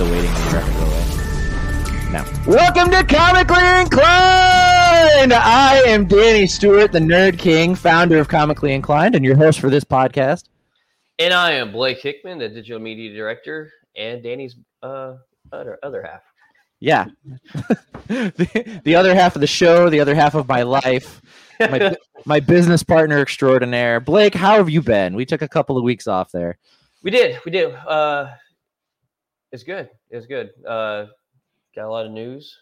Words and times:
the 0.00 0.06
waiting 0.06 0.32
room 0.32 0.54
record 0.54 0.74
go 0.76 0.84
away. 0.86 2.10
Now, 2.10 2.24
Welcome 2.46 2.90
to 2.90 3.04
Comically 3.04 3.82
Inclined. 3.82 5.34
I 5.34 5.82
am 5.86 6.06
Danny 6.06 6.46
Stewart, 6.46 6.90
the 6.90 7.00
Nerd 7.00 7.38
King, 7.38 7.74
founder 7.74 8.16
of 8.16 8.26
Comically 8.26 8.72
Inclined, 8.72 9.14
and 9.14 9.22
your 9.22 9.36
host 9.36 9.60
for 9.60 9.68
this 9.68 9.84
podcast. 9.84 10.44
And 11.18 11.34
I 11.34 11.52
am 11.52 11.70
Blake 11.70 11.98
Hickman, 12.00 12.38
the 12.38 12.48
digital 12.48 12.78
media 12.80 13.12
director, 13.12 13.70
and 13.94 14.22
Danny's 14.22 14.56
uh, 14.82 15.16
other 15.52 15.78
other 15.82 16.02
half. 16.02 16.22
Yeah, 16.80 17.04
the, 18.06 18.80
the 18.82 18.94
other 18.94 19.14
half 19.14 19.34
of 19.34 19.42
the 19.42 19.46
show, 19.46 19.90
the 19.90 20.00
other 20.00 20.14
half 20.14 20.34
of 20.34 20.48
my 20.48 20.62
life, 20.62 21.20
my 21.60 21.94
my 22.24 22.40
business 22.40 22.82
partner 22.82 23.20
extraordinaire, 23.20 24.00
Blake. 24.00 24.34
How 24.34 24.56
have 24.56 24.70
you 24.70 24.80
been? 24.80 25.14
We 25.14 25.26
took 25.26 25.42
a 25.42 25.48
couple 25.48 25.76
of 25.76 25.84
weeks 25.84 26.06
off 26.06 26.32
there. 26.32 26.56
We 27.02 27.10
did, 27.10 27.38
we 27.44 27.52
did. 27.52 27.74
Uh, 27.74 28.28
it's 29.52 29.62
good. 29.62 29.88
It's 30.10 30.26
good. 30.26 30.50
Uh, 30.66 31.06
got 31.74 31.86
a 31.86 31.90
lot 31.90 32.06
of 32.06 32.12
news. 32.12 32.56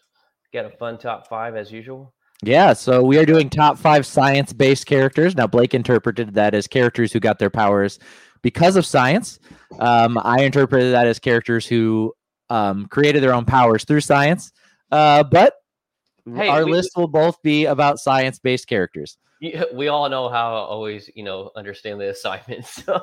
Got 0.53 0.65
a 0.67 0.71
fun 0.71 0.99
top 0.99 1.29
five 1.29 1.57
as 1.57 1.71
usual. 1.71 2.15
Yeah, 2.43 2.73
so 2.73 3.03
we 3.03 3.19
are 3.19 3.27
doing 3.27 3.51
top 3.51 3.79
five 3.79 4.07
science 4.07 4.53
based 4.53 4.87
characters. 4.87 5.35
Now, 5.37 5.47
Blake 5.47 5.75
interpreted 5.75 6.35
that 6.35 6.55
as 6.55 6.67
characters 6.67 7.13
who 7.13 7.19
got 7.21 7.39
their 7.39 7.51
powers 7.51 7.99
because 8.43 8.77
of 8.77 8.87
science. 8.87 9.41
Um, 9.81 10.17
I 10.23 10.43
interpreted 10.43 10.93
that 10.95 11.07
as 11.07 11.19
characters 11.19 11.67
who 11.67 12.15
um, 12.49 12.87
created 12.87 13.23
their 13.23 13.35
own 13.35 13.45
powers 13.45 13.85
through 13.85 14.01
science. 14.03 14.53
Uh, 14.91 15.25
but 15.25 15.55
Hey, 16.33 16.49
our 16.49 16.65
we- 16.65 16.73
list 16.73 16.93
will 16.97 17.09
both 17.09 17.43
be 17.43 17.65
about 17.65 17.99
science 17.99 18.39
based 18.39 18.69
characters. 18.69 19.19
We 19.73 19.89
all 19.89 20.09
know 20.09 20.29
how 20.29 20.55
I 20.55 20.59
always, 20.61 21.09
you 21.15 21.23
know, 21.25 21.51
understand 21.57 22.01
the 22.01 22.11
assignments. 22.11 22.83
So 22.85 23.01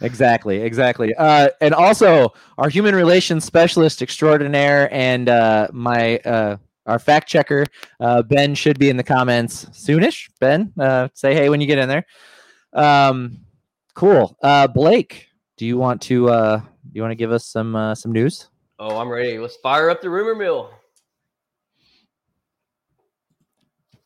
Exactly, 0.00 0.62
exactly. 0.62 1.14
Uh, 1.14 1.50
and 1.60 1.74
also, 1.74 2.32
our 2.58 2.68
human 2.68 2.94
relations 2.94 3.44
specialist 3.44 4.02
extraordinaire 4.02 4.92
and 4.92 5.28
uh, 5.28 5.68
my 5.72 6.18
uh, 6.18 6.56
our 6.86 6.98
fact 6.98 7.28
checker 7.28 7.66
uh, 8.00 8.22
Ben 8.22 8.54
should 8.54 8.78
be 8.78 8.88
in 8.88 8.96
the 8.96 9.02
comments 9.02 9.66
soonish. 9.66 10.30
Ben, 10.40 10.72
uh, 10.78 11.08
say 11.14 11.34
hey 11.34 11.48
when 11.48 11.60
you 11.60 11.66
get 11.66 11.78
in 11.78 11.88
there. 11.88 12.06
Um, 12.72 13.38
cool. 13.94 14.36
Uh, 14.42 14.66
Blake, 14.66 15.28
do 15.56 15.66
you 15.66 15.76
want 15.78 16.02
to 16.02 16.28
uh, 16.28 16.58
do 16.58 16.90
you 16.92 17.02
want 17.02 17.12
to 17.12 17.16
give 17.16 17.32
us 17.32 17.46
some 17.46 17.76
uh, 17.76 17.94
some 17.94 18.12
news? 18.12 18.48
Oh, 18.78 18.98
I'm 18.98 19.08
ready. 19.08 19.38
Let's 19.38 19.56
fire 19.56 19.90
up 19.90 20.00
the 20.00 20.10
rumor 20.10 20.34
mill. 20.34 20.70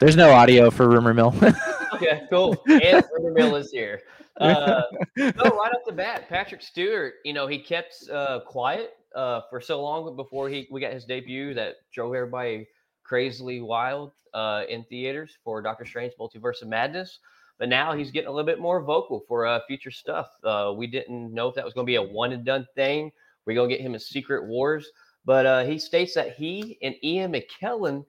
There's 0.01 0.17
no 0.17 0.33
audio 0.33 0.71
for 0.71 0.89
rumor 0.89 1.15
mill. 1.15 1.35
Okay, 1.95 2.23
cool. 2.29 2.61
And 2.69 3.05
rumor 3.17 3.31
mill 3.31 3.55
is 3.55 3.71
here. 3.71 4.03
Uh, 4.41 4.83
no, 5.17 5.33
right 5.33 5.73
off 5.73 5.85
the 5.87 5.93
bat, 5.93 6.29
Patrick 6.29 6.63
Stewart. 6.63 7.15
You 7.25 7.33
know, 7.33 7.47
he 7.47 7.59
kept 7.59 8.09
uh, 8.11 8.41
quiet 8.41 8.95
uh, 9.15 9.43
for 9.49 9.61
so 9.61 9.83
long 9.83 10.17
before 10.17 10.49
he 10.49 10.67
we 10.71 10.81
got 10.81 10.93
his 10.93 11.05
debut 11.05 11.55
that 11.55 11.77
drove 11.93 12.15
everybody 12.15 12.67
crazily 13.05 13.61
wild 13.61 14.13
uh, 14.33 14.63
in 14.69 14.85
theaters 14.85 15.37
for 15.45 15.63
Doctor 15.63 15.85
Strange: 15.85 16.13
Multiverse 16.19 16.63
of 16.63 16.69
Madness. 16.69 17.21
But 17.59 17.69
now 17.69 17.95
he's 17.95 18.11
getting 18.11 18.29
a 18.29 18.33
little 18.33 18.47
bit 18.47 18.59
more 18.59 18.83
vocal 18.83 19.25
for 19.29 19.47
uh, 19.47 19.61
future 19.69 19.93
stuff. 19.93 20.29
Uh, 20.43 20.73
we 20.77 20.89
didn't 20.89 21.33
know 21.33 21.49
if 21.49 21.55
that 21.55 21.65
was 21.65 21.73
going 21.73 21.87
to 21.87 21.91
be 21.91 21.97
a 21.97 22.03
one 22.03 22.33
and 22.33 22.45
done 22.45 22.67
thing. 22.75 23.13
We're 23.47 23.55
going 23.55 23.71
to 23.71 23.77
get 23.77 23.85
him 23.85 23.95
in 23.95 24.01
Secret 24.01 24.45
Wars, 24.45 24.91
but 25.25 25.47
uh, 25.47 25.65
he 25.65 25.79
states 25.79 26.15
that 26.15 26.35
he 26.35 26.79
and 26.83 26.97
Ian 27.05 27.33
McKellen 27.33 28.05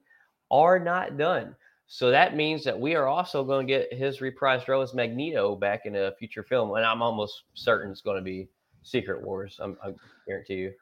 are 0.50 0.78
not 0.78 1.16
done. 1.16 1.54
So 1.88 2.10
that 2.10 2.34
means 2.36 2.64
that 2.64 2.78
we 2.78 2.94
are 2.96 3.06
also 3.06 3.44
going 3.44 3.66
to 3.66 3.72
get 3.72 3.92
his 3.92 4.18
reprised 4.18 4.66
role 4.68 4.82
as 4.82 4.92
Magneto 4.94 5.54
back 5.54 5.82
in 5.86 5.94
a 5.96 6.12
future 6.18 6.42
film, 6.42 6.74
and 6.74 6.84
I'm 6.84 7.00
almost 7.00 7.44
certain 7.54 7.92
it's 7.92 8.00
going 8.00 8.16
to 8.16 8.22
be 8.22 8.48
Secret 8.82 9.22
Wars. 9.24 9.58
I'm, 9.62 9.76
I 9.84 9.92
guarantee 10.26 10.54
you. 10.54 10.72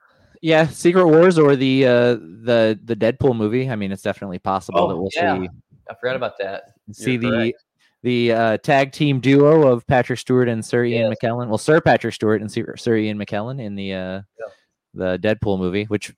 yeah, 0.40 0.66
Secret 0.66 1.06
Wars 1.06 1.38
or 1.38 1.56
the 1.56 1.86
uh, 1.86 2.14
the 2.14 2.78
the 2.84 2.96
Deadpool 2.96 3.36
movie. 3.36 3.68
I 3.70 3.76
mean, 3.76 3.92
it's 3.92 4.02
definitely 4.02 4.38
possible 4.38 4.80
Oh, 4.80 4.88
that 4.88 4.96
we'll 4.96 5.10
yeah. 5.14 5.42
see 5.42 5.48
I 5.90 5.94
forgot 6.00 6.16
about 6.16 6.38
that. 6.38 6.62
see 6.92 7.12
You're 7.12 7.20
the 7.20 7.30
correct. 7.30 7.64
the 8.02 8.32
uh, 8.32 8.56
tag 8.58 8.92
team 8.92 9.20
duo 9.20 9.68
of 9.68 9.86
Patrick 9.86 10.18
Stewart 10.18 10.48
and 10.48 10.64
Sir 10.64 10.84
Ian 10.84 11.10
Yes. 11.10 11.18
McKellen. 11.22 11.48
Well, 11.48 11.58
Sir 11.58 11.82
Patrick 11.82 12.14
Stewart 12.14 12.40
and 12.40 12.50
Sir, 12.50 12.76
Sir 12.76 12.96
Ian 12.96 13.18
McKellen 13.18 13.60
in 13.60 13.74
the 13.74 13.92
uh, 13.92 14.22
Yeah. 14.40 14.46
the 14.94 15.18
Deadpool 15.18 15.58
movie, 15.58 15.84
which 15.84 16.14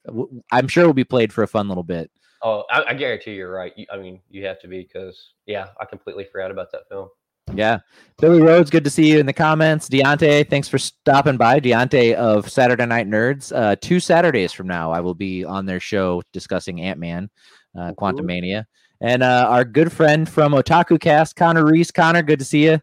I'm 0.53 0.69
sure 0.69 0.87
will 0.87 0.95
be 0.95 1.03
played 1.05 1.33
for 1.33 1.43
a 1.43 1.49
fun 1.49 1.67
little 1.67 1.83
bit. 1.83 2.09
Oh, 2.47 2.63
I, 2.71 2.85
I 2.91 2.95
guarantee 2.95 3.35
you're 3.35 3.51
right. 3.51 3.73
You, 3.77 3.87
I 3.93 3.97
mean, 3.97 4.21
you 4.31 4.47
have 4.47 4.61
to 4.61 4.69
be 4.69 4.85
because 4.85 5.33
yeah, 5.47 5.71
I 5.81 5.85
completely 5.85 6.23
forgot 6.31 6.53
about 6.53 6.71
that 6.71 6.89
film. 6.89 7.09
Yeah, 7.53 7.81
Billy 8.21 8.41
Rhodes, 8.41 8.71
good 8.71 8.85
to 8.85 8.91
see 8.91 9.11
you 9.11 9.19
in 9.19 9.27
the 9.27 9.33
comments. 9.33 9.89
Deontay, 9.89 10.49
thanks 10.49 10.69
for 10.69 10.79
stopping 10.79 11.37
by. 11.37 11.59
Deontay 11.59 12.15
of 12.15 12.49
Saturday 12.49 12.87
Night 12.87 13.09
Nerds. 13.09 13.53
Uh, 13.53 13.75
two 13.81 13.99
Saturdays 13.99 14.53
from 14.53 14.69
now, 14.69 14.93
I 14.93 15.01
will 15.01 15.15
be 15.15 15.45
on 15.45 15.67
their 15.67 15.81
show 15.81 16.23
discussing 16.33 16.81
Ant 16.81 17.01
Man, 17.01 17.29
uh, 17.77 17.95
Quantumania, 17.99 18.65
and 19.01 19.25
uh, 19.25 19.49
our 19.51 19.65
good 19.65 19.91
friend 19.91 20.29
from 20.29 20.53
Otaku 20.53 21.01
Cast, 21.01 21.35
Connor 21.35 21.67
Reese. 21.67 21.91
Connor, 21.91 22.23
good 22.23 22.39
to 22.39 22.45
see 22.45 22.63
you. 22.67 22.81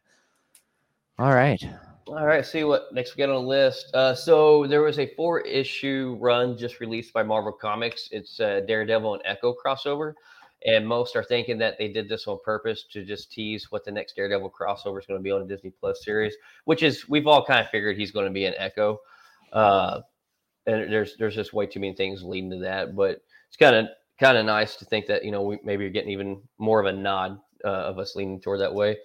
All 1.18 1.34
right. 1.34 1.66
All 2.08 2.25
right, 2.25 2.46
see 2.46 2.66
what 2.66 2.94
next 2.94 3.16
we 3.16 3.19
got 3.19 3.30
on 3.30 3.44
the 3.44 3.47
list. 3.47 3.90
Uh, 3.94 4.14
so 4.14 4.68
there 4.68 4.81
was 4.81 5.00
a 5.00 5.14
four 5.16 5.40
issue 5.40 6.18
run 6.19 6.58
just 6.58 6.81
released 6.81 7.14
by 7.14 7.24
Marvel 7.24 7.53
Comics. 7.53 8.09
It's 8.12 8.41
uh, 8.41 8.59
Daredevil 8.68 9.14
and 9.14 9.24
Echo 9.24 9.56
crossover, 9.56 10.14
and 10.66 10.86
most 10.86 11.16
are 11.16 11.24
thinking 11.24 11.58
that 11.59 11.78
they 11.78 11.88
did 11.88 12.09
this 12.09 12.28
on 12.28 12.40
purpose 12.44 12.84
to 12.91 13.06
just 13.06 13.31
tease 13.31 13.72
what 13.72 13.86
the 13.86 13.91
next 13.91 14.18
Daredevil 14.18 14.52
crossover 14.52 15.00
is 15.00 15.06
going 15.06 15.18
to 15.18 15.24
be 15.24 15.31
on 15.31 15.47
the 15.47 15.47
Disney 15.47 15.69
Plus 15.69 16.03
series, 16.03 16.36
which 16.66 16.84
is 16.84 17.08
we've 17.08 17.25
all 17.25 17.46
kind 17.46 17.62
of 17.62 17.69
figured 17.69 17.96
he's 17.96 18.12
going 18.12 18.25
to 18.25 18.34
be 18.34 18.46
an 18.46 18.53
Echo. 18.58 19.00
Uh, 19.53 20.02
and 20.66 20.91
there's 20.91 21.16
there's 21.16 21.35
just 21.35 21.53
way 21.53 21.66
too 21.66 21.80
many 21.80 21.94
things 21.94 22.22
leading 22.22 22.52
to 22.52 22.58
that, 22.58 22.97
but 22.97 23.22
it's 23.47 23.58
kind 23.58 23.78
of 23.78 23.88
kind 24.20 24.38
of 24.38 24.46
nice 24.46 24.75
to 24.75 24.84
think 24.84 25.06
that 25.06 25.24
you 25.24 25.31
know 25.31 25.41
we 25.41 25.58
maybe 25.64 25.85
you're 25.85 25.94
getting 25.94 26.12
even 26.12 26.41
more 26.58 26.81
of 26.81 26.85
a 26.85 26.91
nod 26.91 27.40
uh, 27.64 27.70
of 27.70 27.97
us 27.97 28.14
leaning 28.18 28.41
toward 28.41 28.59
that 28.59 28.74
way. 28.74 28.97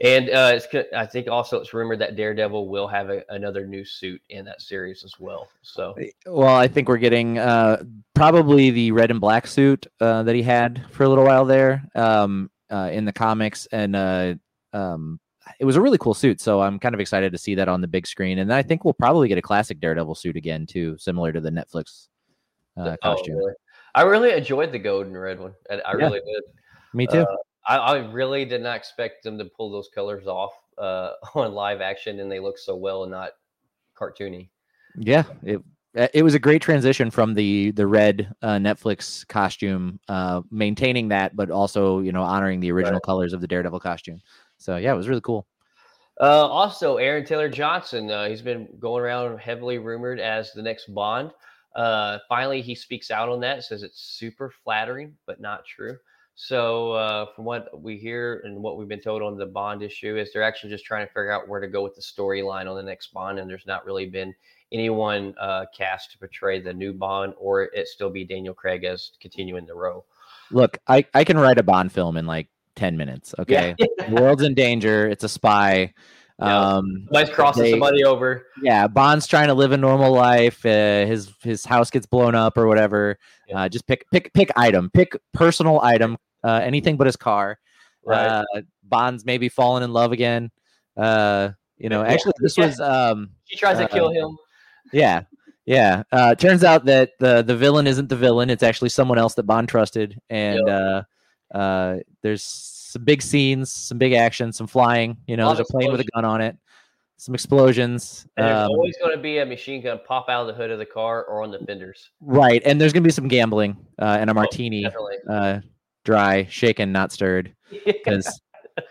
And 0.00 0.28
uh, 0.28 0.52
it's, 0.54 0.66
I 0.94 1.06
think 1.06 1.28
also 1.28 1.58
it's 1.58 1.72
rumored 1.72 2.00
that 2.00 2.16
Daredevil 2.16 2.68
will 2.68 2.86
have 2.86 3.08
a, 3.08 3.22
another 3.30 3.66
new 3.66 3.84
suit 3.84 4.20
in 4.28 4.44
that 4.44 4.60
series 4.60 5.04
as 5.04 5.14
well. 5.18 5.48
So 5.62 5.94
Well, 6.26 6.54
I 6.54 6.68
think 6.68 6.88
we're 6.88 6.98
getting 6.98 7.38
uh, 7.38 7.82
probably 8.14 8.70
the 8.70 8.92
red 8.92 9.10
and 9.10 9.20
black 9.20 9.46
suit 9.46 9.86
uh, 10.00 10.22
that 10.24 10.34
he 10.34 10.42
had 10.42 10.84
for 10.90 11.04
a 11.04 11.08
little 11.08 11.24
while 11.24 11.46
there 11.46 11.88
um, 11.94 12.50
uh, 12.70 12.90
in 12.92 13.04
the 13.04 13.12
comics, 13.12 13.66
and 13.72 13.96
uh, 13.96 14.34
um, 14.72 15.18
it 15.58 15.64
was 15.64 15.76
a 15.76 15.80
really 15.80 15.98
cool 15.98 16.14
suit. 16.14 16.40
So 16.40 16.60
I'm 16.60 16.78
kind 16.78 16.94
of 16.94 17.00
excited 17.00 17.32
to 17.32 17.38
see 17.38 17.54
that 17.54 17.68
on 17.68 17.80
the 17.80 17.88
big 17.88 18.06
screen, 18.06 18.38
and 18.40 18.52
I 18.52 18.62
think 18.62 18.84
we'll 18.84 18.94
probably 18.94 19.28
get 19.28 19.38
a 19.38 19.42
classic 19.42 19.80
Daredevil 19.80 20.16
suit 20.16 20.36
again 20.36 20.66
too, 20.66 20.96
similar 20.98 21.32
to 21.32 21.40
the 21.40 21.50
Netflix 21.50 22.08
uh, 22.76 22.96
oh, 23.02 23.14
costume. 23.14 23.36
really? 23.36 23.54
I 23.94 24.02
really 24.02 24.32
enjoyed 24.32 24.72
the 24.72 24.78
gold 24.78 25.06
and 25.06 25.18
red 25.18 25.40
one. 25.40 25.54
I, 25.70 25.76
I 25.76 25.92
Yeah. 25.92 26.04
really 26.04 26.20
did. 26.20 26.42
Me 26.92 27.06
too. 27.06 27.26
I, 27.66 27.76
I 27.76 27.96
really 28.10 28.44
did 28.44 28.62
not 28.62 28.76
expect 28.76 29.24
them 29.24 29.38
to 29.38 29.44
pull 29.44 29.70
those 29.70 29.88
colors 29.94 30.26
off 30.26 30.52
uh, 30.78 31.12
on 31.34 31.52
live 31.52 31.80
action, 31.80 32.20
and 32.20 32.30
they 32.30 32.40
look 32.40 32.58
so 32.58 32.76
well 32.76 33.02
and 33.02 33.12
not 33.12 33.32
cartoony. 33.98 34.50
yeah, 34.98 35.24
it 35.42 35.60
uh, 35.96 36.08
it 36.12 36.22
was 36.22 36.34
a 36.34 36.38
great 36.38 36.62
transition 36.62 37.10
from 37.10 37.34
the 37.34 37.70
the 37.72 37.86
red 37.86 38.34
uh, 38.42 38.56
Netflix 38.56 39.26
costume, 39.28 39.98
uh, 40.08 40.42
maintaining 40.50 41.08
that, 41.08 41.34
but 41.34 41.50
also 41.50 42.00
you 42.00 42.12
know 42.12 42.22
honoring 42.22 42.60
the 42.60 42.70
original 42.70 42.96
Right. 42.96 43.02
colors 43.02 43.32
of 43.32 43.40
the 43.40 43.46
Daredevil 43.46 43.80
costume. 43.80 44.20
So 44.58 44.76
yeah, 44.76 44.92
it 44.92 44.96
was 44.96 45.08
really 45.08 45.20
cool. 45.22 45.46
Uh, 46.20 46.46
also, 46.46 46.96
Aaron 46.96 47.26
Taylor 47.26 47.48
Johnson, 47.48 48.10
uh, 48.10 48.26
he's 48.26 48.40
been 48.40 48.68
going 48.78 49.02
around 49.02 49.38
heavily 49.38 49.78
rumored 49.78 50.18
as 50.18 50.52
the 50.52 50.62
next 50.62 50.92
Bond. 50.94 51.30
Uh, 51.74 52.18
finally, 52.28 52.62
he 52.62 52.74
speaks 52.74 53.10
out 53.10 53.28
on 53.28 53.40
that, 53.40 53.64
says 53.64 53.82
it's 53.82 54.00
super 54.00 54.50
flattering, 54.64 55.14
but 55.26 55.40
not 55.40 55.66
true. 55.66 55.98
So, 56.38 56.92
uh, 56.92 57.26
from 57.34 57.46
what 57.46 57.80
we 57.80 57.96
hear 57.96 58.42
and 58.44 58.62
what 58.62 58.76
we've 58.76 58.86
been 58.86 59.00
told 59.00 59.22
on 59.22 59.38
the 59.38 59.46
Bond 59.46 59.82
issue, 59.82 60.16
is 60.18 60.32
they're 60.32 60.42
actually 60.42 60.68
just 60.70 60.84
trying 60.84 61.06
to 61.06 61.08
figure 61.08 61.32
out 61.32 61.48
where 61.48 61.60
to 61.60 61.66
go 61.66 61.82
with 61.82 61.94
the 61.94 62.02
storyline 62.02 62.68
on 62.70 62.76
the 62.76 62.82
next 62.82 63.12
Bond, 63.14 63.38
and 63.38 63.48
there's 63.48 63.66
not 63.66 63.86
really 63.86 64.04
been 64.06 64.34
anyone 64.70 65.34
uh, 65.40 65.64
cast 65.74 66.12
to 66.12 66.18
portray 66.18 66.60
the 66.60 66.74
new 66.74 66.92
Bond, 66.92 67.32
or 67.38 67.62
it 67.62 67.88
still 67.88 68.10
be 68.10 68.22
Daniel 68.24 68.52
Craig 68.52 68.84
as 68.84 69.12
continuing 69.18 69.64
the 69.64 69.74
role. 69.74 70.04
Look, 70.50 70.76
I, 70.86 71.06
I 71.14 71.24
can 71.24 71.38
write 71.38 71.56
a 71.58 71.62
Bond 71.62 71.90
film 71.90 72.18
in 72.18 72.26
like 72.26 72.48
10 72.76 72.96
minutes. 72.98 73.34
Okay. 73.38 73.74
Yeah. 73.98 74.10
World's 74.20 74.42
in 74.42 74.54
danger. 74.54 75.08
It's 75.08 75.24
a 75.24 75.28
spy. 75.28 75.94
Yeah. 76.38 76.74
Um, 76.74 77.06
Somebody's 77.10 77.34
crossing 77.34 77.62
they- 77.62 77.70
somebody 77.70 78.04
over. 78.04 78.46
yeah, 78.62 78.86
Bond's 78.86 79.26
trying 79.26 79.48
to 79.48 79.54
live 79.54 79.72
a 79.72 79.76
normal 79.78 80.12
life. 80.12 80.64
Uh, 80.66 81.06
his 81.06 81.32
his 81.42 81.64
house 81.64 81.90
gets 81.90 82.04
blown 82.06 82.34
up 82.34 82.58
or 82.58 82.66
whatever. 82.66 83.18
Yeah. 83.48 83.62
Uh, 83.62 83.68
just 83.70 83.86
pick 83.86 84.04
pick 84.12 84.32
pick 84.34 84.50
item, 84.54 84.90
pick 84.90 85.16
personal 85.32 85.80
item, 85.80 86.18
uh, 86.46 86.60
anything 86.62 86.96
but 86.96 87.06
his 87.06 87.16
car. 87.16 87.58
Right. 88.04 88.26
Uh, 88.26 88.44
Bond's 88.84 89.24
maybe 89.24 89.48
fallen 89.48 89.82
in 89.82 89.92
love 89.92 90.12
again. 90.12 90.50
Uh, 90.96 91.50
you 91.76 91.88
know, 91.88 92.02
Yeah. 92.02 92.08
actually, 92.12 92.32
this 92.40 92.56
Yeah. 92.56 92.66
was 92.66 92.80
um, 92.80 93.30
she 93.44 93.56
tries 93.56 93.78
to 93.78 93.84
uh, 93.84 93.88
kill 93.88 94.10
him. 94.10 94.36
yeah, 94.92 95.22
yeah. 95.64 96.04
Uh, 96.12 96.34
turns 96.34 96.62
out 96.64 96.84
that 96.86 97.10
the 97.18 97.42
the 97.42 97.56
villain 97.56 97.86
isn't 97.86 98.08
the 98.08 98.16
villain; 98.16 98.48
it's 98.50 98.62
actually 98.62 98.90
someone 98.90 99.18
else 99.18 99.34
that 99.34 99.42
Bond 99.42 99.68
trusted. 99.68 100.18
And 100.30 100.68
uh, 100.68 101.02
uh, 101.54 101.96
there's 102.22 102.42
some 102.44 103.04
big 103.04 103.20
scenes, 103.22 103.70
some 103.72 103.98
big 103.98 104.12
action, 104.12 104.52
some 104.52 104.66
flying. 104.68 105.16
You 105.26 105.36
know, 105.36 105.46
Lot 105.46 105.56
there's 105.56 105.68
a 105.68 105.74
of 105.74 105.80
plane 105.80 105.90
with 105.92 106.00
a 106.00 106.08
gun 106.14 106.24
on 106.24 106.40
it. 106.40 106.56
some 107.18 107.34
explosions. 107.34 108.26
And 108.36 108.46
there's 108.46 108.64
um, 108.66 108.70
always 108.70 108.94
going 108.98 109.16
to 109.16 109.22
be 109.22 109.38
a 109.38 109.46
machine 109.46 109.82
gun 109.82 109.98
pop 110.06 110.28
out 110.28 110.42
of 110.42 110.46
the 110.48 110.52
hood 110.54 110.70
of 110.70 110.78
the 110.78 110.84
car 110.86 111.24
or 111.24 111.42
on 111.42 111.50
the 111.50 111.58
fenders. 111.66 112.10
right, 112.20 112.62
and 112.64 112.78
there's 112.80 112.92
gonna 112.92 113.04
be 113.04 113.10
some 113.10 113.26
gambling 113.26 113.76
uh, 114.00 114.18
and 114.20 114.28
a 114.30 114.34
martini, 114.34 114.82
Definitely. 114.82 115.16
uh, 115.28 115.60
dry, 116.06 116.46
shaken, 116.46 116.92
not 116.92 117.12
stirred, 117.12 117.54
because 117.84 118.40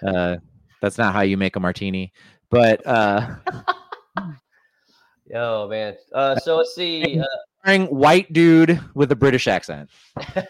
uh, 0.06 0.36
that's 0.82 1.00
not 1.00 1.14
how 1.14 1.22
you 1.22 1.38
make 1.38 1.56
a 1.56 1.60
martini. 1.60 2.12
But 2.52 2.86
uh, 2.86 3.36
oh 5.34 5.68
man. 5.68 5.96
Uh, 6.14 6.36
so 6.36 6.58
let's 6.58 6.76
see. 6.76 7.20
starring 7.64 7.88
white 7.88 8.32
dude 8.32 8.80
with 8.94 9.12
a 9.12 9.16
British 9.16 9.48
accent. 9.48 9.90
Uh, 10.36 10.44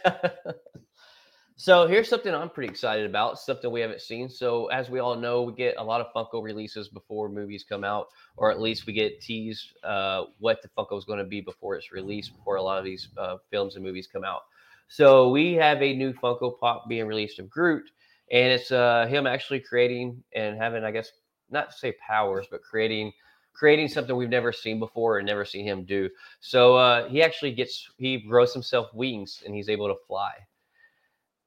so 1.56 1.88
here's 1.88 2.10
something 2.10 2.34
I'm 2.34 2.50
pretty 2.50 2.70
excited 2.70 3.06
about. 3.06 3.40
Something 3.40 3.72
we 3.72 3.80
haven't 3.80 4.02
seen. 4.02 4.28
So 4.28 4.66
as 4.68 4.90
we 4.90 5.00
all 5.00 5.16
know, 5.16 5.44
we 5.44 5.54
get 5.54 5.76
a 5.78 5.84
lot 5.84 6.02
of 6.02 6.08
Funko 6.14 6.44
releases 6.44 6.90
before 6.90 7.30
movies 7.30 7.64
come 7.68 7.86
out, 7.86 8.08
or 8.36 8.52
at 8.52 8.60
least 8.60 8.86
we 8.86 8.92
get 8.92 9.22
teased 9.22 9.78
uh, 9.84 10.26
what 10.40 10.62
the 10.62 10.68
Funko 10.78 10.98
is 10.98 11.06
going 11.06 11.20
to 11.20 11.26
be 11.26 11.40
before 11.40 11.76
it's 11.76 11.94
released. 11.94 12.36
Before 12.36 12.58
a 12.58 12.62
lot 12.62 12.80
of 12.80 12.84
these 12.84 13.08
uh, 13.18 13.38
films 13.50 13.76
and 13.76 13.86
movies 13.86 14.08
come 14.12 14.26
out. 14.26 14.42
So 14.88 15.30
we 15.30 15.54
have 15.54 15.82
a 15.82 15.96
new 15.96 16.14
Funko 16.14 16.60
Pop 16.60 16.88
being 16.88 17.08
released 17.08 17.40
of 17.40 17.50
Groot, 17.50 17.90
and 18.32 18.52
it's 18.52 18.72
uh, 18.72 19.08
him 19.08 19.28
actually 19.28 19.60
creating 19.60 20.24
and 20.34 20.58
having, 20.58 20.84
I 20.84 20.92
guess, 20.92 21.12
not 21.50 21.72
to 21.72 21.78
say 21.78 21.94
powers, 22.06 22.48
but 22.50 22.62
creating 22.62 23.12
creating 23.56 23.88
something 23.88 24.16
we've 24.16 24.30
never 24.30 24.52
seen 24.52 24.80
before 24.80 25.18
and 25.18 25.26
never 25.26 25.46
seen 25.46 25.66
him 25.66 25.86
do. 25.86 26.10
So 26.42 26.76
uh, 26.76 27.08
he 27.08 27.24
actually 27.24 27.54
gets 27.54 27.90
he 27.98 28.18
grows 28.18 28.54
himself 28.54 28.94
wings 28.94 29.42
and 29.46 29.56
he's 29.56 29.70
able 29.70 29.88
to 29.88 29.96
fly. 30.08 30.34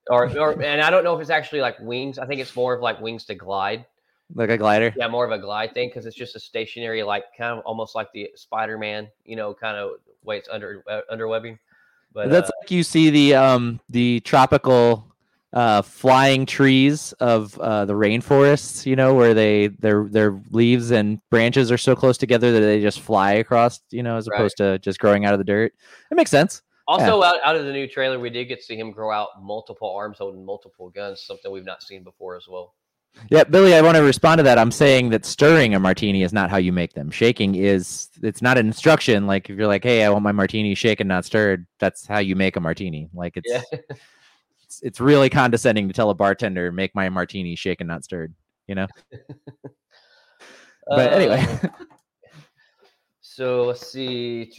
Or, 0.08 0.26
or 0.38 0.62
and 0.62 0.80
I 0.80 0.90
don't 0.90 1.04
know 1.04 1.14
if 1.14 1.20
it's 1.20 1.30
actually 1.30 1.60
like 1.60 1.78
wings. 1.80 2.18
I 2.18 2.26
think 2.26 2.40
it's 2.40 2.56
more 2.56 2.74
of 2.74 2.82
like 2.82 3.00
wings 3.00 3.24
to 3.26 3.34
glide. 3.34 3.84
Like 4.34 4.50
a 4.50 4.58
glider. 4.58 4.92
Yeah, 4.96 5.08
more 5.08 5.24
of 5.24 5.30
a 5.30 5.38
glide 5.38 5.72
thing 5.72 5.88
because 5.88 6.04
it's 6.04 6.16
just 6.16 6.36
a 6.36 6.40
stationary, 6.40 7.02
like 7.02 7.24
kind 7.36 7.58
of 7.58 7.64
almost 7.64 7.94
like 7.94 8.12
the 8.12 8.30
Spider 8.34 8.76
Man, 8.76 9.08
you 9.24 9.36
know, 9.36 9.54
kind 9.54 9.76
of 9.76 9.92
way 10.22 10.36
it's 10.36 10.48
under 10.50 10.82
uh, 10.90 11.00
underwebbing. 11.10 11.58
But 12.24 12.30
That's 12.30 12.50
uh, 12.50 12.52
like 12.62 12.70
you 12.70 12.82
see 12.82 13.10
the 13.10 13.34
um 13.34 13.80
the 13.88 14.20
tropical 14.20 15.04
uh 15.52 15.80
flying 15.82 16.44
trees 16.46 17.12
of 17.14 17.58
uh 17.58 17.84
the 17.86 17.94
rainforests, 17.94 18.84
you 18.84 18.96
know, 18.96 19.14
where 19.14 19.34
they 19.34 19.68
their 19.68 20.06
their 20.08 20.40
leaves 20.50 20.90
and 20.90 21.20
branches 21.30 21.70
are 21.72 21.78
so 21.78 21.94
close 21.96 22.18
together 22.18 22.52
that 22.52 22.60
they 22.60 22.80
just 22.80 23.00
fly 23.00 23.32
across, 23.32 23.80
you 23.90 24.02
know, 24.02 24.16
as 24.16 24.28
Right. 24.28 24.36
opposed 24.36 24.56
to 24.58 24.78
just 24.80 24.98
growing 24.98 25.24
out 25.24 25.32
of 25.32 25.38
the 25.38 25.44
dirt. 25.44 25.72
It 26.10 26.14
makes 26.16 26.30
sense. 26.30 26.62
also 26.86 27.22
out, 27.22 27.36
out 27.44 27.54
of 27.56 27.66
the 27.66 27.72
new 27.72 27.86
trailer, 27.86 28.18
we 28.18 28.30
did 28.30 28.46
get 28.46 28.58
to 28.60 28.64
see 28.64 28.76
him 28.78 28.90
grow 28.90 29.10
out 29.12 29.28
multiple 29.42 29.94
arms 29.94 30.18
holding 30.18 30.44
multiple 30.44 30.90
guns, 30.90 31.22
something 31.22 31.50
we've 31.52 31.64
not 31.64 31.82
seen 31.82 32.02
before 32.02 32.36
as 32.36 32.46
well. 32.48 32.74
Yeah, 33.30 33.44
Billy, 33.44 33.74
I 33.74 33.82
want 33.82 33.96
to 33.96 34.02
respond 34.02 34.38
to 34.38 34.42
that. 34.44 34.58
I'm 34.58 34.70
saying 34.70 35.10
that 35.10 35.24
stirring 35.24 35.74
a 35.74 35.80
martini 35.80 36.22
is 36.22 36.32
not 36.32 36.50
how 36.50 36.56
you 36.56 36.72
make 36.72 36.94
them. 36.94 37.10
Shaking 37.10 37.54
is 37.56 38.08
it's 38.22 38.40
not 38.40 38.56
an 38.56 38.66
instruction. 38.66 39.26
Like 39.26 39.50
if 39.50 39.58
you're 39.58 39.66
like, 39.66 39.84
hey, 39.84 40.04
I 40.04 40.08
want 40.08 40.22
my 40.22 40.32
martini 40.32 40.74
shaken, 40.74 41.08
not 41.08 41.24
stirred, 41.24 41.66
that's 41.78 42.06
how 42.06 42.18
you 42.18 42.36
make 42.36 42.56
a 42.56 42.60
martini. 42.60 43.10
Like 43.12 43.36
it's 43.36 43.50
Yeah. 43.50 43.62
it's, 44.64 44.82
it's 44.82 45.00
really 45.00 45.28
condescending 45.28 45.88
to 45.88 45.94
tell 45.94 46.10
a 46.10 46.14
bartender, 46.14 46.72
make 46.72 46.94
my 46.94 47.08
martini 47.08 47.54
shaken, 47.54 47.86
not 47.86 48.04
stirred, 48.04 48.34
you 48.66 48.74
know? 48.74 48.86
But 50.88 51.12
anyway. 51.12 51.46
Uh, 51.62 51.68
so 53.20 53.64
let's 53.64 53.86
see. 53.86 54.50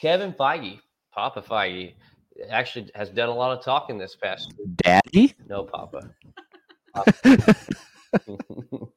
Kevin 0.00 0.32
Feige, 0.32 0.80
Papa 1.12 1.42
Feige, 1.42 1.94
actually 2.50 2.90
has 2.94 3.10
done 3.10 3.28
a 3.28 3.34
lot 3.34 3.56
of 3.56 3.64
talking 3.64 3.98
this 3.98 4.14
past 4.14 4.54
week. 4.58 4.76
Daddy? 4.76 5.34
No, 5.48 5.64
Papa. 5.64 6.10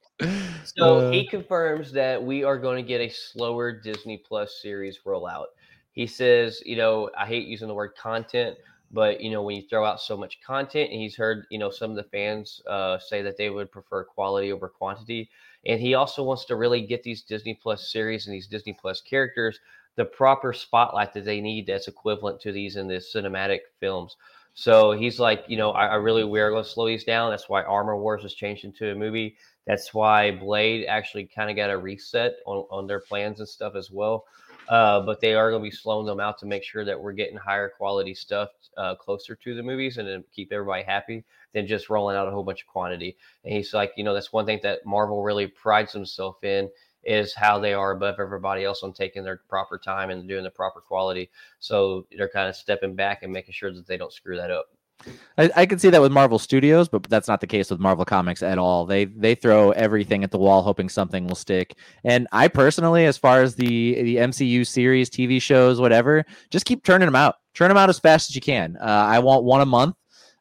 so 0.63 1.00
Uh, 1.00 1.12
he 1.12 1.28
confirms 1.28 1.92
that 1.92 2.22
we 2.22 2.44
are 2.44 2.57
going 2.57 2.78
to 2.84 2.88
get 2.88 3.01
a 3.01 3.10
slower 3.10 3.72
Disney 3.72 4.18
Plus 4.18 4.62
series 4.62 5.00
rollout. 5.06 5.48
He 5.92 6.07
says, 6.07 6.62
you 6.66 6.78
know, 6.78 7.10
I 7.18 7.25
hate 7.25 7.48
using 7.48 7.68
the 7.68 7.74
word 7.74 7.96
content, 7.96 8.57
but 8.92 9.22
you 9.22 9.31
know, 9.31 9.42
when 9.44 9.56
you 9.57 9.63
throw 9.69 9.86
out 9.86 10.01
so 10.01 10.16
much 10.18 10.40
content, 10.46 10.92
and 10.92 11.01
he's 11.01 11.16
heard, 11.16 11.46
you 11.50 11.57
know, 11.60 11.69
some 11.69 11.92
of 11.92 11.98
the 11.98 12.04
fans 12.04 12.62
uh, 12.68 12.98
say 13.00 13.22
that 13.22 13.38
they 13.38 13.50
would 13.50 13.72
prefer 13.72 14.04
quality 14.04 14.51
over 14.51 14.69
quantity, 14.69 15.30
and 15.66 15.80
he 15.80 15.94
also 15.94 16.24
wants 16.24 16.46
to 16.46 16.56
really 16.56 16.81
get 16.81 17.04
these 17.04 17.24
Disney 17.24 17.54
Plus 17.62 17.92
series 17.92 18.28
and 18.28 18.34
these 18.34 18.48
Disney 18.48 18.74
Plus 18.74 19.01
characters 19.01 19.60
the 19.96 20.06
proper 20.06 20.54
spotlight 20.54 21.13
that 21.13 21.25
they 21.25 21.42
need 21.42 21.68
that's 21.68 21.90
equivalent 21.90 22.40
to 22.40 22.54
these 22.54 22.78
in 22.78 22.88
the 22.88 22.96
cinematic 22.96 23.60
films. 23.81 24.16
So 24.59 24.91
he's 24.91 25.21
like, 25.21 25.45
you 25.47 25.56
know, 25.56 25.71
I, 25.71 25.85
I 25.85 25.95
really 25.95 26.25
we 26.25 26.41
are 26.41 26.51
going 26.51 26.65
to 26.65 26.69
slow 26.69 26.85
these 26.85 27.06
down. 27.06 27.29
That's 27.31 27.47
why 27.47 27.63
Armor 27.63 27.95
Wars 27.95 28.23
was 28.23 28.33
changed 28.33 28.65
into 28.65 28.91
a 28.91 28.94
movie. 28.94 29.38
That's 29.65 29.94
why 29.94 30.31
Blade 30.31 30.85
actually 30.85 31.27
kind 31.33 31.50
of 31.50 31.56
got 31.56 31.69
a 31.69 31.77
reset 31.77 32.35
on, 32.45 32.65
on 32.69 32.85
their 32.85 33.00
plans 33.00 33.39
and 33.39 33.47
stuff 33.47 33.75
as 33.77 33.89
well. 33.89 34.25
Uh, 34.67 35.00
but 35.00 35.21
they 35.21 35.33
are 35.33 35.50
going 35.50 35.63
to 35.63 35.69
be 35.69 35.73
slowing 35.73 36.06
them 36.06 36.19
out 36.19 36.38
to 36.39 36.45
make 36.45 36.65
sure 36.65 36.83
that 36.83 37.00
we're 37.00 37.13
getting 37.13 37.38
higher 37.38 37.69
quality 37.69 38.13
stuff 38.13 38.50
uh, 38.75 38.95
closer 38.95 39.33
to 39.33 39.56
the 39.56 39.63
movies 39.63 39.97
and 39.97 40.09
to 40.09 40.29
keep 40.35 40.51
everybody 40.51 40.83
happy 40.83 41.23
than 41.53 41.65
just 41.65 41.89
rolling 41.89 42.17
out 42.17 42.27
a 42.27 42.31
whole 42.31 42.44
bunch 42.44 42.63
of 42.63 42.67
quantity. 42.67 43.15
And 43.45 43.53
he's 43.53 43.73
like, 43.73 43.94
you 43.95 44.03
know, 44.03 44.13
that's 44.13 44.33
one 44.33 44.45
thing 44.45 44.59
that 44.63 44.85
Marvel 44.85 45.23
really 45.23 45.47
prides 45.47 45.94
himself 45.94 46.44
in 46.44 46.69
is 47.04 47.34
how 47.34 47.60
they 47.60 47.74
are 47.74 47.92
above 47.92 48.19
everybody 48.19 48.63
else 48.63 48.84
on 48.84 48.94
taking 48.94 49.24
their 49.24 49.42
proper 49.50 49.78
time 49.78 50.10
and 50.10 50.28
doing 50.28 50.44
the 50.44 50.50
proper 50.50 50.81
quality. 50.81 51.30
So 51.60 52.06
they're 52.16 52.30
kind 52.30 52.50
of 52.50 52.56
stepping 52.56 52.96
back 52.96 53.24
and 53.24 53.31
making 53.31 53.54
sure 53.54 53.74
that 53.74 53.88
they 53.88 53.98
don't 53.98 54.13
screw 54.13 54.36
that 54.38 54.51
up. 54.51 54.68
I, 55.38 55.50
I 55.56 55.66
can 55.66 55.80
see 55.80 55.90
that 55.90 56.01
with 56.01 56.12
Marvel 56.12 56.40
Studios, 56.40 56.90
but 56.90 57.04
that's 57.04 57.28
not 57.28 57.40
the 57.40 57.48
case 57.48 57.69
with 57.69 57.80
Marvel 57.80 58.04
Comics 58.04 58.44
at 58.44 58.57
all. 58.57 58.86
They 58.86 59.06
they 59.06 59.34
throw 59.36 59.72
everything 59.72 60.24
at 60.24 60.31
the 60.31 60.38
wall, 60.38 60.62
hoping 60.62 60.90
something 60.90 61.28
will 61.28 61.36
stick. 61.36 61.75
And 62.04 62.28
I 62.31 62.48
personally, 62.50 63.06
as 63.06 63.18
far 63.18 63.42
as 63.42 63.56
the 63.56 64.01
the 64.01 64.18
MCU 64.18 64.68
series, 64.68 65.10
TV 65.10 65.42
shows, 65.42 65.80
whatever, 65.80 66.25
just 66.50 66.66
keep 66.66 66.84
turning 66.84 67.06
them 67.06 67.16
out. 67.16 67.36
Turn 67.54 67.69
them 67.69 67.78
out 67.78 67.90
as 67.90 68.00
fast 68.00 68.30
as 68.30 68.36
you 68.36 68.42
can. 68.42 68.78
Uh, 68.78 68.84
I 68.84 69.19
want 69.19 69.46
one 69.46 69.62
a 69.62 69.66
month, 69.66 69.96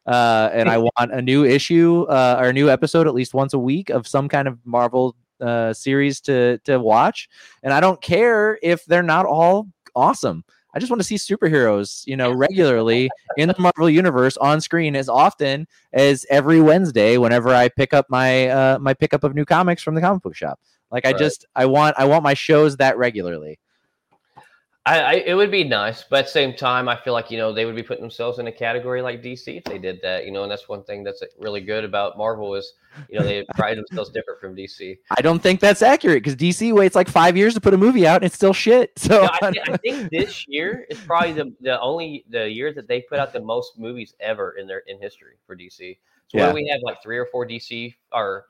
uh, 0.05 0.49
and 0.51 0.69
I 0.69 0.77
want 0.79 1.13
a 1.13 1.21
new 1.21 1.45
issue 1.45 2.03
uh, 2.09 2.37
or 2.39 2.49
a 2.49 2.53
new 2.53 2.69
episode 2.69 3.07
at 3.07 3.13
least 3.13 3.33
once 3.33 3.53
a 3.53 3.59
week 3.59 3.89
of 3.89 4.07
some 4.07 4.27
kind 4.27 4.47
of 4.47 4.59
Marvel 4.65 5.15
uh, 5.41 5.73
series 5.73 6.21
to 6.21 6.59
to 6.65 6.79
watch. 6.79 7.29
And 7.63 7.73
I 7.73 7.79
don't 7.79 8.01
care 8.01 8.59
if 8.61 8.85
they're 8.85 9.03
not 9.03 9.25
all 9.25 9.67
awesome. 9.95 10.43
I 10.73 10.79
just 10.79 10.91
want 10.91 11.01
to 11.01 11.07
see 11.07 11.15
superheroes, 11.15 12.05
you 12.05 12.15
know, 12.15 12.31
regularly 12.31 13.09
in 13.37 13.47
the 13.49 13.55
Marvel 13.57 13.89
universe 13.89 14.37
on 14.37 14.61
screen 14.61 14.95
as 14.95 15.09
often 15.09 15.67
as 15.93 16.25
every 16.29 16.61
Wednesday 16.61 17.17
whenever 17.17 17.49
I 17.49 17.69
pick 17.69 17.93
up 17.93 18.05
my 18.09 18.47
uh 18.47 18.79
my 18.79 18.93
pickup 18.93 19.23
of 19.23 19.33
new 19.35 19.45
comics 19.45 19.81
from 19.81 19.95
the 19.95 20.01
comic 20.01 20.21
book 20.21 20.35
shop. 20.35 20.59
Like 20.91 21.05
I 21.05 21.09
Right. 21.11 21.19
just 21.19 21.45
I 21.55 21.65
want 21.65 21.95
I 21.97 22.05
want 22.05 22.23
my 22.23 22.33
shows 22.35 22.77
that 22.77 22.97
regularly. 22.97 23.59
I, 24.85 24.99
I 24.99 25.13
it 25.25 25.33
would 25.35 25.51
be 25.51 25.63
nice, 25.63 26.03
but 26.09 26.19
at 26.19 26.25
the 26.25 26.31
same 26.31 26.55
time, 26.55 26.87
I 26.87 26.95
feel 26.95 27.13
like 27.13 27.29
you 27.29 27.37
know 27.37 27.53
they 27.53 27.65
would 27.65 27.75
be 27.75 27.83
putting 27.83 28.01
themselves 28.01 28.39
in 28.39 28.47
a 28.47 28.51
category 28.51 29.01
like 29.01 29.21
DC 29.21 29.57
if 29.57 29.63
they 29.65 29.77
did 29.77 29.99
that. 30.01 30.25
You 30.25 30.31
know, 30.31 30.43
and 30.43 30.51
that's 30.51 30.67
one 30.69 30.83
thing 30.83 31.03
that's 31.03 31.23
really 31.37 31.61
good 31.61 31.83
about 31.83 32.17
Marvel 32.17 32.55
is 32.55 32.73
you 33.09 33.17
know 33.17 33.23
they 33.23 33.43
pride 33.55 33.77
themselves 33.77 34.09
different 34.09 34.39
from 34.39 34.55
DC. 34.55 34.97
I 35.17 35.21
don't 35.21 35.41
think 35.41 35.59
that's 35.59 35.81
accurate 35.81 36.23
because 36.23 36.35
DC 36.35 36.73
waits 36.73 36.95
like 36.95 37.09
five 37.09 37.35
years 37.35 37.53
to 37.55 37.61
put 37.61 37.73
a 37.73 37.77
movie 37.77 38.07
out 38.07 38.17
and 38.17 38.25
it's 38.25 38.35
still 38.35 38.53
shit. 38.53 38.91
So 38.97 39.21
No, 39.21 39.29
I, 39.29 39.39
thi- 39.51 39.61
I 39.61 39.77
think 39.77 40.11
this 40.11 40.45
year 40.47 40.85
is 40.89 40.99
probably 40.99 41.33
the, 41.33 41.53
the 41.61 41.79
only 41.81 42.25
the 42.29 42.49
year 42.49 42.73
that 42.73 42.87
they 42.87 43.01
put 43.01 43.19
out 43.19 43.33
the 43.33 43.41
most 43.41 43.77
movies 43.77 44.15
ever 44.19 44.51
in 44.57 44.65
their 44.65 44.83
in 44.87 44.99
history 45.01 45.35
for 45.45 45.55
DC. 45.55 45.97
So 46.27 46.37
what 46.37 46.45
Yeah. 46.45 46.49
do 46.49 46.55
we 46.55 46.67
have 46.69 46.79
like 46.83 47.01
three 47.03 47.17
or 47.17 47.27
four 47.31 47.45
DC 47.45 47.93
or 48.11 48.45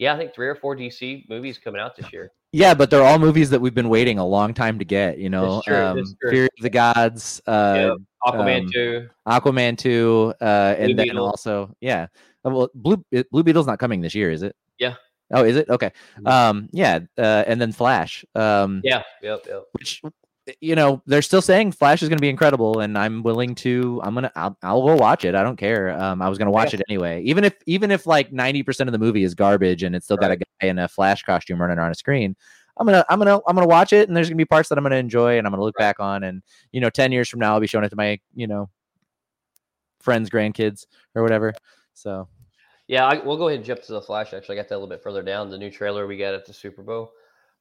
yeah, 0.00 0.14
I 0.14 0.16
think 0.18 0.34
three 0.34 0.48
or 0.48 0.56
four 0.56 0.74
DC 0.74 1.28
movies 1.28 1.58
coming 1.58 1.80
out 1.80 1.94
this 1.94 2.12
year. 2.12 2.32
yeah, 2.52 2.74
but 2.74 2.90
they're 2.90 3.04
all 3.04 3.18
movies 3.18 3.50
that 3.50 3.60
we've 3.60 3.74
been 3.74 3.88
waiting 3.90 4.18
a 4.18 4.26
long 4.26 4.54
time 4.54 4.78
to 4.80 4.84
get. 4.84 5.18
You 5.18 5.28
know, 5.30 5.62
true, 5.64 5.76
um. 5.76 6.02
Fury 6.28 6.46
of 6.58 6.62
the 6.62 6.70
Gods, 6.70 7.40
uh. 7.46 7.94
Aquaman 8.26 8.62
um, 8.64 8.70
two. 8.72 9.08
Aquaman 9.28 9.78
two, 9.78 10.34
uh, 10.40 10.74
and 10.76 10.88
Blue 10.88 10.94
then 10.96 11.06
Beetle. 11.06 11.24
also 11.26 11.74
yeah, 11.80 12.06
Uh, 12.44 12.50
well, 12.50 12.68
Blue 12.74 13.02
Blue 13.30 13.42
Beetle's 13.42 13.66
not 13.66 13.78
coming 13.78 14.00
this 14.00 14.14
year, 14.14 14.30
is 14.30 14.42
it? 14.42 14.56
Yeah. 14.78 14.94
Oh, 15.32 15.44
is 15.44 15.56
it? 15.56 15.68
Okay. 15.70 15.92
Mhm. 16.18 16.28
Um, 16.28 16.68
yeah, 16.72 16.98
uh, 17.16 17.44
and 17.46 17.60
then 17.60 17.70
Flash. 17.72 18.24
Um, 18.34 18.80
Yeah, 18.82 19.02
yep, 19.22 19.46
yep. 19.46 19.62
which 19.72 20.02
you 20.60 20.74
know 20.74 21.02
they're 21.06 21.22
still 21.22 21.42
saying 21.42 21.72
Flash 21.72 22.02
is 22.02 22.08
going 22.08 22.18
to 22.18 22.22
be 22.22 22.28
incredible, 22.28 22.80
and 22.80 22.96
I'm 22.96 23.22
willing 23.22 23.54
to. 23.56 24.00
I'm 24.02 24.14
gonna. 24.14 24.32
I'll, 24.34 24.56
I'll 24.62 24.86
go 24.86 24.96
watch 24.96 25.24
it. 25.24 25.34
I 25.34 25.42
don't 25.42 25.56
care. 25.56 25.90
Um, 25.90 26.22
I 26.22 26.28
was 26.28 26.38
gonna 26.38 26.50
watch 26.50 26.74
it 26.74 26.82
anyway, 26.88 27.22
even 27.22 27.44
if 27.44 27.54
even 27.66 27.90
if 27.90 28.06
like 28.06 28.32
90 28.32 28.62
percent 28.62 28.88
of 28.88 28.92
the 28.92 28.98
movie 28.98 29.22
is 29.22 29.34
garbage 29.34 29.82
and 29.82 29.94
it's 29.94 30.06
still 30.06 30.16
got 30.16 30.30
a 30.30 30.36
guy 30.36 30.44
in 30.62 30.78
a 30.78 30.88
Flash 30.88 31.22
costume 31.22 31.60
running 31.60 31.78
on 31.78 31.90
a 31.90 31.94
screen. 31.94 32.36
I'm 32.76 32.86
gonna 32.86 33.04
I'm 33.10 33.18
gonna 33.18 33.40
I'm 33.46 33.54
gonna 33.54 33.66
watch 33.66 33.92
it, 33.92 34.08
and 34.08 34.16
there's 34.16 34.28
gonna 34.28 34.36
be 34.36 34.44
parts 34.46 34.68
that 34.70 34.78
I'm 34.78 34.84
gonna 34.84 34.96
enjoy, 34.96 35.38
and 35.38 35.46
I'm 35.46 35.52
gonna 35.52 35.62
look 35.62 35.78
Right. 35.78 35.84
back 35.84 36.00
on, 36.00 36.24
and 36.24 36.42
you 36.72 36.80
know, 36.80 36.90
10 36.90 37.12
years 37.12 37.28
from 37.28 37.40
now, 37.40 37.54
I'll 37.54 37.60
be 37.60 37.66
showing 37.66 37.84
it 37.84 37.90
to 37.90 37.96
my 37.96 38.18
you 38.34 38.46
know 38.46 38.70
friends, 40.00 40.30
grandkids, 40.30 40.86
or 41.14 41.22
whatever. 41.22 41.52
So 41.94 42.28
Yeah, 42.88 43.04
I, 43.06 43.18
we'll 43.18 43.36
go 43.36 43.48
ahead 43.48 43.58
and 43.58 43.66
jump 43.66 43.82
to 43.82 43.92
the 43.92 44.00
Flash. 44.00 44.32
Actually, 44.32 44.56
I 44.56 44.62
got 44.62 44.68
that 44.70 44.76
a 44.76 44.78
little 44.78 44.88
bit 44.88 45.02
further 45.02 45.22
down. 45.22 45.50
The 45.50 45.58
new 45.58 45.70
trailer 45.70 46.06
we 46.06 46.16
got 46.16 46.34
at 46.34 46.46
the 46.46 46.54
Super 46.54 46.82
Bowl. 46.82 47.12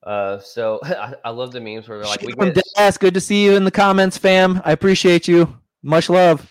Uh, 0.03 0.39
so 0.39 0.79
I, 0.83 1.13
I 1.25 1.29
love 1.29 1.51
the 1.51 1.59
memes 1.61 1.87
where 1.87 1.99
they're 1.99 2.07
like, 2.07 2.21
we 2.21 2.27
Shit 2.27 2.37
from 2.37 2.51
get 2.51 2.63
Deadass, 2.77 2.99
good 2.99 3.13
to 3.13 3.21
see 3.21 3.43
you 3.43 3.55
in 3.55 3.63
the 3.63 3.71
comments, 3.71 4.17
fam. 4.17 4.61
I 4.65 4.71
appreciate 4.71 5.27
you. 5.27 5.57
Much 5.83 6.09
love. 6.09 6.49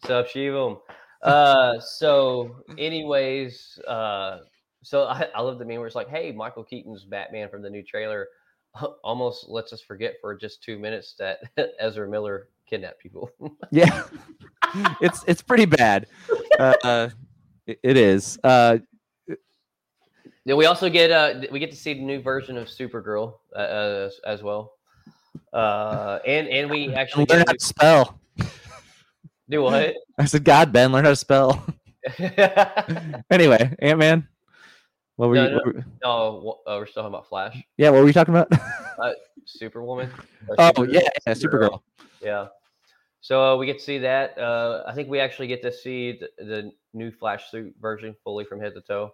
What's 0.00 0.10
up, 0.10 0.28
Shivam? 0.28 0.78
Uh, 1.22 1.78
so, 1.78 2.56
anyways, 2.78 3.78
uh, 3.86 4.38
So 4.82 5.04
I, 5.04 5.28
I 5.34 5.40
love 5.40 5.58
the 5.58 5.64
meme 5.64 5.78
where 5.78 5.86
it's 5.86 5.94
like, 5.94 6.08
"Hey, 6.08 6.32
Michael 6.32 6.64
Keaton's 6.64 7.04
Batman 7.04 7.48
from 7.48 7.62
the 7.62 7.70
new 7.70 7.82
trailer 7.82 8.28
almost 9.04 9.48
lets 9.48 9.72
us 9.72 9.80
forget 9.80 10.14
for 10.20 10.36
just 10.36 10.62
two 10.62 10.78
minutes 10.78 11.14
that 11.18 11.38
Ezra 11.80 12.08
Miller 12.08 12.48
kidnapped 12.68 12.98
people." 12.98 13.30
Yeah, 13.70 14.04
it's 15.00 15.24
it's 15.26 15.42
pretty 15.42 15.66
bad. 15.66 16.06
Uh, 16.58 16.74
uh, 16.82 17.08
it 17.66 17.96
is. 17.96 18.38
Uh, 18.42 18.78
Then 20.44 20.56
we 20.56 20.66
also 20.66 20.88
get 20.88 21.10
uh 21.10 21.46
we 21.50 21.58
get 21.60 21.70
to 21.70 21.76
see 21.76 21.94
the 21.94 22.00
new 22.02 22.20
version 22.20 22.56
of 22.56 22.66
Supergirl 22.68 23.34
uh, 23.54 23.58
as, 23.58 24.20
as 24.26 24.42
well. 24.42 24.72
Uh, 25.52 26.18
and 26.26 26.48
and 26.48 26.70
we 26.70 26.92
actually 26.94 27.26
learn 27.26 27.44
how 27.46 27.52
to 27.52 27.60
spell. 27.64 28.18
do 29.48 29.62
what? 29.62 29.94
I 30.18 30.24
said, 30.24 30.44
God, 30.44 30.72
Ben, 30.72 30.92
learn 30.92 31.04
how 31.04 31.10
to 31.10 31.16
spell. 31.16 31.64
anyway, 33.30 33.74
Ant 33.78 33.98
Man. 33.98 34.28
What 35.16 35.28
were 35.28 35.34
No, 35.36 35.44
you? 35.44 35.50
no. 35.50 35.60
were- 35.64 35.84
no, 36.02 36.58
uh, 36.66 36.76
we're 36.78 36.86
still 36.86 37.02
talking 37.04 37.14
about 37.14 37.28
Flash, 37.28 37.62
yeah, 37.76 37.90
what 37.90 38.00
were 38.00 38.04
we 38.04 38.12
talking 38.12 38.34
about? 38.34 38.50
Superwoman. 39.46 40.10
oh 40.48 40.54
Supergirl? 40.72 40.92
yeah, 40.92 41.08
yeah, 41.26 41.32
Supergirl. 41.34 41.80
Yeah. 42.20 42.46
So 43.20 43.52
uh, 43.52 43.56
we 43.56 43.66
get 43.66 43.78
to 43.78 43.84
see 43.84 43.98
that. 43.98 44.36
Uh, 44.36 44.82
I 44.86 44.94
think 44.94 45.08
we 45.08 45.20
actually 45.20 45.46
get 45.46 45.62
to 45.62 45.72
see 45.72 46.18
the, 46.18 46.44
the 46.44 46.72
new 46.92 47.12
Flash 47.12 47.50
suit 47.52 47.72
version 47.80 48.16
fully 48.24 48.44
from 48.44 48.60
head 48.60 48.74
to 48.74 48.80
toe. 48.80 49.12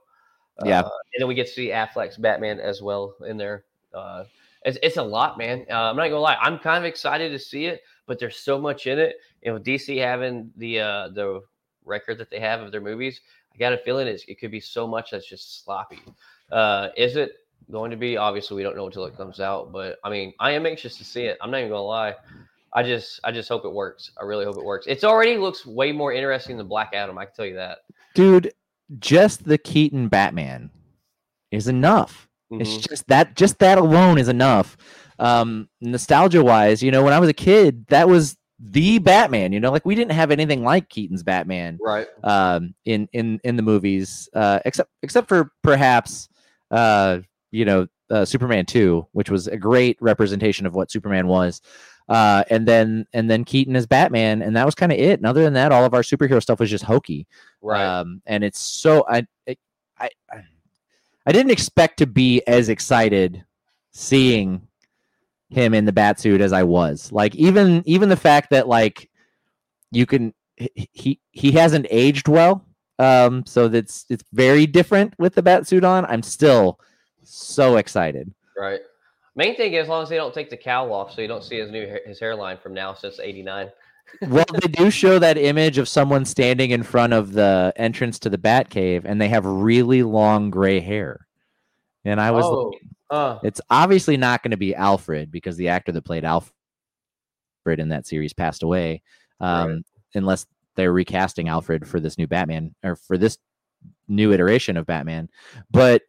Yeah. 0.64 0.80
Uh, 0.80 0.90
and 1.14 1.20
then 1.20 1.28
we 1.28 1.34
get 1.34 1.46
to 1.46 1.52
see 1.52 1.68
Affleck's 1.68 2.16
Batman 2.16 2.60
as 2.60 2.82
well 2.82 3.14
in 3.26 3.36
there. 3.36 3.64
Uh, 3.94 4.24
it's, 4.64 4.78
it's 4.82 4.96
a 4.96 5.02
lot, 5.02 5.38
man. 5.38 5.64
Uh, 5.70 5.90
I'm 5.90 5.96
not 5.96 6.08
gonna 6.08 6.18
lie. 6.18 6.36
I'm 6.40 6.58
kind 6.58 6.78
of 6.78 6.88
excited 6.88 7.30
to 7.30 7.38
see 7.38 7.66
it, 7.66 7.82
but 8.06 8.18
there's 8.18 8.36
so 8.36 8.58
much 8.58 8.86
in 8.86 8.98
it. 8.98 9.16
You 9.42 9.52
know, 9.52 9.58
DC 9.58 9.98
having 9.98 10.50
the 10.56 10.80
uh, 10.80 11.08
the 11.08 11.42
record 11.84 12.18
that 12.18 12.30
they 12.30 12.40
have 12.40 12.60
of 12.60 12.72
their 12.72 12.80
movies, 12.80 13.20
I 13.54 13.58
got 13.58 13.72
a 13.72 13.78
feeling 13.78 14.06
it's, 14.06 14.24
it 14.24 14.38
could 14.38 14.50
be 14.50 14.60
so 14.60 14.86
much 14.86 15.12
that's 15.12 15.28
just 15.28 15.64
sloppy. 15.64 16.00
Uh, 16.50 16.88
is 16.96 17.16
it 17.16 17.32
going 17.70 17.90
to 17.90 17.96
be? 17.96 18.16
Obviously, 18.16 18.56
we 18.56 18.62
don't 18.62 18.76
know 18.76 18.86
until 18.86 19.04
it 19.04 19.16
comes 19.16 19.40
out. 19.40 19.72
But 19.72 19.98
I 20.04 20.10
mean, 20.10 20.34
I 20.40 20.52
am 20.52 20.66
anxious 20.66 20.96
to 20.98 21.04
see 21.04 21.22
it. 21.22 21.38
I'm 21.40 21.50
not 21.50 21.58
even 21.58 21.70
gonna 21.70 21.82
lie. 21.82 22.14
I 22.72 22.82
just 22.82 23.20
I 23.24 23.32
just 23.32 23.48
hope 23.48 23.64
it 23.64 23.72
works. 23.72 24.10
I 24.20 24.24
really 24.24 24.44
hope 24.44 24.56
it 24.56 24.64
works. 24.64 24.86
It's 24.86 25.04
already 25.04 25.36
looks 25.36 25.64
way 25.64 25.92
more 25.92 26.12
interesting 26.12 26.56
than 26.56 26.68
Black 26.68 26.90
Adam. 26.94 27.16
I 27.16 27.24
can 27.24 27.34
tell 27.34 27.46
you 27.46 27.54
that. 27.54 27.78
Dude, 28.14 28.52
just 28.98 29.44
the 29.44 29.58
Keaton 29.58 30.08
Batman 30.08 30.70
is 31.50 31.68
enough. 31.68 32.28
It's 32.50 32.76
Mhm. 32.78 32.88
just 32.88 33.06
that 33.08 33.36
just 33.36 33.58
that 33.58 33.78
alone 33.78 34.18
is 34.18 34.28
enough. 34.28 34.76
Um, 35.18 35.68
nostalgia 35.80 36.42
wise, 36.42 36.82
you 36.82 36.90
know, 36.90 37.02
when 37.02 37.12
I 37.12 37.18
was 37.18 37.28
a 37.28 37.34
kid, 37.34 37.86
that 37.88 38.08
was 38.08 38.36
the 38.58 38.98
Batman. 38.98 39.52
You 39.52 39.60
know, 39.60 39.70
like 39.70 39.84
we 39.84 39.94
didn't 39.94 40.12
have 40.12 40.30
anything 40.30 40.64
like 40.64 40.88
Keaton's 40.88 41.22
Batman 41.22 41.78
Right. 41.80 42.06
um, 42.24 42.74
in 42.84 43.08
in 43.12 43.40
in 43.44 43.56
the 43.56 43.62
movies, 43.62 44.28
uh, 44.34 44.60
except 44.64 44.90
except 45.02 45.28
for 45.28 45.50
perhaps 45.62 46.28
uh, 46.70 47.18
you 47.50 47.64
know 47.64 47.86
uh, 48.10 48.24
Superman 48.24 48.64
two, 48.64 49.06
which 49.12 49.30
was 49.30 49.46
a 49.48 49.56
great 49.58 49.98
representation 50.00 50.64
of 50.66 50.74
what 50.74 50.90
Superman 50.90 51.26
was. 51.26 51.60
Uh, 52.08 52.42
and 52.48 52.66
then 52.66 53.06
and 53.12 53.30
then 53.30 53.44
Keaton 53.44 53.76
as 53.76 53.86
Batman, 53.86 54.40
and 54.40 54.56
that 54.56 54.64
was 54.64 54.74
kind 54.74 54.92
of 54.92 54.98
it. 54.98 55.18
And 55.18 55.26
other 55.26 55.42
than 55.42 55.52
that, 55.54 55.72
all 55.72 55.84
of 55.84 55.92
our 55.92 56.02
superhero 56.02 56.40
stuff 56.40 56.60
was 56.60 56.70
just 56.70 56.84
hokey. 56.84 57.26
Right. 57.60 57.84
Um, 57.84 58.22
and 58.26 58.42
it's 58.42 58.60
so 58.60 59.04
I, 59.08 59.26
I 59.46 59.56
I 60.00 60.10
I 61.26 61.32
didn't 61.32 61.52
expect 61.52 61.98
to 61.98 62.06
be 62.06 62.42
as 62.46 62.70
excited 62.70 63.44
seeing 63.92 64.62
him 65.50 65.74
in 65.74 65.84
the 65.84 65.92
bat 65.92 66.18
suit 66.18 66.40
as 66.40 66.52
I 66.52 66.62
was. 66.62 67.12
Like 67.12 67.34
even 67.34 67.82
even 67.84 68.08
the 68.08 68.16
fact 68.16 68.50
that 68.50 68.68
like 68.68 69.10
you 69.90 70.06
can 70.06 70.32
he 70.56 70.88
he, 70.92 71.20
he 71.32 71.52
hasn't 71.52 71.86
aged 71.90 72.28
well. 72.28 72.64
Um, 72.98 73.44
so 73.46 73.68
that's 73.68 74.06
it's 74.08 74.24
very 74.32 74.66
different 74.66 75.14
with 75.18 75.34
the 75.34 75.42
bat 75.42 75.66
suit 75.66 75.84
on. 75.84 76.04
I'm 76.06 76.22
still 76.22 76.80
so 77.22 77.76
excited. 77.76 78.32
right. 78.56 78.80
Main 79.38 79.54
thing 79.54 79.74
is, 79.74 79.84
as 79.84 79.88
long 79.88 80.02
as 80.02 80.08
they 80.08 80.16
don't 80.16 80.34
take 80.34 80.50
the 80.50 80.56
cowl 80.56 80.92
off, 80.92 81.14
so 81.14 81.22
you 81.22 81.28
don't 81.28 81.44
see 81.44 81.60
his 81.60 81.70
new 81.70 81.86
his 82.04 82.18
hairline 82.18 82.58
from 82.58 82.74
now 82.74 82.92
since 82.92 83.20
'89. 83.20 83.70
well, 84.22 84.44
they 84.60 84.66
do 84.66 84.90
show 84.90 85.20
that 85.20 85.38
image 85.38 85.78
of 85.78 85.88
someone 85.88 86.24
standing 86.24 86.72
in 86.72 86.82
front 86.82 87.12
of 87.12 87.34
the 87.34 87.72
entrance 87.76 88.18
to 88.18 88.30
the 88.30 88.36
bat 88.36 88.68
cave, 88.68 89.06
and 89.06 89.20
they 89.20 89.28
have 89.28 89.46
really 89.46 90.02
long 90.02 90.50
gray 90.50 90.80
hair. 90.80 91.28
And 92.04 92.20
I 92.20 92.32
was 92.32 92.46
oh, 92.46 92.72
uh, 93.10 93.38
It's 93.44 93.60
obviously 93.70 94.16
not 94.16 94.42
going 94.42 94.50
to 94.50 94.56
be 94.56 94.74
Alfred 94.74 95.30
because 95.30 95.56
the 95.56 95.68
actor 95.68 95.92
that 95.92 96.02
played 96.02 96.24
Alfred 96.24 96.50
in 97.66 97.90
that 97.90 98.08
series 98.08 98.32
passed 98.32 98.64
away. 98.64 99.02
Um, 99.40 99.68
Right. 99.68 99.84
Unless 100.14 100.46
they're 100.74 100.92
recasting 100.92 101.48
Alfred 101.48 101.86
for 101.86 102.00
this 102.00 102.18
new 102.18 102.26
Batman 102.26 102.74
or 102.82 102.96
for 102.96 103.18
this 103.18 103.38
new 104.08 104.32
iteration 104.32 104.76
of 104.78 104.86
Batman. 104.86 105.28
But 105.70 106.02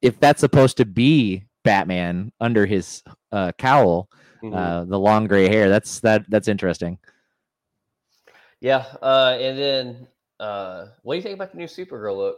if 0.00 0.18
that's 0.18 0.40
supposed 0.40 0.78
to 0.78 0.86
be 0.86 1.44
Batman 1.68 2.32
under 2.40 2.64
his 2.64 3.02
uh, 3.30 3.52
cowl, 3.58 4.08
mhm. 4.42 4.54
uh, 4.56 4.84
the 4.84 4.98
long 4.98 5.26
gray 5.26 5.48
hair, 5.48 5.68
that's 5.68 6.00
that 6.00 6.24
that's 6.30 6.48
interesting. 6.48 6.98
yeah. 8.60 8.86
Uh, 9.02 9.36
and 9.38 9.58
then, 9.58 10.08
uh, 10.40 10.86
what 11.02 11.12
do 11.12 11.16
you 11.18 11.22
think 11.22 11.34
about 11.34 11.52
the 11.52 11.58
new 11.58 11.66
Supergirl 11.66 12.16
look? 12.16 12.36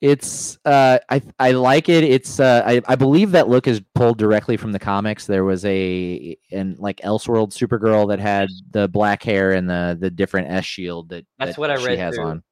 It's 0.00 0.58
uh 0.64 0.98
I 1.10 1.20
I 1.40 1.50
like 1.50 1.88
it. 1.88 2.04
It's 2.04 2.38
uh 2.38 2.62
I, 2.64 2.80
I 2.86 2.94
believe 2.94 3.32
that 3.32 3.48
look 3.48 3.66
is 3.66 3.82
pulled 3.96 4.16
directly 4.16 4.56
from 4.56 4.70
the 4.70 4.78
comics. 4.78 5.26
There 5.26 5.44
was 5.44 5.64
a 5.64 6.36
in 6.50 6.76
like 6.78 6.98
Elseworld 6.98 7.50
Supergirl 7.50 8.08
that 8.08 8.20
had 8.20 8.48
the 8.70 8.86
black 8.86 9.24
hair 9.24 9.52
and 9.52 9.68
the 9.68 9.98
the 10.00 10.10
different 10.10 10.50
S 10.52 10.64
shield 10.64 11.08
that 11.08 11.26
That's 11.38 11.56
that 11.56 11.58
what 11.58 11.70
I 11.70 11.76
she 11.78 11.86
read 11.88 11.98
has 11.98 12.14
too. 12.14 12.22
on. 12.22 12.42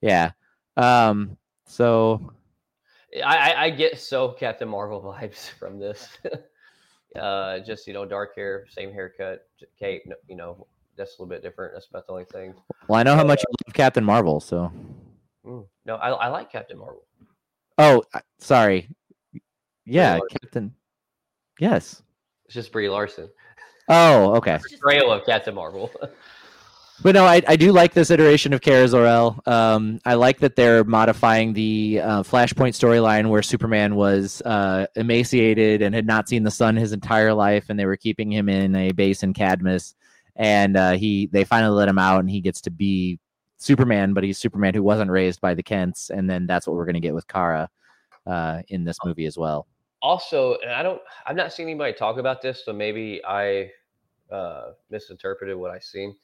Yeah. 0.00 0.32
Um 0.76 1.38
so 1.66 2.32
I, 3.22 3.54
I, 3.66 3.70
get 3.70 4.00
so 4.00 4.30
Captain 4.30 4.68
Marvel 4.68 5.00
vibes 5.20 5.50
from 5.50 5.78
this. 5.78 6.08
uh, 7.20 7.60
just 7.60 7.86
you 7.86 7.92
know, 7.92 8.04
dark 8.04 8.34
hair, 8.34 8.66
same 8.70 8.92
haircut, 8.92 9.46
cape. 9.78 10.02
You 10.28 10.36
know, 10.36 10.66
that's 10.96 11.10
a 11.10 11.22
little 11.22 11.26
bit 11.26 11.42
different. 11.42 11.74
That's 11.74 11.86
about 11.86 12.06
the 12.06 12.12
only 12.12 12.24
thing. 12.24 12.54
well 12.88 12.98
I 12.98 13.02
know 13.02 13.14
how 13.14 13.24
much 13.24 13.40
you 13.40 13.54
love 13.66 13.74
Captain 13.74 14.04
Marvel, 14.04 14.40
so 14.40 14.72
Mm. 15.46 15.66
No, 15.84 15.96
I, 15.96 16.10
I 16.10 16.28
like 16.28 16.50
Captain 16.50 16.78
Marvel. 16.78 17.04
Oh, 17.78 18.02
sorry. 18.38 18.88
Yeah, 19.84 20.18
Captain. 20.30 20.74
Yes. 21.58 22.02
It's 22.46 22.54
just 22.54 22.72
Brie 22.72 22.88
Larson. 22.88 23.28
Oh, 23.88 24.34
okay. 24.36 24.58
Portrayal 24.70 25.12
of 25.12 25.26
Captain 25.26 25.54
Marvel. 25.54 25.90
But 27.02 27.14
no, 27.14 27.24
I, 27.24 27.42
I 27.48 27.56
do 27.56 27.72
like 27.72 27.92
this 27.92 28.10
iteration 28.10 28.52
of 28.52 28.60
Kara 28.60 28.86
Zor-El. 28.86 29.40
Um, 29.46 30.00
I 30.04 30.14
like 30.14 30.38
that 30.38 30.56
they're 30.56 30.84
modifying 30.84 31.52
the 31.52 32.00
uh, 32.00 32.22
Flashpoint 32.22 32.70
storyline 32.70 33.28
where 33.28 33.42
Superman 33.42 33.96
was 33.96 34.40
uh, 34.42 34.86
emaciated 34.94 35.82
and 35.82 35.94
had 35.94 36.06
not 36.06 36.28
seen 36.28 36.44
the 36.44 36.50
sun 36.50 36.76
his 36.76 36.92
entire 36.92 37.34
life, 37.34 37.66
and 37.68 37.78
they 37.78 37.84
were 37.84 37.96
keeping 37.96 38.32
him 38.32 38.48
in 38.48 38.76
a 38.76 38.92
base 38.92 39.22
in 39.22 39.34
Cadmus. 39.34 39.94
And 40.36 40.76
uh, 40.76 40.92
he, 40.92 41.26
they 41.26 41.44
finally 41.44 41.74
let 41.74 41.88
him 41.88 41.98
out, 41.98 42.20
and 42.20 42.30
he 42.30 42.40
gets 42.40 42.60
to 42.62 42.70
be 42.70 43.18
Superman, 43.58 44.14
but 44.14 44.24
he's 44.24 44.38
Superman 44.38 44.74
who 44.74 44.82
wasn't 44.82 45.10
raised 45.10 45.40
by 45.40 45.54
the 45.54 45.62
Kents, 45.62 46.10
and 46.10 46.30
then 46.30 46.46
that's 46.46 46.66
what 46.66 46.76
we're 46.76 46.86
going 46.86 46.94
to 46.94 47.00
get 47.00 47.14
with 47.14 47.26
Kara 47.26 47.68
uh, 48.26 48.62
in 48.68 48.84
this 48.84 48.98
movie 49.04 49.26
as 49.26 49.36
well. 49.36 49.66
also, 50.04 50.56
and 50.62 50.70
I 50.70 50.82
don't, 50.82 51.00
I've 51.26 51.34
not 51.34 51.52
seen 51.52 51.66
anybody 51.66 51.94
talk 51.94 52.18
about 52.18 52.42
this, 52.42 52.64
so 52.64 52.72
maybe 52.72 53.22
I 53.26 53.70
uh, 54.30 54.72
misinterpreted 54.90 55.56
what 55.56 55.70
I 55.70 55.78
seen. 55.78 56.14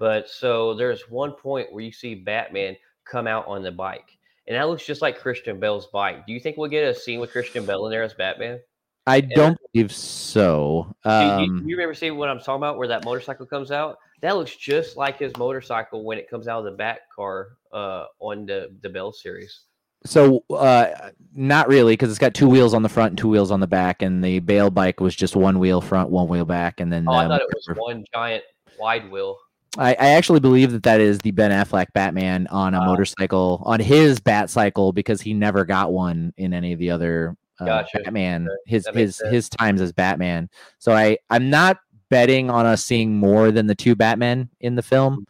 But 0.00 0.30
so 0.30 0.72
there's 0.72 1.10
one 1.10 1.32
point 1.32 1.70
where 1.70 1.84
you 1.84 1.92
see 1.92 2.14
Batman 2.14 2.74
come 3.04 3.26
out 3.26 3.46
on 3.46 3.62
the 3.62 3.70
bike, 3.70 4.18
and 4.48 4.56
that 4.56 4.66
looks 4.66 4.86
just 4.86 5.02
like 5.02 5.18
Christian 5.20 5.60
Bale's 5.60 5.88
bike. 5.92 6.26
Do 6.26 6.32
you 6.32 6.40
think 6.40 6.56
we'll 6.56 6.70
get 6.70 6.88
a 6.88 6.94
scene 6.94 7.20
with 7.20 7.30
Christian 7.30 7.66
Bale 7.66 7.84
in 7.84 7.92
there 7.92 8.02
as 8.02 8.14
Batman? 8.14 8.60
I 9.06 9.20
don't 9.20 9.58
believe 9.72 9.92
so. 9.92 10.94
Do 11.04 11.10
you- 11.10 11.18
do 11.18 11.24
you, 11.26 11.32
Um, 11.32 11.62
do 11.62 11.68
you 11.68 11.76
remember 11.76 11.94
seeing 11.94 12.16
what 12.16 12.30
I'm 12.30 12.38
talking 12.38 12.56
about, 12.56 12.78
where 12.78 12.88
that 12.88 13.04
motorcycle 13.04 13.44
comes 13.44 13.70
out? 13.70 13.98
That 14.22 14.36
looks 14.36 14.56
just 14.56 14.96
like 14.96 15.18
his 15.18 15.36
motorcycle 15.36 16.02
when 16.02 16.16
it 16.16 16.30
comes 16.30 16.48
out 16.48 16.60
of 16.60 16.64
the 16.64 16.78
Bat 16.78 17.00
car 17.14 17.48
uh, 17.70 18.06
on 18.20 18.46
the 18.46 18.74
the 18.80 18.88
Bale 18.88 19.12
series. 19.12 19.64
So, 20.06 20.44
uh, 20.48 21.10
not 21.34 21.68
really, 21.68 21.92
because 21.92 22.08
it's 22.08 22.18
got 22.18 22.32
two 22.32 22.48
wheels 22.48 22.72
on 22.72 22.82
the 22.82 22.88
front 22.88 23.10
and 23.10 23.18
two 23.18 23.28
wheels 23.28 23.50
on 23.50 23.60
the 23.60 23.66
back, 23.66 24.00
and 24.00 24.24
the 24.24 24.38
Bale 24.38 24.70
bike 24.70 24.98
was 24.98 25.14
just 25.14 25.36
one 25.36 25.58
wheel 25.58 25.82
front, 25.82 26.08
one 26.08 26.26
wheel 26.26 26.46
back, 26.46 26.80
and 26.80 26.90
then. 26.90 27.04
Oh, 27.06 27.12
I 27.12 27.24
um, 27.24 27.30
thought 27.30 27.42
it 27.42 27.48
was 27.52 27.76
one 27.76 28.04
giant 28.14 28.44
wide 28.78 29.10
wheel. 29.10 29.36
I, 29.78 29.90
I 29.90 30.08
actually 30.10 30.40
believe 30.40 30.72
that 30.72 30.82
that 30.82 31.00
is 31.00 31.18
the 31.18 31.30
Ben 31.30 31.52
Affleck 31.52 31.92
Batman 31.92 32.48
on 32.48 32.74
a 32.74 32.80
motorcycle 32.84 33.62
on 33.64 33.78
his 33.78 34.18
bat 34.18 34.50
cycle 34.50 34.92
because 34.92 35.20
he 35.20 35.32
never 35.32 35.64
got 35.64 35.92
one 35.92 36.32
in 36.36 36.52
any 36.52 36.72
of 36.72 36.80
the 36.80 36.90
other 36.90 37.36
uh, 37.60 37.66
Gotcha. 37.66 38.00
Batman 38.04 38.48
his 38.66 38.88
his 38.92 39.16
sense. 39.16 39.30
his 39.30 39.48
times 39.48 39.80
as 39.80 39.92
Batman. 39.92 40.50
So 40.78 40.92
I 40.92 41.18
I'm 41.28 41.50
not 41.50 41.78
betting 42.08 42.50
on 42.50 42.66
us 42.66 42.84
seeing 42.84 43.14
more 43.14 43.52
than 43.52 43.66
the 43.66 43.74
two 43.74 43.94
Batmen 43.94 44.50
in 44.60 44.74
the 44.74 44.82
film. 44.82 45.26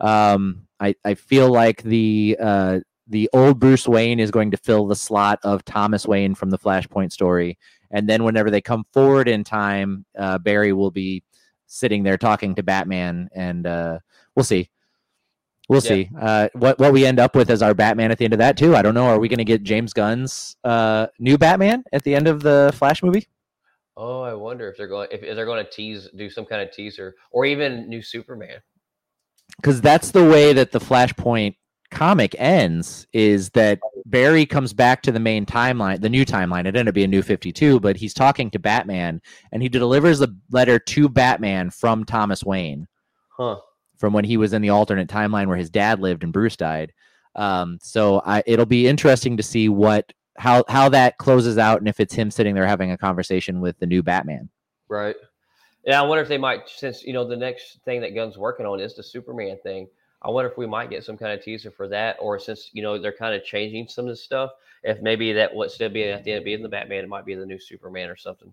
Um, 0.00 0.66
I 0.80 0.94
I 1.04 1.14
feel 1.14 1.50
like 1.50 1.82
the 1.82 2.36
uh 2.40 2.80
the 3.08 3.28
old 3.34 3.60
Bruce 3.60 3.86
Wayne 3.86 4.20
is 4.20 4.30
going 4.30 4.52
to 4.52 4.56
fill 4.56 4.86
the 4.86 4.96
slot 4.96 5.38
of 5.42 5.66
Thomas 5.66 6.06
Wayne 6.06 6.34
from 6.34 6.48
the 6.48 6.58
Flashpoint 6.58 7.12
story, 7.12 7.58
and 7.90 8.08
then 8.08 8.24
whenever 8.24 8.50
they 8.50 8.62
come 8.62 8.84
forward 8.92 9.28
in 9.28 9.44
time, 9.44 10.06
uh, 10.18 10.38
Barry 10.38 10.72
will 10.72 10.90
be 10.90 11.22
sitting 11.72 12.02
there 12.02 12.18
talking 12.18 12.54
to 12.54 12.62
Batman, 12.62 13.30
and 13.34 13.66
uh, 13.66 13.98
we'll 14.36 14.44
see. 14.44 14.68
we'll 15.68 15.80
Yeah. 15.82 15.88
see 15.88 16.10
uh, 16.20 16.48
what 16.54 16.78
what 16.78 16.92
we 16.92 17.06
end 17.06 17.18
up 17.18 17.34
with 17.34 17.50
as 17.50 17.62
our 17.62 17.72
Batman 17.72 18.10
at 18.10 18.18
the 18.18 18.24
end 18.24 18.34
of 18.34 18.38
that 18.38 18.56
too. 18.56 18.76
I 18.76 18.82
don't 18.82 18.94
know. 18.94 19.06
Are 19.06 19.18
we 19.18 19.28
going 19.28 19.38
to 19.38 19.44
get 19.44 19.62
James 19.62 19.92
Gunn's 19.92 20.56
uh, 20.64 21.06
new 21.18 21.38
Batman 21.38 21.82
at 21.92 22.02
the 22.02 22.14
end 22.14 22.28
of 22.28 22.42
the 22.42 22.72
Flash 22.74 23.02
movie? 23.02 23.26
Oh, 23.96 24.20
I 24.22 24.34
wonder 24.34 24.70
if 24.70 24.76
they're 24.76 24.88
going 24.88 25.08
if, 25.10 25.22
if 25.22 25.34
they're 25.34 25.46
going 25.46 25.64
to 25.64 25.70
tease 25.70 26.08
do 26.16 26.28
some 26.28 26.44
kind 26.44 26.62
of 26.62 26.72
teaser 26.72 27.14
or 27.30 27.44
even 27.46 27.88
new 27.88 28.02
Superman. 28.02 28.58
Because 29.56 29.80
that's 29.80 30.10
the 30.10 30.24
way 30.24 30.52
that 30.52 30.72
the 30.72 30.80
Flashpoint 30.80 31.56
comic 31.90 32.34
ends. 32.38 33.06
Is 33.12 33.50
that 33.50 33.80
Barry 34.12 34.46
comes 34.46 34.72
back 34.72 35.02
to 35.02 35.10
the 35.10 35.18
main 35.18 35.44
timeline, 35.44 36.00
the 36.00 36.08
new 36.08 36.24
timeline. 36.24 36.60
It 36.60 36.76
ended 36.76 36.88
up 36.88 36.94
being 36.94 37.06
a 37.06 37.08
New 37.08 37.22
Fifty 37.22 37.50
Two, 37.50 37.80
but 37.80 37.96
he's 37.96 38.14
talking 38.14 38.50
to 38.50 38.60
Batman, 38.60 39.20
and 39.50 39.62
he 39.62 39.68
delivers 39.68 40.20
a 40.20 40.28
letter 40.50 40.78
to 40.78 41.08
Batman 41.08 41.70
from 41.70 42.04
Thomas 42.04 42.44
Wayne. 42.44 42.86
Huh. 43.36 43.56
from 43.96 44.12
when 44.12 44.24
he 44.24 44.36
was 44.36 44.52
in 44.52 44.60
the 44.60 44.68
alternate 44.68 45.08
timeline 45.08 45.46
where 45.46 45.56
his 45.56 45.70
dad 45.70 46.00
lived 46.00 46.22
and 46.22 46.32
Bruce 46.32 46.56
died. 46.56 46.92
Um, 47.34 47.78
so 47.82 48.20
I, 48.26 48.42
it'll 48.46 48.66
be 48.66 48.86
interesting 48.86 49.36
to 49.38 49.42
see 49.42 49.68
what 49.68 50.12
how 50.36 50.64
how 50.68 50.88
that 50.90 51.18
closes 51.18 51.56
out 51.56 51.78
and 51.78 51.88
if 51.88 52.00
it's 52.00 52.14
him 52.14 52.30
sitting 52.30 52.54
there 52.54 52.66
having 52.66 52.90
a 52.90 52.98
conversation 52.98 53.60
with 53.60 53.78
the 53.78 53.86
new 53.86 54.02
Batman. 54.02 54.50
Right. 54.88 55.16
Yeah, 55.86 56.02
I 56.02 56.06
wonder 56.06 56.22
if 56.22 56.28
they 56.28 56.38
might 56.38 56.68
since 56.68 57.02
you 57.02 57.12
know 57.12 57.26
the 57.26 57.36
next 57.36 57.80
thing 57.84 58.00
that 58.02 58.14
Gunn's 58.14 58.36
working 58.36 58.66
on 58.66 58.80
is 58.80 58.94
the 58.94 59.02
Superman 59.02 59.56
thing. 59.62 59.88
I 60.24 60.30
wonder 60.30 60.50
if 60.50 60.56
we 60.56 60.66
might 60.66 60.90
get 60.90 61.04
some 61.04 61.16
kind 61.16 61.32
of 61.32 61.44
teaser 61.44 61.70
for 61.70 61.88
that, 61.88 62.16
or 62.20 62.38
since 62.38 62.70
you 62.72 62.82
know 62.82 62.98
they're 62.98 63.12
kind 63.12 63.34
of 63.34 63.44
changing 63.44 63.88
some 63.88 64.04
of 64.04 64.10
the 64.10 64.16
stuff, 64.16 64.50
if 64.82 65.00
maybe 65.02 65.32
that 65.32 65.52
what 65.54 65.70
still 65.70 65.88
being 65.88 66.10
at 66.10 66.24
the 66.24 66.32
end 66.32 66.38
of 66.38 66.44
being 66.44 66.62
the 66.62 66.68
Batman, 66.68 67.04
it 67.04 67.08
might 67.08 67.24
be 67.24 67.34
the 67.34 67.46
new 67.46 67.58
Superman 67.58 68.08
or 68.08 68.16
something. 68.16 68.52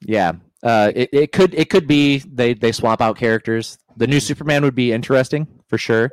Yeah, 0.00 0.32
uh, 0.62 0.92
it, 0.94 1.10
it 1.12 1.32
could 1.32 1.54
it 1.54 1.70
could 1.70 1.86
be 1.86 2.18
they 2.18 2.54
they 2.54 2.72
swap 2.72 3.00
out 3.00 3.16
characters. 3.16 3.78
The 3.96 4.06
new 4.06 4.20
Superman 4.20 4.62
would 4.62 4.74
be 4.74 4.92
interesting 4.92 5.46
for 5.68 5.78
sure. 5.78 6.10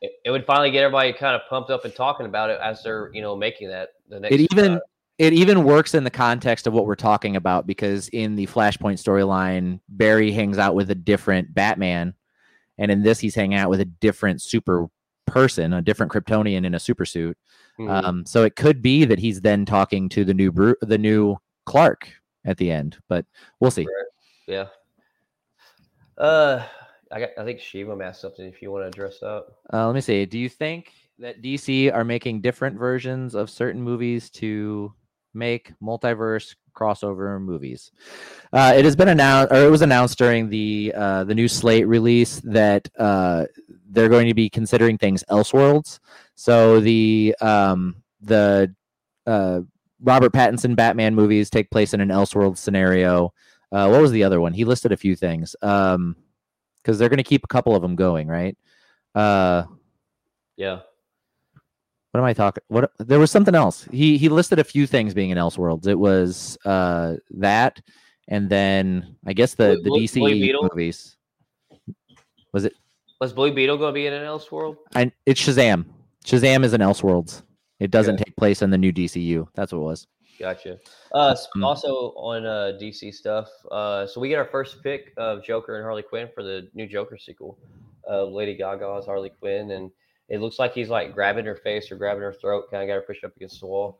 It, 0.00 0.12
it 0.24 0.30
would 0.30 0.44
finally 0.44 0.70
get 0.70 0.82
everybody 0.82 1.12
kind 1.12 1.36
of 1.36 1.42
pumped 1.48 1.70
up 1.70 1.84
and 1.84 1.94
talking 1.94 2.26
about 2.26 2.50
it 2.50 2.58
as 2.62 2.82
they're 2.82 3.10
you 3.12 3.22
know 3.22 3.36
making 3.36 3.68
that 3.68 3.90
the 4.08 4.20
next. 4.20 4.34
It 4.34 4.48
even 4.52 4.72
uh, 4.74 4.80
it 5.18 5.32
even 5.32 5.62
works 5.62 5.94
in 5.94 6.04
the 6.04 6.10
context 6.10 6.66
of 6.66 6.72
what 6.72 6.86
we're 6.86 6.94
talking 6.96 7.36
about 7.36 7.66
because 7.66 8.08
in 8.08 8.34
the 8.34 8.46
Flashpoint 8.46 9.00
storyline, 9.00 9.78
Barry 9.88 10.32
hangs 10.32 10.58
out 10.58 10.74
with 10.74 10.90
a 10.90 10.96
different 10.96 11.54
Batman, 11.54 12.14
and 12.82 12.90
in 12.90 13.02
this 13.02 13.20
he's 13.20 13.34
hanging 13.36 13.56
out 13.56 13.70
with 13.70 13.80
a 13.80 13.84
different 13.84 14.42
super 14.42 14.88
person, 15.26 15.72
a 15.72 15.80
different 15.80 16.10
Kryptonian 16.12 16.66
in 16.66 16.74
a 16.74 16.80
super 16.80 17.06
suit. 17.06 17.38
mhm. 17.78 17.88
Um, 17.88 18.26
so 18.26 18.42
it 18.42 18.56
could 18.56 18.82
be 18.82 19.04
that 19.04 19.20
he's 19.20 19.40
then 19.40 19.64
talking 19.64 20.08
to 20.10 20.24
the 20.24 20.34
new 20.34 20.50
Bru- 20.50 20.76
the 20.82 20.98
new 20.98 21.36
Clark 21.64 22.08
at 22.44 22.58
the 22.58 22.70
end, 22.72 22.98
but 23.08 23.24
we'll 23.60 23.70
see. 23.70 23.86
yeah. 24.48 24.66
Uh, 26.18 26.64
I 27.10 27.20
got. 27.20 27.30
I 27.38 27.44
think 27.44 27.60
Shiva 27.60 27.96
asked 28.02 28.20
something. 28.20 28.44
If 28.46 28.60
you 28.60 28.70
want 28.72 28.84
to 28.84 28.88
address 28.88 29.20
that. 29.20 29.44
Uh, 29.72 29.86
let 29.86 29.94
me 29.94 30.00
see. 30.00 30.26
Do 30.26 30.38
you 30.38 30.48
think 30.48 30.92
that 31.18 31.42
DC 31.42 31.92
are 31.94 32.04
making 32.04 32.40
different 32.40 32.76
versions 32.78 33.34
of 33.34 33.48
certain 33.48 33.80
movies 33.80 34.28
to 34.30 34.92
make 35.34 35.72
multiverse 35.80 36.54
crossover 36.72 37.40
movies? 37.40 37.90
Uh, 38.52 38.72
it 38.76 38.84
has 38.84 38.96
been 38.96 39.08
announced, 39.08 39.52
or 39.52 39.64
it 39.64 39.70
was 39.70 39.82
announced 39.82 40.18
during 40.18 40.48
the 40.48 40.92
uh, 40.96 41.24
the 41.24 41.34
new 41.34 41.48
slate 41.48 41.86
release 41.86 42.40
that 42.44 42.88
uh, 42.98 43.44
they're 43.90 44.08
going 44.08 44.28
to 44.28 44.34
be 44.34 44.48
considering 44.48 44.98
things 44.98 45.24
Elseworlds. 45.30 45.98
So 46.34 46.80
the 46.80 47.34
um, 47.40 48.02
the 48.20 48.74
uh, 49.26 49.60
Robert 50.02 50.32
Pattinson 50.32 50.74
Batman 50.76 51.14
movies 51.14 51.50
take 51.50 51.70
place 51.70 51.94
in 51.94 52.00
an 52.00 52.08
Elseworld 52.08 52.56
scenario. 52.58 53.32
Uh, 53.70 53.88
what 53.88 54.02
was 54.02 54.10
the 54.10 54.24
other 54.24 54.40
one? 54.40 54.52
He 54.52 54.64
listed 54.64 54.92
a 54.92 54.96
few 54.96 55.16
things. 55.16 55.56
Um, 55.62 56.16
because 56.82 56.98
they're 56.98 57.08
going 57.08 57.18
to 57.18 57.22
keep 57.22 57.44
a 57.44 57.48
couple 57.48 57.76
of 57.76 57.82
them 57.82 57.94
going, 57.94 58.26
right? 58.26 58.56
Uh, 59.14 59.64
Yeah. 60.56 60.80
What 62.12 62.20
am 62.20 62.24
I 62.24 62.32
talking? 62.32 62.62
What 62.68 62.92
there 62.98 63.18
was 63.18 63.30
something 63.30 63.54
else. 63.54 63.84
He 63.90 64.16
he 64.18 64.28
listed 64.28 64.58
a 64.58 64.64
few 64.64 64.86
things 64.86 65.12
being 65.14 65.30
in 65.30 65.38
Elseworlds. 65.38 65.86
It 65.86 65.98
was 65.98 66.56
uh 66.64 67.16
that, 67.32 67.80
and 68.28 68.48
then 68.48 69.16
I 69.26 69.32
guess 69.32 69.54
the 69.54 69.80
the 69.82 69.90
Blue- 69.90 70.00
DC 70.00 70.14
Blue 70.20 70.62
movies. 70.62 71.16
Was 72.52 72.64
it? 72.64 72.74
Was 73.20 73.32
Blue 73.32 73.52
Beetle 73.52 73.78
going 73.78 73.90
to 73.90 73.94
be 73.94 74.06
in 74.06 74.12
an 74.12 74.24
Elseworld? 74.24 74.76
And 74.94 75.12
it's 75.26 75.40
Shazam. 75.40 75.84
Shazam 76.24 76.64
is 76.64 76.72
an 76.72 76.80
Elseworlds. 76.80 77.42
It 77.80 77.90
doesn't 77.90 78.14
Okay. 78.16 78.24
take 78.24 78.36
place 78.36 78.62
in 78.62 78.70
the 78.70 78.78
new 78.78 78.92
DCU. 78.92 79.46
That's 79.54 79.72
what 79.72 79.78
it 79.78 79.82
was. 79.82 80.06
Gotcha. 80.40 80.78
Uh, 81.12 81.36
Um, 81.54 81.64
also 81.64 82.12
on 82.16 82.44
uh, 82.44 82.72
DC 82.80 83.14
stuff. 83.14 83.48
Uh, 83.70 84.06
so 84.06 84.20
we 84.20 84.28
get 84.28 84.38
our 84.38 84.44
first 84.46 84.82
pick 84.82 85.12
of 85.16 85.42
Joker 85.44 85.76
and 85.76 85.84
Harley 85.84 86.02
Quinn 86.02 86.28
for 86.34 86.42
the 86.42 86.68
new 86.74 86.86
Joker 86.86 87.16
sequel. 87.16 87.58
Uh, 88.10 88.24
Lady 88.24 88.56
Gaga 88.56 88.96
as 88.98 89.06
Harley 89.06 89.30
Quinn, 89.30 89.70
and 89.70 89.90
it 90.32 90.40
looks 90.40 90.58
like 90.58 90.72
he's 90.72 90.88
like 90.88 91.12
grabbing 91.12 91.44
her 91.44 91.54
face 91.54 91.92
or 91.92 91.96
grabbing 91.96 92.22
her 92.22 92.32
throat. 92.32 92.64
Kind 92.70 92.82
of 92.82 92.88
got 92.88 92.94
her 92.94 93.02
pushed 93.02 93.22
up 93.22 93.36
against 93.36 93.60
the 93.60 93.66
wall. 93.66 93.98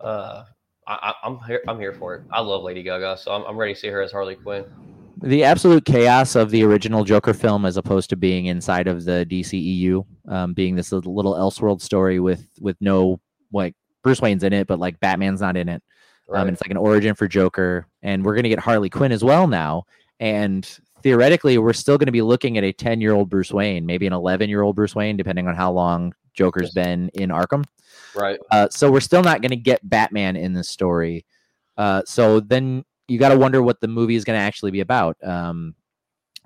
Uh, 0.00 0.42
I, 0.88 1.14
I'm 1.22 1.38
here. 1.46 1.62
I'm 1.68 1.78
here 1.78 1.92
for 1.92 2.16
it. 2.16 2.22
I 2.32 2.40
love 2.40 2.64
Lady 2.64 2.82
Gaga, 2.82 3.16
so 3.18 3.30
I'm, 3.30 3.44
I'm 3.44 3.56
ready 3.56 3.74
to 3.74 3.80
see 3.80 3.88
her 3.88 4.02
as 4.02 4.10
Harley 4.10 4.34
Quinn. 4.34 4.64
The 5.22 5.44
absolute 5.44 5.84
chaos 5.84 6.34
of 6.34 6.50
the 6.50 6.64
original 6.64 7.04
Joker 7.04 7.32
film, 7.32 7.64
as 7.64 7.76
opposed 7.76 8.10
to 8.10 8.16
being 8.16 8.46
inside 8.46 8.88
of 8.88 9.04
the 9.04 9.24
DCEU, 9.30 10.04
um, 10.28 10.52
being 10.52 10.74
this 10.74 10.90
little, 10.90 11.14
little 11.14 11.34
Elseworld 11.34 11.80
story 11.80 12.18
with 12.18 12.48
with 12.60 12.76
no 12.80 13.20
like 13.52 13.74
Bruce 14.02 14.20
Wayne's 14.20 14.42
in 14.42 14.52
it, 14.52 14.66
but 14.66 14.80
like 14.80 14.98
Batman's 14.98 15.40
not 15.40 15.56
in 15.56 15.68
it. 15.68 15.82
Right. 16.26 16.40
Um, 16.40 16.48
and 16.48 16.54
it's 16.54 16.62
like 16.62 16.72
an 16.72 16.76
origin 16.76 17.14
for 17.14 17.28
Joker, 17.28 17.86
and 18.02 18.24
we're 18.24 18.34
gonna 18.34 18.48
get 18.48 18.58
Harley 18.58 18.90
Quinn 18.90 19.12
as 19.12 19.22
well 19.22 19.46
now. 19.46 19.84
And 20.18 20.68
theoretically, 21.02 21.58
we're 21.58 21.72
still 21.72 21.98
gonna 21.98 22.12
be 22.12 22.22
looking 22.22 22.58
at 22.58 22.64
a 22.64 22.72
ten-year-old 22.72 23.28
Bruce 23.30 23.52
Wayne, 23.52 23.86
maybe 23.86 24.06
an 24.06 24.12
eleven-year-old 24.12 24.76
Bruce 24.76 24.94
Wayne, 24.94 25.16
depending 25.16 25.48
on 25.48 25.54
how 25.54 25.72
long 25.72 26.14
Joker's 26.34 26.70
been 26.72 27.08
in 27.14 27.30
Arkham. 27.30 27.64
right. 28.14 28.38
Uh, 28.50 28.68
so 28.70 28.90
we're 28.90 29.00
still 29.00 29.22
not 29.22 29.42
gonna 29.42 29.56
get 29.56 29.86
Batman 29.88 30.36
in 30.36 30.52
this 30.52 30.68
story. 30.68 31.24
Uh, 31.76 32.02
so 32.06 32.40
then 32.40 32.84
you 33.06 33.18
got 33.18 33.28
to 33.30 33.38
wonder 33.38 33.62
what 33.62 33.80
the 33.80 33.88
movie 33.88 34.16
is 34.16 34.24
gonna 34.24 34.38
actually 34.38 34.70
be 34.70 34.80
about. 34.80 35.16
Um, 35.24 35.74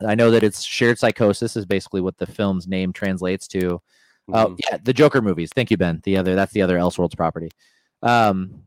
I 0.06 0.14
know 0.14 0.30
that 0.30 0.42
it's 0.42 0.62
shared 0.62 0.98
psychosis 0.98 1.56
is 1.56 1.64
basically 1.66 2.00
what 2.00 2.18
the 2.18 2.26
film's 2.26 2.66
name 2.68 2.92
translates 2.92 3.46
to. 3.48 3.80
Oh 4.32 4.48
Mhm. 4.48 4.60
yeah, 4.70 4.78
the 4.82 4.92
Joker 4.92 5.20
movies. 5.20 5.50
Thank 5.54 5.70
you, 5.70 5.76
Ben. 5.76 6.00
The 6.04 6.16
other 6.16 6.34
that's 6.34 6.52
the 6.52 6.62
other 6.62 6.76
Elseworlds 6.78 7.16
property. 7.16 7.50
Um, 8.02 8.62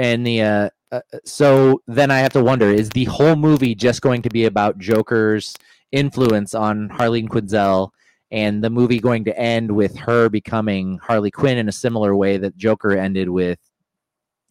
and 0.00 0.26
the 0.26 0.40
uh, 0.42 0.70
uh, 0.92 1.00
so 1.26 1.82
then 1.86 2.10
I 2.10 2.18
have 2.20 2.32
to 2.32 2.42
wonder: 2.42 2.66
is 2.72 2.88
the 2.88 3.04
whole 3.04 3.36
movie 3.36 3.74
just 3.74 4.00
going 4.00 4.22
to 4.22 4.30
be 4.30 4.46
about 4.46 4.78
Joker's 4.78 5.54
influence 5.92 6.54
on 6.54 6.88
Harleen 6.88 7.28
Quinzel, 7.28 7.90
and 8.30 8.64
the 8.64 8.70
movie 8.70 8.98
going 8.98 9.24
to 9.24 9.38
end 9.38 9.70
with 9.70 9.94
her 9.98 10.30
becoming 10.30 10.98
Harley 10.98 11.30
Quinn 11.30 11.58
in 11.58 11.68
a 11.68 11.72
similar 11.72 12.16
way 12.16 12.38
that 12.38 12.56
Joker 12.56 12.92
ended 12.96 13.28
with 13.28 13.58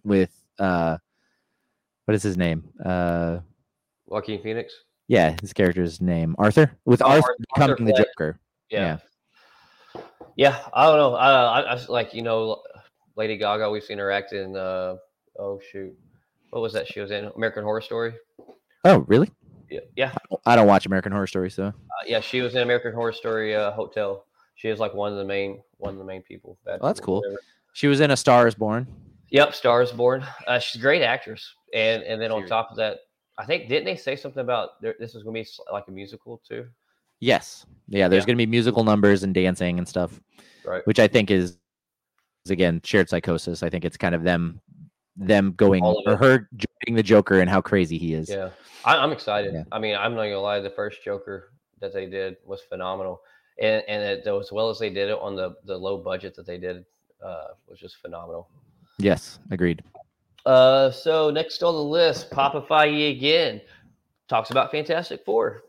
with 0.03 0.31
uh, 0.59 0.97
what 2.05 2.13
is 2.13 2.21
his 2.21 2.38
name? 2.38 2.69
Uh, 2.85 3.39
Joaquin 4.05 4.41
Phoenix. 4.43 4.73
yeah, 5.07 5.35
his 5.41 5.51
character's 5.51 5.99
name 5.99 6.35
Arthur 6.38 6.77
with 6.85 7.01
Oh, 7.01 7.07
Arthur 7.07 7.35
Arthur 7.55 7.73
becoming 7.73 7.85
the 7.85 7.95
Fleck. 7.95 8.07
Joker. 8.07 8.39
Yeah. 8.69 8.97
Yeah, 10.35 10.59
I 10.73 10.85
don't 10.85 10.97
know. 10.97 11.15
I, 11.15 11.31
I, 11.31 11.73
I 11.73 11.85
like 11.88 12.13
you 12.13 12.21
know, 12.21 12.62
Lady 13.17 13.35
Gaga. 13.35 13.69
We've 13.71 13.83
seen 13.83 13.97
her 13.97 14.12
act 14.12 14.31
in. 14.31 14.55
Uh, 14.55 14.97
oh 15.39 15.60
shoot, 15.71 15.97
what 16.52 16.62
was 16.62 16.73
that 16.73 16.88
she 16.88 16.99
was 16.99 17.12
in? 17.12 17.25
American 17.36 17.63
Horror 17.63 17.82
Story. 17.82 18.13
Oh, 18.86 18.99
really? 19.08 19.32
Yeah, 19.69 19.80
yeah, 19.95 20.13
I 20.45 20.56
don't 20.56 20.67
watch 20.67 20.86
American 20.86 21.12
Horror 21.12 21.28
Story, 21.28 21.49
so 21.52 21.65
uh, 21.65 21.71
yeah. 22.06 22.19
She 22.21 22.41
was 22.41 22.56
in 22.56 22.62
American 22.62 22.93
Horror 22.93 23.13
Story 23.13 23.56
uh, 23.56 23.71
Hotel. 23.71 24.25
She 24.56 24.67
is 24.67 24.80
like 24.80 24.93
one 24.93 25.12
of 25.12 25.17
the 25.17 25.25
main 25.25 25.62
one 25.78 25.93
of 25.93 25.99
the 25.99 26.06
main 26.06 26.21
people. 26.23 26.58
Oh, 26.67 26.78
that's 26.88 26.99
cool. 26.99 27.23
she 27.73 27.88
was 27.88 27.99
in 28.02 28.12
A 28.12 28.17
Star 28.17 28.47
Is 28.47 28.56
Born. 28.56 28.88
Yep, 29.30 29.54
Stars 29.54 29.91
Born. 29.91 30.25
Uh, 30.47 30.58
she's 30.60 30.80
a 30.80 30.82
great 30.82 31.04
actress, 31.04 31.54
and 31.73 32.02
and 32.04 32.19
then 32.21 32.32
on 32.32 32.47
top 32.47 32.71
of 32.71 32.78
that, 32.78 32.97
I 33.38 33.45
think 33.45 33.69
didn't 33.69 33.86
they 33.86 33.95
say 33.95 34.15
something 34.15 34.41
about 34.41 34.82
there, 34.82 34.95
this 34.99 35.13
is 35.13 35.21
going 35.23 35.36
to 35.36 35.43
be 35.43 35.71
like 35.71 35.88
a 35.88 35.91
musical 35.91 36.41
too? 36.47 36.65
Yes. 37.19 37.65
Yeah, 37.88 38.08
there's 38.08 38.23
Yeah. 38.23 38.28
going 38.28 38.38
to 38.38 38.41
be 38.45 38.49
musical 38.49 38.84
numbers 38.84 39.23
and 39.23 39.34
dancing 39.36 39.78
and 39.78 39.88
stuff, 39.88 40.19
Right. 40.65 40.86
which 40.88 40.99
I 40.99 41.08
think 41.08 41.30
is, 41.30 41.58
is 42.45 42.49
again 42.52 42.82
shared 42.84 43.08
psychosis. 43.10 43.62
I 43.62 43.69
think 43.69 43.86
it's 43.86 43.97
kind 43.97 44.15
of 44.15 44.23
them 44.23 44.62
them 45.19 45.53
going 45.58 45.84
or 45.84 46.17
her 46.17 46.49
joining 46.55 46.95
the 46.95 47.03
Joker 47.03 47.41
and 47.41 47.49
how 47.49 47.62
crazy 47.62 47.97
he 47.97 48.13
is. 48.13 48.29
Yeah, 48.29 48.49
I, 48.86 48.95
I'm 48.95 49.12
excited. 49.12 49.53
Yeah. 49.53 49.63
I 49.71 49.79
mean, 49.79 49.95
I'm 49.95 50.15
not 50.15 50.23
gonna 50.23 50.39
lie. 50.39 50.60
The 50.60 50.69
first 50.69 51.03
Joker 51.03 51.51
that 51.79 51.93
they 51.93 52.05
did 52.08 52.38
was 52.45 52.62
phenomenal, 52.62 53.21
and 53.60 53.84
and 53.88 54.01
it, 54.03 54.27
as 54.27 54.51
well 54.51 54.69
as 54.69 54.79
they 54.79 54.89
did 54.89 55.10
it 55.10 55.17
on 55.19 55.36
the 55.36 55.55
the 55.65 55.77
low 55.77 55.97
budget 55.97 56.36
that 56.36 56.45
they 56.45 56.58
did 56.58 56.86
uh, 57.23 57.47
was 57.67 57.79
just 57.79 57.97
phenomenal. 57.97 58.49
Yes, 58.97 59.39
agreed. 59.51 59.84
Uh, 60.45 60.89
so 60.89 61.29
next 61.29 61.62
on 61.63 61.73
the 61.73 61.84
list, 61.84 62.32
Papa 62.32 62.62
Feige 62.62 63.12
again 63.12 63.62
talks 64.27 64.51
about 64.51 64.71
Fantastic 64.71 65.23
Four. 65.25 65.63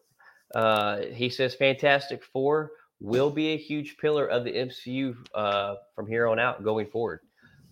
Uh, 0.55 1.03
he 1.13 1.29
says 1.29 1.55
Fantastic 1.55 2.25
Four 2.25 2.73
will 3.01 3.31
be 3.31 3.49
a 3.49 3.57
huge 3.57 3.97
pillar 3.97 4.27
of 4.27 4.45
the 4.45 4.53
MCU 4.53 5.17
uh, 5.35 5.77
from 5.95 6.07
here 6.07 6.29
on 6.29 6.39
out 6.39 6.63
going 6.63 6.87
forward. 6.87 7.21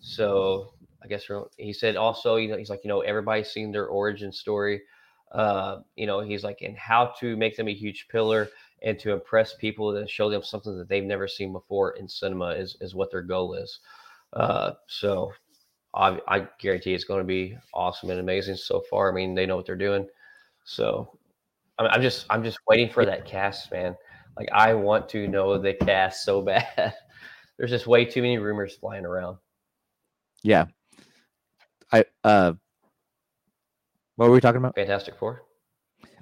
So 0.01 0.73
I 1.03 1.07
guess 1.07 1.27
he 1.57 1.73
said 1.73 1.97
also, 1.97 2.37
you 2.37 2.49
know, 2.49 2.57
he's 2.57 2.71
like, 2.71 2.81
you 2.85 2.89
know, 2.89 3.01
everybody's 3.01 3.51
seen 3.51 3.71
their 3.71 3.87
origin 3.87 4.33
story. 4.33 4.83
Uh, 5.33 5.81
you 5.95 6.07
know, 6.07 6.21
he's 6.21 6.43
like, 6.43 6.63
and 6.63 6.77
how 6.77 7.13
to 7.21 7.37
make 7.37 7.57
them 7.57 7.69
a 7.69 7.75
huge 7.75 8.09
pillar 8.09 8.49
and 8.83 8.99
to 8.99 9.13
impress 9.13 9.55
people 9.55 9.97
and 9.97 10.09
show 10.09 10.31
them 10.31 10.43
something 10.43 10.77
that 10.79 10.89
they've 10.89 11.05
never 11.05 11.29
seen 11.29 11.53
before 11.53 11.93
in 11.93 12.09
cinema 12.09 12.51
is 12.51 12.77
is 12.81 12.95
what 12.95 13.11
their 13.11 13.23
goal 13.23 13.55
is. 13.55 13.81
Uh, 14.33 14.73
so 14.87 15.33
I, 15.95 16.21
I 16.29 16.49
guarantee 16.61 16.95
it's 16.95 17.05
going 17.05 17.21
to 17.21 17.27
be 17.27 17.57
awesome 17.75 18.11
and 18.11 18.21
amazing 18.21 18.57
so 18.57 18.83
far. 18.91 19.11
I 19.11 19.15
mean, 19.15 19.35
they 19.35 19.47
know 19.47 19.57
what 19.57 19.67
they're 19.67 19.77
doing. 19.77 20.07
So 20.65 21.19
I'm, 21.79 21.87
I'm 21.87 22.03
just 22.03 22.27
I'm 22.31 22.43
just 22.43 22.59
waiting 22.69 22.91
for 22.91 23.05
that 23.05 23.27
cast, 23.27 23.71
man. 23.73 23.97
Like 24.37 24.49
I 24.53 24.75
want 24.75 25.09
to 25.11 25.29
know 25.29 25.59
the 25.59 25.75
cast 25.75 26.25
so 26.25 26.43
bad. 26.43 26.95
There's 27.57 27.71
just 27.71 27.87
way 27.87 28.05
too 28.05 28.23
many 28.23 28.39
rumors 28.39 28.77
flying 28.77 29.05
around. 29.05 29.39
Yeah. 30.43 30.67
I 31.93 32.05
uh 32.25 32.53
what 34.17 34.29
were 34.29 34.35
we 34.35 34.41
talking 34.41 34.59
about? 34.59 34.75
Fantastic 34.75 35.17
Four. 35.17 35.43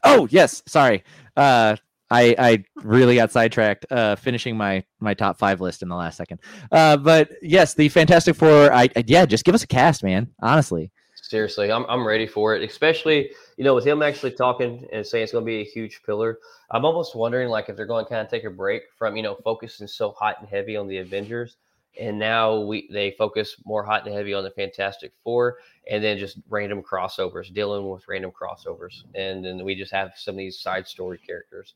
Oh 0.04 0.28
yes, 0.30 0.62
sorry. 0.66 1.04
Uh 1.36 1.76
I 2.10 2.34
I 2.38 2.64
really 2.76 3.16
got 3.16 3.32
sidetracked 3.32 3.86
uh 3.90 4.16
finishing 4.16 4.56
my 4.56 4.84
my 5.00 5.14
top 5.14 5.38
5 5.38 5.60
list 5.60 5.82
in 5.82 5.88
the 5.88 5.96
last 5.96 6.16
second. 6.16 6.40
Uh 6.70 6.96
but 6.96 7.30
yes, 7.42 7.74
the 7.74 7.88
Fantastic 7.88 8.36
Four 8.36 8.72
I, 8.72 8.88
I 8.96 9.04
yeah, 9.06 9.26
just 9.26 9.44
give 9.44 9.54
us 9.54 9.62
a 9.62 9.66
cast, 9.66 10.02
man. 10.02 10.28
Honestly. 10.40 10.90
Seriously, 11.22 11.72
I'm 11.72 11.84
I'm 11.88 12.06
ready 12.06 12.26
for 12.26 12.54
it. 12.54 12.62
Especially, 12.62 13.30
you 13.56 13.64
know, 13.64 13.74
with 13.74 13.84
him 13.84 14.00
actually 14.00 14.30
talking 14.30 14.86
and 14.92 15.04
saying 15.04 15.24
it's 15.24 15.32
going 15.32 15.44
to 15.44 15.46
be 15.46 15.60
a 15.60 15.64
huge 15.64 16.00
pillar. 16.06 16.38
I'm 16.70 16.84
almost 16.84 17.16
wondering 17.16 17.48
like 17.48 17.68
if 17.68 17.74
they're 17.74 17.86
going 17.86 18.04
to 18.04 18.08
kind 18.08 18.20
of 18.20 18.30
take 18.30 18.44
a 18.44 18.50
break 18.50 18.82
from, 18.96 19.16
you 19.16 19.24
know, 19.24 19.34
focusing 19.42 19.88
so 19.88 20.12
hot 20.12 20.36
and 20.38 20.48
heavy 20.48 20.76
on 20.76 20.86
the 20.86 20.98
Avengers 20.98 21.56
and 22.00 22.18
now 22.18 22.60
we 22.60 22.88
they 22.92 23.12
focus 23.12 23.56
more 23.64 23.84
hot 23.84 24.06
and 24.06 24.14
heavy 24.14 24.34
on 24.34 24.44
the 24.44 24.50
Fantastic 24.50 25.12
Four, 25.22 25.58
and 25.90 26.02
then 26.02 26.18
just 26.18 26.38
random 26.48 26.82
crossovers, 26.82 27.52
dealing 27.52 27.88
with 27.88 28.06
random 28.08 28.30
crossovers, 28.30 29.04
and 29.14 29.44
then 29.44 29.64
we 29.64 29.74
just 29.74 29.92
have 29.92 30.12
some 30.16 30.34
of 30.34 30.38
these 30.38 30.58
side 30.58 30.86
story 30.86 31.18
characters. 31.18 31.74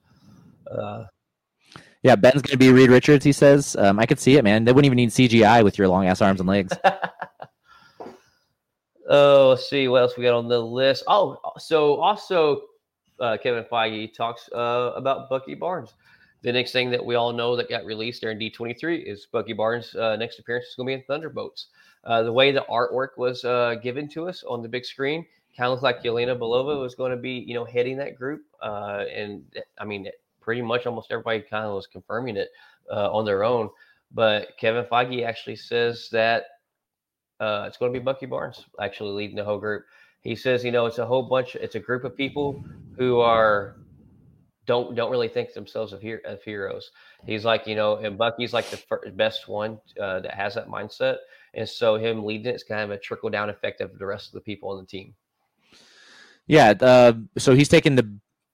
Uh, 0.70 1.04
yeah, 2.02 2.16
Ben's 2.16 2.42
gonna 2.42 2.56
be 2.56 2.72
Reed 2.72 2.90
Richards. 2.90 3.24
He 3.24 3.33
says, 3.33 3.76
um, 3.76 3.98
"I 3.98 4.06
could 4.06 4.18
see 4.18 4.37
it, 4.37 4.44
man. 4.44 4.64
They 4.64 4.72
wouldn't 4.72 4.87
even 4.87 4.96
need 4.96 5.11
CGI 5.11 5.62
with 5.62 5.78
your 5.78 5.88
long 5.88 6.06
ass 6.06 6.22
arms 6.22 6.40
and 6.40 6.48
legs." 6.48 6.72
oh, 9.09 9.50
let's 9.50 9.68
see 9.68 9.88
what 9.88 10.02
else 10.02 10.16
we 10.16 10.24
got 10.24 10.35
on 10.35 10.48
the 10.48 10.61
list. 10.61 11.04
Oh, 11.06 11.38
so 11.59 11.96
also 11.96 12.62
uh, 13.20 13.37
Kevin 13.42 13.64
Feige 13.64 14.12
talks 14.14 14.48
uh, 14.52 14.92
about 14.96 15.28
Bucky 15.28 15.54
Barnes. 15.54 15.92
The 16.42 16.53
next 16.53 16.72
thing 16.72 16.90
that 16.90 17.05
we 17.05 17.16
all 17.16 17.33
know 17.33 17.55
that 17.57 17.68
got 17.68 17.85
released 17.85 18.22
during 18.22 18.38
D23 18.38 19.05
is 19.05 19.26
Bucky 19.31 19.53
Barnes' 19.53 19.94
uh, 19.94 20.16
next 20.16 20.38
appearance 20.38 20.66
is 20.66 20.74
going 20.74 20.87
to 20.87 20.90
be 20.90 21.00
in 21.00 21.05
Thunderbolts. 21.07 21.66
Uh, 22.05 22.22
the 22.22 22.33
way 22.33 22.50
the 22.50 22.64
artwork 22.70 23.18
was 23.18 23.44
uh, 23.44 23.74
given 23.83 24.09
to 24.09 24.26
us 24.26 24.42
on 24.44 24.62
the 24.62 24.68
big 24.68 24.87
screen 24.87 25.26
kind 25.57 25.66
of 25.66 25.72
looked 25.72 25.83
like 25.83 26.03
Yelena 26.03 26.38
Belova 26.38 26.81
was 26.81 26.94
going 26.94 27.11
to 27.11 27.16
be, 27.16 27.44
you 27.46 27.55
know, 27.55 27.64
heading 27.64 27.98
that 27.98 28.16
group. 28.16 28.42
Uh, 28.62 29.05
and 29.14 29.42
I 29.79 29.85
mean, 29.85 30.09
pretty 30.40 30.62
much 30.62 30.87
almost 30.87 31.11
everybody 31.11 31.40
kind 31.42 31.66
of 31.66 31.74
was 31.74 31.87
confirming 31.87 32.37
it 32.37 32.48
uh, 32.90 33.12
on 33.12 33.24
their 33.24 33.44
own. 33.44 33.68
But 34.12 34.57
Kevin 34.59 34.85
Feige 34.85 35.24
actually 35.24 35.57
says 35.57 36.09
that 36.12 36.44
uh, 37.38 37.64
it's 37.66 37.76
going 37.76 37.92
to 37.92 37.98
be 37.98 38.03
Bucky 38.03 38.26
Barnes 38.26 38.64
actually 38.81 39.12
leading 39.12 39.37
the 39.37 39.44
whole 39.44 39.59
group. 39.59 39.85
He 40.22 40.37
says, 40.37 40.64
you 40.64 40.72
know, 40.72 40.87
it's 40.87 40.98
a 40.98 41.07
whole 41.07 41.22
bunch, 41.22 41.55
it's 41.55 41.74
a 41.74 41.81
group 41.81 42.05
of 42.05 42.16
people 42.16 42.62
who 42.96 43.20
are 43.20 43.76
don't 44.70 44.94
don't 44.94 45.11
really 45.11 45.33
think 45.37 45.52
themselves 45.52 45.92
of, 45.92 46.00
of 46.24 46.42
heroes. 46.44 46.92
He's 47.26 47.44
like, 47.44 47.66
you 47.66 47.76
know, 47.80 47.96
and 47.96 48.16
Bucky's 48.16 48.52
like 48.52 48.68
the 48.70 48.76
first, 48.76 49.16
best 49.16 49.48
one 49.48 49.72
uh, 50.00 50.20
that 50.20 50.35
has 50.35 50.54
that 50.54 50.68
mindset, 50.68 51.16
and 51.54 51.68
so 51.68 51.96
him 51.96 52.24
leading 52.24 52.46
it 52.52 52.54
is 52.54 52.62
kind 52.62 52.83
of 52.83 52.90
a 52.90 52.98
trickle 52.98 53.30
down 53.30 53.50
effect 53.50 53.80
of 53.80 53.98
the 53.98 54.06
rest 54.06 54.28
of 54.28 54.35
the 54.35 54.46
people 54.50 54.70
on 54.70 54.78
the 54.78 54.87
team. 54.87 55.14
Yeah, 56.46 56.74
uh, 56.80 57.14
so 57.37 57.54
he's 57.54 57.68
taken 57.68 57.96
the 57.96 58.06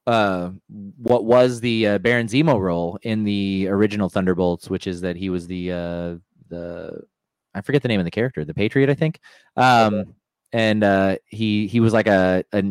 uh, 0.07 0.50
what 0.96 1.24
was 1.24 1.61
the 1.61 1.76
uh, 1.87 1.98
Baron 1.98 2.29
Zemo 2.29 2.59
role 2.59 2.98
in 3.02 3.24
the 3.24 3.68
original 3.68 4.09
Thunderbolts, 4.09 4.70
which 4.70 4.87
is 4.87 5.02
that 5.02 5.16
he 5.16 5.29
was 5.29 5.46
the 5.46 5.72
uh, 5.72 6.14
the 6.48 7.02
I 7.55 7.61
forget 7.61 7.83
the 7.83 7.88
name 7.88 8.00
of 8.00 8.07
the 8.07 8.18
character, 8.18 8.42
the 8.44 8.55
Patriot, 8.55 8.90
I 8.90 8.94
think. 8.94 9.20
Um. 9.57 10.14
And 10.52 10.85
uh, 10.85 11.16
he 11.26 11.66
he 11.66 11.81
was 11.81 11.92
like 11.92 12.07
a, 12.07 12.44
a 12.52 12.62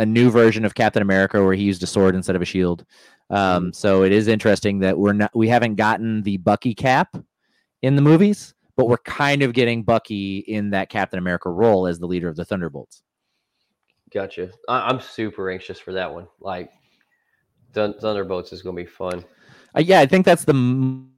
a 0.00 0.06
new 0.06 0.30
version 0.30 0.64
of 0.64 0.74
Captain 0.74 1.02
America 1.02 1.44
where 1.44 1.52
he 1.52 1.62
used 1.62 1.82
a 1.82 1.86
sword 1.86 2.14
instead 2.14 2.34
of 2.34 2.40
a 2.40 2.46
shield. 2.46 2.86
Um, 3.28 3.64
mm-hmm. 3.64 3.72
so 3.72 4.02
it 4.02 4.12
is 4.12 4.28
interesting 4.28 4.80
that 4.80 4.98
we're 4.98 5.12
not 5.12 5.30
we 5.36 5.46
haven't 5.46 5.74
gotten 5.76 6.22
the 6.22 6.38
Bucky 6.38 6.74
cap 6.74 7.16
in 7.82 7.96
the 7.96 8.02
movies, 8.02 8.54
but 8.76 8.88
we're 8.88 8.96
kind 8.98 9.42
of 9.42 9.52
getting 9.52 9.82
Bucky 9.82 10.38
in 10.38 10.70
that 10.70 10.88
Captain 10.88 11.18
America 11.18 11.50
role 11.50 11.86
as 11.86 11.98
the 11.98 12.06
leader 12.06 12.28
of 12.28 12.36
the 12.36 12.46
Thunderbolts. 12.46 13.02
Gotcha. 14.10 14.50
I- 14.68 14.90
am 14.90 15.00
super 15.00 15.50
anxious 15.50 15.78
for 15.78 15.92
that 15.92 16.12
one. 16.12 16.26
Like 16.40 16.70
Thunderbolts 17.74 18.52
is 18.54 18.62
going 18.62 18.76
to 18.76 18.82
be 18.82 18.88
fun. 18.88 19.22
Uh, 19.76 19.80
yeah, 19.80 20.00
I 20.00 20.06
think 20.06 20.24
that's 20.24 20.44
the 20.44 20.54
m- 20.54 21.12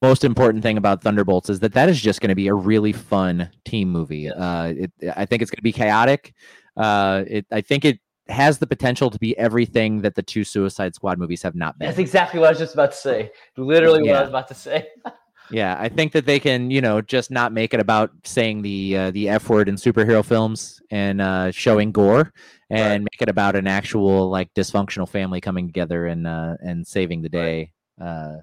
most 0.00 0.22
important 0.22 0.62
thing 0.62 0.78
about 0.78 1.02
Thunderbolts 1.02 1.50
is 1.50 1.58
that 1.60 1.74
that 1.74 1.88
is 1.88 2.00
just 2.00 2.20
going 2.20 2.28
to 2.28 2.36
be 2.36 2.46
a 2.46 2.54
really 2.54 2.92
fun 2.92 3.50
team 3.64 3.90
movie. 3.90 4.30
Uh, 4.30 4.68
it, 4.68 4.92
I 5.16 5.26
think 5.26 5.42
it's 5.42 5.50
going 5.50 5.58
to 5.58 5.62
be 5.62 5.72
chaotic. 5.72 6.32
Uh, 6.76 7.24
it, 7.26 7.46
I 7.50 7.60
think 7.60 7.84
it 7.84 8.00
has 8.28 8.58
the 8.58 8.66
potential 8.66 9.10
to 9.10 9.18
be 9.18 9.36
everything 9.38 10.02
that 10.02 10.14
the 10.14 10.22
two 10.22 10.44
Suicide 10.44 10.94
Squad 10.94 11.18
movies 11.18 11.42
have 11.42 11.54
not 11.54 11.78
been. 11.78 11.86
That's 11.86 11.98
exactly 11.98 12.40
what 12.40 12.46
I 12.46 12.50
was 12.50 12.58
just 12.58 12.74
about 12.74 12.92
to 12.92 12.96
say. 12.96 13.30
Literally 13.56 14.04
yeah. 14.04 14.12
what 14.12 14.18
I 14.18 14.20
was 14.22 14.28
about 14.30 14.48
to 14.48 14.54
say. 14.54 14.88
yeah, 15.50 15.76
I 15.78 15.88
think 15.88 16.12
that 16.12 16.26
they 16.26 16.40
can, 16.40 16.70
you 16.70 16.80
know, 16.80 17.00
just 17.00 17.30
not 17.30 17.52
make 17.52 17.72
it 17.72 17.80
about 17.80 18.10
saying 18.24 18.62
the 18.62 18.96
uh, 18.96 19.10
the 19.12 19.28
F 19.28 19.48
word 19.48 19.68
in 19.68 19.76
superhero 19.76 20.24
films 20.24 20.80
and 20.90 21.20
uh, 21.20 21.50
showing 21.50 21.92
gore, 21.92 22.32
and 22.70 23.04
right. 23.04 23.08
make 23.12 23.22
it 23.22 23.28
about 23.28 23.56
an 23.56 23.66
actual 23.66 24.28
like 24.28 24.52
dysfunctional 24.54 25.08
family 25.08 25.40
coming 25.40 25.66
together 25.66 26.06
and 26.06 26.26
uh, 26.26 26.56
and 26.60 26.86
saving 26.86 27.22
the 27.22 27.28
day. 27.28 27.72
Right. 27.98 28.06
Uh, 28.08 28.36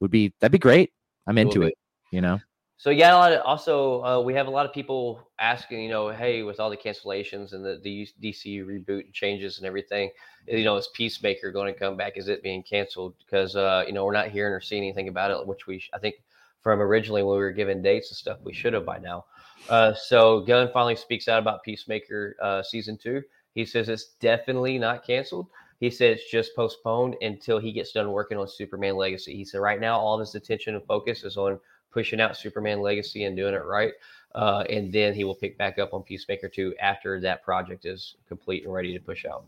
would 0.00 0.10
be 0.10 0.32
that'd 0.40 0.52
be 0.52 0.58
great. 0.58 0.92
I'm 1.26 1.38
into 1.38 1.62
it. 1.62 1.74
You 2.12 2.20
know. 2.20 2.40
So 2.84 2.90
yeah, 2.90 3.14
a 3.14 3.16
lot 3.16 3.32
of, 3.32 3.40
also 3.46 4.04
uh, 4.04 4.20
we 4.20 4.34
have 4.34 4.46
a 4.46 4.50
lot 4.50 4.66
of 4.66 4.74
people 4.74 5.26
asking, 5.38 5.84
you 5.84 5.88
know, 5.88 6.10
hey, 6.10 6.42
with 6.42 6.60
all 6.60 6.68
the 6.68 6.76
cancellations 6.76 7.54
and 7.54 7.64
the, 7.64 7.80
the 7.82 8.06
DC 8.22 8.62
reboot 8.62 9.10
changes 9.10 9.56
and 9.56 9.66
everything, 9.66 10.10
you 10.46 10.64
know, 10.64 10.76
is 10.76 10.88
Peacemaker 10.88 11.50
going 11.50 11.72
to 11.72 11.80
come 11.80 11.96
back? 11.96 12.18
Is 12.18 12.28
it 12.28 12.42
being 12.42 12.62
canceled? 12.62 13.14
Because 13.24 13.56
uh, 13.56 13.84
you 13.86 13.94
know 13.94 14.04
we're 14.04 14.12
not 14.12 14.28
hearing 14.28 14.52
or 14.52 14.60
seeing 14.60 14.82
anything 14.82 15.08
about 15.08 15.30
it, 15.30 15.46
which 15.46 15.66
we 15.66 15.82
I 15.94 15.98
think 15.98 16.16
from 16.60 16.78
originally 16.78 17.22
when 17.22 17.38
we 17.38 17.42
were 17.42 17.52
given 17.52 17.80
dates 17.80 18.10
and 18.10 18.18
stuff, 18.18 18.36
we 18.44 18.52
should 18.52 18.74
have 18.74 18.84
by 18.84 18.98
now. 18.98 19.24
Uh, 19.70 19.94
so 19.94 20.40
Gunn 20.40 20.68
finally 20.70 20.96
speaks 20.96 21.26
out 21.26 21.38
about 21.38 21.62
Peacemaker 21.62 22.36
uh, 22.42 22.62
season 22.62 22.98
two. 22.98 23.22
He 23.54 23.64
says 23.64 23.88
it's 23.88 24.08
definitely 24.20 24.78
not 24.78 25.06
canceled. 25.06 25.46
He 25.80 25.88
said 25.88 26.10
it's 26.10 26.30
just 26.30 26.54
postponed 26.54 27.16
until 27.22 27.58
he 27.58 27.72
gets 27.72 27.92
done 27.92 28.12
working 28.12 28.36
on 28.36 28.46
Superman 28.46 28.96
Legacy. 28.96 29.34
He 29.34 29.46
said 29.46 29.62
right 29.62 29.80
now 29.80 29.98
all 29.98 30.14
of 30.14 30.20
his 30.20 30.34
attention 30.34 30.74
and 30.74 30.84
focus 30.84 31.24
is 31.24 31.38
on 31.38 31.58
pushing 31.94 32.20
out 32.20 32.36
Superman 32.36 32.80
Legacy 32.80 33.24
and 33.24 33.36
doing 33.36 33.54
it 33.54 33.64
right. 33.64 33.92
Uh, 34.34 34.64
and 34.68 34.92
then 34.92 35.14
he 35.14 35.22
will 35.22 35.36
pick 35.36 35.56
back 35.56 35.78
up 35.78 35.94
on 35.94 36.02
Peacemaker 36.02 36.48
2 36.48 36.74
after 36.80 37.20
that 37.20 37.42
project 37.44 37.86
is 37.86 38.16
complete 38.26 38.64
and 38.64 38.74
ready 38.74 38.92
to 38.92 38.98
push 38.98 39.24
out. 39.24 39.44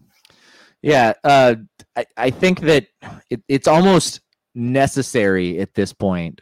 Yeah, 0.81 1.15
uh, 1.25 1.57
I, 1.97 2.07
I 2.17 2.31
think 2.31 2.61
that 2.61 2.87
it, 3.29 3.43
it's 3.49 3.67
almost 3.67 4.21
necessary 4.55 5.59
at 5.59 5.75
this 5.75 5.93
point 5.93 6.41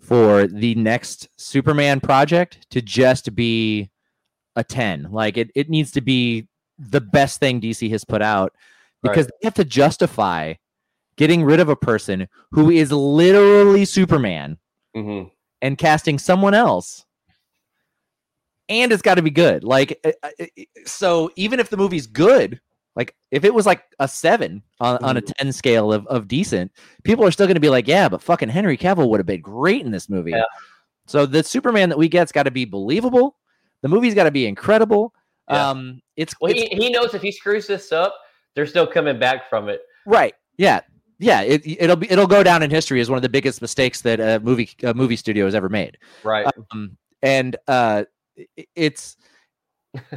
for 0.00 0.48
the 0.48 0.74
next 0.74 1.28
Superman 1.38 2.00
project 2.00 2.68
to 2.70 2.82
just 2.82 3.34
be 3.34 3.90
a 4.56 4.64
10. 4.64 5.08
Like 5.12 5.36
it, 5.36 5.50
it 5.54 5.70
needs 5.70 5.92
to 5.92 6.00
be 6.00 6.48
the 6.78 7.00
best 7.00 7.38
thing 7.38 7.60
DC 7.60 7.88
has 7.90 8.04
put 8.04 8.20
out 8.20 8.52
because 9.02 9.26
right. 9.26 9.32
they 9.40 9.46
have 9.46 9.54
to 9.54 9.64
justify 9.64 10.54
getting 11.16 11.44
rid 11.44 11.60
of 11.60 11.68
a 11.68 11.76
person 11.76 12.26
who 12.50 12.70
is 12.70 12.90
literally 12.90 13.84
Superman. 13.84 14.58
Mm-hmm 14.96 15.28
and 15.64 15.78
casting 15.78 16.18
someone 16.18 16.52
else. 16.52 17.06
And 18.68 18.92
it's 18.92 19.02
got 19.02 19.16
to 19.16 19.22
be 19.22 19.30
good 19.30 19.62
like 19.62 19.98
uh, 20.04 20.12
uh, 20.22 20.46
so 20.86 21.30
even 21.36 21.60
if 21.60 21.68
the 21.68 21.76
movie's 21.76 22.06
good 22.06 22.58
like 22.96 23.14
if 23.30 23.44
it 23.44 23.52
was 23.52 23.66
like 23.66 23.82
a 23.98 24.08
seven 24.08 24.62
on, 24.80 24.96
on 25.04 25.18
a 25.18 25.20
mm-hmm. 25.20 25.44
10 25.44 25.52
scale 25.52 25.92
of, 25.92 26.06
of 26.06 26.28
decent 26.28 26.72
people 27.02 27.26
are 27.26 27.30
still 27.30 27.46
going 27.46 27.56
to 27.56 27.60
be 27.60 27.68
like 27.68 27.86
yeah 27.86 28.08
but 28.08 28.22
fucking 28.22 28.48
henry 28.48 28.78
cavill 28.78 29.10
would 29.10 29.20
have 29.20 29.26
been 29.26 29.42
great 29.42 29.84
in 29.84 29.90
this 29.90 30.08
movie. 30.08 30.30
Yeah. 30.30 30.44
so 31.06 31.26
the 31.26 31.44
superman 31.44 31.90
that 31.90 31.98
we 31.98 32.08
get's 32.08 32.32
got 32.32 32.44
to 32.44 32.50
be 32.50 32.64
believable. 32.64 33.36
The 33.82 33.88
movie's 33.88 34.14
got 34.14 34.24
to 34.24 34.30
be 34.30 34.46
incredible. 34.46 35.12
Yeah. 35.50 35.68
um 35.68 36.00
it's, 36.16 36.34
well, 36.40 36.50
it's 36.50 36.62
he, 36.62 36.84
he 36.84 36.90
knows 36.90 37.12
if 37.12 37.20
he 37.20 37.32
screws 37.32 37.66
this 37.66 37.92
up 37.92 38.14
they're 38.54 38.66
still 38.66 38.86
coming 38.86 39.18
back 39.18 39.50
from 39.50 39.68
it. 39.68 39.82
Right. 40.06 40.34
Yeah 40.56 40.80
yeah, 41.18 41.42
it, 41.42 41.62
it'll 41.64 41.96
be 41.96 42.10
it'll 42.10 42.26
go 42.26 42.42
down 42.42 42.62
in 42.62 42.70
history 42.70 43.00
as 43.00 43.08
one 43.08 43.16
of 43.16 43.22
the 43.22 43.28
biggest 43.28 43.62
mistakes 43.62 44.00
that 44.02 44.20
a 44.20 44.40
movie 44.40 44.70
a 44.82 44.94
movie 44.94 45.16
studio 45.16 45.44
has 45.44 45.54
ever 45.54 45.68
made. 45.68 45.98
Right. 46.22 46.46
Um, 46.72 46.96
and 47.22 47.56
uh, 47.68 48.04
it's 48.74 49.16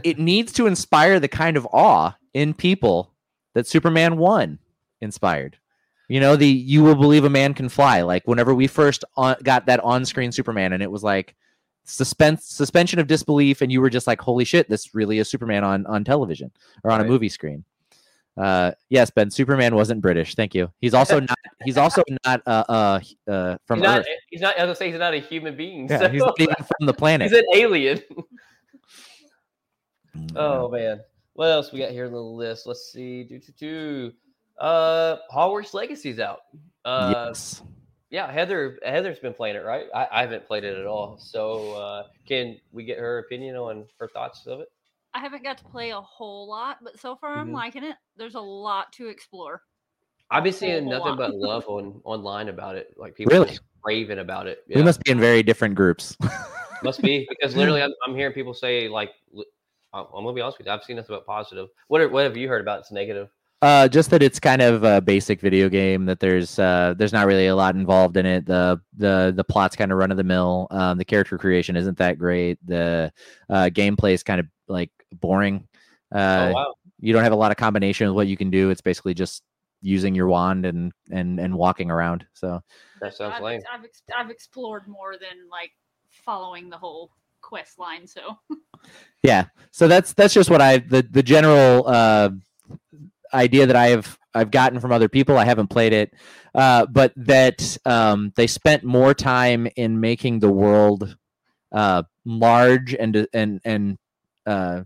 it 0.03 0.17
needs 0.19 0.51
to 0.53 0.67
inspire 0.67 1.19
the 1.19 1.27
kind 1.27 1.57
of 1.57 1.67
awe 1.71 2.15
in 2.33 2.53
people 2.53 3.13
that 3.53 3.67
Superman 3.67 4.17
one 4.17 4.59
inspired. 5.01 5.57
You 6.09 6.19
know, 6.19 6.35
the 6.35 6.47
you 6.47 6.83
will 6.83 6.95
believe 6.95 7.25
a 7.25 7.29
man 7.29 7.53
can 7.53 7.69
fly. 7.69 8.01
Like 8.01 8.27
whenever 8.27 8.53
we 8.53 8.67
first 8.67 9.03
on, 9.15 9.35
got 9.43 9.65
that 9.65 9.81
on-screen 9.81 10.31
Superman, 10.31 10.73
and 10.73 10.81
it 10.81 10.89
was 10.89 11.03
like 11.03 11.35
suspense 11.83 12.45
suspension 12.45 12.99
of 12.99 13.07
disbelief, 13.07 13.61
and 13.61 13.71
you 13.71 13.81
were 13.81 13.89
just 13.89 14.07
like, 14.07 14.21
"Holy 14.21 14.45
shit, 14.45 14.69
this 14.69 14.95
really 14.95 15.19
is 15.19 15.29
Superman 15.29 15.63
on 15.63 15.85
on 15.85 16.03
television 16.03 16.49
or 16.83 16.91
on 16.91 16.99
right. 16.99 17.05
a 17.05 17.09
movie 17.09 17.29
screen." 17.29 17.65
Uh, 18.37 18.71
yes, 18.89 19.09
Ben. 19.09 19.31
Superman 19.31 19.75
wasn't 19.75 20.01
British. 20.01 20.35
Thank 20.35 20.53
you. 20.53 20.71
He's 20.79 20.93
also 20.93 21.19
not. 21.21 21.37
He's 21.65 21.77
also 21.77 22.03
not. 22.25 22.41
Uh, 22.45 22.63
uh, 22.69 22.99
uh 23.31 23.57
from 23.65 23.79
He's 23.79 23.83
not, 23.87 23.99
Earth. 23.99 24.05
he's 24.29 24.41
not. 24.41 24.57
I 24.59 24.63
was 24.63 24.67
gonna 24.67 24.75
say 24.75 24.91
he's 24.91 24.99
not 24.99 25.13
a 25.13 25.19
human 25.19 25.55
being. 25.57 25.87
Yeah, 25.89 25.99
so- 25.99 26.09
he's 26.09 26.21
not 26.21 26.39
even 26.39 26.55
from 26.55 26.85
the 26.85 26.93
planet. 27.01 27.29
he's 27.31 27.37
an 27.39 27.45
alien. 27.55 28.01
Mm, 30.15 30.31
Oh 30.35 30.69
man, 30.69 31.01
what 31.33 31.47
else 31.51 31.71
we 31.71 31.79
got 31.79 31.91
here 31.91 32.05
on 32.05 32.11
the 32.11 32.19
list? 32.21 32.65
Let's 32.67 32.91
see. 32.91 33.23
Do 33.23 33.39
do 33.39 33.51
do. 33.59 34.11
Uh, 34.59 35.17
Hogwarts 35.33 35.73
Legacy's 35.73 36.19
out. 36.19 36.39
Uh, 36.85 37.25
yes. 37.27 37.61
yeah, 38.09 38.31
Heather. 38.31 38.79
Heather's 38.83 39.19
been 39.19 39.33
playing 39.33 39.55
it, 39.55 39.63
right? 39.63 39.85
I, 39.93 40.07
I 40.11 40.21
haven't 40.21 40.47
played 40.47 40.63
it 40.63 40.77
at 40.77 40.85
all. 40.87 41.17
So, 41.19 41.73
uh, 41.73 42.03
can 42.27 42.57
we 42.71 42.83
get 42.83 42.97
her 42.97 43.19
opinion 43.19 43.55
on 43.55 43.85
her 43.99 44.07
thoughts 44.07 44.45
of 44.47 44.61
it? 44.61 44.69
I 45.17 45.19
haven't 45.19 45.43
got 45.43 45.57
to 45.57 45.63
play 45.65 45.89
a 45.89 45.99
whole 45.99 46.47
lot, 46.47 46.77
but 46.83 46.99
so 46.99 47.15
far 47.15 47.39
I'm 47.39 47.49
Mhm. 47.49 47.53
liking 47.53 47.83
it. 47.83 47.95
There's 48.17 48.35
a 48.35 48.39
lot 48.39 48.93
to 48.93 49.07
explore. 49.07 49.63
I've 50.29 50.43
been 50.43 50.53
seeing 50.53 50.87
nothing 50.87 51.15
lot. 51.15 51.17
but 51.17 51.33
love 51.33 51.65
on 51.67 52.01
online 52.03 52.49
about 52.49 52.75
it. 52.75 52.93
Like 52.95 53.15
people 53.15 53.31
Really? 53.31 53.57
raving 53.83 54.19
about 54.19 54.45
it. 54.45 54.63
We 54.67 54.83
must 54.83 55.03
be 55.03 55.09
in 55.09 55.19
very 55.19 55.41
different 55.41 55.73
groups. 55.73 56.15
Must 56.83 57.01
be 57.01 57.25
because 57.29 57.55
literally, 57.55 57.81
I'm, 57.83 57.93
I'm 58.05 58.15
hearing 58.15 58.33
people 58.33 58.53
say 58.53 58.87
like, 58.87 59.11
I'm, 59.91 60.05
I'm 60.13 60.23
gonna 60.23 60.33
be 60.33 60.41
honest 60.41 60.59
with 60.59 60.67
you, 60.67 60.73
I've 60.73 60.83
seen 60.83 60.97
nothing 60.97 61.15
but 61.15 61.25
positive. 61.25 61.69
What 61.87 62.01
are, 62.01 62.09
what 62.09 62.23
have 62.23 62.37
you 62.37 62.47
heard 62.47 62.61
about? 62.61 62.81
It's 62.81 62.91
negative. 62.91 63.29
Uh, 63.63 63.87
just 63.87 64.11
that 64.11 64.21
it's 64.21 64.39
kind 64.39 64.61
of 64.61 64.83
a 64.83 65.01
basic 65.01 65.41
video 65.41 65.67
game. 65.67 66.05
That 66.05 66.19
there's 66.19 66.59
uh, 66.59 66.93
there's 66.95 67.11
not 67.13 67.25
really 67.25 67.47
a 67.47 67.55
lot 67.55 67.73
involved 67.73 68.17
in 68.17 68.27
it. 68.27 68.45
The 68.45 68.79
the 68.95 69.33
the 69.35 69.43
plot's 69.43 69.75
kind 69.75 69.91
of 69.91 69.97
run 69.97 70.11
of 70.11 70.17
the 70.17 70.23
mill. 70.23 70.67
Um, 70.69 70.99
the 70.99 71.05
character 71.05 71.39
creation 71.39 71.75
isn't 71.75 71.97
that 71.97 72.19
great. 72.19 72.59
The 72.67 73.11
uh, 73.49 73.71
gameplay 73.73 74.13
is 74.13 74.21
kind 74.21 74.39
of 74.39 74.45
like 74.67 74.91
boring. 75.13 75.67
Uh, 76.13 76.49
oh 76.49 76.53
wow, 76.53 76.73
you 76.99 77.13
don't 77.13 77.23
have 77.23 77.33
a 77.33 77.37
lot 77.37 77.51
of 77.51 77.57
combination 77.57 78.07
of 78.07 78.15
what 78.15 78.27
you 78.27 78.37
can 78.37 78.49
do. 78.49 78.69
It's 78.69 78.81
basically 78.81 79.13
just 79.13 79.43
using 79.81 80.15
your 80.15 80.27
wand 80.27 80.65
and 80.65 80.91
and 81.11 81.39
and 81.39 81.55
walking 81.55 81.91
around. 81.91 82.25
So 82.33 82.61
that 83.01 83.15
sounds 83.15 83.35
I've, 83.37 83.43
lame. 83.43 83.61
I've, 83.71 83.83
ex- 83.83 84.03
I've 84.15 84.29
explored 84.29 84.87
more 84.87 85.13
than 85.13 85.49
like 85.51 85.71
following 86.09 86.69
the 86.69 86.77
whole 86.77 87.11
quest 87.41 87.79
line. 87.79 88.07
So 88.07 88.37
yeah, 89.23 89.45
so 89.71 89.87
that's 89.87 90.13
that's 90.13 90.33
just 90.33 90.49
what 90.49 90.61
I 90.61 90.79
the 90.79 91.01
the 91.09 91.23
general 91.23 91.87
uh, 91.87 92.29
idea 93.33 93.67
that 93.67 93.75
I 93.75 93.87
have 93.87 94.17
I've 94.33 94.51
gotten 94.51 94.79
from 94.79 94.91
other 94.91 95.09
people. 95.09 95.37
I 95.37 95.45
haven't 95.45 95.67
played 95.67 95.93
it, 95.93 96.13
uh, 96.53 96.85
but 96.85 97.13
that 97.15 97.77
um, 97.85 98.33
they 98.35 98.47
spent 98.47 98.83
more 98.83 99.13
time 99.13 99.67
in 99.75 99.99
making 99.99 100.39
the 100.39 100.51
world 100.51 101.17
uh, 101.71 102.03
large 102.25 102.93
and 102.93 103.27
and 103.33 103.61
and 103.65 103.97
uh, 104.45 104.83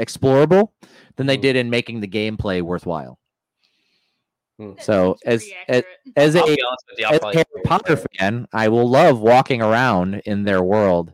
explorable 0.00 0.72
than 1.16 1.26
they 1.26 1.36
Mm. 1.38 1.42
did 1.42 1.56
in 1.56 1.70
making 1.70 2.00
the 2.00 2.08
gameplay 2.08 2.62
worthwhile. 2.62 3.18
Hmm. 4.58 4.72
So 4.78 5.16
as 5.26 5.42
as, 5.68 5.82
accurate. 5.82 5.98
as 6.16 6.36
I'll 6.36 6.46
a 6.46 6.54
be 6.56 6.62
honest 6.62 6.84
with 6.88 6.98
you, 6.98 7.06
as 7.06 7.18
a 7.18 7.24
Harry 7.24 7.34
play 7.34 7.42
it 7.42 7.64
Potter 7.64 7.96
later. 7.96 8.08
fan, 8.18 8.46
I 8.52 8.68
will 8.68 8.88
love 8.88 9.20
walking 9.20 9.62
around 9.62 10.22
in 10.26 10.44
their 10.44 10.62
world. 10.62 11.12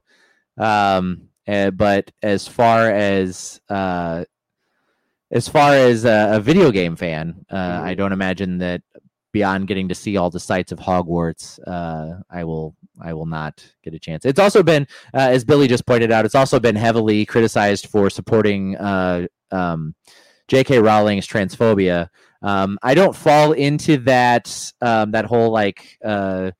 Um, 0.58 1.28
eh, 1.46 1.70
but 1.70 2.10
as 2.22 2.46
far 2.46 2.90
as 2.90 3.60
uh, 3.70 4.24
as 5.30 5.48
far 5.48 5.72
as 5.74 6.04
a, 6.04 6.32
a 6.32 6.40
video 6.40 6.70
game 6.70 6.96
fan, 6.96 7.46
uh, 7.50 7.80
I 7.82 7.94
Mhm. 7.94 7.96
don't 7.96 8.12
imagine 8.12 8.58
that 8.58 8.82
beyond 9.32 9.66
getting 9.66 9.88
to 9.88 9.94
see 9.94 10.16
all 10.16 10.30
the 10.30 10.40
sights 10.40 10.72
of 10.72 10.78
Hogwarts, 10.78 11.58
uh, 11.66 12.22
I 12.30 12.44
will 12.44 12.76
I 13.00 13.14
will 13.14 13.26
not 13.26 13.64
get 13.82 13.94
a 13.94 13.98
chance. 13.98 14.24
It's 14.24 14.38
also 14.38 14.62
been, 14.62 14.86
uh, 15.14 15.28
as 15.30 15.44
Billy 15.44 15.68
just 15.68 15.86
pointed 15.86 16.12
out, 16.12 16.24
it's 16.24 16.34
also 16.34 16.60
been 16.60 16.76
heavily 16.76 17.24
criticized 17.24 17.86
for 17.86 18.10
supporting 18.10 18.76
uh, 18.76 19.26
um, 19.50 19.94
J.K. 20.48 20.80
Rowling's 20.80 21.26
transphobia. 21.26 22.08
Um, 22.42 22.78
I 22.82 22.94
don't 22.94 23.14
fall 23.14 23.52
into 23.52 23.98
that 23.98 24.72
um, 24.80 25.12
that 25.12 25.26
whole 25.26 25.50
like 25.50 25.98
uh, 26.04 26.50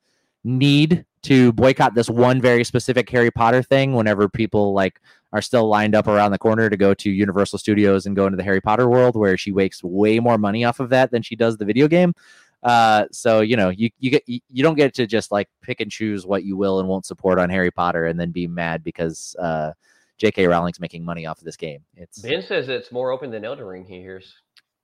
need 0.43 1.05
to 1.23 1.51
boycott 1.53 1.93
this 1.93 2.09
one 2.09 2.41
very 2.41 2.63
specific 2.63 3.09
Harry 3.09 3.31
Potter 3.31 3.61
thing. 3.61 3.93
Whenever 3.93 4.29
people 4.29 4.73
like 4.73 4.99
are 5.33 5.41
still 5.41 5.67
lined 5.67 5.95
up 5.95 6.07
around 6.07 6.31
the 6.31 6.37
corner 6.37 6.69
to 6.69 6.77
go 6.77 6.93
to 6.93 7.09
Universal 7.09 7.59
Studios 7.59 8.05
and 8.05 8.15
go 8.15 8.25
into 8.25 8.37
the 8.37 8.43
Harry 8.43 8.61
Potter 8.61 8.89
world, 8.89 9.15
where 9.15 9.37
she 9.37 9.51
makes 9.51 9.83
way 9.83 10.19
more 10.19 10.37
money 10.37 10.63
off 10.63 10.79
of 10.79 10.89
that 10.89 11.11
than 11.11 11.21
she 11.21 11.35
does 11.35 11.57
the 11.57 11.65
video 11.65 11.87
game. 11.87 12.13
Uh, 12.63 13.05
so 13.11 13.41
you 13.41 13.55
know, 13.55 13.69
you 13.69 13.89
you 13.99 14.11
get 14.11 14.23
you, 14.27 14.63
don't 14.63 14.75
get 14.75 14.93
to 14.95 15.07
just 15.07 15.31
like 15.31 15.49
pick 15.61 15.79
and 15.79 15.89
choose 15.91 16.25
what 16.25 16.43
you 16.43 16.55
will 16.55 16.79
and 16.79 16.87
won't 16.87 17.05
support 17.05 17.39
on 17.39 17.49
Harry 17.49 17.71
Potter, 17.71 18.05
and 18.05 18.19
then 18.19 18.31
be 18.31 18.47
mad 18.47 18.83
because 18.83 19.35
uh, 19.39 19.71
J.K. 20.17 20.45
Rowling's 20.47 20.79
making 20.79 21.03
money 21.03 21.25
off 21.25 21.39
of 21.39 21.45
this 21.45 21.57
game. 21.57 21.83
It's 21.95 22.19
Ben 22.19 22.43
says 22.43 22.69
it's 22.69 22.91
more 22.91 23.11
open 23.11 23.31
than 23.31 23.43
Elden 23.43 23.65
Ring. 23.65 23.85
He 23.85 23.99
hears. 23.99 24.35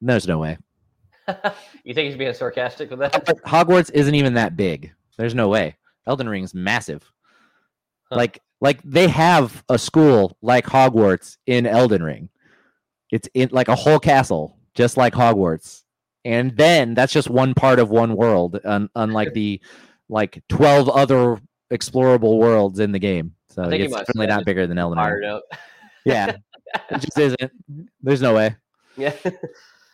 there's 0.02 0.28
no 0.28 0.40
way. 0.40 0.58
you 1.84 1.94
think 1.94 2.08
he's 2.08 2.18
being 2.18 2.34
sarcastic 2.34 2.90
with 2.90 3.00
that? 3.00 3.26
But 3.26 3.44
Hogwarts 3.44 3.92
isn't 3.94 4.16
even 4.16 4.34
that 4.36 4.56
big. 4.56 4.94
There's 5.18 5.36
no 5.36 5.50
way. 5.50 5.76
Elden 6.08 6.30
Ring's 6.30 6.54
massive. 6.54 7.12
Huh. 8.10 8.16
Like 8.16 8.42
like 8.60 8.82
they 8.84 9.08
have 9.08 9.64
a 9.70 9.78
school 9.78 10.38
like 10.42 10.66
Hogwarts 10.66 11.38
in 11.46 11.68
Elden 11.68 12.02
Ring. 12.02 12.30
It's 13.12 13.30
in 13.34 13.50
like 13.52 13.68
a 13.68 13.76
whole 13.76 14.00
castle, 14.00 14.58
just 14.74 14.98
like 14.98 15.14
Hogwarts. 15.14 15.84
And 16.28 16.58
then 16.58 16.94
that's 16.94 17.14
just 17.14 17.30
one 17.30 17.54
part 17.54 17.80
of 17.80 17.90
one 17.90 18.18
world, 18.18 18.60
un- 18.66 18.90
unlike 18.96 19.32
the 19.32 19.62
like 20.10 20.44
twelve 20.50 20.90
other 20.90 21.40
explorable 21.72 22.38
worlds 22.38 22.80
in 22.80 22.92
the 22.92 23.00
game. 23.00 23.34
So 23.48 23.64
it's 23.64 23.94
definitely 23.94 24.28
not 24.28 24.44
bigger 24.44 24.68
than 24.68 24.78
Elden 24.78 25.00
Ring. 25.00 25.40
Yeah, 26.04 26.36
it 26.92 27.00
just 27.00 27.18
isn't. 27.18 27.52
There's 28.02 28.22
no 28.22 28.34
way. 28.36 28.56
Yeah. 28.98 29.14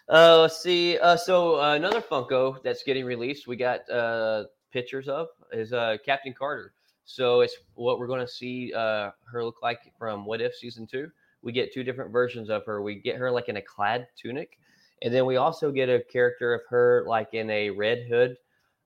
Uh, 0.10 0.42
let's 0.42 0.62
see. 0.62 0.98
Uh, 1.00 1.16
so 1.16 1.62
uh, 1.62 1.76
another 1.76 2.02
Funko 2.02 2.62
that's 2.62 2.84
getting 2.84 3.06
released, 3.06 3.48
we 3.48 3.56
got 3.56 3.90
uh, 3.90 4.44
pictures 4.70 5.08
of 5.08 5.30
is 5.54 5.72
uh, 5.72 5.96
Captain 6.06 6.34
Carter. 6.34 6.74
So 7.06 7.40
it's 7.40 7.56
what 7.76 8.00
we're 8.00 8.08
going 8.08 8.20
to 8.20 8.28
see 8.28 8.74
uh, 8.74 9.12
her 9.32 9.46
look 9.46 9.62
like 9.64 9.80
from 9.98 10.26
What 10.26 10.42
If 10.42 10.56
season 10.56 10.86
two. 10.86 11.10
We 11.42 11.54
get 11.54 11.74
two 11.74 11.86
different 11.86 12.12
versions 12.12 12.50
of 12.50 12.66
her. 12.66 12.82
We 12.82 12.96
get 12.96 13.16
her 13.16 13.32
like 13.32 13.48
in 13.48 13.56
a 13.56 13.62
clad 13.62 14.08
tunic, 14.22 14.60
and 15.04 15.14
then 15.14 15.26
we 15.26 15.36
also 15.36 15.72
get 15.72 15.90
a 15.90 16.00
character 16.02 16.54
of 16.54 16.62
her 16.70 17.04
like 17.08 17.34
in 17.34 17.50
a 17.50 17.70
red 17.70 18.08
hood 18.10 18.38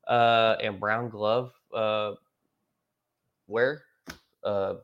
uh, 0.07 0.55
and 0.61 0.79
brown 0.79 1.09
glove 1.09 1.51
uh, 1.73 2.13
wear. 3.47 3.83
Uh, 4.43 4.75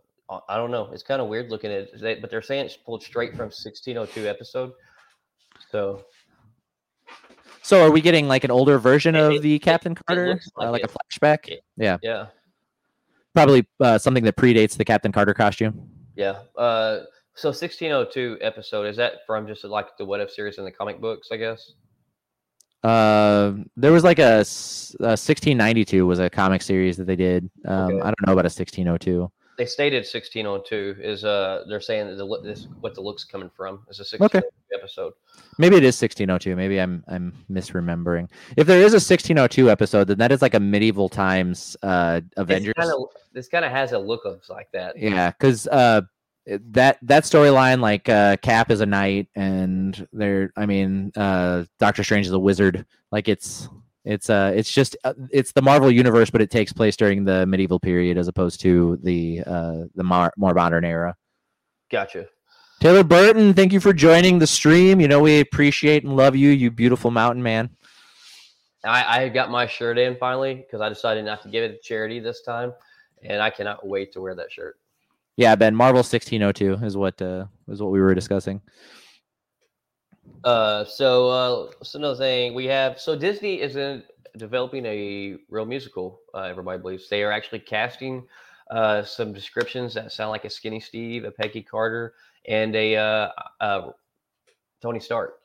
I- 0.50 0.58
don't 0.58 0.72
know. 0.72 0.89
It's 0.93 1.04
kind 1.04 1.22
of 1.22 1.28
weird 1.28 1.50
looking 1.52 1.72
at 1.72 1.89
it, 1.93 2.22
but 2.22 2.30
they're 2.30 2.41
saying 2.41 2.65
it's 2.65 2.78
pulled 2.78 3.04
straight 3.04 3.32
from 3.32 3.46
1602 3.52 4.28
episode. 4.28 4.72
So 5.69 6.06
So 7.62 7.86
are 7.86 7.91
we 7.91 8.02
getting 8.02 8.28
like 8.28 8.43
an 8.43 8.52
older 8.52 8.80
version 8.80 9.15
of 9.15 9.34
it- 9.34 9.41
the 9.41 9.60
Captain 9.60 9.93
it 9.93 10.00
Carter, 10.06 10.28
looks 10.30 10.50
uh, 10.60 10.69
like 10.72 10.84
like 10.84 10.84
a 10.84 11.19
flashback? 11.19 11.48
It- 11.50 11.63
yeah, 11.78 11.98
yeah, 12.02 12.28
probably 13.34 13.67
uh, 13.80 13.98
something 13.98 14.24
that 14.24 14.36
predates 14.36 14.76
the 14.78 14.86
Captain 14.86 15.12
Carter 15.12 15.34
costume. 15.34 15.89
yeah. 16.15 16.41
Uh, 16.56 17.02
so 17.36 17.50
1602 17.50 18.38
episode 18.41 18.84
is 18.88 18.98
that 18.98 19.26
from 19.26 19.48
just 19.48 19.63
like 19.63 19.98
the 19.98 20.06
What 20.06 20.19
If 20.19 20.32
series 20.32 20.58
in 20.58 20.65
the 20.65 20.72
comic 20.72 21.02
books? 21.02 21.30
I 21.32 21.38
guess. 21.38 21.74
Uh, 22.84 23.54
there 23.78 23.93
was 23.93 24.04
like 24.04 24.19
a 24.19 24.43
1692 25.00 26.06
was 26.06 26.19
a 26.19 26.30
comic 26.30 26.62
series 26.62 26.98
that 26.98 27.06
they 27.06 27.15
did. 27.15 27.50
Um, 27.65 27.86
Okay. 27.93 28.02
I 28.02 28.06
don't 28.06 28.28
know 28.28 28.34
about 28.34 28.46
a 28.46 28.52
1602. 28.52 29.32
They 29.56 29.65
stated 29.67 30.00
1602 30.00 30.96
is 31.00 31.24
uh 31.24 31.63
they're 31.69 31.80
saying 31.80 32.08
that 32.08 32.15
the 32.15 32.26
look 32.26 32.43
this 32.43 32.67
what 32.82 32.96
the 32.96 33.02
look's 33.02 33.24
coming 33.24 33.52
from 33.56 33.86
is 33.88 34.00
a 34.00 34.15
Okay. 34.15 34.41
1602 34.41 34.76
episode. 34.76 35.13
Maybe 35.60 35.76
it 35.78 35.84
is 35.84 35.96
1602. 36.02 36.56
Maybe 36.56 36.82
I'm 36.82 37.04
I'm 37.08 37.34
misremembering. 37.52 38.30
If 38.58 38.65
there 38.65 38.80
is 38.80 38.93
a 38.93 38.98
1602 38.98 39.69
episode, 39.69 40.08
then 40.08 40.17
that 40.17 40.32
is 40.32 40.41
like 40.41 40.56
a 40.56 40.60
medieval 40.60 41.08
times 41.08 41.78
uh 41.84 42.22
Avengers. 42.36 42.74
Kind 42.76 42.91
of 42.91 43.10
this 43.32 43.48
kind 43.48 43.63
of 43.63 43.72
has 43.72 43.91
a 43.91 44.00
look 44.00 44.26
of 44.26 44.41
like 44.50 44.69
that. 44.74 44.98
Yeah, 44.98 45.30
because 45.30 45.67
uh, 45.67 46.02
that 46.46 46.98
that 47.02 47.24
storyline, 47.24 47.80
like 47.80 48.10
uh, 48.10 48.38
Cap 48.38 48.72
is 48.72 48.82
a 48.82 48.86
knight, 48.86 49.28
and 49.36 50.08
there, 50.12 50.52
I 50.58 50.66
mean, 50.66 51.12
uh, 51.16 51.66
Doctor 51.80 52.04
Strange 52.04 52.26
is 52.26 52.34
a 52.34 52.40
wizard. 52.40 52.86
Like 53.12 53.28
it's 53.28 53.70
it's 54.06 54.30
uh 54.30 54.52
it's 54.54 54.72
just 54.72 54.98
uh, 55.04 55.14
it's 55.32 55.54
the 55.54 55.62
Marvel 55.62 55.90
universe, 55.90 56.30
but 56.30 56.42
it 56.42 56.52
takes 56.52 56.74
place 56.74 56.96
during 56.96 57.24
the 57.24 57.46
medieval 57.46 57.80
period 57.80 58.18
as 58.18 58.28
opposed 58.28 58.60
to 58.62 59.00
the 59.04 59.42
uh 59.46 59.84
the 59.96 60.04
mar- 60.04 60.34
more 60.36 60.54
modern 60.54 60.84
era. 60.84 61.16
Gotcha. 61.90 62.28
Taylor 62.82 63.04
Burton, 63.04 63.54
thank 63.54 63.72
you 63.72 63.80
for 63.80 63.94
joining 63.94 64.40
the 64.40 64.48
stream. 64.48 65.00
You 65.00 65.08
know 65.08 65.22
we 65.22 65.40
appreciate 65.40 66.04
and 66.04 66.18
love 66.18 66.36
you, 66.36 66.50
you 66.50 66.70
beautiful 66.72 67.12
mountain 67.12 67.42
man. 67.42 67.70
I, 68.84 69.24
I 69.24 69.30
got 69.30 69.50
my 69.50 69.66
shirt 69.66 69.98
in 69.98 70.18
finally 70.18 70.56
because 70.56 70.82
I 70.82 70.90
decided 70.90 71.24
not 71.24 71.42
to 71.44 71.50
give 71.50 71.64
it 71.64 71.70
to 71.70 71.80
charity 71.82 72.20
this 72.20 72.42
time, 72.42 72.74
and 73.22 73.42
I 73.42 73.50
cannot 73.50 73.88
wait 73.88 74.12
to 74.14 74.22
wear 74.22 74.36
that 74.36 74.52
shirt. 74.52 74.76
Yeah, 75.36 75.56
Ben, 75.56 75.76
Marvel 75.76 76.00
1602 76.00 76.86
is 76.86 76.96
what 76.96 77.22
uh 77.22 77.46
is 77.67 77.82
what 77.82 77.91
we 77.91 78.00
were 78.00 78.13
discussing. 78.13 78.62
Uh, 80.43 80.84
so 80.86 81.30
uh, 81.30 81.72
so 81.84 82.00
another 82.00 82.17
thing 82.17 82.54
we 82.54 82.65
have. 82.65 83.00
So 83.00 83.15
Disney 83.15 83.62
is 83.62 83.76
in 83.76 84.04
developing 84.38 84.86
a 84.86 85.38
real 85.50 85.65
musical. 85.65 86.19
Uh, 86.34 86.41
everybody 86.41 86.82
believes 86.82 87.10
they 87.10 87.24
are 87.24 87.32
actually 87.32 87.60
casting 87.60 88.24
uh, 88.72 89.04
some 89.04 89.34
descriptions 89.34 89.93
that 89.93 90.12
sound 90.12 90.32
like 90.32 90.46
a 90.46 90.50
Skinny 90.50 90.80
Steve, 90.80 91.24
a 91.24 91.32
Peggy 91.32 91.62
Carter, 91.62 92.13
and 92.48 92.76
a 92.76 92.96
uh, 92.96 93.30
uh, 93.62 93.91
Tony 94.82 95.00
Stark. 95.00 95.39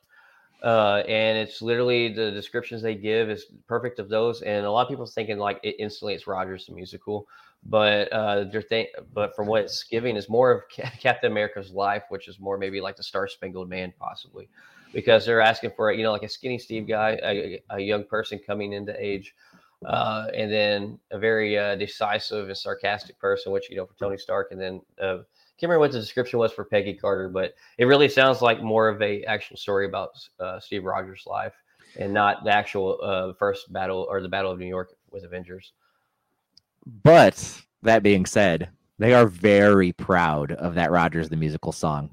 uh, 0.63 1.03
and 1.07 1.37
it's 1.37 1.61
literally 1.61 2.11
the 2.13 2.31
descriptions 2.31 2.81
they 2.81 2.95
give 2.95 3.29
is 3.29 3.45
perfect 3.67 3.99
of 3.99 4.09
those. 4.09 4.41
And 4.41 4.65
a 4.65 4.71
lot 4.71 4.83
of 4.83 4.89
people 4.89 5.05
thinking 5.05 5.37
like 5.37 5.59
it 5.63 5.75
instantly 5.79 6.13
it's 6.13 6.27
Rogers 6.27 6.65
the 6.65 6.73
musical, 6.73 7.27
but 7.63 8.11
uh, 8.11 8.45
they're 8.45 8.61
think, 8.61 8.89
but 9.13 9.35
from 9.35 9.47
what 9.47 9.63
it's 9.63 9.83
giving 9.83 10.15
is 10.15 10.29
more 10.29 10.51
of 10.51 10.63
Ca- 10.75 10.91
Captain 10.99 11.31
America's 11.31 11.71
life, 11.71 12.03
which 12.09 12.27
is 12.27 12.39
more 12.39 12.57
maybe 12.57 12.81
like 12.81 12.95
the 12.95 13.03
Star 13.03 13.27
Spangled 13.27 13.69
Man 13.69 13.93
possibly, 13.99 14.49
because 14.93 15.25
they're 15.25 15.41
asking 15.41 15.71
for 15.75 15.91
you 15.91 16.03
know 16.03 16.11
like 16.11 16.23
a 16.23 16.29
skinny 16.29 16.57
Steve 16.57 16.87
guy, 16.87 17.19
a, 17.23 17.61
a 17.71 17.79
young 17.79 18.03
person 18.03 18.39
coming 18.45 18.73
into 18.73 18.93
age. 19.03 19.35
Uh, 19.85 20.27
and 20.35 20.51
then 20.51 20.99
a 21.11 21.17
very 21.17 21.57
uh, 21.57 21.73
decisive 21.75 22.49
and 22.49 22.57
sarcastic 22.57 23.17
person, 23.17 23.49
which 23.53 23.69
you 23.69 23.77
know 23.77 23.85
for 23.85 23.97
Tony 23.97 24.17
Stark, 24.17 24.51
and 24.51 24.59
then 24.59 24.81
uh, 25.01 25.19
can't 25.59 25.69
remember 25.69 25.79
what 25.79 25.91
the 25.91 25.99
description 25.99 26.39
was 26.39 26.53
for 26.53 26.63
Peggy 26.63 26.93
Carter, 26.93 27.27
but 27.27 27.53
it 27.77 27.83
really 27.83 28.07
sounds 28.07 28.41
like 28.41 28.61
more 28.61 28.87
of 28.87 29.01
a 29.01 29.23
actual 29.23 29.57
story 29.57 29.85
about 29.85 30.11
uh, 30.39 30.57
Steve 30.57 30.85
Rogers' 30.85 31.23
life 31.25 31.53
and 31.97 32.13
not 32.13 32.45
the 32.45 32.51
actual 32.51 32.97
uh, 33.03 33.33
first 33.33 33.71
battle 33.73 34.07
or 34.09 34.21
the 34.21 34.29
Battle 34.29 34.51
of 34.51 34.59
New 34.59 34.67
York 34.67 34.95
with 35.11 35.25
Avengers. 35.25 35.73
But 37.03 37.61
that 37.83 38.03
being 38.03 38.25
said, 38.25 38.69
they 38.97 39.13
are 39.13 39.27
very 39.27 39.91
proud 39.93 40.51
of 40.53 40.75
that 40.75 40.91
Rogers 40.91 41.29
the 41.29 41.37
musical 41.37 41.71
song. 41.71 42.09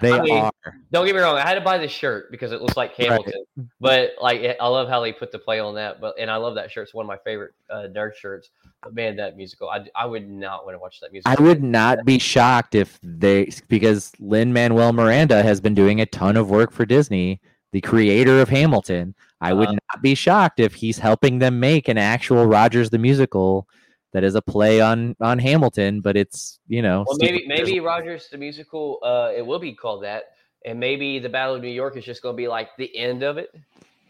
They 0.00 0.12
I 0.12 0.22
mean, 0.22 0.34
are. 0.36 0.52
Don't 0.90 1.04
get 1.04 1.14
me 1.14 1.20
wrong, 1.20 1.36
I 1.36 1.46
had 1.46 1.54
to 1.54 1.60
buy 1.60 1.76
this 1.76 1.92
shirt 1.92 2.30
because 2.30 2.50
it 2.50 2.62
looks 2.62 2.78
like 2.78 2.94
Hamilton, 2.94 3.44
but 3.78 4.12
like 4.20 4.56
I 4.58 4.66
love 4.66 4.88
how 4.88 5.00
they 5.00 5.12
put 5.12 5.32
the 5.32 5.38
play 5.38 5.60
on 5.60 5.74
that. 5.74 6.00
But 6.00 6.18
and 6.18 6.30
I 6.30 6.36
love 6.36 6.54
that 6.54 6.70
shirt; 6.70 6.84
it's 6.84 6.94
one 6.94 7.04
of 7.04 7.08
my 7.08 7.18
favorite 7.18 7.52
uh, 7.68 7.86
nerd 7.92 8.14
shirts. 8.14 8.50
But 8.82 8.94
man, 8.94 9.16
that 9.16 9.36
musical, 9.36 9.68
I, 9.68 9.84
I 9.94 10.06
would 10.06 10.28
not 10.28 10.64
want 10.64 10.76
to 10.76 10.78
watch 10.78 11.00
that 11.00 11.12
musical. 11.12 11.30
I 11.30 11.42
would 11.42 11.62
not 11.62 12.06
be 12.06 12.18
shocked 12.18 12.74
if 12.74 12.98
they 13.02 13.50
because 13.68 14.12
Lin 14.18 14.52
Manuel 14.54 14.94
Miranda 14.94 15.42
has 15.42 15.60
been 15.60 15.74
doing 15.74 16.00
a 16.00 16.06
ton 16.06 16.38
of 16.38 16.48
work 16.48 16.72
for 16.72 16.86
Disney, 16.86 17.40
the 17.72 17.82
creator 17.82 18.40
of 18.40 18.48
Hamilton. 18.48 19.14
I 19.42 19.52
would 19.52 19.68
Uh-huh. 19.68 19.78
not 19.92 20.02
be 20.02 20.14
shocked 20.14 20.58
if 20.58 20.74
he's 20.74 20.98
helping 20.98 21.38
them 21.38 21.60
make 21.60 21.88
an 21.88 21.98
actual 21.98 22.46
Rogers 22.46 22.88
the 22.88 22.98
musical 22.98 23.68
that 24.12 24.24
is 24.24 24.34
a 24.34 24.42
play 24.42 24.80
on 24.80 25.14
on 25.20 25.38
Hamilton, 25.38 26.00
but 26.00 26.16
it's 26.16 26.58
you 26.68 26.82
know 26.82 27.04
Well, 27.06 27.16
maybe 27.20 27.44
Rogers- 27.48 27.66
maybe 27.66 27.80
Rogers 27.80 28.28
the 28.30 28.38
musical, 28.38 28.98
uh, 29.02 29.32
it 29.36 29.44
will 29.46 29.58
be 29.58 29.72
called 29.74 30.02
that, 30.04 30.32
and 30.64 30.78
maybe 30.80 31.18
the 31.18 31.28
Battle 31.28 31.54
of 31.54 31.62
New 31.62 31.68
York 31.68 31.96
is 31.96 32.04
just 32.04 32.22
going 32.22 32.34
to 32.34 32.36
be 32.36 32.48
like 32.48 32.68
the 32.76 32.94
end 32.96 33.22
of 33.22 33.38
it, 33.38 33.50
and, 33.54 33.62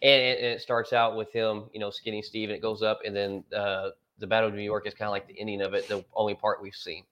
it- 0.03 0.39
and 0.39 0.47
it 0.47 0.61
starts 0.63 0.93
out 0.93 1.17
with 1.17 1.33
him, 1.33 1.65
you 1.73 1.81
know, 1.81 1.91
skinny 1.91 2.23
Steve, 2.23 2.49
and 2.49 2.57
it 2.57 2.63
goes 2.63 2.83
up, 2.83 3.01
and 3.05 3.15
then 3.15 3.45
uh, 3.57 3.91
the 4.19 4.27
Battle 4.27 4.49
of 4.49 4.55
New 4.55 4.63
York 4.63 4.87
is 4.87 4.95
kind 4.95 5.07
of 5.07 5.13
like 5.13 5.27
the 5.29 5.39
ending 5.39 5.61
of 5.63 5.75
it, 5.75 5.89
the 5.89 6.05
only 6.15 6.35
part 6.35 6.61
we've 6.63 6.75
seen. 6.75 7.05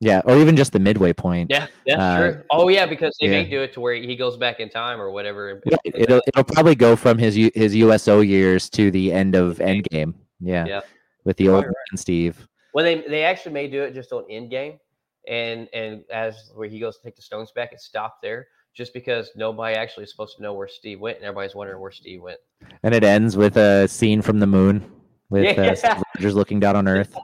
yeah, 0.00 0.20
or 0.24 0.36
even 0.38 0.54
just 0.56 0.72
the 0.72 0.78
midway 0.78 1.12
point. 1.12 1.50
Yeah, 1.50 1.66
that's 1.86 2.00
Uh, 2.00 2.18
true. 2.32 2.42
Oh 2.50 2.68
yeah, 2.68 2.86
because 2.86 3.16
they 3.20 3.26
may 3.28 3.44
do 3.44 3.62
it 3.62 3.72
to 3.72 3.80
where 3.80 3.94
he 3.94 4.14
goes 4.14 4.36
back 4.36 4.60
in 4.60 4.68
time 4.68 5.00
or 5.00 5.10
whatever. 5.10 5.60
Right, 5.66 5.80
It'll 5.84 6.20
it'll 6.28 6.44
probably 6.44 6.76
go 6.76 6.94
from 6.94 7.18
his 7.18 7.34
his 7.54 7.74
USO 7.74 8.20
years 8.20 8.70
to 8.70 8.90
the 8.92 9.12
end 9.12 9.34
of 9.34 9.58
Endgame. 9.58 10.14
Yeah, 10.40 10.66
Yeah. 10.66 10.80
With 11.24 11.36
the 11.36 11.48
old 11.48 11.64
right, 11.64 11.74
man 11.90 11.96
Steve. 11.98 12.48
Well, 12.74 12.84
they 12.84 13.00
they 13.02 13.24
actually 13.24 13.52
may 13.52 13.68
do 13.68 13.82
it 13.82 13.94
just 13.94 14.12
on 14.12 14.24
end 14.30 14.50
game, 14.50 14.78
and 15.26 15.68
and 15.72 16.04
as 16.12 16.50
where 16.54 16.68
he 16.68 16.78
goes 16.78 16.96
to 16.98 17.02
take 17.02 17.16
the 17.16 17.22
stones 17.22 17.50
back, 17.52 17.72
it 17.72 17.80
stopped 17.80 18.22
there, 18.22 18.46
just 18.74 18.92
because 18.94 19.30
nobody 19.36 19.74
actually 19.76 20.04
is 20.04 20.10
supposed 20.10 20.36
to 20.36 20.42
know 20.42 20.52
where 20.54 20.68
Steve 20.68 21.00
went, 21.00 21.16
and 21.18 21.24
everybody's 21.26 21.54
wondering 21.54 21.80
where 21.80 21.90
Steve 21.90 22.22
went. 22.22 22.38
And 22.82 22.94
it 22.94 23.04
ends 23.04 23.36
with 23.36 23.56
a 23.56 23.88
scene 23.88 24.22
from 24.22 24.38
the 24.40 24.46
moon 24.46 24.90
with 25.30 25.58
uh, 25.58 25.62
Yeah. 25.62 25.74
Steve 25.74 26.02
Rogers 26.16 26.34
looking 26.34 26.60
down 26.60 26.76
on 26.76 26.86
Earth. 26.96 27.14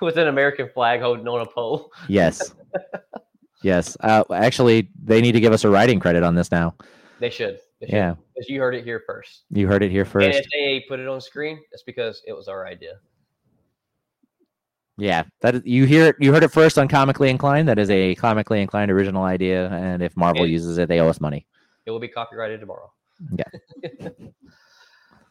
with 0.00 0.16
an 0.18 0.28
American 0.28 0.68
flag 0.74 1.00
holding 1.00 1.28
on 1.28 1.40
a 1.40 1.46
pole. 1.46 1.90
Yes. 2.08 2.54
yes. 3.62 3.96
Uh, 4.00 4.24
actually, 4.32 4.90
they 5.02 5.20
need 5.20 5.32
to 5.32 5.40
give 5.40 5.52
us 5.52 5.64
a 5.64 5.70
writing 5.70 6.00
credit 6.00 6.22
on 6.22 6.34
this 6.34 6.50
now. 6.50 6.74
They 7.20 7.30
should. 7.30 7.58
They 7.80 7.86
should, 7.86 7.94
Yeah. 7.94 8.14
because 8.34 8.48
you 8.48 8.60
heard 8.60 8.74
it 8.74 8.84
here 8.84 9.02
first. 9.06 9.44
You 9.50 9.66
heard 9.68 9.82
it 9.82 9.90
here 9.90 10.04
first. 10.04 10.26
And 10.26 10.34
if 10.34 10.46
they 10.52 10.84
put 10.88 11.00
it 11.00 11.08
on 11.08 11.20
screen, 11.20 11.60
that's 11.70 11.82
because 11.82 12.22
it 12.26 12.32
was 12.32 12.48
our 12.48 12.66
idea. 12.66 12.98
Yeah. 14.98 15.24
That 15.40 15.56
is, 15.56 15.62
you 15.64 15.84
hear 15.84 16.06
it. 16.06 16.16
You 16.18 16.32
heard 16.32 16.42
it 16.42 16.52
first 16.52 16.78
on 16.78 16.88
Comically 16.88 17.28
Inclined. 17.30 17.68
That 17.68 17.78
is 17.78 17.90
a 17.90 18.14
comically 18.14 18.60
inclined 18.62 18.90
original 18.90 19.24
idea. 19.24 19.68
And 19.70 20.02
if 20.02 20.16
Marvel 20.16 20.44
And- 20.44 20.52
uses 20.52 20.78
it, 20.78 20.88
they 20.88 21.00
owe 21.00 21.08
us 21.08 21.20
money. 21.20 21.46
It 21.84 21.90
will 21.90 22.00
be 22.00 22.08
copyrighted 22.08 22.60
tomorrow. 22.60 22.92
Yeah. 23.32 23.44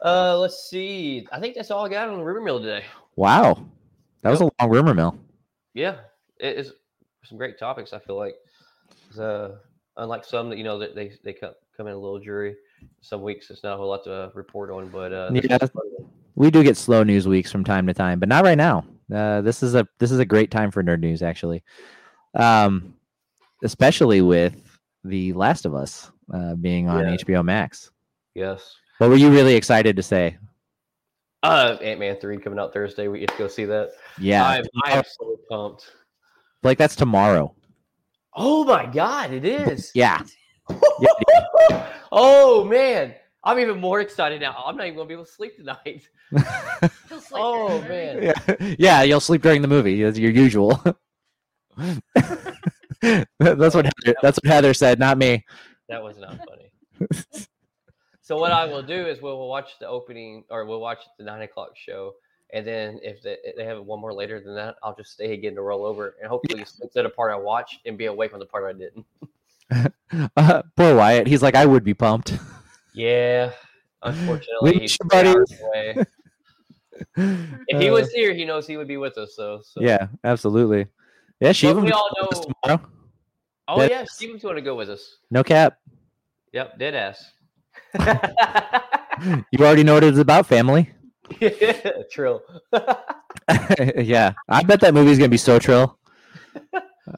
uh, 0.01 0.37
let's 0.37 0.69
see. 0.69 1.27
I 1.31 1.39
think 1.39 1.55
that's 1.55 1.71
all 1.71 1.85
I 1.85 1.89
got 1.89 2.09
on 2.09 2.17
the 2.19 2.23
rumor 2.23 2.41
mill 2.41 2.59
today. 2.59 2.83
Wow. 3.15 3.65
That 4.21 4.31
was 4.31 4.41
a 4.41 4.49
long 4.59 4.69
rumor 4.71 4.93
mill. 4.93 5.17
Yeah, 5.73 5.97
it 6.39 6.57
is 6.57 6.73
some 7.23 7.37
great 7.37 7.59
topics. 7.59 7.93
I 7.93 7.99
feel 7.99 8.15
like, 8.17 8.35
uh, 9.19 9.49
unlike 9.97 10.23
some 10.25 10.49
that 10.49 10.57
you 10.57 10.63
know 10.63 10.79
that 10.79 10.95
they 10.95 11.11
they 11.23 11.33
come 11.33 11.51
come 11.77 11.87
in 11.87 11.93
a 11.93 11.97
little 11.97 12.19
jury. 12.19 12.55
Some 13.01 13.21
weeks 13.21 13.49
it's 13.51 13.61
not 13.63 13.73
a 13.73 13.77
whole 13.77 13.89
lot 13.89 14.03
to 14.05 14.31
report 14.33 14.71
on, 14.71 14.87
but 14.89 15.11
uh, 15.13 15.29
Yeah. 15.33 15.41
was 15.59 15.63
a 15.63 15.67
fun 15.67 15.83
one. 15.97 16.09
We 16.35 16.49
do 16.49 16.63
get 16.63 16.77
slow 16.77 17.03
news 17.03 17.27
weeks 17.27 17.51
from 17.51 17.63
time 17.63 17.85
to 17.87 17.93
time, 17.93 18.19
but 18.19 18.29
not 18.29 18.43
right 18.43 18.57
now. 18.57 18.85
Uh, 19.13 19.41
this 19.41 19.61
is 19.63 19.75
a 19.75 19.87
this 19.99 20.11
is 20.11 20.19
a 20.19 20.25
great 20.25 20.49
time 20.51 20.71
for 20.71 20.83
nerd 20.83 20.99
news, 20.99 21.21
actually. 21.21 21.63
Um, 22.33 22.95
especially 23.63 24.21
with 24.21 24.79
the 25.03 25.33
Last 25.33 25.65
of 25.65 25.75
Us 25.75 26.11
uh, 26.33 26.55
being 26.55 26.89
on 26.89 27.05
Yeah. 27.05 27.15
HBO 27.15 27.43
Max. 27.45 27.91
yes. 28.33 28.75
What 28.97 29.09
were 29.09 29.15
you 29.17 29.29
really 29.29 29.55
excited 29.55 29.95
to 29.97 30.03
say? 30.03 30.37
Uh, 31.43 31.77
Ant 31.81 31.99
Man 31.99 32.15
three 32.15 32.37
coming 32.37 32.57
out 32.59 32.73
Thursday. 32.73 33.07
We 33.09 33.19
get 33.19 33.29
to 33.31 33.37
go 33.37 33.47
see 33.47 33.65
that. 33.65 33.91
Yeah, 34.19 34.47
I'm, 34.47 34.63
I 34.85 34.91
am 34.93 35.03
so 35.19 35.37
pumped. 35.49 35.91
like 36.63 36.77
that's 36.77 36.95
tomorrow. 36.95 37.53
Oh 38.33 38.63
my 38.63 38.85
god, 38.85 39.31
it 39.31 39.45
is. 39.45 39.91
Yeah, 39.93 40.21
oh 42.11 42.63
man, 42.65 43.13
I'm 43.45 43.59
even 43.59 43.79
more 43.79 44.01
excited 44.01 44.41
now. 44.41 44.63
I'm 44.65 44.75
not 44.75 44.85
even 44.87 44.97
gonna 44.97 45.07
be 45.07 45.13
able 45.13 45.25
to 45.25 45.31
sleep 45.31 45.55
tonight. 45.55 46.09
He'll 46.31 47.21
sleep 47.21 47.33
Oh, 47.33 47.79
during 47.81 48.19
the 48.19 48.33
movie. 48.47 48.47
man. 48.57 48.57
yeah, 48.59 48.75
yeah. 48.79 49.01
You'll 49.03 49.19
sleep 49.19 49.41
during 49.43 49.61
the 49.61 49.67
movie 49.67 50.01
as 50.03 50.17
your 50.17 50.31
usual. 50.31 50.81
that's 52.23 53.75
what 53.75 53.85
Heather, 53.85 54.15
that's 54.21 54.37
what 54.37 54.45
Heather 54.45 54.73
said, 54.73 54.99
not 54.99 55.17
me. 55.17 55.45
That 55.89 56.01
was 56.03 56.17
not 56.17 56.39
funny. 56.47 56.71
so 58.21 58.37
what 58.37 58.51
I 58.51 58.65
will 58.65 58.81
do 58.83 59.05
is 59.07 59.21
we'll 59.21 59.47
watch 59.47 59.77
the 59.79 59.87
opening 59.87 60.43
or 60.49 60.65
we'll 60.65 60.79
watch 60.81 60.99
the 61.17 61.23
nine 61.23 61.41
o'clock 61.43 61.71
show. 61.75 62.13
And 62.53 62.65
then 62.65 62.99
if 63.03 63.21
they, 63.21 63.37
if 63.43 63.55
they 63.57 63.65
have 63.65 63.83
one 63.83 63.99
more 63.99 64.13
later 64.13 64.39
than 64.39 64.55
that, 64.55 64.75
I'll 64.83 64.95
just 64.95 65.11
stay 65.11 65.33
again 65.33 65.55
to 65.55 65.61
roll 65.61 65.85
over 65.85 66.15
and 66.21 66.29
hopefully 66.29 66.63
sleep 66.65 66.91
to 66.93 67.03
the 67.03 67.09
part 67.09 67.31
I 67.31 67.35
watched 67.35 67.79
and 67.85 67.97
be 67.97 68.05
awake 68.05 68.33
on 68.33 68.39
the 68.39 68.45
part 68.45 68.63
I 68.65 68.73
didn't. 68.73 69.05
Uh, 70.37 70.61
poor 70.77 70.95
Wyatt. 70.95 71.25
He's 71.27 71.41
like, 71.41 71.55
I 71.55 71.65
would 71.65 71.83
be 71.83 71.95
pumped. 71.95 72.37
Yeah. 72.95 73.51
Unfortunately, 74.03 74.79
he's 74.79 74.97
buddy. 74.97 75.29
away. 75.63 75.95
If 77.17 77.81
he 77.81 77.89
Uh, 77.89 77.93
was 77.93 78.09
here, 78.11 78.33
he 78.33 78.45
knows 78.45 78.65
he 78.65 78.77
would 78.77 78.87
be 78.87 78.95
with 78.95 79.17
us. 79.17 79.35
So, 79.35 79.59
so. 79.63 79.81
yeah, 79.81 80.07
absolutely. 80.23 80.87
Yeah, 81.41 81.51
she 81.51 81.67
But 81.73 81.81
we 81.83 81.91
all 81.91 82.09
know. 82.21 82.27
tomorrow. 82.29 82.89
Oh 83.67 83.79
that- 83.79 83.91
yeah, 83.91 84.05
Steven's 84.07 84.41
going 84.43 84.55
to 84.55 84.61
go 84.61 84.75
with 84.75 84.89
us. 84.89 85.17
No 85.29 85.43
cap. 85.43 85.77
Yep, 86.53 86.79
dead 86.79 86.95
ass. 86.95 87.31
You 89.51 89.59
already 89.65 89.83
know 89.83 89.93
what 89.93 90.03
it's 90.03 90.17
about, 90.17 90.45
family. 90.45 90.91
Trill. 92.11 92.41
yeah, 93.95 94.33
I 94.49 94.61
bet 94.63 94.81
that 94.81 94.93
movie's 94.93 95.17
gonna 95.17 95.29
be 95.29 95.37
so 95.37 95.57
trill. 95.57 95.97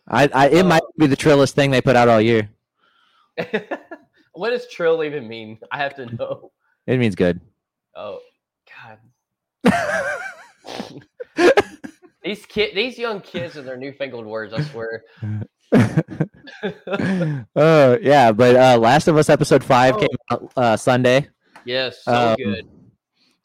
I, 0.08 0.30
I 0.34 0.50
it 0.50 0.64
might 0.64 0.84
be 1.00 1.08
the 1.08 1.18
trillest 1.18 1.54
thing 1.54 1.72
they 1.72 1.82
put 1.82 1.96
out 1.96 2.08
all 2.08 2.22
year. 2.22 2.50
What 4.38 4.52
does 4.52 4.68
trill 4.70 5.04
even 5.04 5.28
mean? 5.28 5.60
I 5.72 5.78
have 5.80 5.96
to 5.96 6.06
know. 6.16 6.52
It 6.86 6.98
means 7.00 7.16
good. 7.16 7.42
Oh 7.96 8.20
God. 8.74 9.00
These 12.24 12.46
kid, 12.46 12.76
these 12.76 12.98
young 13.00 13.22
kids 13.22 13.56
and 13.56 13.66
their 13.66 13.78
newfangled 13.78 14.26
words. 14.26 14.54
I 14.54 14.62
swear. 14.62 15.04
Oh 17.56 17.98
yeah, 18.02 18.32
but 18.32 18.56
uh, 18.56 18.78
Last 18.78 19.08
of 19.08 19.18
Us 19.18 19.30
episode 19.30 19.64
five 19.64 19.96
Oh. 19.96 20.00
came 20.00 20.08
out 20.32 20.52
uh, 20.58 20.78
Sunday. 20.78 21.28
yes, 21.66 22.04
so 22.04 22.12
Um, 22.32 22.36
good. 22.38 22.66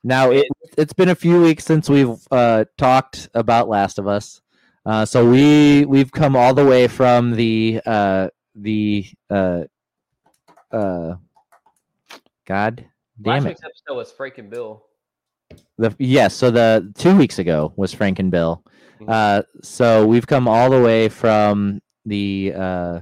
Now 0.05 0.30
it, 0.30 0.47
it's 0.78 0.93
been 0.93 1.09
a 1.11 1.14
few 1.14 1.40
weeks 1.43 1.64
since 1.64 1.88
we've 1.88 2.16
uh, 2.30 2.64
talked 2.78 3.28
about 3.34 3.68
Last 3.68 3.99
of 3.99 4.07
Us, 4.09 4.40
uh, 4.86 5.05
so 5.05 5.28
we 5.30 5.84
we've 5.84 6.11
come 6.11 6.34
all 6.36 6.55
the 6.55 6.64
way 6.64 6.88
from 6.88 7.32
the 7.32 7.80
uh, 7.86 8.28
the 8.55 9.07
uh, 10.73 11.14
God 12.47 12.85
Last 13.25 13.35
damn 13.43 13.47
it. 13.47 13.49
week's 13.51 13.61
episode 13.64 13.97
was 13.97 14.12
Frank 14.12 14.39
and 14.39 14.51
Bill. 14.51 14.85
The 15.79 15.95
yes, 15.99 16.35
so 16.35 16.51
the 16.51 16.93
two 16.97 17.16
weeks 17.16 17.39
ago 17.39 17.73
was 17.77 17.93
Frank 17.93 18.18
and 18.18 18.31
Bill. 18.31 18.64
Mhm. 19.01 19.09
Uh, 19.09 19.43
so 19.62 20.07
we've 20.07 20.27
come 20.27 20.49
all 20.49 20.70
the 20.70 20.81
way 20.81 21.09
from 21.09 21.81
the 22.07 22.53
uh, 22.57 23.01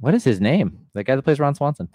what 0.00 0.14
is 0.14 0.24
his 0.24 0.40
name? 0.40 0.86
The 0.94 1.04
guy 1.04 1.16
that 1.16 1.22
plays 1.22 1.38
Ron 1.38 1.54
Swanson, 1.54 1.88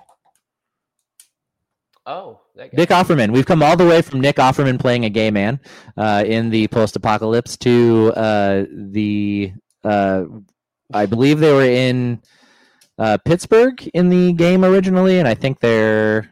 Oh, 2.05 2.39
that 2.55 2.71
guy. 2.71 2.77
Nick 2.77 2.89
Offerman. 2.89 3.31
We've 3.31 3.45
come 3.45 3.61
all 3.61 3.77
the 3.77 3.85
way 3.85 4.01
from 4.01 4.21
Nick 4.21 4.37
Offerman 4.37 4.79
playing 4.79 5.05
a 5.05 5.09
gay 5.09 5.29
man 5.29 5.59
uh, 5.97 6.23
in 6.25 6.49
the 6.49 6.67
post-apocalypse 6.69 7.57
to 7.57 8.11
uh, 8.15 8.65
the 8.71 9.53
uh, 9.83 10.23
I 10.93 11.05
believe 11.05 11.39
they 11.39 11.53
were 11.53 11.63
in 11.65 12.21
uh, 13.01 13.17
Pittsburgh 13.17 13.89
in 13.95 14.09
the 14.09 14.31
game 14.33 14.63
originally, 14.63 15.17
and 15.17 15.27
I 15.27 15.33
think 15.33 15.59
they're 15.59 16.29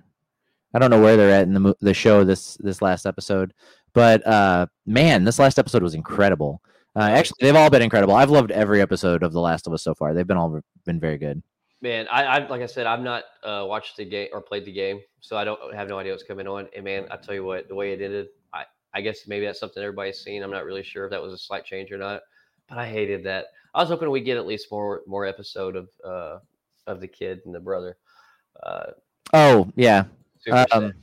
I 0.72 0.78
don't 0.78 0.92
know 0.92 1.02
where 1.02 1.18
they're 1.18 1.32
at 1.32 1.48
in 1.48 1.54
the 1.56 1.76
the 1.82 1.96
show 1.96 2.24
this 2.24 2.58
this 2.58 2.80
last 2.80 3.08
episode, 3.08 3.56
but 3.94 4.26
uh, 4.28 4.68
man, 4.86 5.24
this 5.24 5.40
last 5.40 5.58
episode 5.58 5.82
was 5.82 5.96
incredible. 5.96 6.62
Uh, 6.96 7.10
actually, 7.10 7.38
they've 7.42 7.56
all 7.56 7.72
been 7.72 7.82
incredible. 7.82 8.14
I've 8.14 8.30
loved 8.30 8.52
every 8.52 8.82
episode 8.82 9.24
of 9.24 9.34
The 9.34 9.40
Last 9.40 9.66
of 9.66 9.74
Us 9.74 9.82
so 9.82 9.96
far. 9.96 10.14
They've 10.14 10.28
been 10.28 10.38
all 10.38 10.62
been 10.86 11.00
very 11.00 11.18
good. 11.18 11.42
Man, 11.82 12.08
I, 12.12 12.24
I 12.26 12.48
like 12.48 12.62
I 12.62 12.68
said, 12.68 12.86
I've 12.86 13.02
not 13.02 13.24
uh, 13.44 13.66
watched 13.68 13.98
the 13.98 14.06
game 14.06 14.28
or 14.32 14.40
played 14.40 14.66
the 14.66 14.72
game, 14.72 15.00
so 15.22 15.38
I 15.38 15.46
don't 15.46 15.74
have 15.74 15.90
no 15.90 15.98
idea 15.98 16.14
what's 16.14 16.24
coming 16.24 16.48
on. 16.48 16.68
And 16.76 16.86
man, 16.86 17.08
I 17.10 17.18
tell 17.18 17.34
you 17.34 17.46
what, 17.46 17.68
the 17.68 17.76
way 17.76 17.94
it 17.94 18.02
ended, 18.02 18.28
I 18.54 18.66
I 18.94 19.02
guess 19.02 19.28
maybe 19.28 19.48
that's 19.48 19.60
something 19.60 19.82
everybody's 19.82 20.20
seen. 20.20 20.44
I'm 20.44 20.52
not 20.52 20.66
really 20.66 20.84
sure 20.84 21.06
if 21.06 21.12
that 21.12 21.22
was 21.22 21.34
a 21.34 21.38
slight 21.40 21.66
change 21.66 21.92
or 21.92 21.98
not, 21.98 22.22
but 22.68 22.78
I 22.78 22.88
hated 22.88 23.24
that. 23.24 23.48
I 23.74 23.82
was 23.82 23.90
hoping 23.90 24.12
we 24.12 24.22
get 24.22 24.38
at 24.38 24.46
least 24.46 24.68
more 24.72 25.02
more 25.08 25.26
episode 25.26 25.76
of 25.76 25.90
uh 26.06 26.40
of 26.90 27.00
the 27.00 27.08
kid 27.08 27.42
and 27.46 27.56
the 27.56 27.60
brother. 27.60 27.98
Uh, 28.62 28.92
Oh 29.34 29.70
yeah, 29.76 30.06
um, 30.72 30.94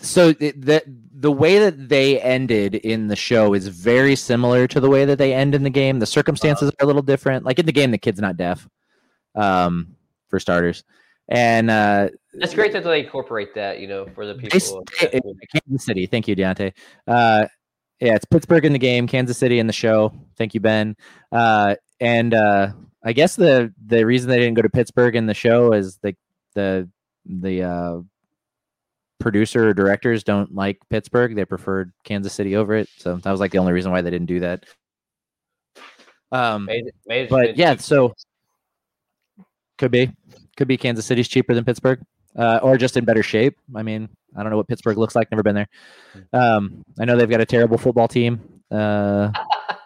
so 0.00 0.32
the 0.32 0.82
the 1.12 1.30
way 1.30 1.58
that 1.58 1.90
they 1.90 2.18
ended 2.20 2.76
in 2.76 3.08
the 3.08 3.16
show 3.16 3.52
is 3.52 3.68
very 3.68 4.16
similar 4.16 4.66
to 4.68 4.80
the 4.80 4.88
way 4.88 5.04
that 5.04 5.18
they 5.18 5.34
end 5.34 5.54
in 5.54 5.62
the 5.62 5.70
game. 5.70 5.98
The 5.98 6.06
circumstances 6.06 6.70
are 6.70 6.84
a 6.84 6.86
little 6.86 7.02
different. 7.02 7.44
Like 7.44 7.58
in 7.58 7.66
the 7.66 7.72
game, 7.72 7.90
the 7.90 7.98
kid's 7.98 8.20
not 8.20 8.38
deaf, 8.38 8.66
um, 9.34 9.94
for 10.28 10.40
starters, 10.40 10.84
and 11.28 11.70
uh, 11.70 12.08
It's 12.32 12.54
great 12.54 12.72
that 12.72 12.84
they 12.84 13.04
incorporate 13.04 13.54
that, 13.56 13.80
you 13.80 13.88
know, 13.88 14.06
for 14.14 14.24
the 14.26 14.34
people. 14.34 14.84
Kansas 14.88 15.84
City. 15.84 16.06
Thank 16.06 16.28
you, 16.28 16.36
Deontay. 16.36 16.72
Uh, 17.06 17.46
yeah, 18.00 18.14
it's 18.14 18.24
Pittsburgh 18.24 18.64
in 18.64 18.72
the 18.72 18.78
game, 18.78 19.06
Kansas 19.06 19.36
City 19.36 19.58
in 19.58 19.66
the 19.66 19.72
show. 19.72 20.14
Thank 20.36 20.54
you, 20.54 20.60
Ben. 20.60 20.96
Uh, 21.30 21.76
and 22.00 22.32
uh, 22.32 22.72
I 23.04 23.12
guess 23.12 23.36
the 23.36 23.72
the 23.86 24.04
reason 24.04 24.30
they 24.30 24.38
didn't 24.38 24.54
go 24.54 24.62
to 24.62 24.70
Pittsburgh 24.70 25.14
in 25.14 25.26
the 25.26 25.34
show 25.34 25.72
is 25.72 25.98
the 25.98 26.16
the 26.54 26.88
the 27.26 27.62
uh, 27.62 28.00
producer 29.20 29.68
or 29.68 29.74
directors 29.74 30.24
don't 30.24 30.54
like 30.54 30.78
Pittsburgh. 30.90 31.34
They 31.36 31.44
preferred 31.44 31.92
Kansas 32.04 32.32
City 32.32 32.56
over 32.56 32.74
it. 32.74 32.88
So 32.96 33.16
that 33.16 33.30
was 33.30 33.40
like 33.40 33.52
the 33.52 33.58
only 33.58 33.72
reason 33.72 33.92
why 33.92 34.00
they 34.00 34.10
didn't 34.10 34.26
do 34.26 34.40
that. 34.40 34.64
Um, 36.32 36.64
Maybe- 36.64 36.90
maybe 37.06 37.28
but 37.28 37.56
yeah, 37.56 37.76
so 37.76 38.14
could 39.78 39.90
be 39.90 40.10
could 40.56 40.68
be 40.68 40.76
Kansas 40.76 41.04
City's 41.06 41.28
cheaper 41.28 41.54
than 41.54 41.64
Pittsburgh, 41.64 42.00
uh, 42.36 42.60
or 42.62 42.76
just 42.76 42.96
in 42.96 43.04
better 43.04 43.22
shape. 43.22 43.56
I 43.74 43.82
mean, 43.82 44.08
I 44.36 44.42
don't 44.42 44.50
know 44.50 44.56
what 44.56 44.66
Pittsburgh 44.68 44.98
looks 44.98 45.14
like. 45.14 45.30
Never 45.30 45.42
been 45.42 45.54
there. 45.54 45.68
Um, 46.32 46.84
I 46.98 47.04
know 47.04 47.16
they've 47.16 47.28
got 47.30 47.40
a 47.40 47.46
terrible 47.46 47.78
football 47.78 48.08
team. 48.08 48.40
Uh, 48.70 49.30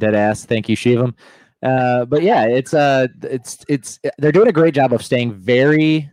dead 0.00 0.14
ass. 0.14 0.44
Thank 0.44 0.68
you, 0.68 0.76
Shivam. 0.76 1.14
Uh, 1.62 2.04
but 2.06 2.22
yeah, 2.22 2.46
it's 2.46 2.74
uh, 2.74 3.06
it's 3.22 3.64
it's 3.68 3.98
they're 4.18 4.32
doing 4.32 4.48
a 4.48 4.52
great 4.52 4.74
job 4.74 4.92
of 4.92 5.04
staying 5.04 5.32
very 5.34 6.10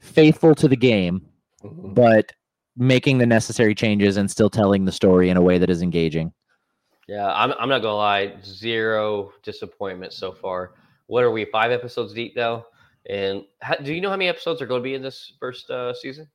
faithful 0.00 0.54
to 0.56 0.68
the 0.68 0.76
game, 0.76 1.22
Mhm. 1.64 1.94
but 1.94 2.32
making 2.76 3.18
the 3.18 3.26
necessary 3.26 3.74
changes 3.74 4.16
and 4.16 4.30
still 4.30 4.50
telling 4.50 4.84
the 4.84 4.92
story 4.92 5.30
in 5.30 5.36
a 5.36 5.42
way 5.42 5.58
that 5.58 5.70
is 5.70 5.82
engaging. 5.82 6.32
Yeah, 7.08 7.32
I'm, 7.34 7.52
I'm 7.58 7.68
not 7.68 7.82
gonna 7.82 7.96
lie, 7.96 8.34
zero 8.44 9.32
disappointment 9.42 10.12
so 10.12 10.30
far. 10.30 10.74
What 11.06 11.24
are 11.24 11.30
we? 11.30 11.44
Five 11.46 11.72
episodes 11.72 12.12
deep 12.12 12.36
now, 12.36 12.66
and 13.08 13.44
how, 13.60 13.76
do 13.76 13.94
you 13.94 14.00
know 14.00 14.10
how 14.10 14.16
many 14.16 14.28
episodes 14.28 14.60
are 14.60 14.66
going 14.66 14.80
to 14.82 14.84
be 14.84 14.94
in 14.94 15.02
this 15.02 15.32
first 15.40 15.70
uh, 15.70 15.94
season? 15.94 16.28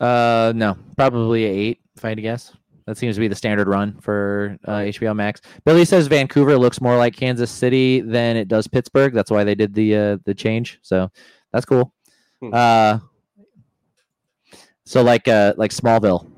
Uh, 0.00 0.52
no, 0.56 0.76
probably 0.96 1.44
eight, 1.44 1.78
if 1.96 2.04
I 2.04 2.08
had 2.08 2.18
to 2.18 2.22
guess. 2.22 2.52
That 2.86 2.98
seems 2.98 3.16
to 3.16 3.20
be 3.20 3.28
the 3.28 3.34
standard 3.34 3.68
run 3.68 3.98
for 4.00 4.58
uh, 4.66 4.78
HBO 4.78 5.14
Max. 5.14 5.40
Billy 5.64 5.84
says 5.84 6.08
Vancouver 6.08 6.58
looks 6.58 6.80
more 6.80 6.96
like 6.96 7.14
Kansas 7.16 7.50
City 7.50 8.00
than 8.00 8.36
it 8.36 8.48
does 8.48 8.66
Pittsburgh. 8.66 9.14
That's 9.14 9.30
why 9.30 9.44
they 9.44 9.54
did 9.54 9.74
the 9.74 9.96
uh, 9.96 10.18
the 10.24 10.34
change. 10.34 10.78
So 10.82 11.10
that's 11.52 11.64
cool. 11.64 11.92
Hmm. 12.40 12.50
Uh, 12.52 12.98
so 14.84 15.02
like 15.02 15.28
uh 15.28 15.54
like 15.56 15.70
Smallville, 15.70 16.30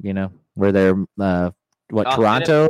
you 0.00 0.14
know, 0.14 0.32
where 0.54 0.72
they're 0.72 0.96
uh 1.20 1.50
what 1.90 2.06
Oh, 2.06 2.16
Toronto. 2.16 2.68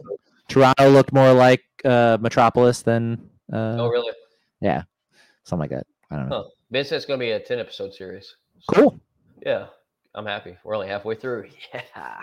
Toronto 0.48 0.90
looked 0.90 1.12
more 1.12 1.32
like 1.32 1.62
uh 1.84 2.18
Metropolis 2.20 2.82
than 2.82 3.30
uh 3.52 3.76
Oh, 3.78 3.88
really? 3.88 4.12
Yeah, 4.60 4.82
something 5.44 5.70
like 5.70 5.78
that. 5.78 5.86
I 6.10 6.16
don't 6.16 6.28
know. 6.28 6.42
Huh. 6.44 6.48
It's 6.74 6.90
going 6.90 7.18
to 7.20 7.24
be 7.24 7.32
a 7.32 7.40
ten 7.40 7.58
episode 7.58 7.94
series. 7.94 8.34
So, 8.60 8.74
Cool. 8.74 9.00
Yeah, 9.44 9.66
I'm 10.14 10.26
happy. 10.26 10.56
We're 10.64 10.74
only 10.74 10.88
halfway 10.88 11.14
through. 11.14 11.48
Yeah. 11.74 12.22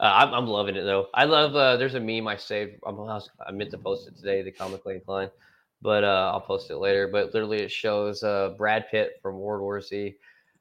Uh, 0.00 0.12
I'm, 0.14 0.32
I'm 0.34 0.46
loving 0.46 0.76
it 0.76 0.84
though. 0.84 1.08
I 1.14 1.24
love. 1.24 1.56
Uh, 1.56 1.76
there's 1.76 1.94
a 1.94 2.00
meme 2.00 2.28
I 2.28 2.36
saved. 2.36 2.76
I'm, 2.86 2.94
I 3.00 3.14
was- 3.14 3.30
I 3.46 3.50
meant 3.50 3.70
to 3.72 3.78
post 3.78 4.06
it 4.06 4.16
today. 4.16 4.42
The 4.42 4.52
comically 4.52 4.94
inclined, 4.94 5.30
but 5.82 6.04
uh, 6.04 6.30
I'll 6.32 6.40
post 6.40 6.70
it 6.70 6.76
later. 6.76 7.08
But 7.08 7.34
literally, 7.34 7.58
it 7.62 7.72
shows 7.72 8.22
uh, 8.22 8.54
Brad 8.56 8.86
Pitt 8.90 9.18
from 9.20 9.38
World 9.38 9.62
War 9.62 9.80
Z. 9.80 10.14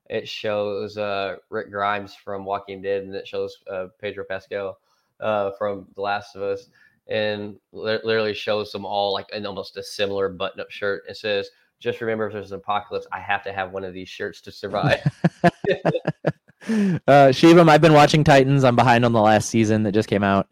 It 0.10 0.28
shows 0.28 0.98
uh, 0.98 1.36
Rick 1.50 1.70
Grimes 1.70 2.16
from 2.16 2.46
Walking 2.46 2.82
Dead, 2.82 3.04
and 3.04 3.14
it 3.14 3.28
shows 3.28 3.58
uh, 3.70 3.88
Pedro 4.02 4.24
Pascal 4.28 4.80
uh, 5.20 5.52
from 5.58 5.86
The 5.96 6.02
Last 6.02 6.36
of 6.36 6.42
Us, 6.42 6.68
and 7.08 7.58
li- 7.74 8.00
literally 8.04 8.34
shows 8.34 8.72
them 8.72 8.86
all 8.86 9.14
like 9.14 9.30
in 9.34 9.46
almost 9.46 9.78
a 9.78 9.84
similar 9.84 10.30
button-up 10.30 10.72
shirt. 10.72 11.04
It 11.08 11.18
says, 11.18 11.50
"Just 11.80 12.02
remember, 12.02 12.26
if 12.26 12.34
there's 12.34 12.54
an 12.54 12.58
apocalypse, 12.58 13.06
I 13.12 13.20
have 13.20 13.44
to 13.44 13.54
have 13.54 13.72
one 13.72 13.84
of 13.84 13.94
these 13.94 14.10
shirts 14.10 14.42
to 14.42 14.52
survive." 14.52 15.02
uh, 17.08 17.32
Shivam, 17.32 17.70
I've 17.70 17.82
been 17.82 17.94
watching 17.94 18.26
Titans. 18.26 18.66
I'm 18.66 18.76
behind 18.76 19.06
on 19.06 19.14
the 19.14 19.22
last 19.22 19.50
season 19.50 19.84
that 19.84 19.94
just 19.94 20.10
came 20.10 20.24
out. 20.24 20.52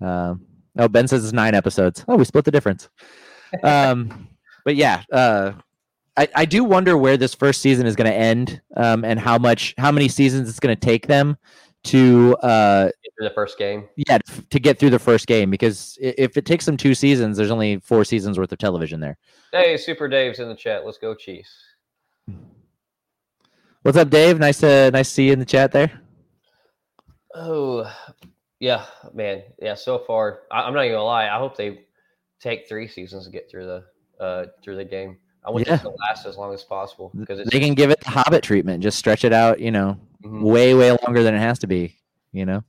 Um, 0.00 0.44
oh, 0.76 0.88
Ben 0.88 1.06
says 1.06 1.22
it's 1.22 1.32
nine 1.32 1.54
episodes. 1.54 2.04
Oh, 2.08 2.16
we 2.16 2.24
split 2.24 2.44
the 2.44 2.50
difference. 2.50 2.88
Um, 3.62 4.28
but 4.64 4.76
yeah, 4.76 5.02
uh, 5.12 5.52
I, 6.16 6.26
I 6.34 6.44
do 6.46 6.64
wonder 6.64 6.96
where 6.96 7.18
this 7.18 7.34
first 7.34 7.60
season 7.60 7.84
is 7.84 7.94
going 7.94 8.10
to 8.10 8.16
end, 8.16 8.62
um, 8.78 9.04
and 9.04 9.20
how 9.20 9.36
much, 9.36 9.74
how 9.76 9.92
many 9.92 10.08
seasons 10.08 10.48
it's 10.48 10.58
going 10.58 10.74
to 10.74 10.80
take 10.80 11.06
them 11.06 11.36
to, 11.84 12.34
uh, 12.36 12.88
the 13.18 13.28
first 13.34 13.58
game. 13.58 13.90
yeah, 14.08 14.16
to 14.48 14.58
get 14.58 14.78
through 14.78 14.88
the 14.88 14.98
first 14.98 15.26
game. 15.26 15.50
Because 15.50 15.98
if 16.00 16.38
it 16.38 16.46
takes 16.46 16.64
them 16.64 16.78
two 16.78 16.94
seasons, 16.94 17.36
there's 17.36 17.50
only 17.50 17.78
four 17.80 18.06
seasons 18.06 18.38
worth 18.38 18.52
of 18.52 18.58
television 18.58 19.00
there. 19.00 19.18
Hey, 19.52 19.76
Super 19.76 20.08
Dave's 20.08 20.38
in 20.38 20.48
the 20.48 20.54
chat. 20.54 20.86
Let's 20.86 20.96
go, 20.96 21.14
Chiefs. 21.14 21.52
What's 23.82 23.98
up, 23.98 24.10
Dave? 24.10 24.38
Nice 24.38 24.58
to 24.60 24.90
nice 24.92 25.08
to 25.08 25.14
see 25.14 25.26
you 25.26 25.32
in 25.32 25.38
the 25.40 25.44
chat 25.44 25.72
there. 25.72 25.90
Oh, 27.34 27.90
yeah, 28.60 28.84
man. 29.12 29.42
Yeah, 29.60 29.74
so 29.74 29.98
far, 29.98 30.42
I, 30.50 30.62
I'm 30.62 30.74
not 30.74 30.84
even 30.84 30.94
gonna 30.94 31.04
lie. 31.04 31.28
I 31.28 31.38
hope 31.38 31.56
they 31.56 31.80
take 32.40 32.68
three 32.68 32.86
seasons 32.86 33.24
to 33.24 33.30
get 33.32 33.50
through 33.50 33.66
the 33.66 33.84
uh 34.24 34.46
through 34.62 34.76
the 34.76 34.84
game. 34.84 35.18
I 35.44 35.50
want 35.50 35.66
Yeah. 35.66 35.72
this 35.74 35.82
to 35.82 35.88
last 35.90 36.26
as 36.26 36.36
long 36.36 36.54
as 36.54 36.62
possible 36.62 37.10
because 37.16 37.48
They 37.48 37.58
can 37.58 37.74
give 37.74 37.90
it 37.90 37.98
the 38.00 38.10
Hobbit 38.10 38.44
treatment, 38.44 38.82
just 38.82 38.98
stretch 38.98 39.24
it 39.24 39.32
out, 39.32 39.58
you 39.58 39.72
know, 39.72 39.98
Mhm. 40.24 40.42
way 40.42 40.74
way 40.74 40.96
longer 41.04 41.24
than 41.24 41.34
it 41.34 41.40
has 41.40 41.58
to 41.60 41.66
be. 41.66 41.96
You 42.30 42.46
know. 42.46 42.62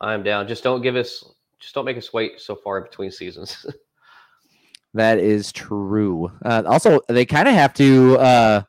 I'm 0.00 0.22
down. 0.22 0.46
Just 0.46 0.62
don't 0.62 0.82
give 0.82 0.96
us. 0.96 1.24
Just 1.58 1.74
don't 1.74 1.86
make 1.86 1.96
us 1.96 2.12
wait 2.12 2.40
so 2.40 2.54
far 2.54 2.80
between 2.82 3.10
seasons. 3.10 3.64
That 4.96 5.18
is 5.18 5.50
true. 5.50 6.30
Uh, 6.44 6.62
also, 6.66 7.00
they 7.08 7.24
kind 7.26 7.48
of 7.48 7.54
have 7.54 7.74
to. 7.74 8.16
Uh, 8.16 8.62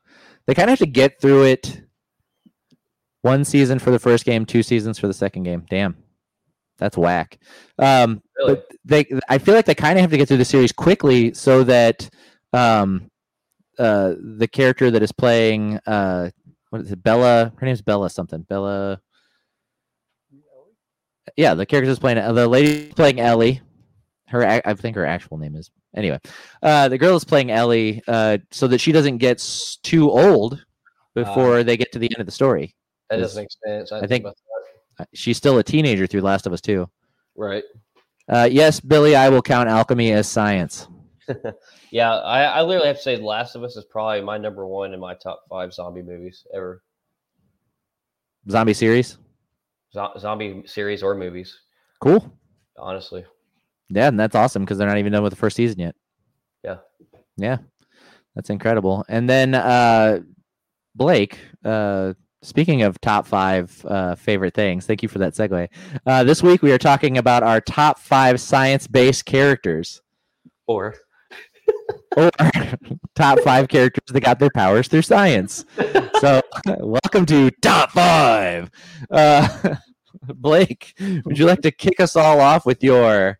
they 0.47 0.53
kind 0.53 0.69
of 0.69 0.71
have 0.71 0.79
to 0.79 0.91
get 0.91 1.19
through 1.19 1.43
it. 1.43 1.81
One 3.21 3.43
season 3.43 3.79
for 3.79 3.89
the 3.89 3.99
first 3.99 4.23
game, 4.23 4.45
two 4.45 4.61
seasons 4.61 4.99
for 4.99 5.07
the 5.07 5.13
second 5.13 5.43
game. 5.43 5.65
Damn, 5.67 5.97
that's 6.77 6.95
whack. 6.95 7.39
Um, 7.79 8.21
really? 8.37 8.55
but 8.55 8.67
they, 8.85 9.05
I 9.27 9.39
feel 9.39 9.55
like 9.55 9.65
they 9.65 9.73
kind 9.73 9.97
of 9.97 10.01
have 10.01 10.11
to 10.11 10.17
get 10.17 10.27
through 10.27 10.37
the 10.37 10.45
series 10.45 10.71
quickly 10.71 11.33
so 11.33 11.63
that 11.63 12.07
um, 12.53 13.09
uh, 13.79 14.13
the 14.37 14.47
character 14.47 14.91
that 14.91 15.01
is 15.01 15.11
playing, 15.11 15.79
uh, 15.87 16.29
what 16.69 16.83
is 16.83 16.91
it, 16.91 17.01
Bella? 17.01 17.51
Her 17.57 17.65
name's 17.65 17.81
Bella 17.81 18.11
something. 18.11 18.41
Bella. 18.43 19.01
Yeah, 21.35 21.55
the 21.55 21.65
character 21.65 21.89
is 21.89 21.99
playing 21.99 22.17
the 22.35 22.47
lady 22.47 22.93
playing 22.93 23.19
Ellie. 23.19 23.61
Her, 24.27 24.45
I 24.45 24.73
think 24.75 24.95
her 24.95 25.05
actual 25.05 25.37
name 25.37 25.55
is 25.55 25.71
anyway. 25.95 26.19
Uh, 26.61 26.87
the 26.89 26.97
girl 26.97 27.15
is 27.15 27.23
playing 27.23 27.51
Ellie, 27.51 28.01
uh, 28.07 28.37
so 28.51 28.67
that 28.67 28.79
she 28.79 28.91
doesn't 28.91 29.17
get 29.17 29.37
s- 29.39 29.77
too 29.83 30.09
old 30.11 30.63
before 31.13 31.63
they 31.63 31.77
get 31.77 31.91
to 31.93 31.99
the 31.99 32.07
end 32.13 32.19
of 32.19 32.25
the 32.25 32.31
story. 32.31 32.75
that 33.09 33.17
doesn't 33.17 33.41
make 33.43 33.49
sense. 33.65 33.91
I, 33.91 33.99
I 33.99 34.07
think- 34.07 34.25
She's 35.13 35.35
still 35.37 35.57
a 35.57 35.63
teenager 35.63 36.07
through 36.07 36.21
Last 36.21 36.47
of 36.47 36.53
Us 36.53 36.61
too. 36.61 36.89
right. 37.35 37.63
Uh, 38.27 38.47
yes, 38.51 38.79
Billy, 38.79 39.15
I 39.15 39.29
will 39.29 39.41
count 39.41 39.69
alchemy 39.69 40.11
as 40.11 40.27
science. 40.27 40.87
Yeah, 41.91 42.13
I, 42.15 42.43
I 42.43 42.61
literally 42.63 42.87
have 42.87 42.97
to 42.97 43.01
say, 43.01 43.15
The 43.15 43.23
Last 43.23 43.55
of 43.55 43.63
Us 43.63 43.77
is 43.77 43.85
probably 43.85 44.21
my 44.21 44.37
number 44.37 44.67
one 44.67 44.93
in 44.93 44.99
my 44.99 45.13
top 45.15 45.43
five 45.49 45.73
zombie 45.73 46.01
movies 46.01 46.45
ever. 46.53 46.81
Zombie 48.49 48.73
series, 48.73 49.17
Zo- 49.93 50.11
zombie 50.19 50.63
series 50.65 51.01
or 51.03 51.15
movies, 51.15 51.57
cool. 52.01 52.31
honestly. 52.77 53.25
Yeah, 53.89 54.07
and 54.07 54.19
that's 54.19 54.35
awesome 54.35 54.63
because 54.63 54.77
they're 54.77 54.87
not 54.87 54.97
even 54.97 55.11
done 55.11 55.23
with 55.23 55.31
the 55.31 55.37
first 55.37 55.55
season 55.55 55.79
yet. 55.79 55.95
Yeah. 56.63 56.77
Yeah, 57.37 57.57
that's 58.35 58.49
incredible. 58.49 59.05
And 59.07 59.29
then 59.29 59.53
uh, 59.53 60.21
Blake, 60.95 61.37
uh, 61.63 62.13
speaking 62.41 62.83
of 62.83 62.99
top 63.01 63.27
five 63.27 63.85
uh, 63.85 64.15
favorite 64.15 64.53
things, 64.53 64.85
thank 64.85 65.03
you 65.03 65.09
for 65.09 65.19
that 65.19 65.33
segue. 65.33 65.67
Uh, 66.05 66.23
this 66.23 66.41
week 66.41 66.61
we 66.61 66.71
are 66.71 66.77
talking 66.77 67.17
about 67.17 67.43
our 67.43 67.59
top 67.61 67.99
five 67.99 68.39
science-based 68.39 69.25
characters. 69.25 70.01
Or 70.67 70.95
or 72.17 72.31
top 73.15 73.39
five 73.41 73.67
characters 73.67 74.13
that 74.13 74.21
got 74.21 74.39
their 74.39 74.49
powers 74.49 74.87
through 74.87 75.01
science. 75.01 75.65
So, 76.19 76.41
welcome 76.79 77.25
to 77.27 77.51
top 77.61 77.91
five. 77.91 78.71
Uh, 79.11 79.75
Blake, 80.35 80.93
would 81.25 81.37
you 81.37 81.45
like 81.45 81.61
to 81.61 81.71
kick 81.71 81.99
us 81.99 82.15
all 82.15 82.39
off 82.39 82.65
with 82.65 82.83
your? 82.83 83.39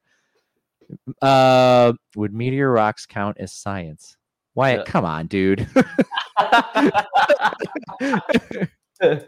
Uh, 1.21 1.93
would 2.15 2.33
meteor 2.33 2.71
rocks 2.71 3.05
count 3.05 3.37
as 3.39 3.53
science? 3.53 4.17
Wyatt, 4.55 4.79
Yeah. 4.79 4.83
come 4.91 5.05
on, 5.05 5.27
dude. 5.27 5.67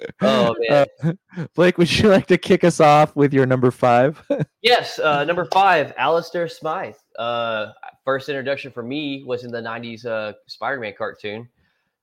oh 0.20 0.54
man. 0.68 0.86
Uh, 1.02 1.12
Blake, 1.54 1.78
would 1.78 1.98
you 1.98 2.08
like 2.08 2.26
to 2.26 2.38
kick 2.38 2.64
us 2.64 2.80
off 2.80 3.14
with 3.16 3.32
your 3.32 3.46
number 3.46 3.70
five? 3.70 4.22
Yes, 4.62 4.98
uh, 4.98 5.24
number 5.24 5.46
five, 5.52 5.92
Alistair 5.98 6.48
Smythe. 6.48 6.94
Uh, 7.18 7.72
first 8.02 8.30
introduction 8.30 8.72
for 8.72 8.82
me 8.82 9.22
was 9.22 9.44
in 9.44 9.50
the 9.50 9.60
'90s 9.60 10.06
uh, 10.06 10.32
Spider-Man 10.46 10.94
cartoon. 10.96 11.46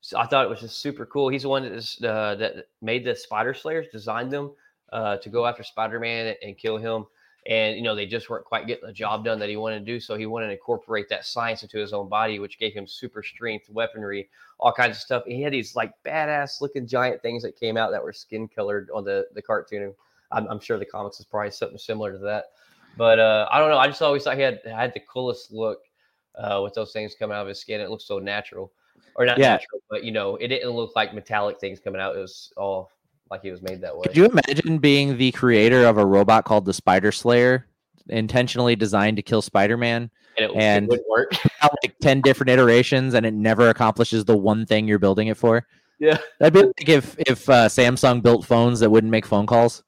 So 0.02 0.20
I 0.20 0.28
thought 0.28 0.46
it 0.46 0.50
was 0.50 0.60
just 0.60 0.80
super 0.80 1.08
cool. 1.08 1.30
He's 1.30 1.42
the 1.42 1.50
one 1.50 1.64
that, 1.64 1.72
is, 1.72 2.00
uh, 2.04 2.36
that 2.36 2.68
made 2.84 3.04
the 3.04 3.16
Spider 3.16 3.56
Slayers, 3.56 3.88
designed 3.92 4.30
them 4.32 4.52
uh, 4.94 5.18
to 5.18 5.30
go 5.30 5.48
after 5.48 5.64
Spider-Man 5.64 6.28
and, 6.28 6.38
and 6.44 6.58
kill 6.58 6.78
him. 6.78 7.06
And 7.48 7.76
you 7.76 7.82
know 7.82 7.96
they 7.96 8.06
just 8.06 8.30
weren't 8.30 8.46
quite 8.46 8.68
getting 8.68 8.86
the 8.86 8.94
job 8.94 9.26
done 9.26 9.40
that 9.40 9.50
he 9.50 9.58
wanted 9.58 9.80
to 9.80 9.86
do, 9.86 10.00
so 10.00 10.16
he 10.16 10.28
wanted 10.28 10.48
to 10.48 10.54
incorporate 10.54 11.10
that 11.10 11.26
science 11.26 11.64
into 11.64 11.80
his 11.80 11.92
own 11.92 12.08
body, 12.08 12.38
which 12.38 12.60
gave 12.60 12.74
him 12.74 12.86
super 12.86 13.24
strength, 13.24 13.68
weaponry, 13.70 14.30
all 14.60 14.72
kinds 14.72 14.98
of 14.98 15.02
stuff. 15.02 15.24
And 15.26 15.34
he 15.34 15.42
had 15.42 15.54
these 15.54 15.76
like 15.76 15.92
badass 16.06 16.62
looking 16.62 16.86
giant 16.86 17.22
things 17.24 17.42
that 17.42 17.60
came 17.60 17.78
out 17.78 17.90
that 17.92 18.04
were 18.04 18.14
skin 18.14 18.48
colored 18.48 18.90
on 18.94 19.04
the 19.04 19.28
the 19.34 19.42
cartoon. 19.42 19.94
I'm, 20.32 20.48
I'm 20.48 20.60
sure 20.60 20.78
the 20.78 20.86
comics 20.86 21.20
is 21.20 21.26
probably 21.26 21.52
something 21.52 21.80
similar 21.80 22.12
to 22.12 22.20
that. 22.20 22.46
But 22.96 23.20
uh, 23.20 23.48
I 23.52 23.60
don't 23.60 23.70
know. 23.70 23.78
I 23.78 23.88
just 23.88 24.02
always 24.02 24.24
thought 24.24 24.36
he 24.36 24.44
had 24.44 24.62
had 24.66 24.94
the 24.94 25.00
coolest 25.00 25.52
look 25.52 25.80
uh, 26.36 26.62
with 26.64 26.74
those 26.74 26.92
things 26.94 27.16
coming 27.16 27.36
out 27.36 27.42
of 27.42 27.48
his 27.48 27.60
skin. 27.60 27.82
It 27.82 27.90
looked 27.90 28.04
so 28.04 28.20
natural, 28.20 28.72
or 29.16 29.26
not 29.26 29.40
Yeah. 29.40 29.54
natural, 29.54 29.82
but 29.90 30.04
you 30.04 30.12
know, 30.12 30.36
it 30.36 30.50
didn't 30.50 30.72
look 30.72 30.96
like 30.96 31.14
metallic 31.14 31.60
things 31.60 31.80
coming 31.80 32.02
out. 32.02 32.16
It 32.16 32.20
was 32.20 32.54
all 32.56 32.92
like 33.32 33.42
he 33.42 33.50
was 33.52 33.62
made 33.62 33.82
that 33.82 33.96
way. 33.96 34.04
Could 34.04 34.18
you 34.18 34.26
imagine 34.26 34.78
being 34.78 35.18
the 35.18 35.32
creator 35.32 35.86
of 35.86 35.98
a 35.98 36.06
robot 36.06 36.46
called 36.46 36.66
the 36.66 36.74
Spider 36.74 37.12
Slayer, 37.12 37.66
intentionally 38.10 38.76
designed 38.76 39.18
to 39.18 39.24
kill 39.24 39.42
Spider 39.42 39.78
Man? 39.78 40.12
and 40.38 40.46
it, 40.52 40.56
and- 40.56 40.86
it 40.86 40.90
wouldn't 40.90 41.10
work. 41.10 41.32
Like 41.84 41.96
10 42.02 42.22
different 42.22 42.50
iterations 42.50 43.14
and 43.14 43.26
it 43.26 43.34
never 43.34 43.70
accomplishes 43.70 44.26
the 44.26 44.36
one 44.36 44.66
thing 44.66 44.88
you're 44.88 44.98
building 45.00 45.28
it 45.28 45.38
for. 45.38 45.66
yeah, 46.00 46.18
That'd 46.40 46.54
be 46.54 46.64
like 46.64 46.90
if, 46.90 47.16
if 47.20 47.48
uh, 47.50 47.68
Samsung 47.70 48.22
built 48.24 48.46
phones 48.46 48.80
that 48.80 48.90
wouldn't 48.90 49.12
make 49.12 49.26
phone 49.28 49.46
calls, 49.46 49.84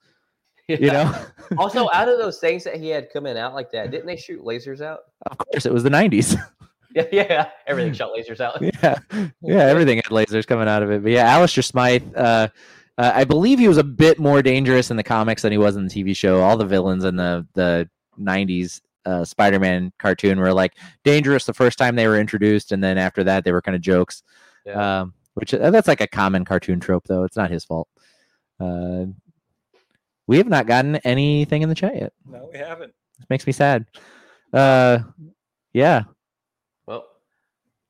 you 0.68 0.78
know? 0.92 1.14
also, 1.58 1.90
out 1.92 2.08
of 2.10 2.20
those 2.20 2.40
things 2.40 2.64
that 2.66 2.76
he 2.78 2.90
had 2.90 3.10
coming 3.12 3.38
out 3.38 3.54
like 3.56 3.72
that, 3.72 3.90
didn't 3.92 4.06
they 4.06 4.16
shoot 4.16 4.42
lasers 4.44 4.82
out? 4.82 5.00
of 5.26 5.38
course, 5.40 5.66
it 5.66 5.74
was 5.74 5.84
the 5.84 5.90
90s. 5.90 6.38
Yeah, 6.96 7.06
yeah. 7.12 7.50
Everything 7.66 7.92
shot 7.94 8.12
lasers 8.16 8.40
out. 8.40 8.62
yeah, 8.62 9.00
yeah, 9.42 9.64
everything 9.64 9.96
had 9.98 10.06
lasers 10.12 10.46
coming 10.46 10.68
out 10.68 10.84
of 10.84 10.92
it. 10.92 11.02
But 11.02 11.12
yeah, 11.12 11.26
Alistair 11.26 11.64
Smythe, 11.64 12.04
uh, 12.16 12.50
uh, 12.98 13.12
I 13.14 13.24
believe 13.24 13.60
he 13.60 13.68
was 13.68 13.78
a 13.78 13.84
bit 13.84 14.20
more 14.20 14.42
dangerous 14.42 14.92
in 14.92 14.98
the 14.98 15.04
comics 15.04 15.42
than 15.42 15.52
he 15.52 15.58
was 15.58 15.76
in 15.76 15.88
the 15.88 15.94
TV 15.94 16.16
show. 16.16 16.42
All 16.42 16.58
the 16.58 16.66
villains 16.66 17.04
in 17.04 17.16
the 17.16 17.48
the 17.54 17.90
'90s 18.20 18.82
uh, 19.06 19.26
Spider-Man 19.26 19.92
cartoon 20.00 20.40
were 20.40 20.54
like 20.54 20.74
dangerous 21.04 21.46
the 21.46 21.54
first 21.54 21.78
time 21.78 21.96
they 21.96 22.08
were 22.08 22.20
introduced, 22.20 22.72
and 22.72 22.84
then 22.84 22.98
after 22.98 23.24
that 23.24 23.44
they 23.44 23.52
were 23.52 23.62
kind 23.62 23.76
of 23.76 23.82
jokes. 23.82 24.24
Yeah. 24.66 25.02
Um, 25.02 25.14
which 25.34 25.54
uh, 25.54 25.72
that's 25.72 25.88
like 25.88 26.02
a 26.02 26.08
common 26.08 26.46
cartoon 26.46 26.80
trope, 26.80 27.06
though. 27.08 27.24
It's 27.24 27.38
not 27.38 27.50
his 27.50 27.66
fault. 27.66 27.88
Uh, 28.60 29.06
we 30.28 30.38
have 30.38 30.48
not 30.48 30.68
gotten 30.68 30.98
anything 30.98 31.64
in 31.64 31.70
the 31.70 31.76
chat 31.76 31.96
yet. 31.96 32.14
No, 32.26 32.50
we 32.52 32.60
haven't. 32.60 32.94
It 33.20 33.30
makes 33.30 33.46
me 33.48 33.54
sad. 33.54 33.86
Uh, 34.52 35.00
yeah. 35.74 36.04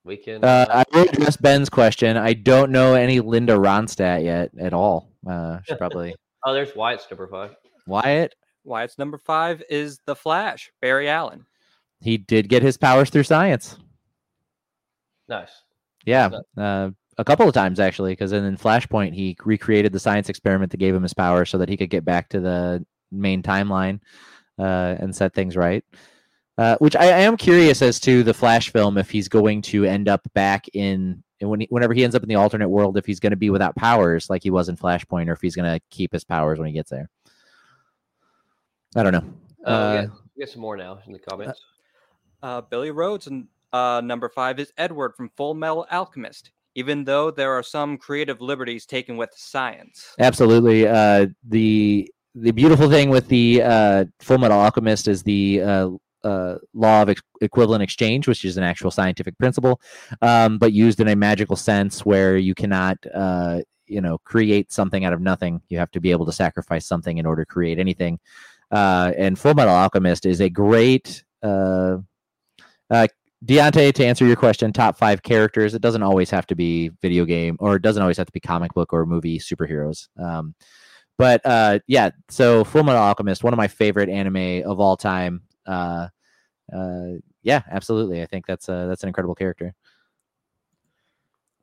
Well, 0.04 0.12
we 0.12 0.18
can. 0.18 0.44
Uh, 0.44 0.66
I 0.70 0.98
will 0.98 1.10
address 1.10 1.38
Ben's 1.38 1.70
question. 1.70 2.18
I 2.18 2.34
don't 2.34 2.72
know 2.72 2.96
any 2.96 3.20
Linda 3.20 3.54
Ronstadt 3.54 4.24
yet 4.24 4.52
at 4.60 4.74
all. 4.74 5.10
Uh, 5.28 5.60
should 5.64 5.78
probably 5.80 6.16
oh, 6.46 6.54
there's 6.54 6.76
Wyatt's 6.76 7.08
number 7.10 7.28
five. 7.28 7.56
Wyatt. 7.88 8.36
Wyatt's 8.64 8.98
number 8.98 9.18
five 9.18 9.62
is 9.70 10.00
the 10.06 10.16
Flash, 10.16 10.72
Barry 10.82 11.10
Allen. 11.10 11.46
He 12.00 12.18
did 12.18 12.50
get 12.50 12.64
his 12.64 12.78
powers 12.78 13.10
through 13.10 13.24
science. 13.24 13.78
Nice. 15.28 15.52
Yeah, 16.06 16.30
That's 16.30 16.58
uh, 16.58 16.92
a 17.18 17.24
couple 17.24 17.48
of 17.48 17.54
times 17.54 17.80
actually. 17.80 18.12
Because 18.14 18.32
then 18.32 18.46
in 18.46 18.58
Flashpoint, 18.58 19.14
he 19.14 19.38
recreated 19.44 19.92
the 19.92 20.00
science 20.00 20.30
experiment 20.30 20.72
that 20.72 20.78
gave 20.78 20.96
him 20.96 21.04
his 21.04 21.14
power, 21.14 21.46
so 21.46 21.58
that 21.58 21.70
he 21.70 21.78
could 21.78 21.90
get 21.90 22.06
back 22.06 22.30
to 22.30 22.40
the 22.40 22.86
main 23.12 23.42
timeline 23.42 24.00
uh, 24.60 24.96
and 25.00 25.16
set 25.16 25.34
things 25.34 25.56
right. 25.56 25.84
Uh, 26.58 26.78
which 26.78 26.96
I, 26.96 27.06
I 27.06 27.20
am 27.22 27.36
curious 27.36 27.82
as 27.82 28.00
to 28.02 28.22
the 28.22 28.34
Flash 28.34 28.72
film 28.72 28.98
if 28.98 29.10
he's 29.10 29.28
going 29.28 29.64
to 29.64 29.86
end 29.86 30.08
up 30.08 30.22
back 30.36 30.68
in 30.74 31.24
and 31.44 31.50
when 31.50 31.60
he, 31.60 31.68
whenever 31.70 31.94
he 31.94 32.04
ends 32.04 32.16
up 32.16 32.24
in 32.24 32.30
the 32.30 32.36
alternate 32.36 32.70
world, 32.70 32.98
if 32.98 33.06
he's 33.06 33.20
going 33.20 33.32
to 33.32 33.38
be 33.38 33.50
without 33.50 33.76
powers 33.76 34.30
like 34.30 34.42
he 34.42 34.50
was 34.50 34.70
in 34.70 34.78
Flashpoint, 34.78 35.28
or 35.28 35.34
if 35.34 35.42
he's 35.42 35.56
going 35.56 35.72
to 35.72 35.82
keep 35.90 36.14
his 36.14 36.24
powers 36.24 36.58
when 36.58 36.68
he 36.68 36.74
gets 36.74 36.90
there. 36.90 37.10
I 38.96 39.04
don't 39.04 39.12
know. 39.12 39.26
Uh, 39.66 39.70
Uh, 39.70 40.02
we, 40.02 40.08
got, 40.08 40.18
we 40.38 40.46
got 40.46 40.50
some 40.50 40.62
more 40.62 40.78
now 40.78 41.00
in 41.06 41.12
the 41.12 41.20
comments. 41.20 41.60
Uh, 42.42 42.62
Billy 42.62 42.92
Rhodes, 42.92 43.28
and 43.28 43.48
uh, 43.74 44.02
number 44.04 44.30
five 44.30 44.60
is 44.60 44.72
Edward 44.78 45.16
from 45.16 45.32
Full 45.36 45.54
Metal 45.54 45.86
Alchemist. 45.92 46.52
Even 46.76 47.04
though 47.04 47.30
there 47.30 47.52
are 47.52 47.62
some 47.62 47.98
creative 47.98 48.42
liberties 48.42 48.86
taken 48.86 49.16
with 49.16 49.30
science. 49.36 50.16
Absolutely. 50.20 50.88
Uh, 50.88 51.28
the 51.48 52.12
the 52.36 52.52
beautiful 52.52 52.90
thing 52.90 53.10
with 53.10 53.28
the 53.28 53.62
uh, 53.62 54.06
Full 54.22 54.40
Metal 54.40 54.60
Alchemist 54.60 55.08
is 55.08 55.22
the 55.24 55.62
uh, 56.24 56.56
law 56.74 57.02
of 57.02 57.10
ex- 57.10 57.22
equivalent 57.42 57.84
exchange, 57.84 58.28
which 58.28 58.46
is 58.46 58.58
an 58.58 58.64
actual 58.64 58.92
scientific 58.92 59.38
principle, 59.38 59.82
um, 60.22 60.58
but 60.58 60.74
used 60.74 61.00
in 61.00 61.08
a 61.08 61.16
magical 61.16 61.56
sense 61.56 62.06
where 62.06 62.38
you 62.38 62.56
cannot, 62.56 62.98
uh, 63.14 63.62
you 63.88 64.02
know, 64.02 64.18
create 64.20 64.72
something 64.72 65.06
out 65.06 65.14
of 65.14 65.22
nothing. 65.22 65.62
You 65.70 65.78
have 65.80 65.92
to 65.92 66.02
be 66.02 66.12
able 66.12 66.26
to 66.26 66.32
sacrifice 66.32 66.86
something 66.86 67.18
in 67.18 67.26
order 67.26 67.44
to 67.44 67.52
create 67.52 67.80
anything. 67.80 68.20
Uh, 68.72 69.12
and 69.18 69.38
Full 69.38 69.54
Metal 69.54 69.74
Alchemist 69.74 70.26
is 70.26 70.42
a 70.42 70.50
great. 70.50 71.24
Uh, 71.42 71.98
uh, 72.90 73.08
Deontay, 73.46 73.94
to 73.94 74.06
answer 74.06 74.26
your 74.26 74.38
question, 74.38 74.72
top 74.72 74.98
five 74.98 75.22
characters. 75.22 75.74
It 75.74 75.82
doesn't 75.82 76.02
always 76.02 76.30
have 76.30 76.48
to 76.48 76.56
be 76.56 76.92
video 77.02 77.26
game, 77.26 77.58
or 77.60 77.76
it 77.76 77.82
doesn't 77.82 78.02
always 78.02 78.18
have 78.18 78.28
to 78.28 78.32
be 78.32 78.40
comic 78.40 78.74
book 78.74 78.94
or 78.94 79.06
movie 79.06 79.38
superheroes. 79.38 80.08
Um, 80.18 80.56
but 81.18 81.42
uh, 81.46 81.80
yeah, 81.88 82.12
so 82.30 82.64
Full 82.64 82.84
Metal 82.84 83.02
Alchemist, 83.02 83.44
one 83.44 83.54
of 83.54 83.58
my 83.58 83.68
favorite 83.68 84.10
anime 84.10 84.64
of 84.64 84.80
all 84.80 84.96
time. 84.96 85.44
Uh, 85.66 86.08
uh, 86.74 87.08
yeah, 87.42 87.62
absolutely. 87.70 88.22
I 88.22 88.26
think 88.26 88.46
that's 88.46 88.70
uh, 88.70 88.88
that's 88.88 89.04
an 89.04 89.10
incredible 89.10 89.36
character. 89.36 89.74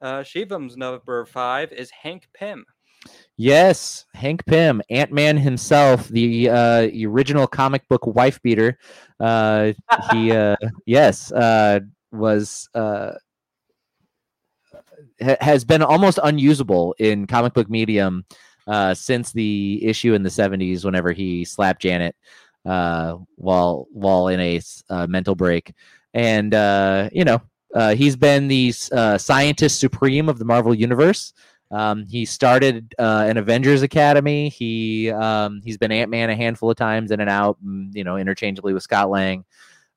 Uh, 0.00 0.22
Shivam's 0.22 0.76
number 0.76 1.26
five 1.26 1.72
is 1.72 1.90
Hank 1.90 2.28
Pym. 2.32 2.64
Yes, 3.36 4.04
Hank 4.14 4.44
Pym, 4.46 4.82
Ant 4.90 5.12
Man 5.12 5.36
himself, 5.36 6.08
the 6.08 6.50
uh, 6.50 6.88
original 7.06 7.46
comic 7.46 7.88
book 7.88 8.06
wife 8.06 8.40
beater. 8.42 8.78
Uh, 9.18 9.72
he, 10.10 10.32
uh, 10.36 10.56
yes, 10.86 11.32
uh, 11.32 11.80
was 12.12 12.68
uh, 12.74 13.12
ha- 15.22 15.36
has 15.40 15.64
been 15.64 15.82
almost 15.82 16.18
unusable 16.22 16.94
in 16.98 17.26
comic 17.26 17.54
book 17.54 17.70
medium 17.70 18.24
uh, 18.66 18.94
since 18.94 19.32
the 19.32 19.84
issue 19.84 20.14
in 20.14 20.22
the 20.22 20.30
'70s. 20.30 20.84
Whenever 20.84 21.12
he 21.12 21.44
slapped 21.44 21.82
Janet 21.82 22.14
uh, 22.64 23.16
while 23.36 23.86
while 23.92 24.28
in 24.28 24.40
a 24.40 24.60
uh, 24.88 25.06
mental 25.06 25.34
break, 25.34 25.72
and 26.14 26.54
uh, 26.54 27.08
you 27.12 27.24
know 27.24 27.40
uh, 27.74 27.94
he's 27.94 28.16
been 28.16 28.48
the 28.48 28.74
uh, 28.92 29.18
scientist 29.18 29.80
supreme 29.80 30.28
of 30.28 30.38
the 30.38 30.44
Marvel 30.44 30.74
universe. 30.74 31.32
Um, 31.70 32.06
he 32.08 32.24
started 32.24 32.94
uh, 32.98 33.26
an 33.28 33.36
Avengers 33.36 33.82
Academy. 33.82 34.48
He 34.48 35.10
um, 35.10 35.60
he's 35.64 35.78
been 35.78 35.92
Ant 35.92 36.10
Man 36.10 36.30
a 36.30 36.36
handful 36.36 36.70
of 36.70 36.76
times 36.76 37.12
in 37.12 37.20
and 37.20 37.30
out, 37.30 37.58
mm, 37.64 37.94
you 37.94 38.02
know, 38.02 38.16
interchangeably 38.16 38.74
with 38.74 38.82
Scott 38.82 39.08
Lang, 39.08 39.44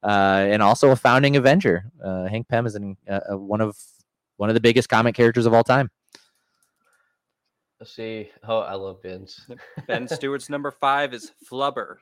uh, 0.03 0.45
and 0.49 0.61
also 0.61 0.91
a 0.91 0.95
founding 0.95 1.35
Avenger. 1.35 1.85
Uh, 2.03 2.25
Hank 2.27 2.47
Pym 2.47 2.67
is 2.67 2.75
an, 2.75 2.95
one 3.29 3.61
of 3.61 3.75
one 4.37 4.49
of 4.49 4.53
the 4.53 4.61
biggest 4.61 4.87
comic 4.87 5.15
characters 5.15 5.45
of 5.45 5.53
all 5.53 5.63
time. 5.63 5.89
Let's 7.79 7.95
see. 7.95 8.29
Oh, 8.47 8.59
I 8.59 8.75
love 8.75 9.01
Ben's. 9.01 9.45
Ben 9.87 10.07
Stewart's 10.07 10.49
number 10.49 10.71
five 10.71 11.13
is 11.13 11.33
Flubber. 11.51 11.97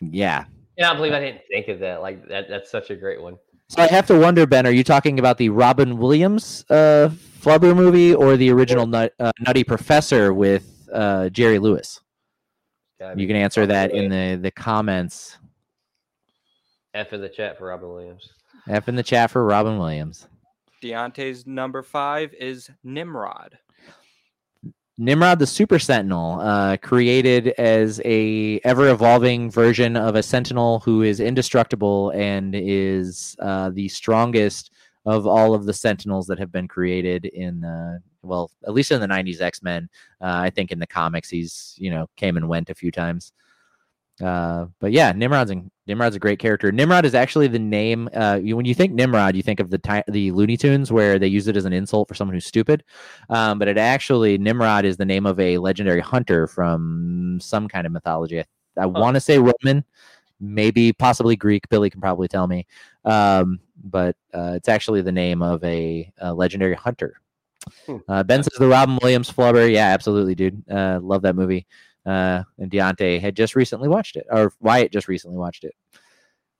Yeah. 0.00 0.44
Yeah, 0.76 0.92
I 0.92 0.94
believe 0.94 1.12
I 1.12 1.20
didn't 1.20 1.42
think 1.50 1.68
of 1.68 1.78
that. 1.80 2.00
Like 2.00 2.26
that. 2.28 2.48
That's 2.48 2.70
such 2.70 2.90
a 2.90 2.96
great 2.96 3.20
one. 3.20 3.36
So 3.68 3.82
I 3.82 3.86
have 3.86 4.06
to 4.06 4.18
wonder, 4.18 4.46
Ben, 4.46 4.66
are 4.66 4.72
you 4.72 4.82
talking 4.82 5.18
about 5.18 5.38
the 5.38 5.48
Robin 5.48 5.98
Williams 5.98 6.64
uh, 6.70 7.10
Flubber 7.40 7.76
movie 7.76 8.14
or 8.14 8.36
the 8.36 8.50
original 8.50 8.86
nut, 8.86 9.14
uh, 9.20 9.30
Nutty 9.40 9.62
Professor 9.62 10.34
with 10.34 10.88
uh, 10.92 11.28
Jerry 11.28 11.58
Lewis? 11.58 12.00
You 13.16 13.26
can 13.26 13.36
answer 13.36 13.64
that 13.66 13.92
in 13.92 14.10
the 14.10 14.38
the 14.40 14.50
comments. 14.50 15.38
F 16.92 17.12
in 17.12 17.20
the 17.20 17.28
chat 17.28 17.56
for 17.56 17.68
Robin 17.68 17.88
Williams. 17.88 18.28
F 18.68 18.88
in 18.88 18.96
the 18.96 19.02
chat 19.02 19.30
for 19.30 19.44
Robin 19.44 19.78
Williams. 19.78 20.28
Deontay's 20.82 21.46
number 21.46 21.82
five 21.82 22.34
is 22.34 22.70
Nimrod. 22.84 23.58
Nimrod 25.00 25.38
the 25.38 25.46
Super 25.46 25.78
Sentinel, 25.78 26.40
uh, 26.42 26.76
created 26.76 27.48
as 27.56 28.02
a 28.04 28.60
ever 28.64 28.90
evolving 28.90 29.50
version 29.50 29.96
of 29.96 30.14
a 30.14 30.22
Sentinel 30.22 30.80
who 30.80 31.00
is 31.00 31.20
indestructible 31.20 32.10
and 32.10 32.54
is 32.54 33.34
uh, 33.38 33.70
the 33.70 33.88
strongest 33.88 34.72
of 35.06 35.26
all 35.26 35.54
of 35.54 35.64
the 35.64 35.72
Sentinels 35.72 36.26
that 36.26 36.38
have 36.38 36.52
been 36.52 36.68
created 36.68 37.24
in 37.24 37.64
uh, 37.64 37.96
well, 38.22 38.50
at 38.66 38.74
least 38.74 38.92
in 38.92 39.00
the 39.00 39.06
'90s 39.06 39.40
X 39.40 39.62
Men. 39.62 39.88
Uh, 40.20 40.36
I 40.36 40.50
think 40.50 40.70
in 40.70 40.78
the 40.78 40.86
comics 40.86 41.30
he's 41.30 41.74
you 41.78 41.90
know 41.90 42.06
came 42.16 42.36
and 42.36 42.46
went 42.46 42.68
a 42.68 42.74
few 42.74 42.90
times. 42.90 43.32
Uh, 44.20 44.66
but 44.80 44.92
yeah, 44.92 45.12
Nimrod's 45.12 45.50
a, 45.50 45.62
Nimrod's 45.86 46.16
a 46.16 46.18
great 46.18 46.38
character. 46.38 46.70
Nimrod 46.70 47.04
is 47.04 47.14
actually 47.14 47.48
the 47.48 47.58
name. 47.58 48.08
Uh, 48.14 48.38
you, 48.42 48.56
when 48.56 48.66
you 48.66 48.74
think 48.74 48.92
Nimrod, 48.92 49.34
you 49.34 49.42
think 49.42 49.60
of 49.60 49.70
the 49.70 49.78
ti- 49.78 50.02
the 50.08 50.30
Looney 50.32 50.56
Tunes 50.56 50.92
where 50.92 51.18
they 51.18 51.26
use 51.26 51.48
it 51.48 51.56
as 51.56 51.64
an 51.64 51.72
insult 51.72 52.08
for 52.08 52.14
someone 52.14 52.34
who's 52.34 52.46
stupid. 52.46 52.84
Um, 53.28 53.58
but 53.58 53.68
it 53.68 53.78
actually 53.78 54.38
Nimrod 54.38 54.84
is 54.84 54.96
the 54.96 55.04
name 55.04 55.26
of 55.26 55.40
a 55.40 55.58
legendary 55.58 56.00
hunter 56.00 56.46
from 56.46 57.38
some 57.40 57.68
kind 57.68 57.86
of 57.86 57.92
mythology. 57.92 58.40
I, 58.40 58.44
I 58.78 58.86
want 58.86 59.14
to 59.14 59.20
say 59.20 59.38
Roman, 59.38 59.84
maybe 60.38 60.92
possibly 60.92 61.36
Greek. 61.36 61.68
Billy 61.68 61.90
can 61.90 62.00
probably 62.00 62.28
tell 62.28 62.46
me. 62.46 62.66
Um, 63.04 63.60
but 63.82 64.16
uh, 64.34 64.52
it's 64.56 64.68
actually 64.68 65.00
the 65.00 65.12
name 65.12 65.42
of 65.42 65.64
a, 65.64 66.12
a 66.18 66.34
legendary 66.34 66.74
hunter. 66.74 67.20
Hmm. 67.86 67.96
Uh, 68.08 68.22
ben 68.22 68.42
says 68.42 68.58
the 68.58 68.68
Robin 68.68 68.98
Williams 69.02 69.30
flubber. 69.30 69.70
Yeah, 69.70 69.88
absolutely, 69.88 70.34
dude. 70.34 70.62
Uh, 70.70 70.98
love 71.02 71.22
that 71.22 71.36
movie 71.36 71.66
uh, 72.06 72.42
and 72.58 72.70
Deontay 72.70 73.20
had 73.20 73.36
just 73.36 73.54
recently 73.54 73.88
watched 73.88 74.16
it, 74.16 74.26
or 74.30 74.52
Wyatt 74.60 74.92
just 74.92 75.08
recently 75.08 75.36
watched 75.36 75.64
it. 75.64 75.74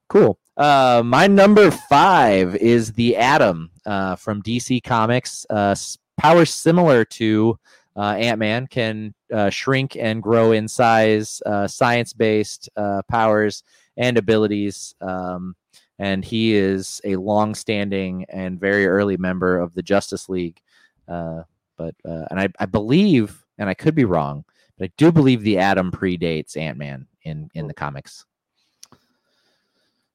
Cool. 0.08 0.38
Uh, 0.56 1.02
my 1.04 1.26
number 1.26 1.70
five 1.70 2.56
is 2.56 2.92
the 2.92 3.16
Atom 3.16 3.70
uh, 3.86 4.16
from 4.16 4.42
DC 4.42 4.82
Comics. 4.82 5.46
Uh, 5.48 5.74
powers 6.18 6.52
similar 6.52 7.04
to 7.04 7.58
uh, 7.96 8.14
Ant 8.18 8.38
Man 8.38 8.66
can 8.66 9.14
uh, 9.32 9.50
shrink 9.50 9.96
and 9.96 10.22
grow 10.22 10.52
in 10.52 10.68
size. 10.68 11.42
Uh, 11.46 11.66
Science 11.66 12.12
based 12.12 12.68
uh, 12.76 13.02
powers 13.08 13.62
and 13.96 14.18
abilities. 14.18 14.94
Um, 15.00 15.54
and 15.98 16.24
he 16.24 16.54
is 16.54 17.00
a 17.04 17.16
long 17.16 17.54
standing 17.54 18.24
and 18.28 18.58
very 18.58 18.86
early 18.86 19.16
member 19.16 19.58
of 19.58 19.74
the 19.74 19.82
Justice 19.82 20.28
League. 20.28 20.60
Uh, 21.06 21.42
but 21.76 21.94
uh, 22.08 22.24
and 22.30 22.40
I, 22.40 22.48
I 22.58 22.66
believe, 22.66 23.44
and 23.58 23.68
I 23.68 23.74
could 23.74 23.94
be 23.94 24.04
wrong, 24.04 24.44
but 24.80 24.86
I 24.86 24.92
do 24.96 25.12
believe 25.12 25.42
the 25.42 25.58
Atom 25.58 25.92
predates 25.92 26.56
Ant 26.56 26.78
Man 26.78 27.06
in 27.22 27.50
in 27.54 27.68
the 27.68 27.74
comics. 27.74 28.24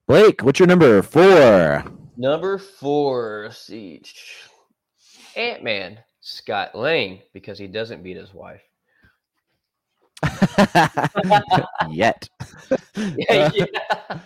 Blake, 0.08 0.42
what's 0.42 0.60
your 0.60 0.68
number 0.68 1.04
four? 1.04 1.84
Number 2.18 2.58
four, 2.58 3.50
Siege. 3.52 4.50
Ant 5.36 5.64
Man, 5.64 6.00
Scott 6.20 6.74
Lang, 6.74 7.22
because 7.32 7.60
he 7.60 7.68
doesn't 7.68 8.02
beat 8.02 8.18
his 8.18 8.34
wife. 8.34 8.64
Yet. 11.90 12.28
yeah, 12.96 13.52
yeah. 13.54 14.20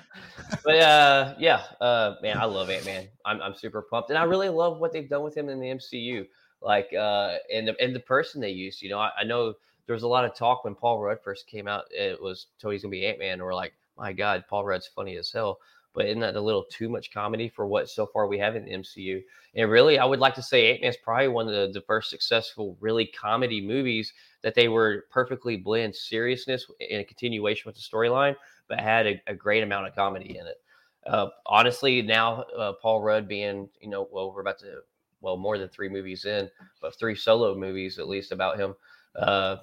But 0.63 0.75
uh, 0.75 1.35
yeah, 1.37 1.63
uh, 1.81 2.15
man, 2.21 2.37
I 2.37 2.45
love 2.45 2.69
Ant 2.69 2.85
Man. 2.85 3.09
I'm 3.25 3.41
I'm 3.41 3.55
super 3.55 3.81
pumped, 3.81 4.09
and 4.09 4.17
I 4.17 4.23
really 4.23 4.49
love 4.49 4.79
what 4.79 4.93
they've 4.93 5.09
done 5.09 5.23
with 5.23 5.35
him 5.35 5.49
in 5.49 5.59
the 5.59 5.67
MCU. 5.67 6.25
Like, 6.61 6.93
uh, 6.93 7.35
and 7.53 7.67
the 7.67 7.75
and 7.81 7.93
the 7.93 7.99
person 7.99 8.39
they 8.39 8.51
used. 8.51 8.81
You 8.81 8.89
know, 8.89 8.99
I, 8.99 9.11
I 9.19 9.23
know 9.25 9.53
there 9.89 9.95
was 9.95 10.03
a 10.03 10.07
lot 10.07 10.23
of 10.23 10.35
talk 10.35 10.65
when 10.65 10.75
Paul 10.75 10.99
Rudd 10.99 11.17
first 11.23 11.47
came 11.47 11.67
out. 11.67 11.85
It 11.89 12.21
was 12.21 12.45
Tony's 12.61 12.83
gonna 12.83 12.91
be 12.91 13.07
Ant 13.07 13.17
Man, 13.17 13.41
we're 13.41 13.55
like, 13.55 13.73
my 13.97 14.13
God, 14.13 14.43
Paul 14.47 14.63
Rudd's 14.63 14.85
funny 14.85 15.17
as 15.17 15.31
hell. 15.31 15.57
But 15.95 16.05
isn't 16.05 16.19
that 16.19 16.35
a 16.35 16.41
little 16.41 16.65
too 16.65 16.89
much 16.89 17.11
comedy 17.11 17.49
for 17.49 17.65
what 17.65 17.89
so 17.89 18.05
far 18.05 18.27
we 18.27 18.37
have 18.37 18.55
in 18.55 18.65
the 18.65 18.71
MCU? 18.71 19.23
And 19.55 19.71
really, 19.71 19.97
I 19.97 20.05
would 20.05 20.19
like 20.19 20.35
to 20.35 20.43
say 20.43 20.69
Ant 20.69 20.83
Man's 20.83 20.97
probably 20.97 21.29
one 21.29 21.47
of 21.47 21.55
the, 21.55 21.71
the 21.73 21.83
first 21.87 22.11
successful, 22.11 22.77
really 22.79 23.07
comedy 23.07 23.61
movies 23.61 24.13
that 24.43 24.53
they 24.53 24.67
were 24.67 25.05
perfectly 25.09 25.57
blend 25.57 25.95
seriousness 25.95 26.67
in 26.79 26.99
a 26.99 27.03
continuation 27.03 27.63
with 27.65 27.75
the 27.75 27.81
storyline, 27.81 28.35
but 28.67 28.79
had 28.79 29.07
a, 29.07 29.19
a 29.25 29.33
great 29.33 29.63
amount 29.63 29.87
of 29.87 29.95
comedy 29.95 30.37
in 30.37 30.45
it. 30.45 30.61
Uh, 31.07 31.29
honestly, 31.47 32.03
now 32.03 32.43
uh, 32.55 32.73
Paul 32.73 33.01
Rudd 33.01 33.27
being, 33.27 33.67
you 33.81 33.89
know, 33.89 34.07
well, 34.11 34.31
we're 34.31 34.41
about 34.41 34.59
to, 34.59 34.81
well, 35.21 35.35
more 35.35 35.57
than 35.57 35.67
three 35.67 35.89
movies 35.89 36.25
in, 36.25 36.47
but 36.79 36.93
three 36.93 37.15
solo 37.15 37.55
movies 37.55 37.97
at 37.97 38.07
least 38.07 38.31
about 38.31 38.59
him. 38.59 38.75
Uh, 39.15 39.57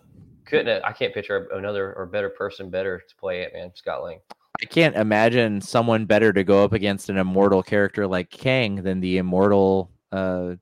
couldn't 0.45 0.85
I 0.85 0.93
can't 0.93 1.13
picture 1.15 1.49
another 1.53 1.93
or 1.95 2.07
better 2.07 2.29
person 2.31 2.71
better 2.71 2.99
to 3.07 3.17
play 3.17 3.45
Ant 3.45 3.53
Man, 3.55 3.71
Scott 3.75 4.03
Lang. 4.05 4.21
I 4.63 4.67
can't 4.67 4.97
imagine 4.97 5.61
someone 5.61 6.07
better 6.07 6.33
to 6.33 6.43
go 6.45 6.65
up 6.65 6.73
against 6.73 7.09
an 7.11 7.19
immortal 7.19 7.63
character 7.63 8.07
like 8.07 8.31
Kang 8.31 8.77
than 8.83 9.01
the 9.01 9.19
immortal 9.19 9.91
uh, 10.13 10.55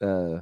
uh, 0.00 0.40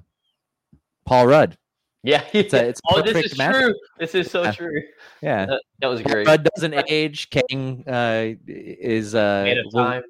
Paul 1.06 1.26
Rudd. 1.26 1.56
Yeah, 2.02 2.24
It's 2.32 2.52
a- 2.52 2.66
it's 2.68 2.80
oh, 2.88 3.00
this 3.00 3.32
is 3.32 3.38
match. 3.38 3.54
true. 3.54 3.74
This 3.98 4.14
is 4.14 4.30
so 4.30 4.42
Yeah. 4.44 4.52
true. 4.52 4.82
Yeah, 5.22 5.46
Uh, 5.50 5.56
that 5.80 5.86
was 5.86 6.02
great. 6.02 6.26
Rudd 6.26 6.48
doesn't 6.54 6.74
age. 6.88 7.30
Kang 7.30 7.84
uh, 7.86 8.34
is 8.46 9.14
uh, 9.14 9.42
Man 9.44 9.58
of 9.58 9.72
time. 9.72 10.02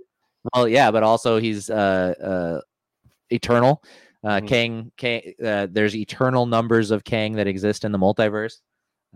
Well, 0.54 0.66
yeah, 0.66 0.90
but 0.90 1.02
also 1.02 1.38
he's 1.38 1.68
uh, 1.70 2.14
uh, 2.20 2.60
eternal. 3.30 3.82
Uh, 4.24 4.40
Mhm. 4.40 4.48
Kang, 4.48 4.92
Kang 4.96 5.22
uh, 5.44 5.66
there's 5.70 5.96
eternal 5.96 6.46
numbers 6.46 6.90
of 6.90 7.02
Kang 7.04 7.32
that 7.32 7.46
exist 7.48 7.84
in 7.84 7.92
the 7.92 7.98
multiverse. 7.98 8.60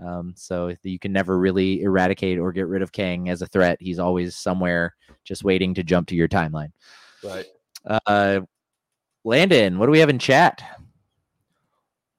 Um, 0.05 0.35
so 0.37 0.75
you 0.83 0.99
can 0.99 1.13
never 1.13 1.39
really 1.39 1.83
eradicate 1.83 2.39
or 2.39 2.53
get 2.53 2.67
rid 2.67 2.83
of 2.83 2.93
Kang 2.93 3.29
as 3.31 3.41
a 3.41 3.47
threat. 3.47 3.79
He's 3.81 3.99
always 3.99 4.37
somewhere 4.37 4.95
just 5.25 5.43
waiting 5.45 5.73
to 5.75 5.83
jump 5.83 6.09
to 6.09 6.17
your 6.17 6.29
timeline. 6.29 6.73
Right. 7.25 7.47
Uh, 8.07 8.41
Landon, 9.25 9.79
what 9.79 9.87
do 9.87 9.93
we 9.93 10.01
have 10.01 10.11
in 10.11 10.19
chat? 10.19 10.63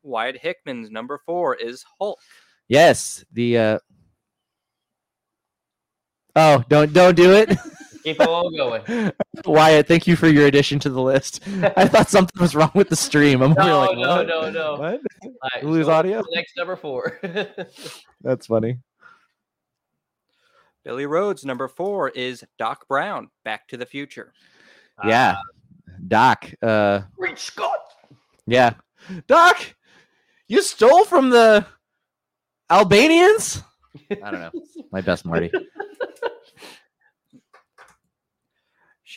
Wyatt 0.01 0.37
Hickman's 0.37 0.89
number 0.89 1.19
four 1.25 1.55
is 1.55 1.83
Hulk. 1.99 2.17
Yes, 2.69 3.23
the 3.33 3.57
uh 3.57 3.79
Oh, 6.35 6.63
don't 6.69 6.93
don't 6.93 7.15
do 7.15 7.33
it. 7.33 7.49
Keep 8.07 8.21
it 8.21 8.27
all 8.29 8.49
going. 8.49 9.11
Wyatt, 9.45 9.85
thank 9.85 10.07
you 10.07 10.15
for 10.15 10.29
your 10.29 10.45
addition 10.47 10.79
to 10.79 10.89
the 10.89 11.01
list. 11.01 11.41
I 11.75 11.85
thought 11.89 12.07
something 12.09 12.39
was 12.41 12.55
wrong 12.55 12.71
with 12.73 12.87
the 12.87 12.95
stream. 12.95 13.41
I'm 13.41 13.51
No, 13.51 13.79
like, 13.81 13.97
no, 13.97 14.15
what? 14.15 14.27
no, 14.27 14.49
no. 14.49 14.71
What? 14.75 15.01
All 15.23 15.31
right, 15.53 15.63
Lose 15.65 15.87
so 15.87 15.91
audio? 15.91 16.23
Next 16.33 16.55
number 16.55 16.77
four. 16.77 17.19
That's 18.21 18.45
funny. 18.45 18.79
Billy 20.85 21.05
Rhodes' 21.05 21.43
number 21.43 21.67
four 21.67 22.07
is 22.07 22.45
Doc 22.57 22.87
Brown, 22.87 23.29
Back 23.43 23.67
to 23.67 23.77
the 23.77 23.85
Future. 23.85 24.31
Yeah. 25.05 25.35
Doc, 26.07 26.49
uh 26.61 27.01
Reach 27.17 27.39
Scott. 27.39 27.79
yeah. 28.45 28.75
Doc, 29.27 29.75
you 30.47 30.61
stole 30.61 31.03
from 31.03 31.29
the 31.29 31.65
Albanians? 32.69 33.63
I 34.23 34.31
don't 34.31 34.39
know. 34.39 34.51
My 34.93 35.01
best 35.01 35.25
Marty. 35.25 35.51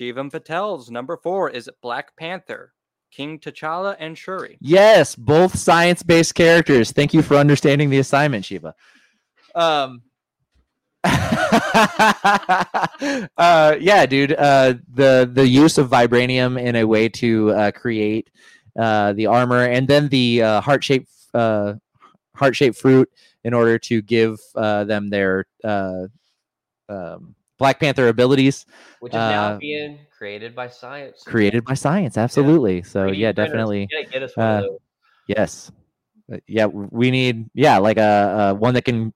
Shivam 0.01 0.32
Patel's 0.32 0.90
number 0.90 1.18
four 1.18 1.51
is 1.51 1.68
Black 1.82 2.16
Panther, 2.16 2.72
King 3.11 3.38
T'Challa 3.38 3.96
and 3.98 4.16
Shuri. 4.16 4.57
Yes, 4.59 5.14
both 5.14 5.59
science-based 5.59 6.34
characters. 6.34 6.90
Thank 6.90 7.12
you 7.12 7.20
for 7.20 7.36
understanding 7.36 7.90
the 7.90 7.98
assignment, 7.98 8.46
Shiva. 8.46 8.74
Um 9.55 10.03
uh 11.05 11.36
yeah, 13.78 14.07
dude. 14.07 14.32
Uh 14.32 14.74
the 14.90 15.30
the 15.30 15.46
use 15.46 15.76
of 15.76 15.90
vibranium 15.90 16.59
in 16.59 16.76
a 16.76 16.84
way 16.84 17.09
to 17.09 17.51
uh 17.51 17.70
create 17.72 18.30
uh 18.78 19.12
the 19.12 19.26
armor 19.26 19.64
and 19.64 19.86
then 19.86 20.09
the 20.09 20.42
uh 20.42 20.61
heart-shaped 20.62 21.11
uh 21.34 21.74
heart-shaped 22.36 22.78
fruit 22.78 23.11
in 23.44 23.53
order 23.53 23.78
to 23.78 24.01
give 24.01 24.38
them 24.55 25.11
their 25.11 25.44
um 26.88 27.34
Black 27.61 27.78
Panther 27.78 28.08
abilities 28.08 28.64
Which 28.98 29.12
is 29.12 29.16
now 29.16 29.50
Uh, 29.52 29.58
being 29.58 29.98
created 30.18 30.56
by 30.56 30.66
science. 30.68 31.22
created 31.24 31.62
by 31.64 31.74
science. 31.74 32.16
Absolutely. 32.18 32.82
So 32.82 33.06
yeah, 33.12 33.30
definitely. 33.32 33.86
Get 34.11 34.22
us 34.24 34.36
one 34.36 34.46
uh, 34.46 34.50
of 34.58 34.62
those. 34.64 34.78
Yes. 35.28 35.70
Uh, 36.32 36.38
Yeah, 36.48 36.66
we 36.66 37.11
need 37.12 37.48
yeah, 37.54 37.78
like 37.78 37.98
a, 37.98 38.50
a 38.50 38.54
one 38.54 38.74
that 38.74 38.84
can 38.84 39.12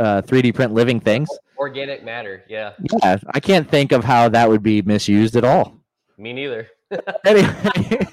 uh 0.00 0.20
3D 0.22 0.52
print 0.54 0.74
living 0.74 0.98
things. 1.00 1.28
Organic 1.56 2.02
matter. 2.04 2.42
Yeah. 2.48 2.72
Yeah, 3.02 3.16
I 3.32 3.38
can't 3.40 3.70
think 3.70 3.92
of 3.92 4.02
how 4.02 4.28
that 4.28 4.48
would 4.48 4.62
be 4.62 4.82
misused 4.82 5.36
at 5.36 5.44
all. 5.44 5.78
Me 6.18 6.32
neither. 6.32 6.68
Anyway, 7.24 7.54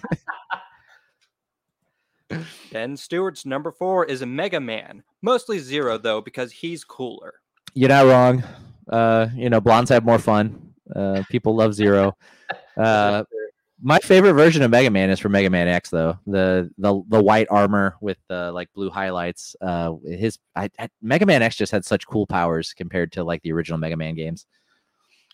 Ben 2.72 2.96
Stewart's 3.06 3.46
number 3.46 3.72
four 3.72 4.06
is 4.06 4.22
a 4.22 4.26
Mega 4.26 4.60
Man, 4.60 5.04
mostly 5.22 5.60
Zero 5.60 5.98
though 5.98 6.22
because 6.22 6.52
he's 6.52 6.84
cooler. 6.84 7.34
you're 7.74 7.90
not 7.90 8.06
wrong. 8.06 8.44
Uh, 8.92 9.28
you 9.36 9.50
know, 9.50 9.62
blondes 9.62 9.90
have 9.90 10.06
more 10.06 10.20
fun. 10.20 10.74
Uh, 10.94 11.24
people 11.30 11.56
love 11.56 11.74
Zero. 11.74 12.18
Uh, 12.78 13.24
my 13.82 14.00
favorite 14.00 14.34
version 14.34 14.62
of 14.62 14.72
Mega 14.72 14.90
Man 14.90 15.10
is 15.10 15.20
for 15.20 15.30
Mega 15.30 15.50
Man 15.50 15.68
X, 15.68 15.90
though 15.90 16.18
the 16.28 16.70
the 16.78 17.02
the 17.10 17.22
white 17.22 17.48
armor 17.50 17.96
with 18.02 18.18
the 18.30 18.52
like 18.52 18.72
blue 18.74 18.90
highlights. 18.90 19.56
Uh, 19.60 19.96
his 20.06 20.38
I, 20.56 20.70
I, 20.80 20.88
Mega 21.02 21.26
Man 21.26 21.42
X 21.42 21.56
just 21.56 21.72
had 21.72 21.84
such 21.84 22.08
cool 22.08 22.28
powers 22.28 22.74
compared 22.74 23.12
to 23.14 23.24
like 23.24 23.42
the 23.42 23.52
original 23.52 23.78
Mega 23.78 23.98
Man 23.98 24.16
games. 24.16 24.46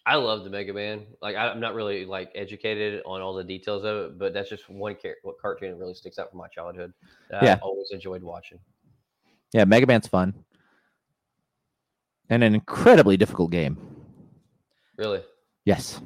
I 0.06 0.16
love 0.16 0.46
the 0.46 0.50
Mega 0.50 0.74
Man. 0.74 1.06
Like 1.22 1.36
I, 1.36 1.50
I'm 1.50 1.60
not 1.60 1.76
really 1.76 2.06
like 2.06 2.32
educated 2.34 3.04
on 3.06 3.22
all 3.22 3.34
the 3.34 3.44
details 3.44 3.84
of 3.84 3.98
it, 3.98 4.18
but 4.18 4.34
that's 4.34 4.50
just 4.50 4.70
one 4.70 4.96
char- 5.02 5.18
what 5.24 5.38
cartoon 5.40 5.72
that 5.72 5.78
really 5.78 5.94
sticks 5.94 6.18
out 6.18 6.30
from 6.30 6.40
my 6.40 6.48
childhood. 6.48 6.94
Yeah. 7.30 7.56
I 7.56 7.66
always 7.66 7.92
enjoyed 7.92 8.24
watching. 8.24 8.60
Yeah, 9.54 9.66
Mega 9.66 9.86
Man's 9.86 10.08
fun. 10.08 10.34
And 12.30 12.44
an 12.44 12.54
incredibly 12.54 13.18
difficult 13.18 13.52
game. 13.52 13.78
Really, 14.98 15.22
Yes. 15.66 16.02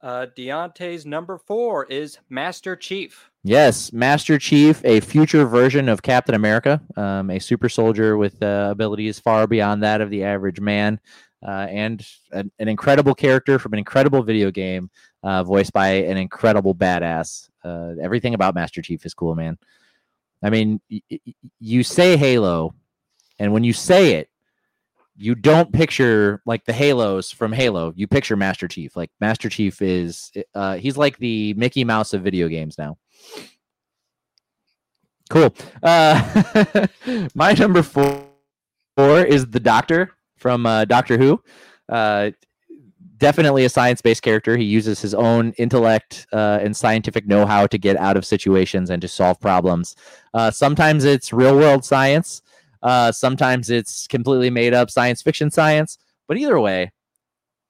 Uh, 0.00 0.26
Deontay's 0.36 1.04
number 1.04 1.38
four 1.38 1.84
is 1.86 2.18
Master 2.30 2.76
Chief. 2.76 3.30
Yes, 3.42 3.92
Master 3.92 4.38
Chief, 4.38 4.80
a 4.84 5.00
future 5.00 5.44
version 5.44 5.88
of 5.88 6.02
Captain 6.02 6.36
America, 6.36 6.80
um, 6.96 7.30
a 7.30 7.40
super 7.40 7.68
soldier 7.68 8.16
with 8.16 8.40
uh, 8.40 8.68
abilities 8.70 9.18
far 9.18 9.48
beyond 9.48 9.82
that 9.82 10.00
of 10.00 10.10
the 10.10 10.22
average 10.22 10.60
man, 10.60 11.00
uh, 11.44 11.66
and 11.68 12.06
an, 12.30 12.52
an 12.60 12.68
incredible 12.68 13.14
character 13.14 13.58
from 13.58 13.72
an 13.72 13.80
incredible 13.80 14.22
video 14.22 14.52
game, 14.52 14.88
uh, 15.24 15.42
voiced 15.42 15.72
by 15.72 15.88
an 15.88 16.16
incredible 16.16 16.74
badass. 16.76 17.48
Uh, 17.64 17.94
everything 18.00 18.34
about 18.34 18.54
Master 18.54 18.80
Chief 18.80 19.04
is 19.04 19.14
cool, 19.14 19.34
man. 19.34 19.58
I 20.44 20.50
mean, 20.50 20.80
y- 20.88 21.02
y- 21.10 21.34
you 21.58 21.82
say 21.82 22.16
Halo, 22.16 22.72
and 23.40 23.52
when 23.52 23.64
you 23.64 23.72
say 23.72 24.12
it, 24.14 24.28
you 25.18 25.34
don't 25.34 25.72
picture 25.72 26.40
like 26.46 26.64
the 26.64 26.72
halos 26.72 27.32
from 27.32 27.52
halo. 27.52 27.92
You 27.96 28.06
picture 28.06 28.36
master 28.36 28.68
chief. 28.68 28.96
Like 28.96 29.10
master 29.20 29.48
chief 29.48 29.82
is 29.82 30.30
uh 30.54 30.76
he's 30.76 30.96
like 30.96 31.18
the 31.18 31.54
mickey 31.54 31.84
mouse 31.84 32.14
of 32.14 32.22
video 32.22 32.46
games 32.48 32.78
now. 32.78 32.96
Cool. 35.28 35.52
Uh 35.82 36.86
my 37.34 37.52
number 37.52 37.82
four, 37.82 38.24
four 38.96 39.24
is 39.24 39.46
the 39.46 39.60
doctor 39.60 40.12
from 40.36 40.64
uh, 40.64 40.84
doctor 40.84 41.18
who. 41.18 41.42
Uh 41.88 42.30
definitely 43.16 43.64
a 43.64 43.68
science-based 43.68 44.22
character. 44.22 44.56
He 44.56 44.64
uses 44.64 45.00
his 45.00 45.12
own 45.12 45.52
intellect 45.58 46.28
uh, 46.32 46.60
and 46.62 46.76
scientific 46.76 47.26
know-how 47.26 47.66
to 47.66 47.76
get 47.76 47.96
out 47.96 48.16
of 48.16 48.24
situations 48.24 48.90
and 48.90 49.02
to 49.02 49.08
solve 49.08 49.40
problems. 49.40 49.96
Uh, 50.34 50.52
sometimes 50.52 51.04
it's 51.04 51.32
real-world 51.32 51.84
science 51.84 52.42
uh, 52.82 53.12
sometimes 53.12 53.70
it's 53.70 54.06
completely 54.06 54.50
made 54.50 54.74
up 54.74 54.90
science 54.90 55.22
fiction 55.22 55.50
science, 55.50 55.98
but 56.26 56.36
either 56.36 56.58
way, 56.60 56.92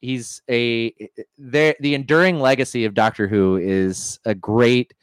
he's 0.01 0.43
a 0.51 0.93
the 1.39 1.77
the 1.81 1.95
enduring 1.95 2.41
legacy 2.41 2.85
of 2.85 2.95
Doctor 2.95 3.27
Who 3.29 3.57
is 3.57 4.19
a 4.25 4.35
great 4.35 4.95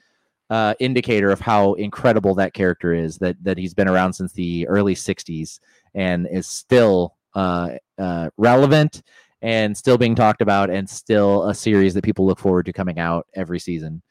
uh, 0.49 0.75
indicator 0.79 1.31
of 1.31 1.39
how 1.39 1.73
incredible 1.73 2.35
that 2.35 2.53
character 2.53 2.93
is. 2.93 3.17
That 3.17 3.41
that 3.43 3.57
he's 3.57 3.73
been 3.73 3.87
around 3.87 4.13
since 4.13 4.33
the 4.33 4.67
early 4.67 4.95
'60s 4.95 5.59
and 5.93 6.27
is 6.29 6.47
still 6.47 7.15
uh, 7.33 7.71
uh, 7.97 8.29
relevant 8.37 9.01
and 9.41 9.77
still 9.77 9.97
being 9.97 10.15
talked 10.15 10.41
about, 10.41 10.69
and 10.69 10.89
still 10.89 11.49
a 11.49 11.55
series 11.55 11.93
that 11.93 12.03
people 12.03 12.25
look 12.25 12.39
forward 12.39 12.65
to 12.65 12.73
coming 12.73 12.99
out 12.99 13.27
every 13.35 13.59
season. 13.59 14.01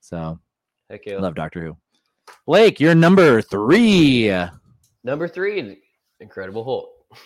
So 0.00 0.38
heck 0.88 1.02
I 1.06 1.12
yeah. 1.12 1.18
love 1.18 1.34
Doctor 1.34 1.62
Who. 1.62 1.76
Blake, 2.46 2.80
you're 2.80 2.94
number 2.94 3.42
three. 3.42 4.30
Number 5.04 5.28
three, 5.28 5.78
Incredible 6.20 6.64
Hulk. 6.64 6.90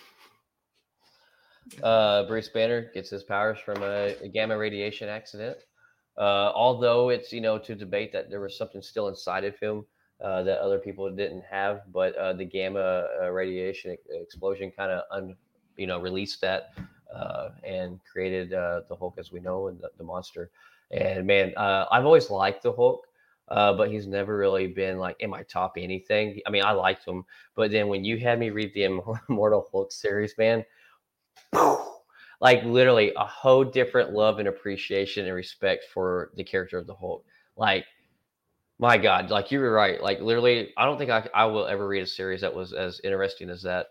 Uh, 1.81 2.27
Bruce 2.27 2.47
Banner 2.49 2.91
gets 2.93 3.09
his 3.09 3.23
powers 3.23 3.57
from 3.57 3.81
a, 3.81 4.15
a 4.21 4.27
gamma 4.27 4.55
radiation 4.55 5.09
accident. 5.09 5.57
Uh, 6.15 6.51
although 6.53 7.09
it's 7.09 7.33
you 7.33 7.41
know 7.41 7.57
to 7.57 7.73
debate 7.73 8.13
that 8.13 8.29
there 8.29 8.39
was 8.39 8.55
something 8.55 8.83
still 8.83 9.07
inside 9.07 9.43
of 9.43 9.57
him 9.59 9.83
uh, 10.23 10.43
that 10.43 10.59
other 10.59 10.77
people 10.77 11.09
didn't 11.09 11.43
have, 11.49 11.81
but 11.91 12.15
uh, 12.17 12.33
the 12.33 12.45
gamma 12.45 13.07
uh, 13.21 13.31
radiation 13.31 13.97
explosion 14.11 14.71
kind 14.77 14.91
of 14.91 15.03
un, 15.11 15.35
you 15.75 15.87
know 15.87 15.99
released 15.99 16.39
that 16.39 16.69
uh, 17.13 17.49
and 17.63 17.99
created 18.09 18.53
uh, 18.53 18.81
the 18.87 18.95
Hulk 18.95 19.15
as 19.17 19.31
we 19.31 19.39
know 19.39 19.67
and 19.67 19.79
the, 19.81 19.89
the 19.97 20.03
monster. 20.03 20.51
And 20.91 21.25
man, 21.25 21.53
uh, 21.57 21.85
I've 21.91 22.05
always 22.05 22.29
liked 22.29 22.63
the 22.63 22.73
Hulk. 22.73 23.05
Uh, 23.47 23.73
but 23.73 23.91
he's 23.91 24.07
never 24.07 24.35
really 24.35 24.67
been 24.67 24.97
like 24.97 25.15
in 25.19 25.29
my 25.29 25.43
top 25.43 25.73
anything. 25.77 26.39
I 26.47 26.49
mean, 26.49 26.63
I 26.63 26.71
liked 26.71 27.05
him, 27.07 27.25
but 27.55 27.71
then 27.71 27.87
when 27.87 28.03
you 28.03 28.17
had 28.17 28.39
me 28.39 28.49
read 28.49 28.73
the 28.73 28.83
Immortal 29.29 29.67
Hulk 29.71 29.91
series, 29.91 30.35
man, 30.37 30.65
like 32.41 32.63
literally 32.63 33.13
a 33.15 33.25
whole 33.25 33.63
different 33.63 34.11
love 34.13 34.39
and 34.39 34.47
appreciation 34.47 35.25
and 35.25 35.35
respect 35.35 35.85
for 35.93 36.31
the 36.35 36.43
character 36.43 36.77
of 36.77 36.87
the 36.87 36.95
Hulk. 36.95 37.23
Like, 37.55 37.85
my 38.77 38.97
God, 38.97 39.29
like 39.29 39.51
you 39.51 39.59
were 39.59 39.71
right. 39.71 40.01
Like 40.01 40.19
literally, 40.19 40.73
I 40.75 40.85
don't 40.85 40.97
think 40.97 41.11
I, 41.11 41.27
I 41.33 41.45
will 41.45 41.65
ever 41.65 41.87
read 41.87 42.03
a 42.03 42.07
series 42.07 42.41
that 42.41 42.53
was 42.53 42.73
as 42.73 42.99
interesting 43.03 43.49
as 43.49 43.61
that, 43.63 43.87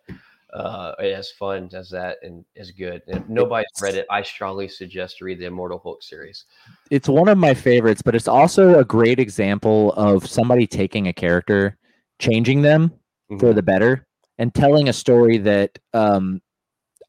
uh, 0.54 0.92
as 1.00 1.30
fun 1.32 1.68
as 1.74 1.90
that, 1.90 2.18
and 2.22 2.44
as 2.56 2.70
good. 2.70 3.02
And 3.08 3.18
if 3.22 3.28
nobody's 3.28 3.66
read 3.82 3.96
it, 3.96 4.06
I 4.10 4.22
strongly 4.22 4.68
suggest 4.68 5.18
to 5.18 5.24
read 5.24 5.40
the 5.40 5.46
Immortal 5.46 5.80
Hulk 5.82 6.02
series. 6.02 6.44
it's 6.90 7.08
one 7.08 7.28
of 7.28 7.38
my 7.38 7.54
favorites, 7.54 8.02
but 8.02 8.14
it's 8.14 8.28
also 8.28 8.78
a 8.78 8.84
great 8.84 9.18
example 9.18 9.92
of 9.94 10.26
somebody 10.28 10.66
taking 10.66 11.08
a 11.08 11.12
character, 11.12 11.76
changing 12.18 12.62
them 12.62 12.92
for 13.40 13.52
Mhm. 13.52 13.54
the 13.56 13.62
better, 13.62 14.06
and 14.38 14.54
telling 14.54 14.88
a 14.88 14.92
story 14.92 15.38
that 15.38 15.78
um, 15.92 16.40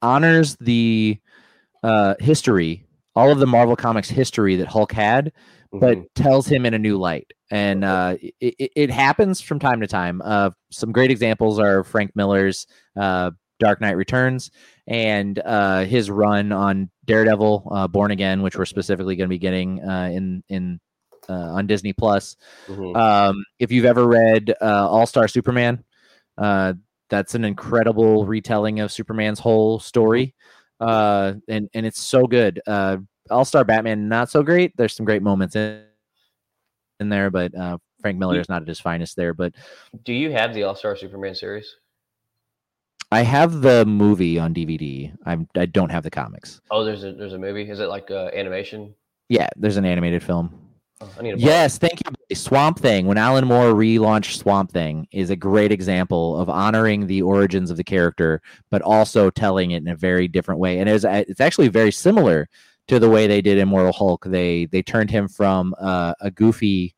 honors 0.01 0.55
the 0.57 1.19
uh, 1.83 2.15
history, 2.19 2.85
all 3.15 3.31
of 3.31 3.39
the 3.39 3.45
Marvel 3.47 3.75
Comics 3.75 4.09
history 4.09 4.55
that 4.55 4.67
Hulk 4.67 4.91
had, 4.91 5.31
but 5.79 5.97
Mhm. 5.97 6.05
tells 6.15 6.47
him 6.47 6.65
in 6.65 6.73
a 6.73 6.79
new 6.79 6.97
light. 6.97 7.31
And 7.51 7.83
uh, 7.83 8.15
it, 8.39 8.71
it, 8.75 8.89
happens 8.91 9.39
from 9.41 9.59
time 9.59 9.81
to 9.81 9.87
time. 9.87 10.21
Uh, 10.23 10.51
some 10.71 10.91
great 10.91 11.11
examples 11.11 11.59
are 11.59 11.83
Frank 11.83 12.11
Miller's 12.15 12.65
uh, 12.95 13.31
Dark 13.59 13.81
Knight 13.81 13.95
Returns 13.97 14.51
and 14.87 15.39
uh, 15.39 15.85
his 15.85 16.09
run 16.09 16.51
on 16.51 16.89
Daredevil, 17.05 17.67
uh, 17.71 17.87
Born 17.87 18.11
Again, 18.11 18.41
which 18.41 18.57
we're 18.57 18.65
specifically 18.65 19.15
going 19.15 19.29
to 19.29 19.33
be 19.33 19.39
getting 19.39 19.81
uh, 19.87 20.09
in 20.11 20.43
in 20.49 20.79
uh, 21.29 21.33
on 21.33 21.67
Disney 21.67 21.93
Plus. 21.93 22.35
Mhm. 22.67 22.95
Um, 22.95 23.43
if 23.59 23.71
you've 23.71 23.85
ever 23.85 24.07
read 24.07 24.53
uh, 24.61 24.89
All 24.89 25.05
Star 25.05 25.27
Superman, 25.27 25.83
uh, 26.37 26.73
that's 27.09 27.35
an 27.35 27.45
incredible 27.45 28.25
retelling 28.25 28.79
of 28.79 28.91
Superman's 28.91 29.39
whole 29.39 29.79
story, 29.79 30.33
uh, 30.79 31.33
and 31.47 31.69
and 31.73 31.85
it's 31.85 32.01
so 32.01 32.25
good. 32.25 32.61
Uh, 32.67 32.97
All 33.29 33.45
Star 33.45 33.63
Batman, 33.63 34.07
not 34.07 34.29
so 34.29 34.43
great. 34.43 34.75
There's 34.77 34.95
some 34.95 35.05
great 35.05 35.21
moments 35.21 35.55
in 35.55 35.83
in 36.99 37.09
there, 37.09 37.29
but 37.29 37.53
uh, 37.55 37.77
Frank 38.01 38.17
Miller 38.17 38.39
is 38.39 38.49
not 38.49 38.61
at 38.61 38.67
his 38.67 38.79
finest 38.79 39.15
there. 39.15 39.33
But 39.33 39.53
Do 40.03 40.13
you 40.13 40.31
have 40.31 40.53
the 40.53 40.63
All 40.63 40.75
Star 40.75 40.95
Superman 40.95 41.35
series? 41.35 41.75
I 43.11 43.21
have 43.21 43.61
the 43.61 43.85
movie 43.85 44.39
on 44.39 44.53
DVD. 44.53 45.13
I'm 45.25 45.47
I 45.55 45.65
don't 45.65 45.91
have 45.91 46.03
the 46.03 46.11
comics. 46.11 46.61
Oh, 46.71 46.83
there's 46.83 47.03
a 47.03 47.13
there's 47.13 47.33
a 47.33 47.37
movie. 47.37 47.69
Is 47.69 47.79
it 47.79 47.87
like 47.87 48.11
uh, 48.11 48.29
animation? 48.33 48.93
Yeah, 49.29 49.49
there's 49.55 49.77
an 49.77 49.85
animated 49.85 50.21
film. 50.23 50.65
Oh, 51.01 51.09
I 51.19 51.23
need 51.23 51.31
to. 51.31 51.39
Yes, 51.39 51.77
thank 51.77 51.99
you. 52.05 52.35
Swamp 52.35 52.79
Thing, 52.79 53.05
when 53.05 53.17
Alan 53.17 53.45
Moore 53.47 53.73
relaunched 53.73 54.37
Swamp 54.37 54.71
Thing, 54.71 55.07
is 55.11 55.29
a 55.29 55.35
great 55.35 55.71
example 55.71 56.39
of 56.39 56.49
honoring 56.49 57.07
the 57.07 57.21
origins 57.21 57.69
of 57.69 57.77
the 57.77 57.83
character, 57.83 58.41
but 58.71 58.81
also 58.81 59.29
telling 59.29 59.71
it 59.71 59.77
in 59.77 59.87
a 59.87 59.95
very 59.95 60.27
different 60.27 60.59
way. 60.59 60.79
And 60.79 60.87
it 60.89 60.93
was, 60.93 61.05
it's 61.05 61.41
actually 61.41 61.67
very 61.67 61.91
similar 61.91 62.47
to 62.87 62.99
the 62.99 63.09
way 63.09 63.27
they 63.27 63.41
did 63.41 63.57
Immortal 63.57 63.93
Hulk. 63.93 64.25
They 64.25 64.65
they 64.65 64.81
turned 64.81 65.09
him 65.09 65.27
from 65.27 65.73
uh, 65.79 66.13
a 66.21 66.31
goofy, 66.31 66.93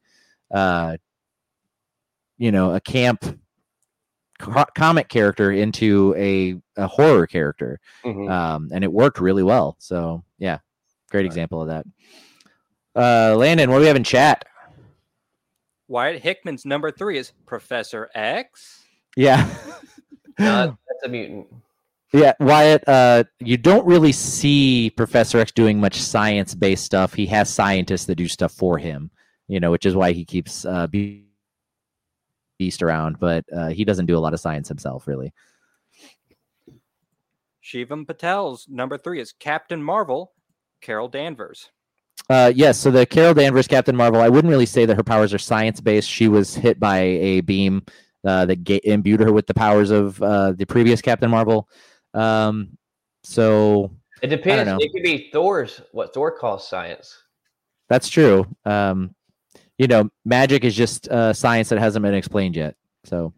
uh, 0.52 0.98
you 2.38 2.52
know, 2.52 2.74
a 2.76 2.80
camp 2.80 3.40
co- 4.40 4.66
comic 4.76 5.08
character 5.10 5.52
into 5.52 6.14
a, 6.18 6.56
a 6.76 6.88
horror 6.88 7.26
character, 7.28 7.80
Mhm. 8.04 8.30
um, 8.30 8.70
and 8.74 8.84
it 8.84 8.92
worked 8.92 9.20
really 9.20 9.44
well. 9.44 9.76
So 9.80 10.24
yeah, 10.38 10.60
great 11.10 11.26
example 11.26 11.62
of 11.62 11.68
that. 11.70 11.86
Uh, 12.96 13.36
Landon, 13.36 13.70
what 13.70 13.78
do 13.78 13.82
we 13.82 13.88
have 13.88 13.96
in 13.96 14.04
chat? 14.04 14.46
Wyatt 15.88 16.22
Hickman's 16.22 16.66
number 16.66 16.92
three 16.92 17.18
is 17.18 17.32
Professor 17.46 18.10
X. 18.14 18.84
Yeah. 19.16 19.48
No, 20.40 20.78
that's 20.88 21.04
a 21.04 21.10
mutant. 21.10 21.48
Yeah, 22.14 22.34
Wyatt, 22.40 22.88
uh, 22.88 23.24
you 23.40 23.58
don't 23.58 23.86
really 23.86 24.12
see 24.12 24.90
Professor 24.92 25.40
X 25.40 25.52
doing 25.52 25.80
much 25.80 26.02
science 26.02 26.56
based 26.56 26.86
stuff. 26.86 27.14
He 27.14 27.26
has 27.28 27.50
scientists 27.50 28.06
that 28.06 28.16
do 28.16 28.28
stuff 28.28 28.54
for 28.54 28.78
him, 28.78 29.12
you 29.48 29.60
know, 29.60 29.72
which 29.72 29.86
is 29.86 29.96
why 29.96 30.14
he 30.14 30.24
keeps 30.24 30.66
uh, 30.66 30.88
Beast 32.58 32.82
around, 32.82 33.20
but 33.20 33.46
uh, 33.56 33.68
he 33.68 33.86
doesn't 33.86 34.06
do 34.06 34.18
a 34.18 34.20
lot 34.20 34.34
of 34.34 34.40
science 34.40 34.68
himself, 34.68 35.06
really. 35.08 35.34
Shivam 37.64 38.08
Patel's 38.08 38.68
number 38.70 38.98
three 38.98 39.20
is 39.20 39.34
Captain 39.34 39.84
Marvel, 39.84 40.32
Carol 40.82 41.10
Danvers. 41.10 41.70
Uh, 42.30 42.52
yes, 42.56 42.78
so 42.78 42.90
the 42.90 43.06
Carol 43.06 43.34
Danvers 43.34 43.68
Captain 43.68 43.96
Marvel, 43.96 44.22
I 44.22 44.30
wouldn't 44.30 44.52
really 44.52 44.66
say 44.66 44.86
that 44.86 44.96
her 44.96 45.04
powers 45.04 45.34
are 45.34 45.38
science 45.38 45.82
based. 45.82 46.10
She 46.10 46.28
was 46.28 46.56
hit 46.56 46.80
by 46.80 47.00
a 47.00 47.42
beam 47.42 47.86
uh, 48.26 48.46
that 48.46 48.64
ga- 48.64 48.82
imbued 48.84 49.20
her 49.20 49.32
with 49.32 49.48
the 49.48 49.54
powers 49.54 49.92
of 49.92 50.22
uh, 50.22 50.54
the 50.54 50.66
previous 50.66 51.02
Captain 51.02 51.30
Marvel. 51.30 51.70
Um, 52.14 52.78
so 53.24 53.92
It 54.22 54.28
depends. 54.28 54.70
know. 54.70 54.78
It 54.80 54.92
could 54.94 55.04
be 55.04 55.30
Thor's 55.32 55.82
what 55.92 56.14
Thor 56.14 56.32
calls 56.38 56.68
science. 56.68 57.16
That's 57.90 58.10
true. 58.10 58.46
Um, 58.66 59.16
you 59.78 59.88
know, 59.88 60.10
magic 60.26 60.64
is 60.64 60.76
just 60.76 61.08
uh, 61.10 61.34
science 61.34 61.70
that 61.70 61.80
hasn't 61.80 62.04
been 62.04 62.14
explained 62.14 62.56
yet. 62.56 62.76
So, 63.04 63.34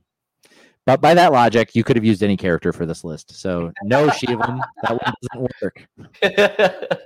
But 0.86 1.02
by 1.02 1.14
that 1.14 1.32
logic, 1.32 1.76
you 1.76 1.84
could 1.84 1.96
have 1.98 2.06
used 2.06 2.24
any 2.24 2.38
character 2.38 2.72
for 2.74 2.86
this 2.86 3.04
list. 3.04 3.36
So 3.36 3.72
no 3.84 4.08
Shivam, 4.08 4.62
that 4.84 4.92
one 4.92 5.14
doesn't 5.34 5.52
work. 5.62 5.88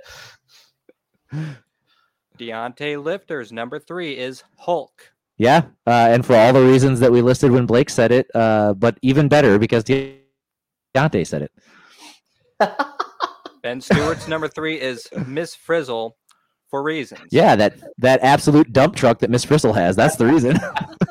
Deontay 2.38 3.02
Lifters 3.02 3.52
number 3.52 3.78
three 3.78 4.16
is 4.16 4.42
Hulk. 4.56 5.12
Yeah, 5.36 5.62
uh, 5.86 6.08
and 6.10 6.24
for 6.24 6.36
all 6.36 6.52
the 6.52 6.62
reasons 6.62 7.00
that 7.00 7.10
we 7.10 7.20
listed 7.20 7.50
when 7.50 7.66
Blake 7.66 7.90
said 7.90 8.12
it, 8.12 8.28
uh, 8.34 8.74
but 8.74 8.98
even 9.02 9.28
better 9.28 9.58
because 9.58 9.82
De- 9.82 10.20
Deontay 10.94 11.26
said 11.26 11.42
it. 11.42 11.52
Ben 13.62 13.80
Stewart's 13.80 14.28
number 14.28 14.46
three 14.46 14.80
is 14.80 15.08
Miss 15.26 15.54
Frizzle 15.54 16.16
for 16.70 16.82
reasons. 16.82 17.28
Yeah, 17.30 17.56
that 17.56 17.74
that 17.98 18.20
absolute 18.22 18.72
dump 18.72 18.94
truck 18.94 19.18
that 19.20 19.30
Miss 19.30 19.44
Frizzle 19.44 19.72
has. 19.72 19.96
That's 19.96 20.16
the 20.16 20.26
reason. 20.26 20.58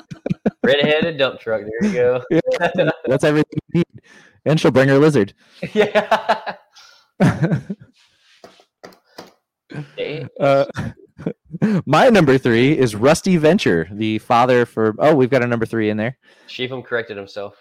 Red-headed 0.63 1.17
dump 1.17 1.39
truck. 1.39 1.61
There 1.61 1.89
you 1.89 1.93
go. 1.93 2.23
That's 3.05 3.23
everything 3.23 3.59
you 3.73 3.79
need. 3.79 4.01
And 4.45 4.59
she'll 4.59 4.71
bring 4.71 4.89
her 4.89 4.97
lizard. 4.97 5.33
yeah. 5.73 6.55
Uh, 10.39 10.65
my 11.87 12.07
number 12.09 12.37
three 12.37 12.77
is 12.77 12.95
Rusty 12.95 13.37
Venture, 13.37 13.87
the 13.91 14.19
father 14.19 14.67
for. 14.67 14.93
Oh, 14.99 15.15
we've 15.15 15.31
got 15.31 15.41
a 15.41 15.47
number 15.47 15.65
three 15.65 15.89
in 15.89 15.97
there. 15.97 16.17
Shivam 16.47 16.85
corrected 16.85 17.17
himself. 17.17 17.55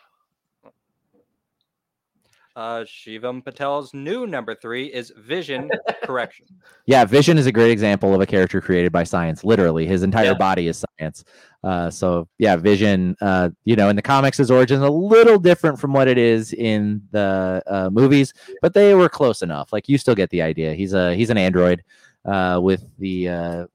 Uh, 2.55 2.85
Shivam 2.85 3.43
Patel's 3.43 3.95
new 3.95 4.27
number 4.27 4.55
three 4.55 4.87
is 4.87 5.11
Vision 5.17 5.71
Correction. 6.05 6.47
Yeah, 6.85 7.05
Vision 7.05 7.39
is 7.39 7.47
a 7.47 7.53
great 7.53 7.71
example 7.71 8.13
of 8.13 8.21
a 8.21 8.27
character 8.27 8.61
created 8.61 8.91
by 8.91 9.05
science. 9.05 9.45
Literally, 9.45 9.87
his 9.87 10.03
entire 10.03 10.27
Yeah. 10.33 10.35
body 10.35 10.67
is 10.67 10.85
science. 10.99 11.25
Uh, 11.63 11.89
so 11.91 12.29
yeah, 12.39 12.57
Vision. 12.57 13.17
Uh, 13.21 13.51
you 13.65 13.77
know, 13.77 13.89
in 13.89 13.95
the 13.97 14.03
comics, 14.03 14.37
his 14.37 14.51
origin 14.51 14.79
is 14.79 14.83
a 14.83 14.91
little 14.91 15.39
different 15.39 15.79
from 15.79 15.93
what 15.93 16.09
it 16.09 16.19
is 16.19 16.53
in 16.53 17.01
the 17.13 17.63
uh, 17.69 17.89
movies, 17.91 18.35
but 18.61 18.75
they 18.75 18.95
were 18.95 19.09
close 19.09 19.43
enough. 19.43 19.73
Like 19.73 19.89
you 19.89 19.97
still 19.97 20.17
get 20.17 20.29
the 20.31 20.43
idea. 20.43 20.75
He's 20.75 20.93
a 20.93 21.15
he's 21.15 21.31
an 21.31 21.39
android 21.39 21.85
uh, 22.25 22.59
with 22.61 22.85
the 22.99 23.29
uh, 23.29 23.67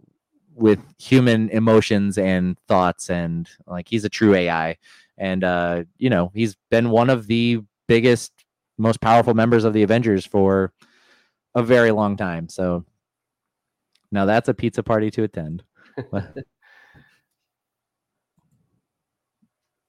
with 0.54 0.80
human 1.00 1.50
emotions 1.50 2.18
and 2.18 2.60
thoughts, 2.68 3.10
and 3.10 3.50
like 3.68 3.88
he's 3.88 4.04
a 4.06 4.10
true 4.10 4.36
AI. 4.36 4.76
And 5.18 5.44
uh, 5.46 5.86
you 5.98 6.10
know, 6.10 6.30
he's 6.36 6.56
been 6.70 6.90
one 6.90 7.10
of 7.10 7.26
the 7.28 7.62
biggest, 7.88 8.34
most 8.78 9.02
powerful 9.02 9.34
members 9.34 9.64
of 9.64 9.74
the 9.74 9.84
Avengers 9.84 10.26
for 10.26 10.72
a 11.56 11.64
very 11.64 11.92
long 11.92 12.18
time. 12.18 12.50
So 12.50 12.86
now 14.12 14.26
that's 14.26 14.48
a 14.50 14.54
pizza 14.54 14.84
party 14.84 15.10
to 15.12 15.24
attend. 15.24 15.64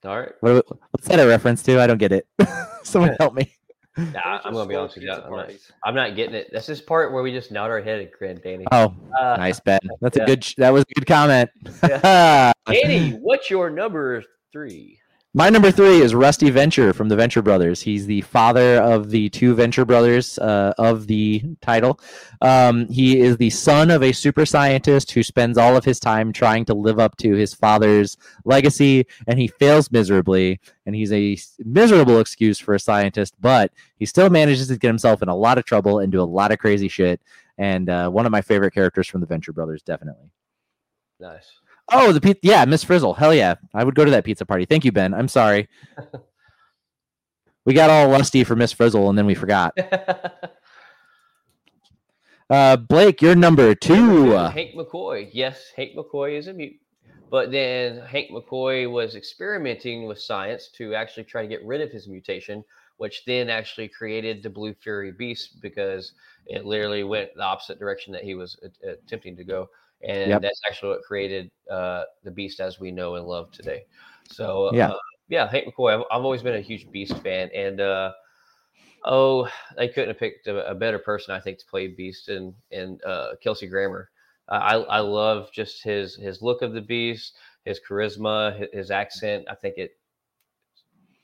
All 0.04 0.20
right. 0.20 0.32
What, 0.40 0.64
what's 0.92 1.08
that 1.08 1.18
a 1.20 1.26
reference 1.26 1.62
to? 1.64 1.80
I 1.80 1.86
don't 1.86 1.98
get 1.98 2.12
it. 2.12 2.26
Someone 2.82 3.16
help 3.18 3.34
me. 3.34 3.52
Nah, 3.96 4.40
I'm 4.44 4.52
gonna 4.52 4.68
be 4.68 4.76
honest 4.76 4.94
with 4.94 5.02
you. 5.04 5.12
I'm 5.12 5.28
not. 5.28 5.50
I'm 5.84 5.94
not 5.94 6.14
getting 6.14 6.36
it. 6.36 6.50
That's 6.52 6.68
this 6.68 6.80
part 6.80 7.12
where 7.12 7.20
we 7.20 7.32
just 7.32 7.50
nod 7.50 7.68
our 7.68 7.80
head 7.80 8.00
at 8.00 8.12
Grand 8.12 8.40
Danny. 8.42 8.64
Oh, 8.70 8.94
Uh, 9.18 9.36
nice 9.36 9.58
Ben. 9.58 9.80
That's 10.00 10.16
yeah. 10.16 10.22
a 10.22 10.26
good. 10.26 10.46
That 10.56 10.72
was 10.72 10.84
a 10.88 10.94
good 10.94 11.06
comment. 11.06 11.50
Danny, 11.82 13.10
what's 13.20 13.50
your 13.50 13.70
number 13.70 14.22
three? 14.52 15.00
My 15.34 15.50
number 15.50 15.70
three 15.70 16.00
is 16.00 16.14
Rusty 16.14 16.48
Venture 16.48 16.94
from 16.94 17.10
the 17.10 17.16
Venture 17.16 17.42
Brothers. 17.42 17.82
He's 17.82 18.06
the 18.06 18.22
father 18.22 18.76
of 18.76 19.10
the 19.10 19.28
two 19.28 19.54
Venture 19.54 19.84
Brothers 19.84 20.38
uh, 20.38 20.72
of 20.78 21.06
the 21.06 21.42
title. 21.60 22.00
Um, 22.40 22.88
he 22.88 23.20
is 23.20 23.36
the 23.36 23.50
son 23.50 23.90
of 23.90 24.02
a 24.02 24.12
super 24.12 24.46
scientist 24.46 25.10
who 25.10 25.22
spends 25.22 25.58
all 25.58 25.76
of 25.76 25.84
his 25.84 26.00
time 26.00 26.32
trying 26.32 26.64
to 26.64 26.74
live 26.74 26.98
up 26.98 27.18
to 27.18 27.34
his 27.34 27.52
father's 27.52 28.16
legacy, 28.46 29.06
and 29.26 29.38
he 29.38 29.48
fails 29.48 29.92
miserably. 29.92 30.60
And 30.86 30.94
he's 30.94 31.12
a 31.12 31.36
miserable 31.58 32.20
excuse 32.20 32.58
for 32.58 32.74
a 32.74 32.80
scientist, 32.80 33.34
but 33.38 33.70
he 33.98 34.06
still 34.06 34.30
manages 34.30 34.68
to 34.68 34.78
get 34.78 34.88
himself 34.88 35.20
in 35.20 35.28
a 35.28 35.36
lot 35.36 35.58
of 35.58 35.66
trouble 35.66 35.98
and 35.98 36.10
do 36.10 36.22
a 36.22 36.24
lot 36.24 36.52
of 36.52 36.58
crazy 36.58 36.88
shit. 36.88 37.20
And 37.58 37.90
uh, 37.90 38.08
one 38.08 38.24
of 38.24 38.32
my 38.32 38.40
favorite 38.40 38.72
characters 38.72 39.06
from 39.06 39.20
the 39.20 39.26
Venture 39.26 39.52
Brothers, 39.52 39.82
definitely. 39.82 40.30
Nice. 41.20 41.50
Oh, 41.90 42.12
the 42.12 42.20
pizza. 42.20 42.40
Yeah, 42.42 42.64
Miss 42.64 42.84
Frizzle. 42.84 43.14
Hell 43.14 43.34
yeah. 43.34 43.54
I 43.74 43.84
would 43.84 43.94
go 43.94 44.04
to 44.04 44.10
that 44.10 44.24
pizza 44.24 44.44
party. 44.44 44.64
Thank 44.64 44.84
you, 44.84 44.92
Ben. 44.92 45.14
I'm 45.14 45.28
sorry. 45.28 45.68
we 47.64 47.74
got 47.74 47.90
all 47.90 48.08
lusty 48.08 48.44
for 48.44 48.56
Miss 48.56 48.72
Frizzle 48.72 49.08
and 49.08 49.18
then 49.18 49.26
we 49.26 49.34
forgot. 49.34 49.76
Uh, 52.50 52.76
Blake, 52.76 53.20
you're 53.20 53.34
number 53.34 53.74
two. 53.74 54.30
Hank 54.30 54.74
McCoy. 54.74 55.28
Yes, 55.32 55.70
Hank 55.76 55.94
McCoy 55.94 56.38
is 56.38 56.46
a 56.46 56.54
mutant. 56.54 56.80
But 57.30 57.50
then 57.50 57.98
Hank 58.06 58.30
McCoy 58.30 58.90
was 58.90 59.16
experimenting 59.16 60.06
with 60.06 60.18
science 60.18 60.70
to 60.76 60.94
actually 60.94 61.24
try 61.24 61.42
to 61.42 61.48
get 61.48 61.62
rid 61.62 61.82
of 61.82 61.90
his 61.90 62.08
mutation, 62.08 62.64
which 62.96 63.22
then 63.26 63.50
actually 63.50 63.88
created 63.88 64.42
the 64.42 64.48
Blue 64.48 64.72
Fury 64.72 65.12
Beast 65.12 65.60
because 65.60 66.12
it 66.46 66.64
literally 66.64 67.04
went 67.04 67.34
the 67.36 67.42
opposite 67.42 67.78
direction 67.78 68.14
that 68.14 68.24
he 68.24 68.34
was 68.34 68.58
attempting 68.82 69.36
to 69.36 69.44
go. 69.44 69.68
And 70.02 70.30
Yep. 70.30 70.42
that's 70.42 70.60
actually 70.68 70.90
what 70.90 71.02
created 71.02 71.50
uh, 71.70 72.04
the 72.24 72.30
Beast 72.30 72.60
as 72.60 72.78
we 72.78 72.90
know 72.90 73.16
and 73.16 73.26
love 73.26 73.50
today. 73.50 73.84
So, 74.30 74.74
Yeah. 74.74 74.90
uh, 74.90 74.98
yeah, 75.28 75.48
Hank 75.48 75.66
McCoy. 75.66 75.94
I've, 75.94 76.04
I've 76.10 76.24
always 76.24 76.42
been 76.42 76.54
a 76.54 76.60
huge 76.60 76.90
Beast 76.90 77.18
fan. 77.22 77.50
And, 77.54 77.80
uh, 77.80 78.12
oh, 79.04 79.48
they 79.76 79.88
couldn't 79.88 80.10
have 80.10 80.18
picked 80.18 80.46
a, 80.46 80.70
a 80.70 80.74
better 80.74 80.98
person, 80.98 81.34
I 81.34 81.40
think, 81.40 81.58
to 81.58 81.66
play 81.66 81.88
Beast 81.88 82.28
and, 82.28 82.54
and 82.70 83.02
uh, 83.04 83.30
Kelsey 83.42 83.66
Grammer. 83.66 84.10
I, 84.50 84.76
I 84.76 85.00
love 85.00 85.50
just 85.52 85.82
his 85.82 86.16
his 86.16 86.40
look 86.40 86.62
of 86.62 86.72
the 86.72 86.80
beast, 86.80 87.34
his 87.66 87.80
charisma, 87.86 88.58
his, 88.58 88.68
his 88.72 88.90
accent. 88.90 89.44
I 89.50 89.54
think 89.54 89.76
it 89.76 89.98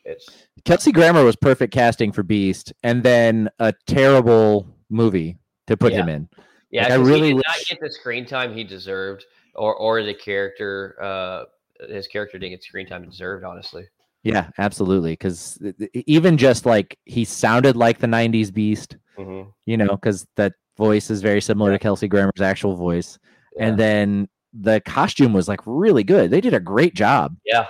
it's 0.04 0.46
Kelsey 0.64 0.92
Grammer 0.92 1.24
was 1.24 1.36
perfect 1.36 1.72
casting 1.72 2.12
for 2.12 2.22
Beast 2.22 2.72
and 2.82 3.02
then 3.02 3.48
a 3.58 3.72
terrible 3.86 4.66
movie 4.90 5.38
to 5.66 5.76
put 5.76 5.92
Yeah. 5.92 6.02
him 6.02 6.08
in. 6.08 6.28
Yeah. 6.74 6.82
Like, 6.84 6.92
I 6.92 6.94
really 6.96 7.28
he 7.28 7.34
did 7.34 7.42
not 7.46 7.56
get 7.70 7.80
the 7.80 7.90
screen 7.90 8.26
time 8.26 8.52
he 8.54 8.64
deserved, 8.64 9.24
or 9.54 9.74
or 9.74 10.02
the 10.02 10.14
character 10.14 10.96
uh 11.00 11.44
his 11.88 12.06
character 12.06 12.38
didn't 12.38 12.52
get 12.52 12.62
screen 12.64 12.86
time 12.86 13.02
he 13.04 13.10
deserved. 13.10 13.44
Honestly, 13.44 13.86
Yeah, 14.22 14.48
absolutely. 14.58 15.12
Because 15.12 15.58
even 15.94 16.36
just 16.36 16.66
like 16.66 16.98
he 17.04 17.24
sounded 17.24 17.76
like 17.76 17.98
the 17.98 18.06
90s 18.06 18.50
Beast, 18.52 18.96
Mhm. 19.18 19.52
you 19.66 19.76
know, 19.76 19.88
because 19.88 20.26
that 20.36 20.52
voice 20.76 21.10
is 21.10 21.20
very 21.22 21.40
similar 21.40 21.70
to 21.72 21.78
Kelsey 21.78 22.08
Grammer's 22.08 22.40
actual 22.40 22.74
voice. 22.74 23.18
Yeah. 23.56 23.66
And 23.68 23.78
then 23.78 24.28
the 24.52 24.80
costume 24.80 25.32
was 25.32 25.46
like 25.48 25.60
really 25.66 26.04
good. 26.04 26.30
They 26.30 26.40
did 26.40 26.54
a 26.54 26.60
great 26.60 26.94
job. 26.94 27.36
yeah, 27.44 27.66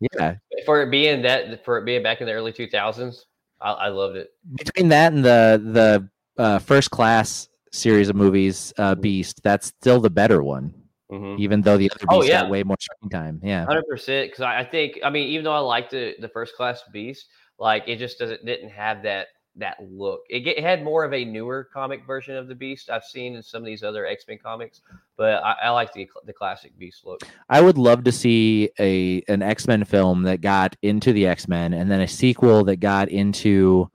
Yeah. 0.00 0.36
for 0.66 0.82
it 0.82 0.90
being 0.90 1.22
that 1.22 1.64
for 1.64 1.78
it 1.78 1.84
being 1.84 2.02
back 2.02 2.20
in 2.20 2.26
the 2.26 2.32
early 2.32 2.52
two 2.52 2.68
thousands, 2.68 3.26
I, 3.60 3.72
I 3.72 3.88
loved 3.88 4.16
it. 4.16 4.30
between 4.54 4.88
that 4.90 5.12
and 5.12 5.24
the 5.24 5.60
the 5.64 6.08
uh, 6.42 6.58
first 6.60 6.90
class 6.92 7.48
series 7.72 8.08
of 8.08 8.16
movies, 8.16 8.72
uh, 8.78 8.94
Mhm. 8.94 9.00
Beast, 9.00 9.42
that's 9.42 9.66
still 9.68 10.00
the 10.00 10.10
better 10.10 10.42
one, 10.42 10.74
Mhm. 11.10 11.38
even 11.38 11.60
though 11.62 11.76
the 11.76 11.90
other 11.90 12.04
Oh, 12.10 12.20
Beast 12.20 12.30
yeah. 12.30 12.42
got 12.42 12.50
way 12.50 12.62
more 12.62 12.76
screen 12.80 13.10
time. 13.10 13.40
Yeah, 13.42 13.64
Hundred 13.64 13.86
percent. 13.88 14.30
Because 14.30 14.42
I, 14.42 14.60
I 14.60 14.64
think, 14.64 14.98
I 15.02 15.10
mean, 15.10 15.28
even 15.28 15.44
though 15.44 15.52
I 15.52 15.58
liked 15.60 15.90
the 15.90 16.14
the 16.20 16.28
first 16.28 16.54
class 16.56 16.82
beast, 16.92 17.26
like 17.58 17.84
it 17.86 17.96
just 17.96 18.18
doesn't 18.18 18.44
didn't 18.44 18.70
have 18.70 19.02
that 19.02 19.28
that 19.56 19.76
look. 19.90 20.20
It, 20.30 20.40
get, 20.40 20.56
it 20.56 20.62
had 20.62 20.84
more 20.84 21.02
of 21.02 21.12
a 21.12 21.24
newer 21.24 21.68
comic 21.72 22.06
version 22.06 22.36
of 22.36 22.46
the 22.46 22.54
beast 22.54 22.90
I've 22.90 23.02
seen 23.02 23.34
in 23.34 23.42
some 23.42 23.60
of 23.60 23.66
these 23.66 23.82
other 23.82 24.06
X 24.06 24.24
Men 24.28 24.38
comics, 24.40 24.82
but 25.16 25.42
I, 25.42 25.56
I 25.64 25.70
like 25.70 25.92
the 25.92 26.08
the 26.26 26.32
classic 26.32 26.78
beast 26.78 27.04
look. 27.04 27.22
I 27.48 27.60
would 27.60 27.76
love 27.76 28.04
to 28.04 28.12
see 28.12 28.70
a 28.78 29.20
an 29.26 29.42
X 29.42 29.66
Men 29.66 29.82
film 29.84 30.22
that 30.22 30.42
got 30.42 30.76
into 30.82 31.12
the 31.12 31.26
X 31.26 31.48
Men, 31.48 31.72
and 31.74 31.90
then 31.90 32.00
a 32.00 32.06
sequel 32.06 32.62
that 32.64 32.76
got 32.76 33.08
into 33.08 33.90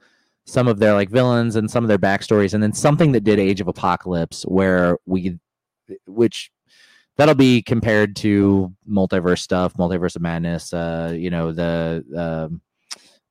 some 0.45 0.67
of 0.67 0.79
their 0.79 0.93
like 0.93 1.09
villains 1.09 1.55
and 1.55 1.69
some 1.69 1.83
of 1.83 1.87
their 1.87 1.97
backstories, 1.97 2.53
and 2.53 2.61
then 2.61 2.73
something 2.73 3.11
that 3.13 3.23
did 3.23 3.39
Age 3.39 3.61
of 3.61 3.67
Apocalypse, 3.67 4.43
where 4.43 4.97
we, 5.05 5.39
which 6.05 6.51
that'll 7.17 7.35
be 7.35 7.61
compared 7.61 8.15
to 8.17 8.73
multiverse 8.89 9.39
stuff, 9.39 9.73
multiverse 9.75 10.15
of 10.15 10.21
madness, 10.21 10.73
uh, 10.73 11.13
you 11.15 11.29
know, 11.29 11.51
the 11.51 12.03
um, 12.15 12.61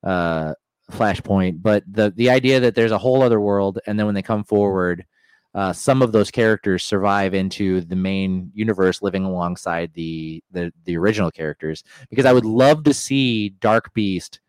uh, 0.03 0.53
Flashpoint, 0.91 1.61
but 1.61 1.83
the 1.87 2.11
the 2.15 2.29
idea 2.29 2.59
that 2.59 2.75
there's 2.75 2.91
a 2.91 2.97
whole 2.97 3.21
other 3.21 3.39
world, 3.39 3.79
and 3.87 3.97
then 3.97 4.05
when 4.05 4.15
they 4.15 4.21
come 4.21 4.43
forward, 4.43 5.05
uh, 5.53 5.71
some 5.71 6.01
of 6.01 6.11
those 6.11 6.31
characters 6.31 6.83
survive 6.83 7.33
into 7.33 7.81
the 7.81 7.95
main 7.95 8.51
universe, 8.53 9.01
living 9.01 9.23
alongside 9.23 9.93
the 9.93 10.43
the 10.51 10.73
the 10.85 10.97
original 10.97 11.31
characters. 11.31 11.83
Because 12.09 12.25
I 12.25 12.33
would 12.33 12.45
love 12.45 12.83
to 12.83 12.93
see 12.93 13.49
Dark 13.49 13.93
Beast 13.93 14.39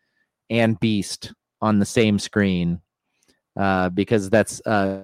and 0.49 0.79
Beast 0.79 1.33
on 1.61 1.79
the 1.79 1.85
same 1.85 2.19
screen, 2.19 2.81
uh, 3.57 3.89
because 3.89 4.29
that's 4.29 4.61
uh, 4.65 5.03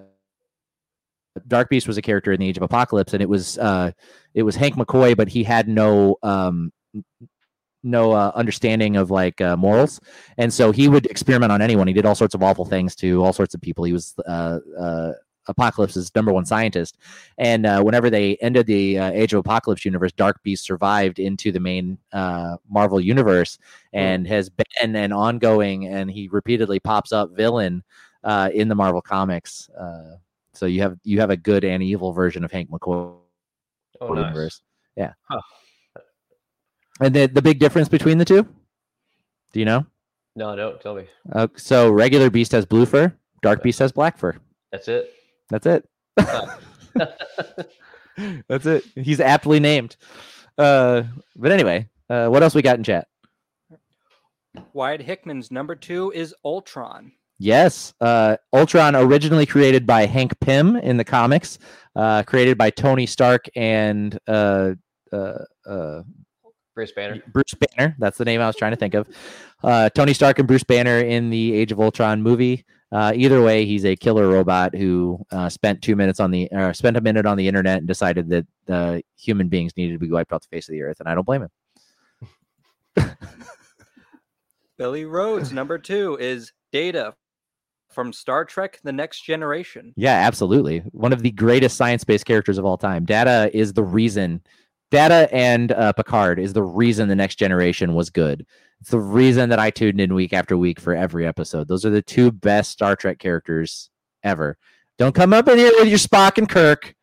Dark 1.47 1.69
Beast 1.69 1.87
was 1.87 1.97
a 1.97 2.01
character 2.01 2.31
in 2.31 2.39
the 2.39 2.47
Age 2.47 2.57
of 2.57 2.63
Apocalypse, 2.63 3.13
and 3.13 3.21
it 3.21 3.29
was 3.29 3.57
uh, 3.57 3.91
it 4.33 4.43
was 4.43 4.55
Hank 4.55 4.75
McCoy, 4.75 5.15
but 5.15 5.29
he 5.29 5.43
had 5.43 5.67
no 5.67 6.17
um, 6.23 6.71
no 7.83 8.11
uh, 8.11 8.31
understanding 8.35 8.97
of 8.97 9.11
like 9.11 9.39
uh, 9.41 9.55
morals, 9.55 9.99
and 10.37 10.53
so 10.53 10.71
he 10.71 10.87
would 10.87 11.05
experiment 11.05 11.51
on 11.51 11.61
anyone. 11.61 11.87
He 11.87 11.93
did 11.93 12.05
all 12.05 12.15
sorts 12.15 12.35
of 12.35 12.43
awful 12.43 12.65
things 12.65 12.95
to 12.97 13.23
all 13.23 13.33
sorts 13.33 13.53
of 13.53 13.61
people. 13.61 13.85
He 13.85 13.93
was 13.93 14.13
uh, 14.27 14.59
uh, 14.79 15.11
Apocalypse's 15.51 16.13
number 16.15 16.33
one 16.33 16.45
scientist. 16.45 16.97
And 17.37 17.65
uh, 17.65 17.81
whenever 17.81 18.09
they 18.09 18.37
ended 18.37 18.65
the 18.65 18.97
uh, 18.97 19.11
Age 19.11 19.33
of 19.33 19.39
Apocalypse 19.39 19.85
universe, 19.85 20.11
Dark 20.11 20.41
Beast 20.43 20.63
survived 20.65 21.19
into 21.19 21.51
the 21.51 21.59
main 21.59 21.97
uh, 22.13 22.57
Marvel 22.69 22.99
universe 22.99 23.57
and 23.93 24.25
has 24.27 24.49
been 24.49 24.95
an 24.95 25.11
ongoing, 25.11 25.87
and 25.87 26.09
he 26.09 26.27
repeatedly 26.29 26.79
pops 26.79 27.11
up 27.11 27.31
villain 27.35 27.83
uh, 28.23 28.49
in 28.53 28.67
the 28.67 28.75
Marvel 28.75 29.01
comics. 29.01 29.69
Uh, 29.69 30.15
so 30.53 30.65
you 30.65 30.81
have 30.81 30.97
you 31.03 31.19
have 31.19 31.29
a 31.29 31.37
good 31.37 31.63
and 31.63 31.81
evil 31.81 32.11
version 32.11 32.43
of 32.43 32.51
Hank 32.51 32.69
McCoy 32.69 33.15
Oh, 34.01 34.13
nice. 34.13 34.23
universe. 34.25 34.61
Yeah. 34.95 35.13
Huh. 35.29 35.41
And 36.99 37.15
the 37.15 37.27
the 37.27 37.41
big 37.41 37.59
difference 37.59 37.87
between 37.87 38.17
the 38.17 38.25
two? 38.25 38.43
Do 39.53 39.59
you 39.59 39.65
know? 39.65 39.85
No, 40.35 40.55
don't 40.55 40.79
tell 40.81 40.95
me. 40.95 41.05
Uh, 41.31 41.47
so 41.55 41.89
regular 41.89 42.29
beast 42.29 42.51
has 42.53 42.65
blue 42.65 42.85
fur, 42.85 43.13
dark 43.41 43.61
beast 43.63 43.79
has 43.79 43.91
black 43.91 44.17
fur. 44.17 44.35
That's 44.71 44.87
it. 44.87 45.13
That's 45.51 45.67
it. 45.67 45.87
That's 48.47 48.65
it. 48.65 48.83
He's 48.95 49.19
aptly 49.19 49.59
named. 49.59 49.97
Uh, 50.57 51.03
but 51.35 51.51
anyway, 51.51 51.89
uh, 52.09 52.29
what 52.29 52.41
else 52.41 52.55
we 52.55 52.61
got 52.61 52.77
in 52.77 52.83
chat? 52.83 53.07
Wyatt 54.73 55.01
Hickman's 55.01 55.51
number 55.51 55.75
two 55.75 56.11
is 56.15 56.33
Ultron. 56.43 57.11
Yes, 57.37 57.93
uh, 58.01 58.37
Ultron 58.53 58.95
originally 58.95 59.45
created 59.45 59.87
by 59.87 60.05
Hank 60.05 60.39
Pym 60.39 60.75
in 60.75 60.97
the 60.97 61.03
comics, 61.03 61.57
uh, 61.95 62.23
created 62.23 62.57
by 62.57 62.69
Tony 62.69 63.05
Stark 63.05 63.45
and 63.55 64.17
uh, 64.27 64.73
uh, 65.11 65.39
uh, 65.65 66.03
Bruce 66.75 66.91
Banner. 66.91 67.21
Bruce 67.27 67.53
Banner. 67.53 67.95
That's 67.99 68.17
the 68.17 68.25
name 68.25 68.41
I 68.41 68.47
was 68.47 68.55
trying 68.55 68.71
to 68.71 68.77
think 68.77 68.93
of. 68.93 69.07
Uh, 69.63 69.89
Tony 69.89 70.13
Stark 70.13 70.39
and 70.39 70.47
Bruce 70.47 70.63
Banner 70.63 70.99
in 70.99 71.29
the 71.29 71.53
Age 71.53 71.71
of 71.71 71.79
Ultron 71.79 72.21
movie. 72.21 72.65
Uh, 72.91 73.13
either 73.15 73.41
way, 73.41 73.65
he's 73.65 73.85
a 73.85 73.95
killer 73.95 74.27
robot 74.27 74.75
who 74.75 75.25
uh, 75.31 75.47
spent 75.47 75.81
two 75.81 75.95
minutes 75.95 76.19
on 76.19 76.29
the 76.29 76.51
uh, 76.51 76.73
spent 76.73 76.97
a 76.97 77.01
minute 77.01 77.25
on 77.25 77.37
the 77.37 77.47
internet 77.47 77.77
and 77.77 77.87
decided 77.87 78.29
that 78.29 78.45
uh, 78.67 78.99
human 79.17 79.47
beings 79.47 79.71
needed 79.77 79.93
to 79.93 79.99
be 79.99 80.11
wiped 80.11 80.33
off 80.33 80.41
the 80.41 80.49
face 80.49 80.67
of 80.67 80.73
the 80.73 80.81
earth, 80.81 80.99
and 80.99 81.07
I 81.07 81.15
don't 81.15 81.25
blame 81.25 81.47
him. 82.95 83.09
Billy 84.77 85.05
Rhodes, 85.05 85.53
number 85.53 85.77
two, 85.77 86.17
is 86.19 86.51
Data 86.71 87.13
from 87.91 88.11
Star 88.11 88.43
Trek 88.45 88.79
The 88.83 88.91
Next 88.91 89.21
Generation. 89.21 89.93
Yeah, 89.95 90.15
absolutely. 90.15 90.79
One 90.91 91.13
of 91.13 91.21
the 91.21 91.31
greatest 91.31 91.77
science-based 91.77 92.25
characters 92.25 92.57
of 92.57 92.65
all 92.65 92.77
time. 92.77 93.05
Data 93.05 93.51
is 93.53 93.73
the 93.73 93.83
reason. 93.83 94.41
Data 94.89 95.29
and 95.31 95.71
uh, 95.71 95.93
Picard 95.93 96.39
is 96.39 96.53
the 96.53 96.63
reason 96.63 97.07
the 97.07 97.15
Next 97.15 97.35
Generation 97.35 97.93
was 97.93 98.09
good. 98.09 98.45
It's 98.81 98.89
the 98.89 98.99
reason 98.99 99.49
that 99.49 99.59
I 99.59 99.69
tuned 99.69 100.01
in 100.01 100.15
week 100.15 100.33
after 100.33 100.57
week 100.57 100.79
for 100.79 100.95
every 100.95 101.27
episode. 101.27 101.67
Those 101.67 101.85
are 101.85 101.91
the 101.91 102.01
two 102.01 102.31
best 102.31 102.71
Star 102.71 102.95
Trek 102.95 103.19
characters 103.19 103.91
ever. 104.23 104.57
Don't 104.97 105.13
come 105.13 105.33
up 105.33 105.47
in 105.47 105.59
here 105.59 105.71
with 105.77 105.87
your 105.87 105.99
Spock 105.99 106.39
and 106.39 106.49
Kirk. 106.49 106.95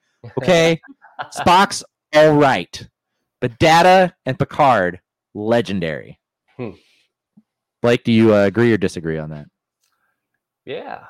Okay, 0.42 0.80
Spock's 1.32 1.84
all 2.14 2.34
right, 2.34 2.88
but 3.40 3.58
Data 3.60 4.12
and 4.26 4.36
Picard 4.36 4.98
legendary. 5.34 6.18
Hmm. 6.56 6.70
Blake, 7.80 8.02
do 8.02 8.10
you 8.10 8.34
uh, 8.34 8.46
agree 8.46 8.72
or 8.72 8.76
disagree 8.76 9.18
on 9.18 9.30
that? 9.30 9.46
Yeah. 10.64 11.04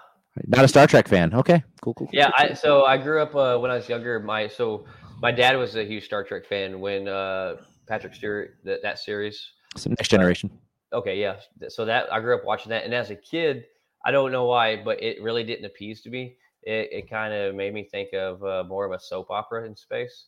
Not 0.47 0.67
a 0.67 0.69
Star 0.69 0.87
Trek 0.87 1.09
fan. 1.09 1.33
Okay, 1.35 1.65
cool, 1.81 1.95
cool. 1.95 2.07
cool, 2.07 2.11
Yeah, 2.13 2.31
cool, 2.39 2.51
I 2.51 2.53
so 2.53 2.85
I 2.85 2.99
grew 2.99 3.23
up 3.23 3.35
uh, 3.35 3.59
when 3.59 3.71
I 3.71 3.77
was 3.77 3.89
younger. 3.89 4.21
My 4.21 4.47
so 4.47 4.85
my 5.23 5.33
dad 5.33 5.57
was 5.57 5.77
a 5.77 5.85
huge 5.85 6.05
Star 6.05 6.23
Trek 6.25 6.47
fan 6.47 6.79
when 6.79 7.09
uh, 7.09 7.57
Patrick 7.87 8.15
Stewart 8.15 8.59
that 8.65 8.83
that 8.83 8.99
series. 8.99 9.53
So 9.77 9.91
next 9.91 10.09
generation. 10.09 10.51
Okay, 10.93 11.21
yeah. 11.21 11.37
So 11.69 11.85
that 11.85 12.13
I 12.13 12.21
grew 12.21 12.35
up 12.35 12.45
watching 12.45 12.71
that, 12.71 12.85
and 12.85 12.95
as 12.95 13.11
a 13.11 13.17
kid, 13.17 13.65
I 14.05 14.11
don't 14.11 14.33
know 14.33 14.47
why, 14.47 14.77
but 14.83 15.03
it 15.03 15.23
really 15.23 15.45
didn't 15.45 15.67
appease 15.67 16.01
to 16.03 16.11
me. 16.11 16.37
It, 16.63 16.89
it 16.93 17.11
kind 17.11 17.35
of 17.35 17.55
made 17.55 17.75
me 17.75 17.85
think 17.85 18.13
of 18.15 18.43
uh, 18.43 18.65
more 18.67 18.85
of 18.85 18.93
a 18.93 19.01
soap 19.01 19.31
opera 19.31 19.67
in 19.67 19.77
space. 19.77 20.27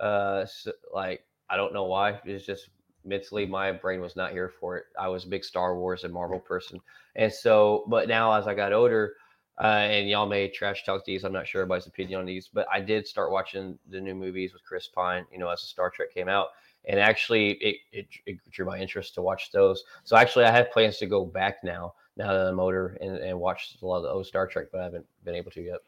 Uh, 0.00 0.46
so, 0.46 0.72
like 0.94 1.24
I 1.50 1.56
don't 1.56 1.72
know 1.72 1.84
why. 1.84 2.20
It's 2.24 2.46
just 2.46 2.70
mentally 3.04 3.46
my 3.46 3.72
brain 3.72 4.00
was 4.00 4.16
not 4.16 4.32
here 4.32 4.52
for 4.60 4.76
it. 4.76 4.84
I 4.98 5.08
was 5.08 5.24
a 5.24 5.28
big 5.28 5.44
Star 5.44 5.76
Wars 5.76 6.04
and 6.04 6.12
Marvel 6.12 6.38
person, 6.40 6.80
and 7.16 7.32
so 7.32 7.84
but 7.88 8.08
now 8.08 8.32
as 8.32 8.46
I 8.46 8.54
got 8.54 8.72
older, 8.72 9.14
uh, 9.60 9.66
and 9.66 10.08
y'all 10.08 10.26
may 10.26 10.48
trash 10.48 10.84
talk 10.84 11.04
these. 11.04 11.24
I'm 11.24 11.32
not 11.32 11.48
sure 11.48 11.62
everybody's 11.62 11.86
opinion 11.86 12.20
on 12.20 12.26
these, 12.26 12.48
but 12.52 12.66
I 12.72 12.80
did 12.80 13.06
start 13.06 13.32
watching 13.32 13.78
the 13.90 14.00
new 14.00 14.14
movies 14.14 14.52
with 14.52 14.64
Chris 14.64 14.88
Pine. 14.88 15.24
You 15.32 15.38
know, 15.38 15.48
as 15.48 15.62
the 15.62 15.66
Star 15.66 15.90
Trek 15.90 16.12
came 16.12 16.28
out, 16.28 16.48
and 16.86 17.00
actually 17.00 17.52
it, 17.52 17.76
it, 17.92 18.06
it 18.26 18.50
drew 18.50 18.66
my 18.66 18.78
interest 18.78 19.14
to 19.14 19.22
watch 19.22 19.50
those. 19.52 19.82
So 20.04 20.16
actually, 20.16 20.44
I 20.44 20.50
have 20.50 20.70
plans 20.70 20.98
to 20.98 21.06
go 21.06 21.24
back 21.24 21.58
now. 21.64 21.94
Now 22.16 22.32
that 22.32 22.46
I'm 22.46 22.60
older 22.60 22.96
and, 23.00 23.16
and 23.18 23.38
watch 23.38 23.76
a 23.82 23.86
lot 23.86 23.98
of 23.98 24.02
the 24.04 24.08
old 24.08 24.26
Star 24.26 24.46
Trek, 24.46 24.68
but 24.72 24.80
I 24.80 24.84
haven't 24.84 25.06
been 25.24 25.34
able 25.34 25.50
to 25.50 25.62
yet. 25.62 25.80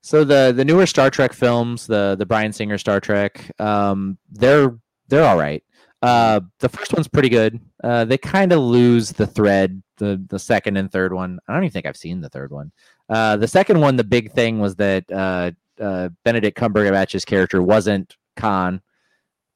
So 0.00 0.22
the 0.22 0.52
the 0.54 0.64
newer 0.64 0.86
Star 0.86 1.10
Trek 1.10 1.32
films, 1.32 1.86
the 1.86 2.14
the 2.18 2.26
Brian 2.26 2.52
Singer 2.52 2.78
Star 2.78 3.00
Trek, 3.00 3.50
um, 3.60 4.18
they're 4.30 4.78
they're 5.08 5.24
all 5.24 5.38
right. 5.38 5.62
Uh, 6.00 6.40
the 6.60 6.68
first 6.68 6.92
one's 6.92 7.08
pretty 7.08 7.28
good. 7.28 7.60
Uh, 7.82 8.04
they 8.04 8.16
kind 8.16 8.52
of 8.52 8.60
lose 8.60 9.10
the 9.10 9.26
thread. 9.26 9.82
The 9.96 10.24
the 10.28 10.38
second 10.38 10.76
and 10.76 10.92
third 10.92 11.12
one, 11.12 11.40
I 11.48 11.54
don't 11.54 11.64
even 11.64 11.72
think 11.72 11.86
I've 11.86 11.96
seen 11.96 12.20
the 12.20 12.28
third 12.28 12.52
one. 12.52 12.70
Uh, 13.08 13.36
the 13.36 13.48
second 13.48 13.80
one, 13.80 13.96
the 13.96 14.04
big 14.04 14.30
thing 14.32 14.60
was 14.60 14.76
that 14.76 15.10
uh, 15.10 15.50
uh, 15.80 16.10
Benedict 16.24 16.56
Cumberbatch's 16.56 17.24
character 17.24 17.60
wasn't 17.60 18.16
Khan, 18.36 18.80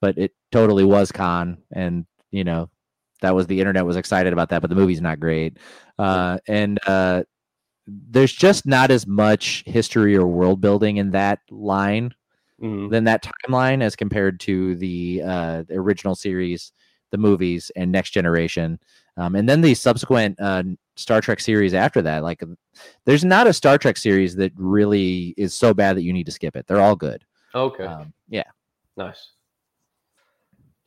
but 0.01 0.19
it 0.19 0.33
totally 0.53 0.85
was 0.85 1.11
Khan, 1.11 1.59
and 1.73 2.07
you 2.31 2.45
know 2.45 2.71
that 3.21 3.35
was 3.35 3.47
the 3.47 3.59
internet 3.59 3.85
was 3.85 3.97
excited 3.97 4.33
about 4.33 4.51
that. 4.51 4.61
But 4.61 4.69
the 4.69 4.77
movie's 4.77 5.01
not 5.01 5.19
great, 5.19 5.59
uh, 5.99 6.39
and 6.47 6.79
uh, 6.87 7.25
there's 7.87 8.33
just 8.33 8.67
not 8.67 8.91
as 8.91 9.07
much 9.07 9.65
history 9.67 10.17
or 10.17 10.27
world 10.27 10.61
building 10.61 10.99
in 10.99 11.11
that 11.11 11.41
line 11.51 12.15
than 12.91 13.05
that 13.05 13.25
timeline 13.25 13.83
as 13.83 13.97
compared 13.97 14.39
to 14.39 14.77
the, 14.77 15.21
uh, 15.27 15.65
the 15.67 15.75
original 15.75 16.15
series, 16.15 16.73
the 17.11 17.19
movies, 17.19 17.73
and 17.75 17.91
Next 17.91 18.11
Generation, 18.11 18.79
um, 19.17 19.35
and 19.35 19.49
then 19.49 19.61
the 19.61 19.75
subsequent 19.75 20.39
uh, 20.41 20.63
Star 20.95 21.21
Trek 21.21 21.41
series 21.41 21.75
after 21.75 22.03
that. 22.03 22.23
Like, 22.23 22.41
there's 23.05 23.25
not 23.25 23.49
a 23.49 23.53
Star 23.53 23.79
Trek 23.79 23.97
series 23.97 24.37
that 24.37 24.53
really 24.57 25.35
is 25.37 25.55
so 25.55 25.75
bad 25.75 25.97
that 25.97 26.03
you 26.03 26.13
need 26.13 26.27
to 26.27 26.33
skip 26.33 26.55
it. 26.55 26.67
They're 26.69 26.81
all 26.81 26.95
good. 26.95 27.25
Okay, 27.53 27.85
Um, 27.85 28.13
yeah. 28.29 28.45
nice. 28.97 29.33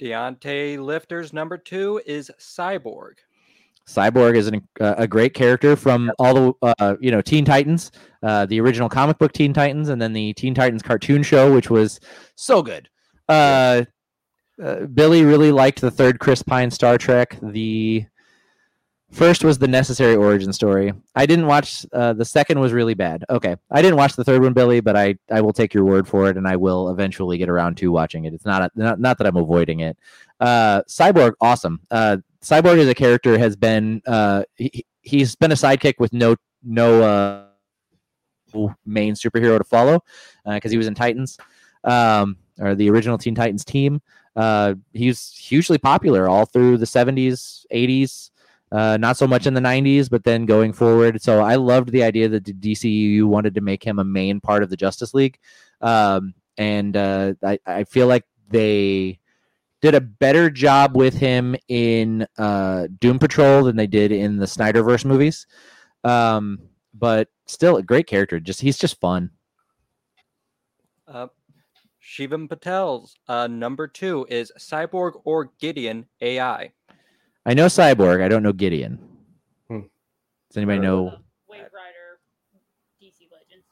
Deontay 0.02 0.78
Lifter's 0.80 1.34
number 1.34 1.58
two 1.58 2.02
is 2.06 2.32
Cyborg. 2.40 3.14
Cyborg 3.88 4.36
is 4.36 4.48
an, 4.48 4.68
uh, 4.82 4.96
a 4.98 5.08
great 5.08 5.34
character 5.34 5.76
from 5.76 6.12
all 6.18 6.34
the 6.34 6.54
uh, 6.80 6.96
you 7.00 7.12
know 7.12 7.22
Teen 7.22 7.46
Titans, 7.46 7.92
uh, 8.24 8.46
the 8.48 8.60
original 8.60 8.90
comic 8.90 9.18
book 9.20 9.32
Teen 9.32 9.54
Titans, 9.54 9.90
and 9.90 10.02
then 10.02 10.12
the 10.12 10.34
Teen 10.34 10.56
Titans 10.56 10.82
cartoon 10.82 11.22
show, 11.22 11.54
which 11.54 11.70
was 11.70 12.00
so 12.36 12.64
good. 12.64 12.90
Uh, 13.30 13.84
uh, 14.64 14.86
Billy 14.88 15.24
really 15.24 15.52
liked 15.52 15.82
the 15.82 15.92
third 15.92 16.20
Chris 16.20 16.42
Pine 16.42 16.72
Star 16.72 16.98
Trek. 16.98 17.38
The 17.42 18.06
first 19.16 19.44
was 19.44 19.58
the 19.58 19.68
necessary 19.68 20.16
origin 20.16 20.54
story. 20.54 20.94
I 21.16 21.26
didn't 21.26 21.48
watch. 21.48 21.86
Uh, 21.92 22.14
the 22.14 22.26
second 22.26 22.60
was 22.60 22.74
really 22.74 22.94
bad. 22.94 23.24
Okay, 23.30 23.56
I 23.72 23.82
didn't 23.82 23.98
watch 23.98 24.16
the 24.16 24.24
third 24.24 24.42
one, 24.42 24.54
Billy, 24.54 24.82
but 24.82 24.96
I 24.96 25.16
I 25.32 25.42
will 25.42 25.54
take 25.54 25.74
your 25.74 25.86
word 25.86 26.08
for 26.08 26.30
it, 26.30 26.38
and 26.38 26.48
I 26.48 26.56
will 26.56 26.90
eventually 26.90 27.38
get 27.38 27.50
around 27.50 27.78
to 27.78 27.92
watching 27.92 28.26
it. 28.26 28.34
It's 28.34 28.46
not 28.46 28.62
a, 28.62 28.72
not 28.76 29.00
not 29.00 29.18
that 29.18 29.28
I'm 29.28 29.38
avoiding 29.38 29.80
it. 29.80 29.98
Uh, 30.40 30.82
Cyborg, 30.84 31.34
awesome. 31.42 31.80
Uh, 31.90 32.18
Cyborg 32.42 32.78
as 32.78 32.88
a 32.88 32.96
character 32.96 33.38
has 33.38 33.56
been 33.56 34.02
uh, 34.06 34.44
he, 34.56 34.86
he's 35.02 35.36
been 35.36 35.52
a 35.52 35.56
sidekick 35.56 35.96
with 36.00 36.14
no 36.14 36.36
no 36.64 37.02
uh, 37.02 38.68
main 38.86 39.14
superhero 39.14 39.58
to 39.58 39.64
follow 39.64 40.04
because 40.46 40.72
he 40.72 40.78
was 40.78 40.88
in 40.88 40.96
Titans 40.96 41.38
um, 41.84 42.38
or 42.60 42.76
the 42.76 42.90
original 42.90 43.18
Teen 43.18 43.36
Titans 43.36 43.64
team. 43.64 44.02
Uh, 44.36 44.76
he's 44.94 45.32
hugely 45.32 45.78
popular 45.78 46.28
all 46.28 46.46
through 46.46 46.78
the 46.78 46.86
70s, 46.86 47.66
80s. 47.74 48.32
Uh, 48.72 48.98
not 48.98 49.16
so 49.16 49.28
much 49.28 49.46
in 49.46 49.54
the 49.54 49.62
90s, 49.62 50.10
but 50.10 50.24
then 50.24 50.46
going 50.46 50.74
forward. 50.74 51.22
So 51.22 51.42
I 51.42 51.56
loved 51.56 51.92
the 51.92 52.04
idea 52.04 52.28
that 52.30 52.46
the 52.46 52.54
DCU 52.54 53.24
wanted 53.24 53.56
to 53.56 53.62
make 53.62 53.84
him 53.84 54.00
a 54.00 54.04
main 54.04 54.42
part 54.42 54.64
of 54.64 54.70
the 54.70 54.76
Justice 54.78 55.14
League, 55.14 55.38
um, 55.82 56.34
and 56.58 56.98
uh, 56.98 57.34
I, 57.44 57.60
I 57.66 57.84
feel 57.84 58.08
like 58.08 58.24
they 58.50 59.20
did 59.82 59.94
a 59.94 60.02
better 60.02 60.50
job 60.50 60.96
with 60.96 61.14
him 61.14 61.56
in 61.68 62.26
uh, 62.38 62.88
Doom 63.00 63.20
Patrol 63.20 63.64
than 63.64 63.76
they 63.76 63.88
did 63.88 64.12
in 64.12 64.38
the 64.38 64.46
Snyderverse 64.46 65.06
movies. 65.06 65.46
Um, 66.04 66.60
but 66.94 67.30
still 67.46 67.78
a 67.78 67.84
great 67.84 68.08
character. 68.08 68.40
Just 68.40 68.62
he's 68.62 68.78
just 68.78 69.00
fun. 69.00 69.32
Uh, 71.08 71.28
Shivam 72.02 72.50
Patel's 72.50 73.16
uh, 73.28 73.48
number 73.48 73.88
two 73.88 74.26
is 74.30 74.52
Cyborg 74.58 75.22
or 75.24 75.52
Gideon 75.60 76.08
AI. 76.22 76.72
I 77.46 77.54
know 77.54 77.68
Cyborg. 77.68 78.22
I 78.24 78.28
don't 78.28 78.44
know 78.44 78.54
Gideon. 78.54 79.00
Hmm. 79.68 79.82
Does 80.50 80.58
anybody 80.58 80.80
Uh, 80.80 80.82
know? 80.82 81.04
Waverider, 81.50 82.18
DC 83.02 83.28
Legends. 83.32 83.66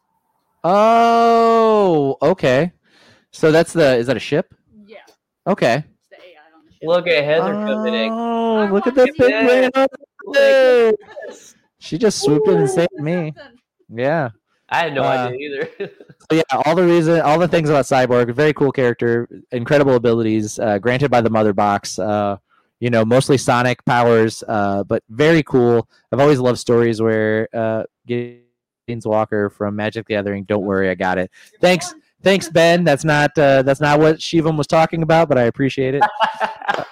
Oh, 0.63 2.17
okay. 2.21 2.71
So 3.32 3.51
that's 3.51 3.74
the 3.74 3.97
is 3.97 4.07
that 4.07 4.17
a 4.17 4.19
ship? 4.19 4.53
Yeah, 4.86 4.97
Okay. 5.47 5.78
it's 5.78 6.09
the 6.09 6.15
AI 6.17 6.55
on 6.55 6.65
the 6.65 6.71
ship. 6.71 6.82
Look 6.84 7.07
at 7.07 7.24
Heather 7.24 7.53
coming 7.53 7.93
in. 7.93 8.11
Oh, 8.11 8.57
I 8.57 8.69
look 8.69 8.86
at 8.88 8.95
want 8.95 9.07
that 9.17 9.17
big 9.17 9.74
see 9.74 9.88
brain. 9.88 9.88
Yes. 11.28 11.55
She 11.80 11.97
just 11.97 12.21
swooped 12.21 12.47
in 12.47 12.59
and 12.59 12.69
saved 12.69 12.93
me. 12.93 13.34
Something. 13.36 13.59
Yeah. 13.93 14.30
I 14.69 14.78
had 14.84 14.93
no 14.93 15.03
Uh, 15.03 15.07
idea 15.32 15.39
either. 15.80 15.89
So 16.32 16.38
yeah, 16.38 16.43
all 16.65 16.74
the 16.74 16.86
reason, 16.86 17.19
all 17.19 17.38
the 17.38 17.49
things 17.49 17.69
about 17.69 17.84
Cyborg, 17.84 18.34
very 18.34 18.53
cool 18.53 18.71
character, 18.71 19.28
incredible 19.51 19.95
abilities, 19.95 20.57
uh, 20.57 20.80
granted 20.80 21.11
by 21.11 21.19
the 21.19 21.30
Mother 21.30 21.51
Box. 21.53 21.99
Uh, 21.99 22.38
you 22.84 22.90
know, 22.90 23.06
mostly 23.06 23.38
Sonic 23.38 23.86
powers, 23.86 24.44
uh, 24.50 24.84
but 24.84 25.04
very 25.08 25.42
cool. 25.42 25.88
I've 26.12 26.20
always 26.20 26.40
loved 26.40 26.60
stories 26.60 27.02
where 27.02 27.48
uh, 27.54 27.84
Gideon's 28.06 29.06
Walker 29.06 29.50
from 29.50 29.78
Magic 29.78 30.06
the 30.06 30.16
Gathering. 30.16 30.44
Don't 30.44 30.66
worry, 30.66 30.90
I 30.90 30.96
got 30.96 31.18
it. 31.18 31.32
Thanks, 31.62 31.96
thanks, 32.24 32.50
Ben. 32.50 32.84
That's 32.84 33.06
not 33.06 33.38
uh, 33.38 33.62
that's 33.62 33.80
not 33.80 34.02
what 34.02 34.18
Shivam 34.18 34.58
was 34.58 34.68
talking 34.68 35.02
about, 35.02 35.30
but 35.30 35.38
I 35.38 35.44
appreciate 35.44 35.96
it. 35.96 36.04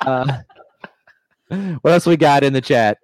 Uh, 0.06 0.40
what 1.82 1.94
else 1.94 2.06
we 2.06 2.18
got 2.18 2.44
in 2.44 2.54
the 2.54 2.62
chat? 2.62 2.98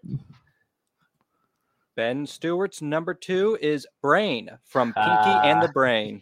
Ben 1.95 2.25
Stewart's 2.25 2.81
number 2.81 3.13
two 3.13 3.57
is 3.61 3.85
Brain 4.01 4.49
from 4.63 4.93
Pinky 4.93 5.29
and 5.43 5.61
the 5.61 5.69
Brain. 5.69 6.21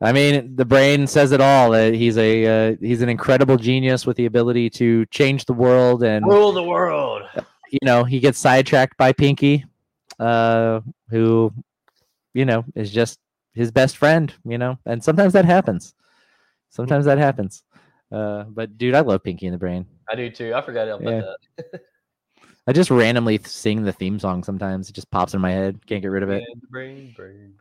I 0.00 0.12
mean, 0.12 0.56
the 0.56 0.64
brain 0.64 1.06
says 1.06 1.32
it 1.32 1.40
all. 1.40 1.72
He's 1.72 2.16
a 2.16 2.46
uh, 2.72 2.76
he's 2.80 3.02
an 3.02 3.08
incredible 3.08 3.56
genius 3.56 4.06
with 4.06 4.16
the 4.16 4.26
ability 4.26 4.70
to 4.70 5.04
change 5.06 5.44
the 5.44 5.52
world, 5.52 6.02
and 6.02 6.26
Rule 6.26 6.52
the 6.52 6.62
world. 6.62 7.22
you 7.70 7.78
know 7.82 8.04
he 8.04 8.20
gets 8.20 8.38
sidetracked 8.38 8.96
by 8.96 9.12
Pinky, 9.12 9.64
uh, 10.18 10.80
who, 11.10 11.52
you 12.34 12.44
know, 12.44 12.64
is 12.74 12.90
just 12.90 13.18
his 13.54 13.70
best 13.70 13.96
friend. 13.96 14.32
You 14.44 14.58
know, 14.58 14.78
and 14.86 15.02
sometimes 15.04 15.32
that 15.34 15.44
happens. 15.44 15.94
Sometimes 16.70 17.04
that 17.04 17.18
happens. 17.18 17.62
Uh, 18.10 18.44
but 18.44 18.78
dude, 18.78 18.94
I 18.94 19.00
love 19.00 19.22
Pinky 19.24 19.46
and 19.46 19.54
the 19.54 19.58
Brain. 19.58 19.86
I 20.10 20.14
do 20.14 20.30
too. 20.30 20.54
I 20.54 20.62
forgot 20.62 20.88
about 20.88 21.02
Yeah. 21.02 21.32
that. 21.58 21.80
I 22.68 22.72
just 22.72 22.90
randomly 22.90 23.38
sing 23.44 23.82
the 23.84 23.92
theme 23.92 24.18
song 24.18 24.42
sometimes. 24.42 24.88
It 24.88 24.94
just 24.94 25.10
pops 25.10 25.34
in 25.34 25.40
my 25.40 25.52
head. 25.52 25.78
Can't 25.86 26.02
get 26.02 26.10
rid 26.10 26.22
of 26.22 26.30
it. 26.30 26.42
Is 26.42 26.60
Brain, 26.70 27.14
brain, 27.16 27.52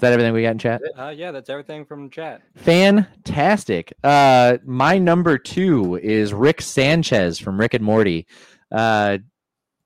brain. 0.00 0.10
that 0.10 0.12
everything 0.14 0.32
we 0.34 0.42
got 0.42 0.50
in 0.50 0.58
chat? 0.58 0.82
Uh, 0.96 1.08
yeah, 1.08 1.30
that's 1.30 1.50
everything 1.50 1.84
from 1.84 2.10
chat. 2.10 2.42
Fantastic. 2.56 3.92
Uh, 4.02 4.58
my 4.64 4.98
number 4.98 5.38
two 5.38 5.96
is 5.96 6.32
Rick 6.32 6.60
Sanchez 6.62 7.38
from 7.38 7.58
Rick 7.58 7.74
and 7.74 7.84
Morty. 7.84 8.26
Uh, 8.70 9.18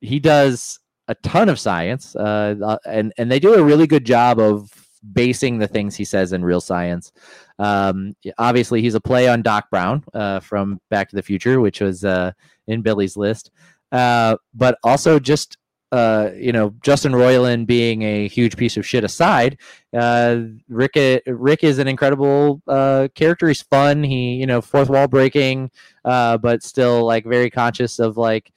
he 0.00 0.18
does 0.18 0.80
a 1.08 1.14
ton 1.16 1.48
of 1.48 1.58
science, 1.58 2.14
uh, 2.16 2.54
uh, 2.62 2.78
and 2.86 3.12
and 3.18 3.30
they 3.30 3.38
do 3.38 3.54
a 3.54 3.62
really 3.62 3.86
good 3.86 4.04
job 4.04 4.38
of 4.38 4.70
basing 5.12 5.58
the 5.58 5.66
things 5.66 5.96
he 5.96 6.04
says 6.04 6.32
in 6.32 6.44
real 6.44 6.60
science. 6.60 7.12
Um, 7.58 8.14
obviously, 8.38 8.82
he's 8.82 8.94
a 8.94 9.00
play 9.00 9.28
on 9.28 9.42
Doc 9.42 9.68
Brown 9.70 10.04
uh, 10.14 10.40
from 10.40 10.80
Back 10.90 11.08
to 11.10 11.16
the 11.16 11.22
Future, 11.22 11.60
which 11.60 11.80
was 11.80 12.04
uh, 12.04 12.32
in 12.66 12.82
Billy's 12.82 13.16
list, 13.16 13.50
uh, 13.90 14.36
but 14.54 14.78
also 14.84 15.18
just. 15.18 15.56
Uh, 15.92 16.30
you 16.34 16.52
know, 16.52 16.74
Justin 16.82 17.12
Roiland 17.12 17.66
being 17.66 18.00
a 18.00 18.26
huge 18.26 18.56
piece 18.56 18.78
of 18.78 18.86
shit 18.86 19.04
aside, 19.04 19.58
uh, 19.92 20.40
Rick 20.70 20.96
Rick 21.26 21.62
is 21.62 21.78
an 21.78 21.86
incredible 21.86 22.62
uh, 22.66 23.08
character. 23.14 23.46
He's 23.46 23.60
fun. 23.60 24.02
He 24.02 24.36
you 24.36 24.46
know 24.46 24.62
fourth 24.62 24.88
wall 24.88 25.06
breaking, 25.06 25.70
uh, 26.06 26.38
but 26.38 26.62
still 26.62 27.04
like 27.04 27.26
very 27.26 27.50
conscious 27.50 27.98
of 27.98 28.16
like 28.16 28.52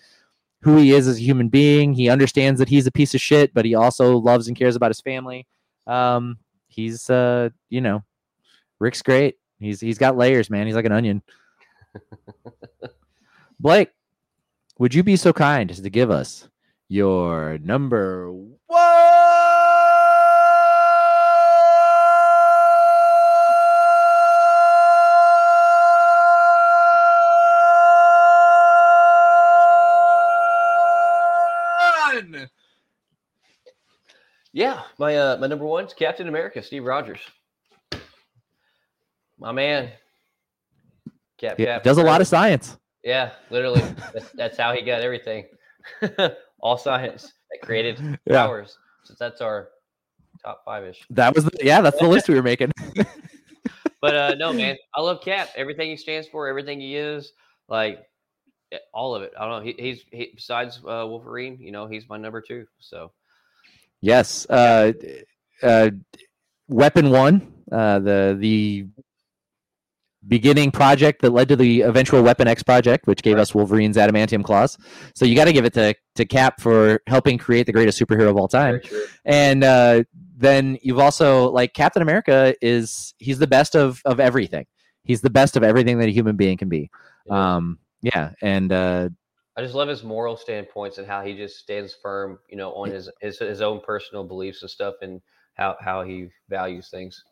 who 0.62 0.78
he 0.78 0.94
is 0.94 1.10
as 1.10 1.18
a 1.18 1.22
human 1.22 1.50
being. 1.50 1.94
He 1.94 2.10
understands 2.10 2.58
that 2.60 2.70
he's 2.70 2.88
a 2.88 2.92
piece 2.92 3.14
of 3.14 3.20
shit, 3.20 3.54
but 3.54 3.66
he 3.66 3.76
also 3.76 4.18
loves 4.18 4.48
and 4.48 4.56
cares 4.56 4.78
about 4.78 4.92
his 4.92 5.02
family. 5.02 5.46
Um, 5.88 6.38
he's 6.70 7.10
uh 7.10 7.50
you 7.70 7.82
know 7.82 8.02
Rick's 8.80 9.02
great. 9.02 9.36
He's 9.60 9.82
he's 9.82 9.98
got 9.98 10.16
layers, 10.16 10.50
man. 10.50 10.68
He's 10.68 10.76
like 10.76 10.86
an 10.86 10.94
onion. 10.94 11.22
Blake, 13.60 13.90
would 14.80 14.94
you 14.94 15.04
be 15.04 15.18
so 15.18 15.34
kind 15.34 15.70
as 15.70 15.82
to 15.82 15.90
give 15.90 16.10
us 16.10 16.48
your 16.88 17.58
number 17.58 18.32
one? 18.32 18.50
Yeah, 34.54 34.84
my 34.98 35.18
uh, 35.18 35.38
my 35.38 35.48
number 35.48 35.66
one's 35.66 35.94
Captain 35.94 36.30
America, 36.30 36.64
Steve 36.64 36.86
Rogers. 36.86 37.20
My 39.38 39.52
man. 39.52 39.92
Cap, 41.38 41.58
Cap, 41.58 41.84
does 41.84 41.98
a 41.98 42.04
lot 42.04 42.22
of 42.22 42.28
science. 42.28 42.78
Yeah, 43.04 43.32
literally. 43.50 43.82
that's, 44.14 44.32
that's 44.32 44.58
how 44.58 44.72
he 44.74 44.82
got 44.82 45.02
everything. 45.02 45.48
All 46.60 46.78
science 46.78 47.34
that 47.52 47.66
created 47.66 48.00
Yeah. 48.26 48.46
powers. 48.46 48.78
Since 49.04 49.20
that's 49.20 49.42
our 49.42 49.70
top 50.44 50.64
five 50.66 50.84
ish. 50.84 51.06
That 51.12 51.36
was 51.36 51.46
the, 51.46 51.52
yeah, 51.62 51.82
that's 51.82 52.00
the 52.00 52.08
list 52.08 52.28
we 52.28 52.36
were 52.36 52.44
making. 52.44 52.72
But 54.02 54.16
uh, 54.16 54.36
no, 54.36 54.54
man, 54.54 54.76
I 54.96 55.02
love 55.02 55.22
Cap. 55.24 55.50
Everything 55.56 55.90
he 55.90 55.98
stands 55.98 56.28
for, 56.28 56.48
everything 56.48 56.80
he 56.80 56.96
is, 56.96 57.32
like 57.68 58.06
eh, 58.72 58.78
all 58.94 59.16
of 59.16 59.24
it. 59.24 59.34
I 59.40 59.50
don't 59.50 59.52
know. 59.52 59.66
He, 59.66 59.76
he's 59.80 60.04
he, 60.12 60.32
besides 60.36 60.78
uh, 60.86 61.06
Wolverine, 61.08 61.58
you 61.60 61.72
know, 61.72 61.88
he's 61.88 62.08
my 62.08 62.18
number 62.18 62.40
two. 62.40 62.68
So 62.80 63.12
Yes. 64.02 64.48
Uh, 64.48 64.94
uh, 65.64 65.90
Weapon 66.68 67.10
One, 67.10 67.52
uh, 67.72 67.98
the 67.98 68.38
the 68.40 68.86
beginning 70.28 70.72
project 70.72 71.22
that 71.22 71.32
led 71.32 71.48
to 71.50 71.56
the 71.56 71.82
eventual 71.82 72.22
Weapon 72.24 72.48
X 72.48 72.64
project, 72.64 73.08
which 73.08 73.22
gave 73.22 73.36
Right. 73.36 73.42
us 73.42 73.54
Wolverine's 73.54 73.98
adamantium 73.98 74.44
claws. 74.44 74.78
So 75.14 75.26
you 75.26 75.36
got 75.36 75.46
to 75.46 75.54
give 75.54 75.66
it 75.66 75.74
to 75.74 75.96
to 76.16 76.26
Cap 76.26 76.62
for 76.62 77.02
helping 77.08 77.38
create 77.38 77.66
the 77.66 77.74
greatest 77.74 78.00
superhero 78.00 78.30
of 78.30 78.38
all 78.38 78.48
time. 78.48 78.80
And 79.26 79.64
uh, 79.64 80.04
then 80.38 80.78
you've 80.82 81.00
also 81.00 81.52
like 81.52 81.74
Captain 81.74 82.02
America 82.02 82.56
is 82.62 83.14
he's 83.20 83.40
the 83.40 83.48
best 83.48 83.76
of 83.76 84.02
of 84.06 84.20
everything. 84.20 84.66
He's 85.04 85.22
the 85.22 85.30
best 85.30 85.56
of 85.56 85.64
everything 85.64 86.00
that 86.00 86.08
a 86.08 86.12
human 86.12 86.36
being 86.36 86.58
can 86.58 86.70
be. 86.70 86.90
Yeah. 87.28 87.56
Um, 87.56 87.80
yeah, 88.02 88.32
and 88.42 88.72
uh, 88.72 89.10
I 89.58 89.62
just 89.62 89.74
love 89.74 89.88
his 89.88 90.04
moral 90.04 90.38
standpoints 90.38 90.98
and 90.98 91.08
how 91.08 91.24
he 91.24 91.34
just 91.34 91.58
stands 91.58 91.96
firm, 92.02 92.40
you 92.50 92.58
know, 92.58 92.72
on 92.74 92.92
his 92.92 93.10
his, 93.22 93.40
his 93.40 93.62
own 93.62 93.82
personal 93.82 94.24
beliefs 94.24 94.62
and 94.62 94.70
stuff, 94.70 94.96
and 95.02 95.22
how 95.56 95.76
how 95.80 96.04
he 96.04 96.28
values 96.50 96.90
things. 96.90 97.24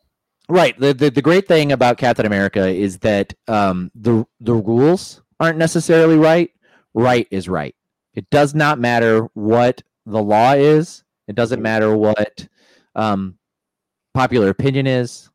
Right. 0.48 0.78
The, 0.78 0.92
the 0.92 1.10
the 1.10 1.22
great 1.22 1.48
thing 1.48 1.72
about 1.72 1.96
Captain 1.96 2.26
America 2.26 2.68
is 2.68 2.98
that 2.98 3.32
um, 3.48 3.90
the 3.94 4.26
the 4.40 4.52
rules 4.54 5.22
aren't 5.40 5.58
necessarily 5.58 6.16
right. 6.16 6.50
Right 6.92 7.26
is 7.30 7.48
right. 7.48 7.74
It 8.14 8.28
does 8.30 8.54
not 8.54 8.78
matter 8.78 9.22
what 9.34 9.82
the 10.06 10.22
law 10.22 10.52
is. 10.52 11.02
It 11.28 11.34
doesn't 11.34 11.60
Mhm. 11.60 11.62
matter 11.62 11.96
what 11.96 12.46
um, 12.94 13.38
popular 14.12 14.50
opinion 14.50 14.86
is. 14.86 15.30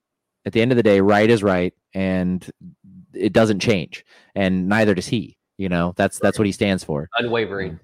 At 0.45 0.53
the 0.53 0.61
end 0.61 0.71
of 0.71 0.77
the 0.77 0.83
day, 0.83 1.01
right 1.01 1.29
is 1.29 1.43
right, 1.43 1.73
and 1.93 2.47
it 3.13 3.33
doesn't 3.33 3.59
change. 3.59 4.05
And 4.35 4.69
neither 4.69 4.93
does 4.95 5.07
he. 5.07 5.37
You 5.57 5.69
know, 5.69 5.93
that's 5.97 6.19
that's 6.19 6.37
what 6.39 6.45
he 6.45 6.51
stands 6.53 6.83
for. 6.83 7.09
Unwavering. 7.17 7.79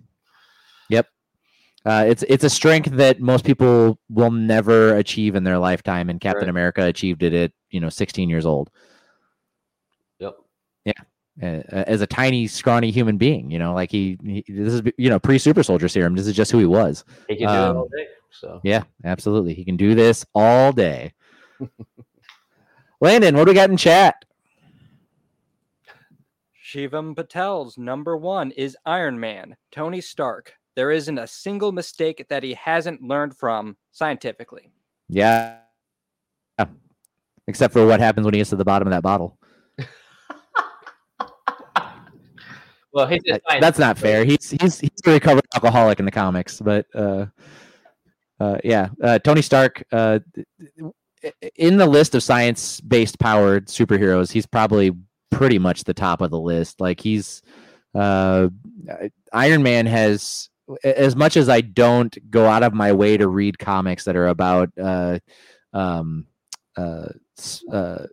Uh, 1.86 2.04
it's 2.08 2.24
it's 2.24 2.44
a 2.44 2.50
strength 2.50 2.90
that 2.92 3.20
most 3.20 3.46
people 3.46 4.00
will 4.10 4.32
never 4.32 4.96
achieve 4.98 5.36
in 5.36 5.44
their 5.44 5.60
lifetime, 5.60 6.10
and 6.10 6.20
Captain 6.20 6.44
Right. 6.46 6.50
America 6.50 6.84
achieved 6.86 7.22
it 7.24 7.34
at 7.34 7.52
you 7.70 7.80
know 7.80 7.90
16 7.90 8.28
years 8.30 8.46
old. 8.46 8.70
Yep. 10.20 10.98
uh, 11.42 11.46
as 11.88 12.02
a 12.02 12.08
tiny, 12.08 12.48
scrawny 12.48 12.92
human 12.92 13.18
being. 13.18 13.52
You 13.52 13.60
know, 13.60 13.74
like 13.74 13.92
he, 13.92 14.18
he 14.24 14.44
this 14.48 14.74
is 14.74 14.82
you 14.98 15.10
know 15.10 15.20
pre 15.20 15.38
super 15.38 15.64
soldier 15.64 15.88
serum. 15.90 16.16
This 16.16 16.28
is 16.28 16.36
just 16.36 16.52
who 16.52 16.60
he 16.60 16.66
was. 16.66 17.04
He 17.28 17.36
can 17.38 17.48
do 17.48 17.54
Um, 17.54 17.76
it 17.76 17.80
all 17.80 17.90
day. 17.90 18.08
So 18.32 18.62
Yeah, 18.64 18.84
absolutely. 19.04 19.54
He 19.54 19.66
can 19.66 19.78
do 19.78 19.96
this 19.96 20.26
all 20.34 20.72
day. 20.72 21.14
Landon, 23.02 23.36
what 23.36 23.46
do 23.46 23.52
we 23.52 23.56
got 23.56 23.70
in 23.70 23.78
chat? 23.78 24.24
Shivam 26.64 27.16
Patel's 27.16 27.78
number 27.78 28.18
one 28.18 28.52
is 28.52 28.76
Iron 28.86 29.20
Man, 29.20 29.56
Tony 29.72 30.02
Stark. 30.02 30.54
There 30.76 30.92
isn't 30.92 31.18
a 31.18 31.28
single 31.28 31.72
mistake 31.72 32.26
that 32.30 32.44
he 32.44 32.54
hasn't 32.54 33.02
learned 33.02 33.36
from 33.38 33.78
scientifically. 33.92 34.72
Yeah. 35.08 35.58
Yeah. 36.60 36.66
Except 37.48 37.74
for 37.74 37.86
what 37.86 38.00
happens 38.00 38.26
when 38.26 38.34
he 38.34 38.40
gets 38.40 38.50
to 38.50 38.56
the 38.56 38.66
bottom 38.66 38.88
of 38.88 38.92
that 38.92 39.04
bottle. 39.04 39.38
well, 42.92 43.08
he's 43.08 43.22
That- 43.24 43.34
just 43.36 43.42
science 43.48 43.62
That's 43.62 43.80
not 43.80 43.98
fair. 43.98 44.24
He's 44.26 44.52
he's 44.52 44.80
he's 44.80 44.92
a 45.06 45.12
recovered 45.12 45.46
alcoholic 45.54 46.00
in 46.00 46.06
the 46.06 46.12
comics, 46.12 46.60
but 46.62 46.86
uh, 46.96 47.28
uh, 48.40 48.58
yeah, 48.64 48.90
uh, 49.02 49.20
Tony 49.20 49.42
Stark. 49.42 49.84
Uh, 49.92 50.20
in 51.56 51.78
the 51.78 51.86
list 51.88 52.14
of 52.14 52.22
science-based 52.22 53.18
powered 53.20 53.66
superheroes, 53.68 54.32
he's 54.32 54.46
probably 54.46 54.92
pretty 55.32 55.58
much 55.58 55.84
the 55.84 55.94
top 55.94 56.22
of 56.22 56.30
the 56.30 56.40
list. 56.40 56.80
Like 56.80 57.00
he's 57.00 57.42
uh, 57.96 58.50
Iron 59.34 59.64
Man 59.64 59.86
has 59.88 60.50
as 60.84 61.16
much 61.16 61.38
as 61.38 61.50
I 61.50 61.62
don't 61.62 62.18
go 62.30 62.46
out 62.48 62.64
of 62.64 62.74
my 62.74 62.92
way 62.92 63.18
to 63.18 63.28
read 63.28 63.60
comics 63.60 64.06
that 64.06 64.16
are 64.16 64.28
about 64.28 64.70
uh, 64.82 65.20
um, 65.74 66.28
uh, 66.78 67.10
uh, 67.72 68.06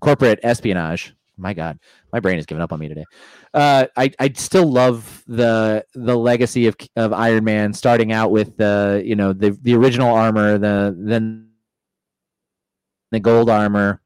corporate 0.00 0.40
espionage 0.42 1.16
my 1.38 1.54
God, 1.54 1.78
my 2.12 2.20
brain 2.20 2.38
is 2.38 2.46
giving 2.46 2.62
up 2.62 2.72
on 2.72 2.80
me 2.80 2.88
today. 2.88 3.04
Uh, 3.52 3.86
I 3.96 4.10
I 4.18 4.32
still 4.34 4.70
love 4.70 5.22
the 5.26 5.84
the 5.94 6.16
legacy 6.16 6.66
of 6.66 6.76
of 6.96 7.12
Iron 7.12 7.44
Man, 7.44 7.72
starting 7.72 8.12
out 8.12 8.30
with 8.30 8.56
the 8.56 9.02
you 9.04 9.16
know 9.16 9.32
the 9.32 9.50
the 9.62 9.74
original 9.74 10.14
armor, 10.14 10.58
the 10.58 10.94
then 10.98 11.50
the 13.10 13.20
gold 13.20 13.50
armor, 13.50 14.00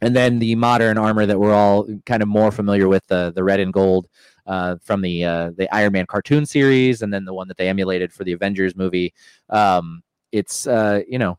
and 0.00 0.14
then 0.14 0.38
the 0.38 0.54
modern 0.54 0.96
armor 0.96 1.26
that 1.26 1.38
we're 1.38 1.54
all 1.54 1.86
kind 2.06 2.22
of 2.22 2.28
more 2.28 2.50
familiar 2.50 2.88
with 2.88 3.06
the 3.08 3.32
the 3.34 3.44
red 3.44 3.60
and 3.60 3.72
gold 3.72 4.06
uh, 4.50 4.76
from 4.82 5.00
the 5.00 5.24
uh, 5.24 5.50
the 5.56 5.72
Iron 5.72 5.92
Man 5.92 6.06
cartoon 6.06 6.44
series, 6.44 7.02
and 7.02 7.14
then 7.14 7.24
the 7.24 7.32
one 7.32 7.46
that 7.46 7.56
they 7.56 7.68
emulated 7.68 8.12
for 8.12 8.24
the 8.24 8.32
Avengers 8.32 8.74
movie. 8.74 9.14
Um, 9.48 10.02
it's 10.32 10.66
uh, 10.66 11.02
you 11.08 11.18
know, 11.20 11.38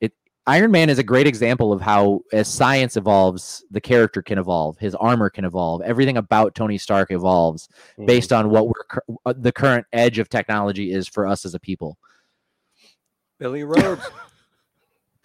it 0.00 0.12
Iron 0.48 0.72
Man 0.72 0.90
is 0.90 0.98
a 0.98 1.04
great 1.04 1.28
example 1.28 1.72
of 1.72 1.80
how 1.80 2.22
as 2.32 2.48
science 2.48 2.96
evolves, 2.96 3.64
the 3.70 3.80
character 3.80 4.20
can 4.20 4.36
evolve, 4.36 4.76
his 4.78 4.96
armor 4.96 5.30
can 5.30 5.44
evolve, 5.44 5.82
everything 5.82 6.16
about 6.16 6.56
Tony 6.56 6.76
Stark 6.76 7.12
evolves 7.12 7.68
Mhm. 7.98 8.06
based 8.06 8.32
on 8.32 8.50
what 8.50 8.66
we're 8.66 9.16
uh, 9.26 9.34
the 9.36 9.52
current 9.52 9.86
edge 9.92 10.18
of 10.18 10.28
technology 10.28 10.92
is 10.92 11.06
for 11.06 11.28
us 11.28 11.44
as 11.44 11.54
a 11.54 11.60
people. 11.60 11.98
Billy 13.38 13.62
Rhodes. 13.62 14.02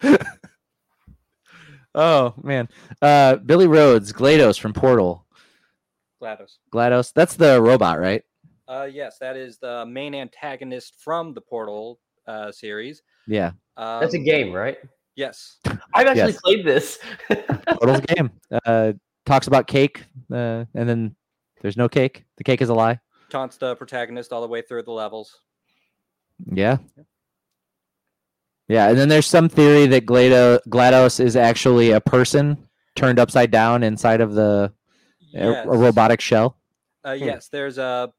Oh 1.98 2.34
man, 2.42 2.68
uh, 3.00 3.36
Billy 3.36 3.66
Rhodes, 3.66 4.12
GLaDOS 4.12 4.60
from 4.60 4.74
Portal, 4.74 5.24
GLaDOS. 6.22 6.58
Glados. 6.72 7.12
That's 7.14 7.34
the 7.34 7.60
robot, 7.60 7.98
right? 7.98 8.22
Uh, 8.68 8.88
yes, 8.90 9.18
that 9.20 9.36
is 9.36 9.58
the 9.58 9.86
main 9.86 10.14
antagonist 10.14 10.96
from 11.02 11.34
the 11.34 11.40
Portal 11.40 12.00
uh, 12.26 12.50
series. 12.50 13.02
Yeah, 13.26 13.52
Um, 13.76 14.00
That's 14.00 14.14
a 14.14 14.18
game, 14.18 14.52
right? 14.52 14.78
Yes. 15.14 15.58
I've 15.94 16.06
actually 16.06 16.32
Yes. 16.32 16.40
played 16.42 16.66
this. 16.66 16.98
Portal's 17.78 17.98
a 17.98 18.14
game. 18.14 18.30
Uh, 18.64 18.92
talks 19.24 19.46
about 19.46 19.66
cake, 19.66 20.04
uh, 20.32 20.64
and 20.74 20.88
then 20.88 21.16
there's 21.62 21.76
no 21.76 21.88
cake. 21.88 22.24
The 22.36 22.44
cake 22.44 22.60
is 22.62 22.68
a 22.68 22.74
lie. 22.74 23.00
Taunts 23.30 23.56
the 23.56 23.74
protagonist 23.76 24.32
all 24.32 24.40
the 24.40 24.48
way 24.48 24.62
through 24.62 24.82
the 24.82 24.92
levels. 24.92 25.40
Yeah. 26.52 26.78
Yeah, 28.68 28.88
and 28.88 28.98
then 28.98 29.08
there's 29.08 29.26
some 29.26 29.48
theory 29.48 29.86
that 29.86 30.06
Glado, 30.06 30.58
GLaDOS 30.68 31.20
is 31.20 31.36
actually 31.36 31.92
a 31.92 32.00
person 32.00 32.58
turned 32.96 33.18
upside 33.20 33.50
down 33.50 33.82
inside 33.84 34.20
of 34.20 34.34
the 34.34 34.72
a, 34.72 34.72
Yes. 35.32 35.66
a 35.66 35.68
robotic 35.70 36.20
shell. 36.20 36.56
Uh, 37.06 37.12
yes, 37.12 37.48
there's 37.48 37.78
a 37.78 38.12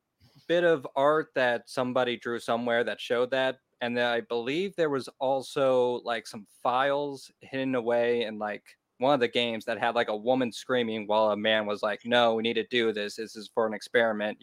bit 0.48 0.64
of 0.64 0.88
art 0.96 1.30
that 1.36 1.70
somebody 1.70 2.18
drew 2.18 2.40
somewhere 2.40 2.84
that 2.84 3.02
showed 3.02 3.32
that, 3.32 3.58
and 3.82 3.98
then 3.98 4.06
I 4.06 4.22
believe 4.22 4.76
there 4.76 4.90
was 4.90 5.10
also 5.20 6.02
like 6.04 6.26
some 6.28 6.48
files 6.64 7.32
hidden 7.42 7.76
away 7.76 8.24
in 8.24 8.40
like 8.40 8.64
one 9.00 9.14
of 9.14 9.20
the 9.20 9.28
games 9.28 9.66
that 9.66 9.78
had 9.80 9.96
like 9.96 10.08
a 10.08 10.16
woman 10.16 10.52
screaming 10.52 11.06
while 11.06 11.32
a 11.32 11.38
man 11.38 11.66
was 11.66 11.84
like, 11.84 12.02
"No, 12.06 12.36
we 12.36 12.44
need 12.44 12.56
to 12.56 12.66
do 12.68 12.94
this. 12.94 13.16
This 13.18 13.36
is 13.36 13.50
for 13.54 13.68
an 13.68 13.74
experiment." 13.74 14.38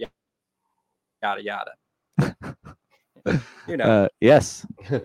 Yada 1.23 1.43
yada. 1.43 1.73
you 3.67 3.77
know, 3.79 3.85
Uh, 3.85 4.09
yes. 4.21 4.67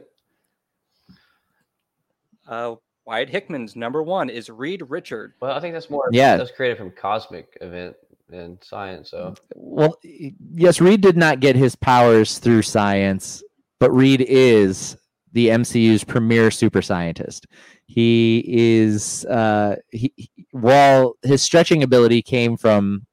uh, 2.48 2.76
Wyatt 3.10 3.30
Hickman's 3.30 3.76
number 3.76 4.04
one 4.04 4.30
is 4.30 4.52
Reed 4.52 4.84
Richard. 4.88 5.34
well, 5.42 5.52
I 5.58 5.60
think 5.60 5.74
that's 5.74 5.90
more. 5.90 6.10
Yeah. 6.12 6.38
That's 6.38 6.52
created 6.52 6.78
from 6.78 6.92
Cosmic 6.92 7.58
Event 7.60 7.96
and 8.32 8.60
Science. 8.64 9.10
So 9.10 9.34
Well, 9.56 9.98
yes, 10.04 10.80
Reed 10.80 11.02
did 11.02 11.18
not 11.18 11.40
get 11.40 11.56
his 11.56 11.76
powers 11.76 12.38
through 12.38 12.62
science, 12.62 13.42
but 13.80 13.90
Reed 13.90 14.22
is 14.22 14.96
the 15.32 15.48
MCU's 15.48 16.04
premier 16.04 16.52
super 16.52 16.84
scientist. 16.84 17.48
He 17.88 18.44
is 18.46 19.26
uh, 19.26 19.78
he, 19.92 20.14
he- 20.16 20.30
while 20.52 21.16
his 21.24 21.42
stretching 21.42 21.82
ability 21.82 22.22
came 22.22 22.58
from 22.58 23.08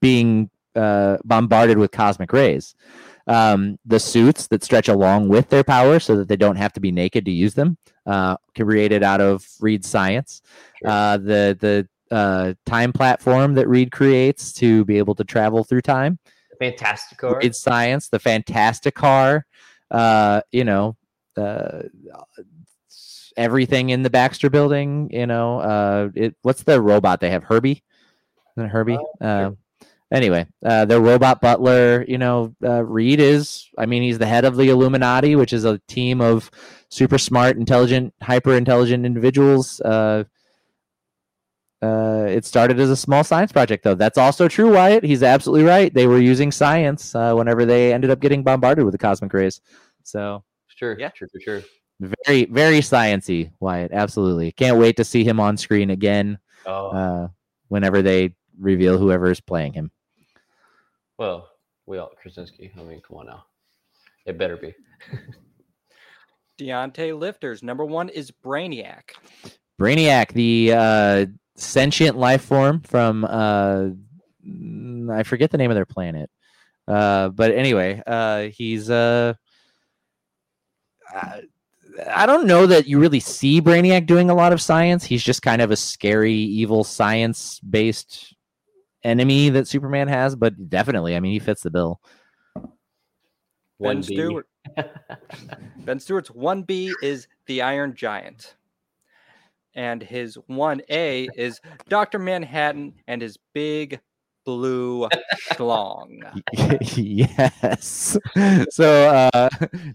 being 0.00 0.50
uh, 0.76 1.16
bombarded 1.24 1.78
with 1.78 1.90
cosmic 1.90 2.32
rays. 2.32 2.76
Um, 3.26 3.76
the 3.84 3.98
suits 3.98 4.46
that 4.48 4.62
stretch 4.62 4.88
along 4.88 5.28
with 5.30 5.48
their 5.48 5.64
power 5.64 5.98
so 5.98 6.16
that 6.16 6.28
they 6.28 6.36
don't 6.36 6.56
have 6.56 6.72
to 6.74 6.80
be 6.80 6.92
naked 6.92 7.24
to 7.24 7.30
use 7.32 7.54
them, 7.54 7.76
uh, 8.06 8.36
created 8.56 9.02
out 9.02 9.20
of 9.20 9.46
Reed's 9.60 9.88
science. 9.88 10.42
Sure. 10.78 10.90
Uh, 10.90 11.16
the 11.16 11.56
the 11.60 11.88
uh, 12.14 12.54
time 12.66 12.92
platform 12.92 13.54
that 13.54 13.68
Reed 13.68 13.90
creates 13.90 14.52
to 14.54 14.84
be 14.84 14.98
able 14.98 15.14
to 15.14 15.24
travel 15.24 15.64
through 15.64 15.82
time. 15.82 16.18
Fantastic 16.58 17.18
car. 17.18 17.38
Reed's 17.38 17.58
science, 17.58 18.08
the 18.08 18.18
Fantastic 18.18 18.94
Car, 18.94 19.46
uh, 19.90 20.42
you 20.52 20.64
know, 20.64 20.96
uh, 21.36 21.82
everything 23.36 23.90
in 23.90 24.02
the 24.02 24.10
Baxter 24.10 24.50
Building. 24.50 25.08
You 25.12 25.26
know, 25.26 25.60
uh, 25.60 26.10
it. 26.14 26.36
What's 26.42 26.62
the 26.62 26.80
robot 26.80 27.20
they 27.20 27.30
have? 27.30 27.44
Herbie. 27.44 27.82
Isn't 28.56 28.66
it 28.66 28.72
Herbie? 28.72 28.98
Uh, 29.20 29.38
sure. 29.38 29.56
Anyway, 30.12 30.46
uh, 30.64 30.84
the 30.84 31.00
robot 31.00 31.40
butler. 31.40 32.04
You 32.06 32.18
know, 32.18 32.54
uh, 32.62 32.84
Reed 32.84 33.18
is. 33.18 33.68
I 33.78 33.86
mean, 33.86 34.02
he's 34.02 34.18
the 34.18 34.26
head 34.26 34.44
of 34.44 34.56
the 34.56 34.68
Illuminati, 34.68 35.36
which 35.36 35.52
is 35.52 35.64
a 35.64 35.78
team 35.88 36.20
of 36.20 36.50
super 36.90 37.16
smart, 37.18 37.56
intelligent, 37.56 38.12
hyper 38.20 38.54
intelligent 38.54 39.06
individuals. 39.06 39.80
Uh, 39.80 40.24
uh, 41.82 42.26
it 42.28 42.44
started 42.44 42.78
as 42.78 42.90
a 42.90 42.96
small 42.96 43.24
science 43.24 43.50
project, 43.50 43.82
though. 43.82 43.94
That's 43.94 44.18
also 44.18 44.46
true, 44.46 44.74
Wyatt. 44.74 45.02
He's 45.02 45.22
absolutely 45.22 45.64
right. 45.64 45.92
They 45.92 46.06
were 46.06 46.20
using 46.20 46.52
science 46.52 47.14
uh, 47.14 47.34
whenever 47.34 47.64
they 47.64 47.92
ended 47.92 48.10
up 48.10 48.20
getting 48.20 48.44
bombarded 48.44 48.84
with 48.84 48.92
the 48.92 48.98
cosmic 48.98 49.32
rays. 49.32 49.60
So 50.04 50.44
Sure. 50.82 50.96
Yeah. 50.98 51.10
Sure. 51.14 51.28
For 51.28 51.40
sure. 51.40 51.62
very, 52.00 52.46
very 52.46 52.80
sciency, 52.80 53.52
Wyatt. 53.60 53.92
Absolutely. 53.92 54.52
Can't 54.52 54.78
wait 54.78 54.96
to 54.96 55.04
see 55.04 55.24
him 55.24 55.40
on 55.40 55.56
screen 55.56 55.90
again. 55.90 56.38
Oh 56.66 56.88
Uh, 56.88 57.28
whenever 57.68 58.02
they 58.02 58.34
reveal 58.58 58.98
whoever 58.98 59.30
is 59.30 59.40
playing 59.40 59.72
him. 59.72 59.90
Well, 61.18 61.48
we 61.86 61.98
all 61.98 62.10
Krasinski. 62.20 62.72
I 62.78 62.82
mean, 62.82 63.00
come 63.06 63.18
on 63.18 63.26
now. 63.26 63.44
It 64.26 64.38
better 64.38 64.56
be. 64.56 64.74
Deontay 66.58 67.18
Lifters 67.18 67.62
number 67.62 67.84
one 67.84 68.08
is 68.08 68.30
Brainiac. 68.30 69.02
Brainiac, 69.80 70.32
the 70.32 70.72
uh, 70.72 71.26
sentient 71.56 72.16
life 72.16 72.42
form 72.44 72.80
from 72.82 73.24
uh, 73.24 73.88
mm, 74.46 75.12
I 75.12 75.22
forget 75.24 75.50
the 75.50 75.58
name 75.58 75.70
of 75.70 75.74
their 75.74 75.86
planet. 75.86 76.30
Uh, 76.86 77.28
but 77.30 77.52
anyway, 77.52 78.02
uh, 78.06 78.42
he's 78.44 78.90
uh, 78.90 79.34
I- 81.14 81.42
I 82.08 82.24
don't 82.24 82.46
know 82.46 82.66
that 82.66 82.86
you 82.86 82.98
really 82.98 83.20
see 83.20 83.60
Brainiac 83.60 84.06
doing 84.06 84.30
a 84.30 84.34
lot 84.34 84.54
of 84.54 84.62
science. 84.62 85.04
He's 85.04 85.22
just 85.22 85.42
kind 85.42 85.60
of 85.60 85.70
a 85.70 85.76
scary, 85.76 86.32
evil, 86.32 86.84
science-based 86.84 88.31
enemy 89.04 89.48
that 89.50 89.68
Superman 89.68 90.08
has. 90.08 90.36
But 90.36 90.68
definitely, 90.70 91.16
I 91.16 91.20
mean, 91.20 91.32
he 91.32 91.38
fits 91.38 91.62
the 91.62 91.70
bill. 91.70 92.00
One 93.78 94.00
Ben 94.00 94.00
B. 94.02 94.14
Stewart. 94.14 94.46
Ben 95.78 95.98
Stewart's 95.98 96.30
1B 96.30 96.92
is 97.02 97.26
the 97.46 97.62
Iron 97.62 97.94
Giant. 97.94 98.54
And 99.74 100.02
his 100.02 100.36
1A 100.50 101.28
is 101.34 101.60
Dr. 101.88 102.18
Manhattan 102.18 102.94
and 103.08 103.20
his 103.22 103.38
big 103.54 103.98
blue 104.44 105.08
schlong. 105.52 106.20
yes. 106.96 108.16
So 108.70 109.08
uh, 109.08 109.48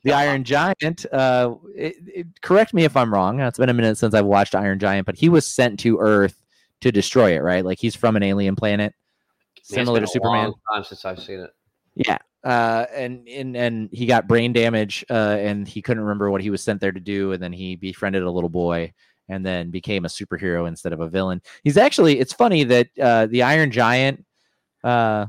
the 0.03 0.13
Iron 0.13 0.43
Giant. 0.43 1.05
Uh, 1.13 1.55
it, 1.75 1.95
it- 2.07 2.41
correct 2.41 2.73
me 2.73 2.83
if 2.83 2.97
I'm 2.97 3.13
wrong. 3.13 3.39
It's 3.39 3.59
been 3.59 3.69
a 3.69 3.73
minute 3.73 3.97
since 3.97 4.13
I've 4.13 4.25
watched 4.25 4.55
Iron 4.55 4.79
Giant, 4.79 5.05
but 5.05 5.15
he 5.15 5.29
was 5.29 5.45
sent 5.47 5.79
to 5.81 5.99
Earth 5.99 6.41
to 6.81 6.91
destroy 6.91 7.35
it, 7.35 7.39
right? 7.39 7.65
Like 7.65 7.79
he's 7.79 7.95
from 7.95 8.15
an 8.15 8.23
alien 8.23 8.55
planet, 8.55 8.93
similar 9.63 9.99
to 9.99 10.07
Superman. 10.07 10.45
long 10.45 10.53
Time 10.73 10.83
since 10.83 11.05
I've 11.05 11.19
seen 11.19 11.39
it. 11.39 11.51
Yeah. 11.95 12.17
Uh, 12.43 12.85
and, 12.93 13.27
and 13.27 13.57
and 13.57 13.89
he 13.91 14.05
got 14.05 14.27
brain 14.27 14.53
damage, 14.53 15.03
uh, 15.09 15.37
and 15.39 15.67
he 15.67 15.81
couldn't 15.81 16.03
remember 16.03 16.29
what 16.31 16.41
he 16.41 16.49
was 16.49 16.63
sent 16.63 16.79
there 16.79 16.91
to 16.91 16.99
do, 16.99 17.33
and 17.33 17.41
then 17.41 17.51
he 17.51 17.75
befriended 17.75 18.23
a 18.23 18.31
little 18.31 18.49
boy, 18.49 18.93
and 19.27 19.45
then 19.45 19.69
became 19.69 20.05
a 20.05 20.07
superhero 20.07 20.67
instead 20.67 20.93
of 20.93 21.01
a 21.01 21.09
villain. 21.09 21.41
He's 21.63 21.77
actually. 21.77 22.19
It's 22.19 22.33
funny 22.33 22.63
that 22.65 22.87
uh, 23.01 23.25
the 23.25 23.43
Iron 23.43 23.71
Giant. 23.71 24.25
Uh, 24.83 25.27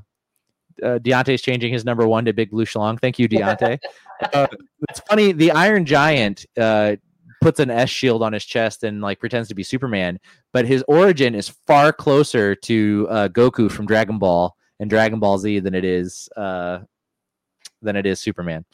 uh, 0.81 0.99
Deontay's 1.01 1.43
changing 1.43 1.73
his 1.73 1.85
number 1.85 2.07
one 2.07 2.25
to 2.27 2.33
Big 2.33 2.51
Blue 2.51 2.65
Schlong. 2.65 3.01
Thank 3.01 3.19
you, 3.19 3.29
Deontay. 3.29 3.81
uh, 4.33 4.47
it's 4.89 5.01
funny. 5.01 5.33
The 5.33 5.51
Iron 5.51 5.85
Giant 5.85 6.47
uh, 6.57 6.95
puts 7.40 7.60
an 7.60 7.70
S 7.70 7.90
shield 7.90 8.23
on 8.23 8.32
his 8.32 8.44
chest 8.44 8.85
and 8.85 9.01
like 9.01 9.20
pretends 9.20 9.48
to 9.48 9.55
be 9.55 9.62
Superman, 9.62 10.19
but 10.52 10.66
his 10.66 10.85
origin 10.89 11.35
is 11.35 11.48
far 11.48 11.93
closer 11.93 12.55
to 12.55 13.06
uh, 13.10 13.28
Goku 13.28 13.70
from 13.70 13.86
Dragon 13.86 14.19
Ball 14.19 14.55
and 14.81 14.90
Dragon 14.90 15.20
Ball 15.20 15.39
Z 15.39 15.60
than 15.60 15.74
it 15.74 15.85
is 15.85 16.28
uh, 16.36 16.81
than 17.82 17.97
it 17.97 18.06
is 18.06 18.20
Superman. 18.20 18.65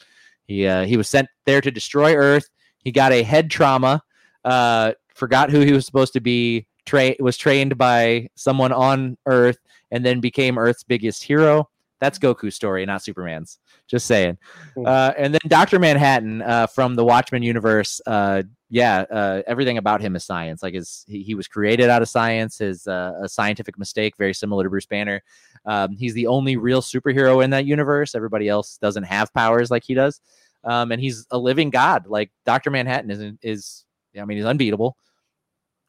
He 0.47 0.67
uh, 0.67 0.85
he 0.85 0.97
was 0.97 1.09
sent 1.09 1.27
there 1.45 1.61
to 1.61 1.71
destroy 1.71 2.15
Earth. 2.15 2.49
He 2.77 2.91
got 2.91 3.11
a 3.11 3.23
head 3.23 3.49
trauma. 3.49 4.01
Uh, 4.43 4.93
forgot 5.13 5.49
who 5.49 5.61
he 5.61 5.73
was 5.73 5.85
supposed 5.85 6.13
to 6.13 6.21
be. 6.21 6.67
Tra- 6.85 7.15
was 7.19 7.35
trained 7.35 7.79
by 7.79 8.29
someone 8.35 8.71
on 8.71 9.17
Earth 9.25 9.57
and 9.89 10.05
then 10.05 10.19
became 10.19 10.59
Earth's 10.59 10.83
biggest 10.83 11.23
hero. 11.23 11.67
That's 12.05 12.19
Goku's 12.19 12.55
story, 12.55 12.85
not 12.85 13.01
Superman's. 13.01 13.57
Just 13.87 14.05
saying. 14.05 14.37
Hmm. 14.75 14.85
Uh, 14.85 15.11
and 15.17 15.33
then 15.33 15.41
Doctor 15.47 15.79
Manhattan 15.79 16.43
uh, 16.43 16.67
from 16.67 16.93
the 16.93 17.03
Watchmen 17.03 17.41
universe. 17.41 17.99
Uh, 18.05 18.43
yeah, 18.69 19.05
uh, 19.09 19.41
everything 19.47 19.79
about 19.79 20.01
him 20.01 20.15
is 20.15 20.23
science. 20.23 20.61
Like 20.61 20.75
his, 20.75 21.03
he, 21.07 21.23
he 21.23 21.33
was 21.33 21.47
created 21.47 21.89
out 21.89 22.03
of 22.03 22.07
science. 22.07 22.59
His 22.59 22.85
uh, 22.85 23.13
a 23.23 23.27
scientific 23.27 23.79
mistake, 23.79 24.17
very 24.17 24.35
similar 24.35 24.63
to 24.63 24.69
Bruce 24.69 24.85
Banner. 24.85 25.23
Um, 25.65 25.95
he's 25.97 26.13
the 26.13 26.27
only 26.27 26.57
real 26.57 26.83
superhero 26.83 27.43
in 27.43 27.49
that 27.49 27.65
universe. 27.65 28.13
Everybody 28.13 28.47
else 28.47 28.77
doesn't 28.77 29.03
have 29.03 29.33
powers 29.33 29.71
like 29.71 29.83
he 29.83 29.95
does. 29.95 30.21
Um, 30.63 30.91
and 30.91 31.01
he's 31.01 31.25
a 31.31 31.39
living 31.39 31.71
god. 31.71 32.05
Like 32.05 32.31
Doctor 32.45 32.69
Manhattan 32.69 33.09
is 33.09 33.33
is. 33.41 33.85
I 34.19 34.25
mean, 34.25 34.37
he's 34.37 34.45
unbeatable. 34.45 34.95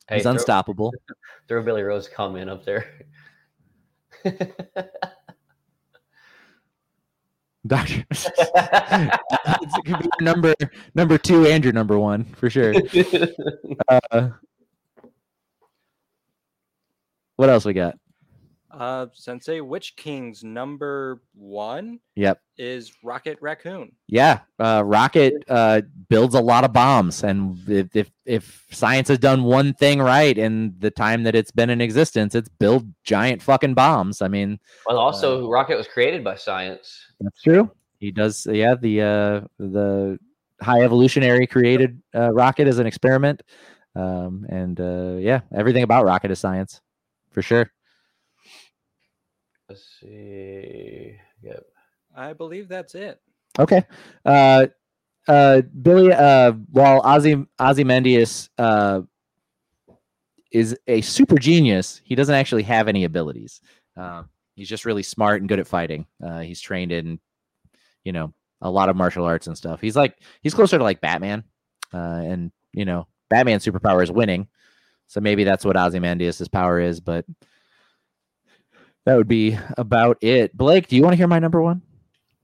Hey, 0.08 0.16
he's 0.16 0.22
throw- 0.22 0.32
unstoppable. 0.32 0.94
Throw 1.48 1.62
Billy 1.62 1.82
Rhodes 1.82 2.08
comment 2.08 2.48
up 2.48 2.64
there. 2.64 2.86
Doctor. 7.66 8.04
it 8.10 9.84
could 9.84 9.98
be 10.00 10.08
number 10.20 10.54
number 10.94 11.18
two 11.18 11.46
and 11.46 11.64
your 11.64 11.72
number 11.72 11.98
one 11.98 12.24
for 12.24 12.50
sure. 12.50 12.74
Uh, 13.88 14.30
what 17.36 17.48
else 17.50 17.64
we 17.64 17.72
got? 17.72 17.98
Uh, 18.76 19.06
Sensei, 19.14 19.60
Witch 19.60 19.96
King's 19.96 20.44
number 20.44 21.22
one 21.34 21.98
Yep. 22.14 22.40
is 22.58 22.92
Rocket 23.02 23.38
Raccoon. 23.40 23.92
Yeah, 24.06 24.40
uh, 24.58 24.82
Rocket 24.84 25.32
uh, 25.48 25.80
builds 26.10 26.34
a 26.34 26.40
lot 26.40 26.64
of 26.64 26.74
bombs, 26.74 27.24
and 27.24 27.58
if, 27.68 27.96
if 27.96 28.10
if 28.26 28.66
science 28.70 29.08
has 29.08 29.18
done 29.18 29.44
one 29.44 29.72
thing 29.72 30.00
right 30.00 30.36
in 30.36 30.74
the 30.78 30.90
time 30.90 31.22
that 31.22 31.34
it's 31.34 31.50
been 31.50 31.70
in 31.70 31.80
existence, 31.80 32.34
it's 32.34 32.50
build 32.50 32.92
giant 33.02 33.40
fucking 33.40 33.72
bombs. 33.74 34.20
I 34.20 34.28
mean, 34.28 34.58
well, 34.86 34.98
also, 34.98 35.48
Rocket 35.48 35.76
was 35.78 35.88
created 35.88 36.22
by 36.22 36.34
science. 36.36 37.00
that's 37.20 37.40
true. 37.40 37.70
He 37.98 38.10
does. 38.10 38.46
Yeah, 38.50 38.74
the 38.74 39.00
uh, 39.00 39.40
the 39.58 40.18
high 40.60 40.82
evolutionary 40.82 41.46
created 41.46 42.02
uh, 42.14 42.30
Rocket 42.34 42.68
as 42.68 42.78
an 42.78 42.86
experiment, 42.86 43.42
um, 43.94 44.44
and 44.50 44.78
uh, 44.78 45.16
yeah, 45.18 45.40
everything 45.54 45.82
about 45.82 46.04
Rocket 46.04 46.30
is 46.30 46.38
science, 46.40 46.82
for 47.30 47.40
sure. 47.40 47.70
Let's 49.68 49.84
see. 50.00 51.16
Yep. 51.42 51.64
I 52.14 52.32
believe 52.32 52.68
that's 52.68 52.94
it. 52.94 53.20
Okay. 53.58 53.84
Uh, 54.24 54.66
uh, 55.28 55.62
Billy, 55.82 56.12
uh, 56.12 56.52
while 56.70 57.02
Ozzy 57.02 57.46
Ozymandias 57.58 58.48
uh, 58.58 59.02
is 60.52 60.76
a 60.86 61.00
super 61.00 61.36
genius, 61.36 62.00
he 62.04 62.14
doesn't 62.14 62.34
actually 62.34 62.62
have 62.62 62.88
any 62.88 63.04
abilities. 63.04 63.60
Um, 63.96 64.28
he's 64.54 64.68
just 64.68 64.84
really 64.84 65.02
smart 65.02 65.40
and 65.40 65.48
good 65.48 65.58
at 65.58 65.66
fighting. 65.66 66.06
Uh, 66.24 66.40
he's 66.40 66.60
trained 66.60 66.92
in, 66.92 67.18
you 68.04 68.12
know, 68.12 68.32
a 68.60 68.70
lot 68.70 68.88
of 68.88 68.96
martial 68.96 69.24
arts 69.24 69.48
and 69.48 69.56
stuff. 69.56 69.80
He's 69.80 69.96
like 69.96 70.16
he's 70.42 70.54
closer 70.54 70.78
to 70.78 70.84
like 70.84 71.00
Batman, 71.00 71.44
uh, 71.92 72.22
and 72.24 72.52
you 72.72 72.84
know, 72.84 73.08
Batman's 73.28 73.66
superpower 73.66 74.02
is 74.02 74.10
winning. 74.10 74.48
So 75.08 75.20
maybe 75.20 75.44
that's 75.44 75.64
what 75.64 75.76
Ozymandias' 75.76 76.48
power 76.48 76.80
is, 76.80 77.00
but 77.00 77.24
that 79.06 79.16
would 79.16 79.28
be 79.28 79.58
about 79.78 80.18
it. 80.20 80.56
Blake, 80.56 80.88
do 80.88 80.96
you 80.96 81.02
want 81.02 81.14
to 81.14 81.16
hear 81.16 81.26
my 81.26 81.38
number 81.38 81.62
one? 81.62 81.80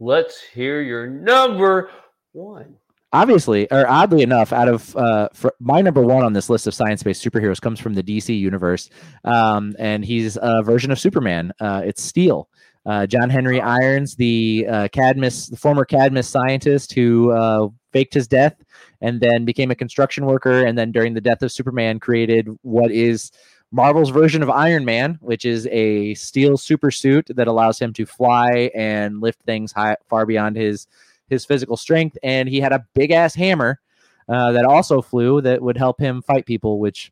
Let's 0.01 0.41
hear 0.41 0.81
your 0.81 1.07
number 1.07 1.91
one. 2.33 2.77
obviously 3.13 3.71
or 3.71 3.87
oddly 3.89 4.23
enough 4.23 4.53
out 4.55 4.69
of 4.69 4.97
uh 4.97 5.29
for 5.35 5.53
my 5.61 5.83
number 5.83 6.01
one 6.03 6.25
on 6.25 6.33
this 6.33 6.49
list 6.49 6.67
of 6.67 6.73
science-based 6.75 7.23
superheroes 7.23 7.61
comes 7.61 7.79
from 7.79 7.93
the 7.93 8.03
dc 8.03 8.27
universe 8.37 8.89
um 9.25 9.77
and 9.79 10.03
he's 10.03 10.39
a 10.41 10.63
version 10.63 10.91
of 10.91 10.99
superman 10.99 11.53
uh 11.61 11.83
it's 11.85 12.03
steel 12.03 12.49
uh 12.87 13.07
john 13.07 13.29
henry 13.29 13.61
irons 13.61 14.17
the 14.17 14.67
uh 14.67 14.89
cadmus 14.89 15.49
the 15.49 15.59
former 15.59 15.85
cadmus 15.85 16.27
scientist 16.27 16.95
who 16.95 17.31
uh 17.33 17.69
faked 17.93 18.15
his 18.15 18.27
death 18.27 18.57
and 19.03 19.21
then 19.21 19.45
became 19.45 19.71
a 19.71 19.75
construction 19.75 20.25
worker 20.25 20.65
and 20.65 20.79
then 20.79 20.91
during 20.91 21.13
the 21.13 21.21
death 21.21 21.43
of 21.43 21.53
superman 21.53 22.01
created 22.01 22.49
what 22.63 22.91
is 22.91 23.31
Marvel's 23.73 24.11
version 24.11 24.43
of 24.43 24.51
Iron 24.51 24.85
Man, 24.85 25.19
which 25.23 25.47
is 25.47 25.67
a 25.69 26.13
steel 26.15 26.59
super 26.59 26.91
suit 26.91 27.27
that 27.35 27.49
allows 27.49 27.79
him 27.79 27.95
to 27.95 28.05
fly 28.05 28.71
and 28.75 29.21
lift 29.23 29.43
things 29.43 29.73
high, 29.73 29.97
far 30.09 30.27
beyond 30.27 30.57
his 30.57 30.87
his 31.29 31.47
physical 31.47 31.79
strength, 31.79 32.19
and 32.23 32.49
he 32.49 32.61
had 32.61 32.73
a 32.73 32.85
big 32.95 33.11
ass 33.11 33.35
hammer 33.35 33.81
uh, 34.29 34.53
that 34.53 34.67
also 34.67 35.01
flew 35.01 35.41
that 35.41 35.63
would 35.63 35.79
help 35.79 35.99
him 35.99 36.21
fight 36.21 36.45
people. 36.45 36.79
Which 36.79 37.11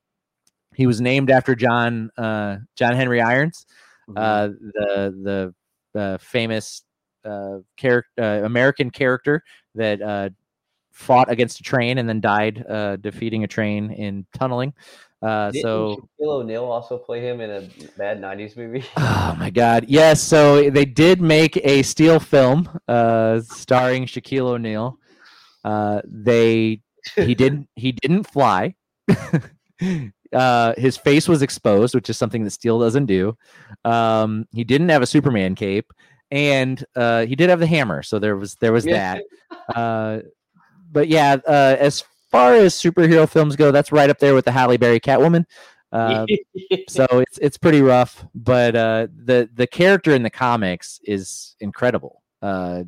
he 0.75 0.87
was 0.87 1.01
named 1.01 1.31
after 1.31 1.55
John 1.55 2.11
uh, 2.19 2.59
John 2.77 2.95
Henry 2.95 3.23
Irons, 3.23 3.65
uh, 4.15 4.49
the 4.49 5.55
the 5.95 5.99
uh, 5.99 6.19
famous 6.19 6.83
uh, 7.25 7.59
character 7.79 8.11
uh, 8.23 8.45
American 8.45 8.91
character 8.91 9.43
that 9.75 10.03
uh, 10.03 10.29
fought 10.93 11.31
against 11.31 11.61
a 11.61 11.63
train 11.63 11.97
and 11.99 12.09
then 12.09 12.21
died 12.21 12.65
uh, 12.69 12.97
defeating 12.97 13.45
a 13.45 13.49
train 13.49 13.91
in 13.93 14.27
tunneling. 14.35 14.75
Uh, 15.23 15.51
Didn't 15.51 15.63
so 15.63 15.97
Shaquille 16.21 16.33
O'Neal 16.41 16.65
also 16.65 16.97
play 16.97 17.21
him 17.21 17.41
in 17.41 17.51
a 17.51 17.61
bad 17.99 18.21
'90s 18.21 18.57
movie? 18.57 18.85
Oh 18.97 19.37
my 19.39 19.51
God! 19.51 19.85
Yes, 19.87 20.21
so 20.21 20.71
they 20.71 20.85
did 20.85 21.21
make 21.21 21.57
a 21.59 21.83
steel 21.83 22.19
film 22.19 22.69
uh, 22.89 23.41
starring 23.41 24.07
Shaquille 24.07 24.47
O'Neal. 24.47 24.99
Uh, 25.65 26.01
they 26.07 26.81
he 27.17 27.35
didn't 27.35 27.69
he 27.77 27.93
didn't 27.93 28.25
fly. 28.25 28.75
uh, 30.33 30.75
his 30.77 30.97
face 30.97 31.29
was 31.29 31.43
exposed, 31.43 31.95
which 31.95 32.09
is 32.09 32.17
something 32.17 32.45
that 32.45 32.51
steel 32.51 32.79
doesn't 32.79 33.07
do. 33.07 33.37
Um, 33.85 34.47
he 34.53 34.65
didn't 34.65 34.89
have 34.89 35.03
a 35.03 35.07
Superman 35.07 35.55
cape, 35.55 35.93
and 36.31 36.83
uh, 36.97 37.27
he 37.27 37.37
did 37.37 37.51
have 37.51 37.61
the 37.61 37.67
hammer. 37.67 38.03
So 38.03 38.19
there 38.19 38.37
was 38.37 38.55
there 38.57 38.73
was 38.73 38.85
that. 38.85 39.23
Uh, 39.75 40.21
but 40.91 41.09
yeah, 41.09 41.37
uh, 41.47 41.77
as 41.79 42.05
far 42.31 42.55
as 42.55 42.75
superhero 42.75 43.29
films 43.29 43.57
go, 43.57 43.71
that's 43.71 43.93
right 43.93 44.11
up 44.11 44.19
there 44.19 44.35
with 44.35 44.45
the 44.45 44.53
Halle 44.53 44.77
Berry 44.77 45.01
Catwoman. 45.01 45.45
Uh, 45.93 46.25
so 46.89 47.07
it's 47.11 47.39
it's 47.39 47.59
pretty 47.59 47.83
rough 47.83 48.25
but 48.35 48.77
uh 48.77 49.09
the 49.25 49.51
the 49.55 49.67
character 49.67 50.15
in 50.15 50.23
the 50.23 50.31
comics 50.31 51.01
is 51.05 51.57
incredible. 51.61 52.23
Uh 52.43 52.85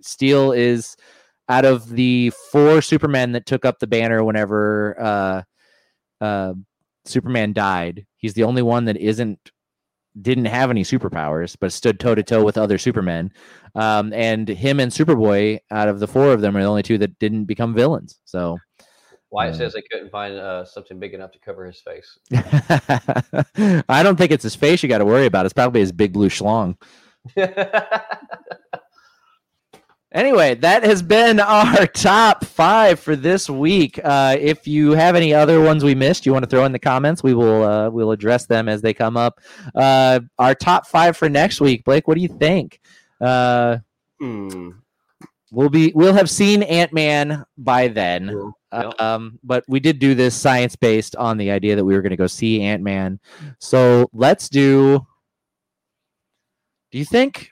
steel 0.00 0.52
is 0.52 0.96
out 1.48 1.64
of 1.64 1.88
the 1.90 2.30
four 2.50 2.80
supermen 2.80 3.32
that 3.32 3.44
took 3.44 3.64
up 3.64 3.78
the 3.78 3.86
banner 3.86 4.24
whenever 4.24 4.96
uh 5.00 5.42
uh 6.24 6.54
superman 7.04 7.52
died 7.52 8.06
he's 8.16 8.34
the 8.34 8.44
only 8.44 8.62
one 8.62 8.84
that 8.86 8.96
isn't 8.96 9.50
didn't 10.22 10.46
have 10.46 10.70
any 10.70 10.82
superpowers 10.82 11.56
but 11.60 11.72
stood 11.72 12.00
toe 12.00 12.14
to 12.14 12.22
toe 12.22 12.42
with 12.42 12.58
other 12.58 12.78
supermen. 12.78 13.30
Um 13.74 14.12
and 14.14 14.48
him 14.48 14.80
and 14.80 14.90
superboy 14.90 15.58
out 15.70 15.88
of 15.88 16.00
the 16.00 16.08
four 16.08 16.32
of 16.32 16.40
them 16.40 16.56
are 16.56 16.62
the 16.62 16.68
only 16.68 16.82
two 16.82 16.98
that 16.98 17.18
didn't 17.18 17.44
become 17.44 17.74
villains 17.74 18.18
so 18.24 18.58
Wyatt 19.30 19.54
Uh, 19.54 19.58
says 19.58 19.72
they 19.74 19.82
couldn't 19.90 20.10
find 20.10 20.34
uh, 20.34 20.64
something 20.64 20.98
big 20.98 21.14
enough 21.14 21.30
to 21.32 21.38
cover 21.38 21.64
his 21.64 21.80
face. 21.80 22.18
I 23.88 24.02
don't 24.02 24.16
think 24.16 24.32
it's 24.32 24.42
his 24.42 24.56
face 24.56 24.82
you 24.82 24.88
got 24.88 24.98
to 24.98 25.04
worry 25.04 25.26
about. 25.26 25.46
It's 25.46 25.52
probably 25.52 25.80
his 25.80 25.92
big 25.92 26.12
blue 26.12 26.28
schlong. 26.28 26.76
Anyway, 30.12 30.56
that 30.56 30.82
has 30.82 31.02
been 31.02 31.38
our 31.38 31.86
top 31.86 32.44
five 32.44 32.98
for 32.98 33.14
this 33.14 33.48
week. 33.48 34.00
Uh, 34.02 34.36
if 34.40 34.66
you 34.66 34.90
have 34.90 35.14
any 35.14 35.32
other 35.32 35.60
ones 35.60 35.84
we 35.84 35.94
missed, 35.94 36.26
you 36.26 36.32
want 36.32 36.42
to 36.42 36.50
throw 36.50 36.64
in 36.64 36.72
the 36.72 36.80
comments, 36.80 37.22
we 37.22 37.32
will 37.32 37.62
uh, 37.62 37.88
we'll 37.90 38.10
address 38.10 38.44
them 38.46 38.68
as 38.68 38.82
they 38.82 38.92
come 38.92 39.16
up. 39.16 39.38
Uh, 39.72 40.18
our 40.36 40.52
top 40.56 40.88
five 40.88 41.16
for 41.16 41.28
next 41.28 41.60
week, 41.60 41.84
Blake. 41.84 42.08
What 42.08 42.16
do 42.16 42.22
you 42.22 42.28
think? 42.28 42.80
Uh, 43.20 43.78
Hmm. 44.18 44.70
we'll 45.52 45.68
be 45.70 45.92
we'll 45.94 46.12
have 46.14 46.28
seen 46.28 46.64
Ant 46.64 46.92
Man 46.92 47.44
by 47.56 47.86
then. 47.86 48.30
Cool. 48.30 48.52
Uh, 48.72 48.82
Yep. 48.84 49.00
Um, 49.00 49.38
but 49.42 49.64
we 49.68 49.80
did 49.80 49.98
do 49.98 50.14
this 50.14 50.34
science 50.34 50.76
based 50.76 51.16
on 51.16 51.36
the 51.38 51.50
idea 51.50 51.76
that 51.76 51.84
we 51.84 51.94
were 51.94 52.02
going 52.02 52.10
to 52.10 52.16
go 52.16 52.26
see 52.28 52.62
Ant 52.62 52.82
Man. 52.82 53.18
So 53.58 54.08
let's 54.12 54.48
do. 54.48 55.04
Do 56.92 56.98
you 56.98 57.04
think? 57.04 57.50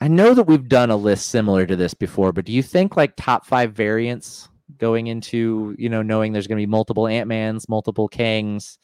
I 0.00 0.08
know 0.08 0.34
that 0.34 0.44
we've 0.44 0.68
done 0.68 0.90
a 0.90 0.96
list 0.96 1.28
similar 1.28 1.64
to 1.66 1.76
this 1.76 1.94
before, 1.94 2.32
but 2.32 2.44
do 2.44 2.52
you 2.52 2.62
think 2.62 2.96
like 2.96 3.14
top 3.16 3.46
five 3.46 3.72
variants 3.72 4.48
going 4.78 5.06
into 5.08 5.74
you 5.78 5.88
know 5.88 6.02
knowing 6.02 6.32
there's 6.32 6.46
going 6.46 6.56
to 6.58 6.62
be 6.62 6.66
multiple 6.70 7.06
Ant 7.06 7.28
Mans, 7.28 7.68
multiple 7.68 8.08
Kangs, 8.08 8.78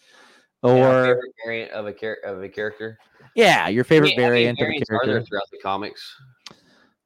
Yeah, 0.62 0.70
or 0.70 1.05
favorite 1.06 1.35
variant 1.44 1.73
of 1.73 1.86
a 1.86 1.93
char- 1.93 2.19
of 2.24 2.43
a 2.43 2.48
character. 2.48 2.98
yeah, 3.35 3.69
your 3.69 3.85
I 3.85 3.89
favorite 3.89 4.09
mean, 4.16 4.20
how 4.20 4.28
many 4.28 4.44
variant 4.44 4.59
of 4.59 4.62
a 4.62 4.65
variants 4.66 4.90
are 4.90 5.01
there 5.05 5.15
character? 5.15 5.28
throughout 5.28 5.51
the 5.51 5.59
comics? 5.59 6.15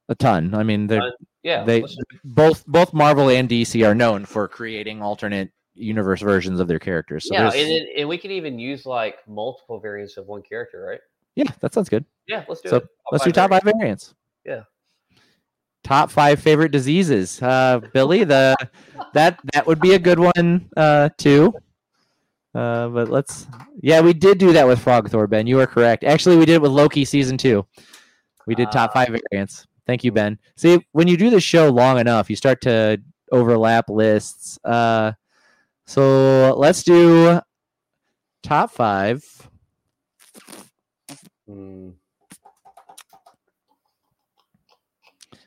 A 0.09 0.15
ton. 0.15 0.53
I 0.53 0.63
mean, 0.63 0.85
they're 0.87 0.99
Ton? 0.99 1.11
Yeah, 1.43 1.63
they 1.63 1.81
let's- 1.81 1.97
both 2.23 2.65
both 2.67 2.93
Marvel 2.93 3.29
and 3.29 3.47
DC 3.49 3.85
are 3.85 3.93
known 3.95 4.25
for 4.25 4.47
creating 4.47 5.01
alternate 5.01 5.51
universe 5.75 6.21
versions 6.21 6.59
of 6.59 6.67
their 6.67 6.79
characters. 6.79 7.27
So 7.27 7.33
yeah, 7.33 7.47
and, 7.47 7.53
then- 7.53 7.87
and 7.97 8.09
we 8.09 8.17
could 8.17 8.31
even 8.31 8.57
use 8.59 8.85
like 8.85 9.17
multiple 9.27 9.79
variants 9.79 10.17
of 10.17 10.27
one 10.27 10.41
character, 10.41 10.85
right? 10.89 10.99
yeah, 11.35 11.51
that 11.61 11.73
sounds 11.73 11.89
good. 11.89 12.05
Yeah, 12.27 12.45
let's 12.47 12.61
do 12.61 12.69
So, 12.69 12.75
it. 12.77 12.87
Let's 13.11 13.23
do 13.25 13.31
top 13.31 13.49
variants. 13.49 13.65
five 13.65 13.73
variants. 13.79 14.15
Yeah. 14.45 14.61
Top 15.83 16.11
five 16.11 16.39
favorite 16.39 16.71
diseases. 16.71 17.41
Uh, 17.41 17.81
Billy, 17.91 18.23
the 18.23 18.55
that 19.13 19.37
that 19.53 19.67
would 19.67 19.81
be 19.81 19.93
a 19.95 19.99
good 19.99 20.19
one 20.19 20.69
uh, 20.77 21.09
too. 21.17 21.53
Uh, 22.55 22.87
but 22.87 23.09
let's. 23.09 23.47
Yeah, 23.81 23.99
we 23.99 24.13
did 24.13 24.37
do 24.37 24.53
that 24.53 24.65
with 24.67 24.79
Frog 24.79 25.09
Thor. 25.09 25.27
Ben, 25.27 25.45
you 25.47 25.59
are 25.59 25.67
correct. 25.67 26.03
Actually, 26.05 26.37
we 26.37 26.45
did 26.45 26.53
it 26.53 26.61
with 26.61 26.71
Loki 26.71 27.03
season 27.03 27.37
two. 27.37 27.65
We 28.47 28.55
did 28.55 28.71
top 28.71 28.91
Ah. 28.91 28.93
five 28.93 29.17
variants. 29.31 29.65
Thank 29.85 30.03
you, 30.03 30.11
Ben. 30.11 30.39
See, 30.55 30.85
when 30.91 31.07
you 31.07 31.17
do 31.17 31.29
the 31.29 31.41
show 31.41 31.69
long 31.69 31.99
enough, 31.99 32.29
you 32.29 32.35
start 32.35 32.61
to 32.61 33.01
overlap 33.31 33.89
lists. 33.89 34.57
Uh, 34.63 35.13
so 35.85 36.55
let's 36.57 36.83
do 36.83 37.41
top 38.41 38.71
five. 38.71 39.23
Hmm. 41.47 41.89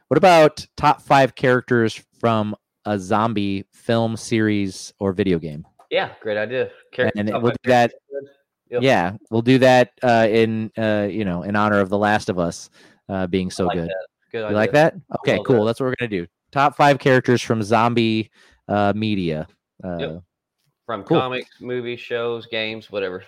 What 0.08 0.18
about 0.18 0.66
top 0.76 1.02
five 1.02 1.34
characters 1.34 2.00
from 2.20 2.54
a 2.84 2.98
zombie 2.98 3.64
film, 3.72 4.16
series, 4.16 4.92
or 5.00 5.12
video 5.12 5.38
game? 5.38 5.66
Yeah, 5.90 6.10
great 6.20 6.36
idea. 6.36 6.70
And 7.16 7.30
we'll 7.42 7.52
do 7.62 7.70
that. 7.70 7.92
Yep. 8.70 8.82
Yeah, 8.82 9.16
we'll 9.30 9.42
do 9.42 9.58
that 9.58 9.92
uh, 10.02 10.26
in 10.28 10.72
uh, 10.76 11.08
you 11.10 11.24
know 11.24 11.42
in 11.42 11.56
honor 11.56 11.80
of 11.80 11.88
The 11.88 11.98
Last 11.98 12.28
of 12.28 12.38
Us 12.38 12.70
uh, 13.08 13.26
being 13.26 13.50
so 13.50 13.66
like 13.66 13.76
good. 13.76 13.88
that. 13.88 14.06
Good 14.36 14.50
You 14.50 14.54
like 14.56 14.72
that? 14.72 14.94
Okay, 15.20 15.40
cool. 15.46 15.60
that. 15.60 15.64
That's 15.66 15.80
what 15.80 15.86
we're 15.86 15.94
gonna 15.98 16.08
do. 16.10 16.26
Top 16.52 16.76
five 16.76 16.98
characters 16.98 17.40
from 17.42 17.62
zombie 17.62 18.30
uh, 18.68 18.92
media. 18.96 19.46
Uh, 19.82 19.96
Yep. 19.98 20.22
From 20.86 21.02
Cool. 21.04 21.18
comics, 21.20 21.50
movies, 21.60 21.98
shows, 22.00 22.46
games, 22.46 22.90
whatever. 22.92 23.24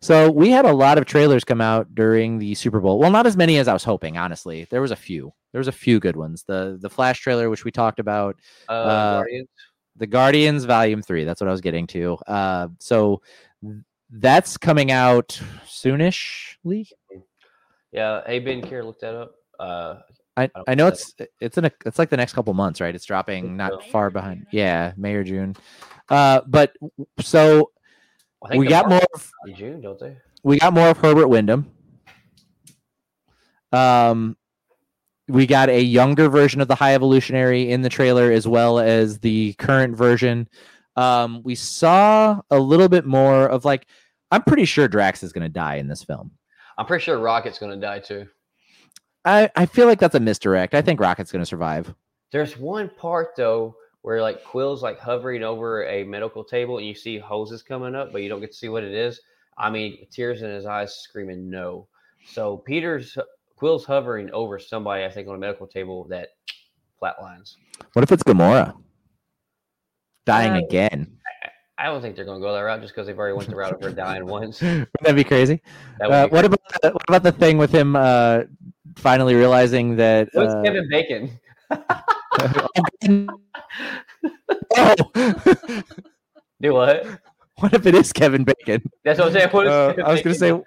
So 0.00 0.30
we 0.30 0.50
had 0.50 0.64
a 0.64 0.72
lot 0.72 0.96
of 0.98 1.04
trailers 1.04 1.44
come 1.44 1.60
out 1.60 1.94
during 1.94 2.38
the 2.38 2.54
Super 2.54 2.80
Bowl. 2.80 2.98
Well, 2.98 3.10
not 3.10 3.26
as 3.26 3.36
many 3.36 3.58
as 3.58 3.68
I 3.68 3.72
was 3.72 3.84
hoping, 3.84 4.16
honestly. 4.16 4.66
There 4.70 4.80
was 4.80 4.90
a 4.90 4.96
few. 4.96 5.32
There 5.52 5.58
was 5.60 5.68
a 5.68 5.72
few 5.72 6.00
good 6.00 6.16
ones. 6.16 6.42
The 6.46 6.78
the 6.80 6.88
Flash 6.90 7.20
trailer, 7.20 7.50
which 7.50 7.64
we 7.64 7.70
talked 7.70 7.98
about, 8.00 8.36
Uh, 8.68 8.72
Uh, 8.72 9.12
Guardians. 9.18 9.48
the 9.96 10.06
Guardians 10.06 10.64
Volume 10.64 11.02
Three. 11.02 11.24
That's 11.24 11.40
what 11.40 11.48
I 11.48 11.52
was 11.52 11.60
getting 11.60 11.86
to. 11.88 12.16
Uh, 12.26 12.68
so 12.78 13.20
that's 14.10 14.56
coming 14.56 14.90
out 14.90 15.38
soonishly. 15.66 16.88
Yeah, 17.92 18.22
hey 18.26 18.38
Ben, 18.38 18.62
care 18.62 18.82
look 18.84 19.00
that 19.00 19.14
up. 19.14 19.34
Uh, 19.58 19.96
I, 20.36 20.50
I 20.66 20.74
know 20.74 20.86
it's 20.86 21.14
it's 21.40 21.58
in 21.58 21.64
a 21.66 21.72
it's 21.84 21.98
like 21.98 22.08
the 22.08 22.16
next 22.16 22.32
couple 22.32 22.54
months, 22.54 22.80
right? 22.80 22.94
It's 22.94 23.04
dropping 23.04 23.56
not 23.56 23.84
far 23.86 24.10
behind. 24.10 24.46
Yeah, 24.52 24.92
May 24.96 25.14
or 25.14 25.24
June. 25.24 25.56
Uh, 26.08 26.40
but 26.46 26.72
so 27.20 27.72
we 28.54 28.66
got 28.66 28.88
more. 28.88 29.02
Of, 29.14 29.30
June, 29.54 29.80
don't 29.80 29.98
they? 29.98 30.16
we 30.42 30.58
got 30.58 30.72
more 30.72 30.88
of 30.88 30.98
Herbert 30.98 31.28
Wyndham. 31.28 31.70
Um, 33.72 34.36
we 35.28 35.46
got 35.46 35.68
a 35.68 35.80
younger 35.80 36.28
version 36.28 36.60
of 36.60 36.68
the 36.68 36.74
High 36.74 36.94
Evolutionary 36.94 37.70
in 37.70 37.82
the 37.82 37.88
trailer, 37.88 38.32
as 38.32 38.48
well 38.48 38.78
as 38.78 39.18
the 39.18 39.52
current 39.54 39.96
version. 39.96 40.48
Um, 40.96 41.42
we 41.44 41.54
saw 41.54 42.40
a 42.50 42.58
little 42.58 42.88
bit 42.88 43.06
more 43.06 43.46
of 43.48 43.64
like, 43.64 43.86
I'm 44.30 44.42
pretty 44.42 44.64
sure 44.64 44.88
Drax 44.88 45.22
is 45.22 45.32
going 45.32 45.44
to 45.44 45.48
die 45.48 45.76
in 45.76 45.86
this 45.86 46.02
film. 46.02 46.32
I'm 46.80 46.86
pretty 46.86 47.04
sure 47.04 47.18
Rocket's 47.18 47.58
gonna 47.58 47.76
die 47.76 47.98
too. 47.98 48.26
I, 49.24 49.50
I 49.56 49.66
feel 49.66 49.86
like 49.86 49.98
that's 49.98 50.14
a 50.14 50.20
misdirect. 50.20 50.74
I 50.74 50.82
think 50.82 51.00
Rocket's 51.00 51.30
going 51.32 51.42
to 51.42 51.46
survive. 51.46 51.94
There's 52.32 52.56
one 52.56 52.88
part 52.96 53.30
though 53.36 53.74
where 54.02 54.22
like 54.22 54.42
Quill's 54.44 54.82
like 54.82 54.98
hovering 54.98 55.42
over 55.42 55.84
a 55.86 56.04
medical 56.04 56.42
table 56.44 56.78
and 56.78 56.86
you 56.86 56.94
see 56.94 57.18
hoses 57.18 57.62
coming 57.62 57.94
up, 57.94 58.12
but 58.12 58.22
you 58.22 58.28
don't 58.28 58.40
get 58.40 58.52
to 58.52 58.56
see 58.56 58.68
what 58.68 58.82
it 58.84 58.94
is. 58.94 59.20
I 59.58 59.68
mean, 59.68 60.06
tears 60.10 60.40
in 60.42 60.50
his 60.50 60.64
eyes, 60.64 60.94
screaming 61.02 61.50
no. 61.50 61.86
So 62.24 62.56
Peter's 62.58 63.18
Quill's 63.56 63.84
hovering 63.84 64.30
over 64.30 64.58
somebody, 64.58 65.04
I 65.04 65.10
think, 65.10 65.28
on 65.28 65.34
a 65.34 65.38
medical 65.38 65.66
table 65.66 66.04
that 66.08 66.28
flatlines. 67.02 67.56
What 67.92 68.02
if 68.02 68.12
it's 68.12 68.22
Gamora 68.22 68.74
dying 70.24 70.52
Uh, 70.52 70.66
again? 70.66 71.16
I 71.76 71.86
don't 71.86 72.02
think 72.02 72.14
they're 72.14 72.26
going 72.26 72.40
to 72.40 72.46
go 72.46 72.52
that 72.52 72.60
route 72.60 72.82
just 72.82 72.94
because 72.94 73.06
they've 73.06 73.18
already 73.18 73.34
went 73.34 73.48
the 73.48 73.56
route 73.56 73.72
of 73.72 73.82
her 73.82 73.90
dying 73.90 74.26
once. 74.26 74.60
Wouldn't 74.60 74.88
that 75.02 75.14
be 75.14 75.24
crazy? 75.24 75.62
That 75.98 76.10
Uh, 76.10 76.22
would 76.22 76.30
be 76.30 76.36
what 76.36 76.44
about 76.44 76.60
the, 76.82 76.90
what 76.90 77.02
about 77.08 77.22
the 77.22 77.32
thing 77.32 77.56
with 77.58 77.70
him 77.72 77.96
uh, 77.96 78.42
finally 78.96 79.34
realizing 79.34 79.96
that? 79.96 80.28
What's 80.32 80.54
uh, 80.54 80.62
Kevin 80.62 80.88
Bacon? 80.88 81.40
oh, 84.76 85.10
Do 86.60 86.74
what? 86.74 87.06
what 87.56 87.72
if 87.74 87.86
it 87.86 87.94
is 87.94 88.12
Kevin 88.12 88.44
Bacon? 88.44 88.82
That's 89.04 89.18
what 89.18 89.28
I'm 89.28 89.32
saying. 89.34 89.48
What 89.50 89.66
Uh, 89.66 89.94
I 90.04 90.12
was 90.12 90.22
going 90.22 90.34
to 90.34 90.38
say, 90.38 90.60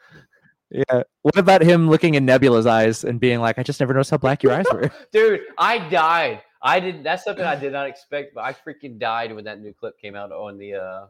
yeah. 0.72 1.04
What 1.22 1.38
about 1.38 1.62
him 1.62 1.90
looking 1.90 2.16
in 2.16 2.26
Nebula's 2.26 2.66
eyes 2.66 3.04
and 3.04 3.20
being 3.20 3.40
like, 3.40 3.60
"I 3.60 3.64
just 3.64 3.80
never 3.80 3.94
noticed 3.94 4.12
how 4.12 4.18
black 4.18 4.42
your 4.42 4.54
eyes 4.54 4.66
were." 4.72 4.90
dude, 5.12 5.42
I 5.58 5.78
died. 5.90 6.42
I 6.62 6.80
did. 6.80 7.04
That's 7.04 7.24
something 7.24 7.46
I 7.46 7.56
did 7.56 7.74
not 7.74 7.88
expect, 7.88 8.34
but 8.34 8.44
I 8.44 8.54
freaking 8.54 8.98
died 8.98 9.36
when 9.36 9.44
that 9.46 9.60
new 9.62 9.74
clip 9.74 10.00
came 10.00 10.16
out 10.16 10.32
on 10.32 10.58
the 10.58 10.76
uh 10.76 11.06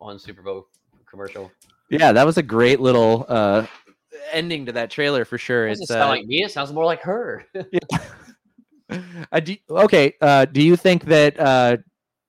on 0.00 0.18
Super 0.18 0.42
Bowl 0.42 0.66
commercial. 1.06 1.50
yeah, 1.88 2.12
that 2.12 2.26
was 2.26 2.36
a 2.36 2.42
great 2.42 2.80
little 2.80 3.24
uh, 3.28 3.66
ending 4.30 4.66
to 4.66 4.72
that 4.72 4.90
trailer 4.90 5.24
for 5.24 5.38
sure. 5.38 5.66
It 5.66 5.70
doesn't 5.70 5.82
It's 5.84 5.92
sound 5.92 6.02
uh, 6.02 6.08
like 6.08 6.26
me. 6.26 6.44
It 6.44 6.52
sounds 6.52 6.72
more 6.72 6.84
like 6.84 7.00
her. 7.02 7.44
I 9.32 9.40
do, 9.40 9.56
okay. 9.70 10.14
Uh, 10.20 10.44
do 10.44 10.62
you 10.62 10.76
think 10.76 11.04
that 11.06 11.38
uh, 11.40 11.78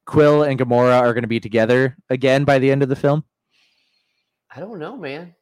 Quill 0.05 0.43
and 0.43 0.59
Gamora 0.59 0.99
are 0.99 1.13
going 1.13 1.23
to 1.23 1.27
be 1.27 1.39
together 1.39 1.97
again 2.09 2.43
by 2.43 2.59
the 2.59 2.71
end 2.71 2.83
of 2.83 2.89
the 2.89 2.95
film? 2.95 3.23
I 4.55 4.59
don't 4.59 4.79
know, 4.79 4.95
man. 4.95 5.33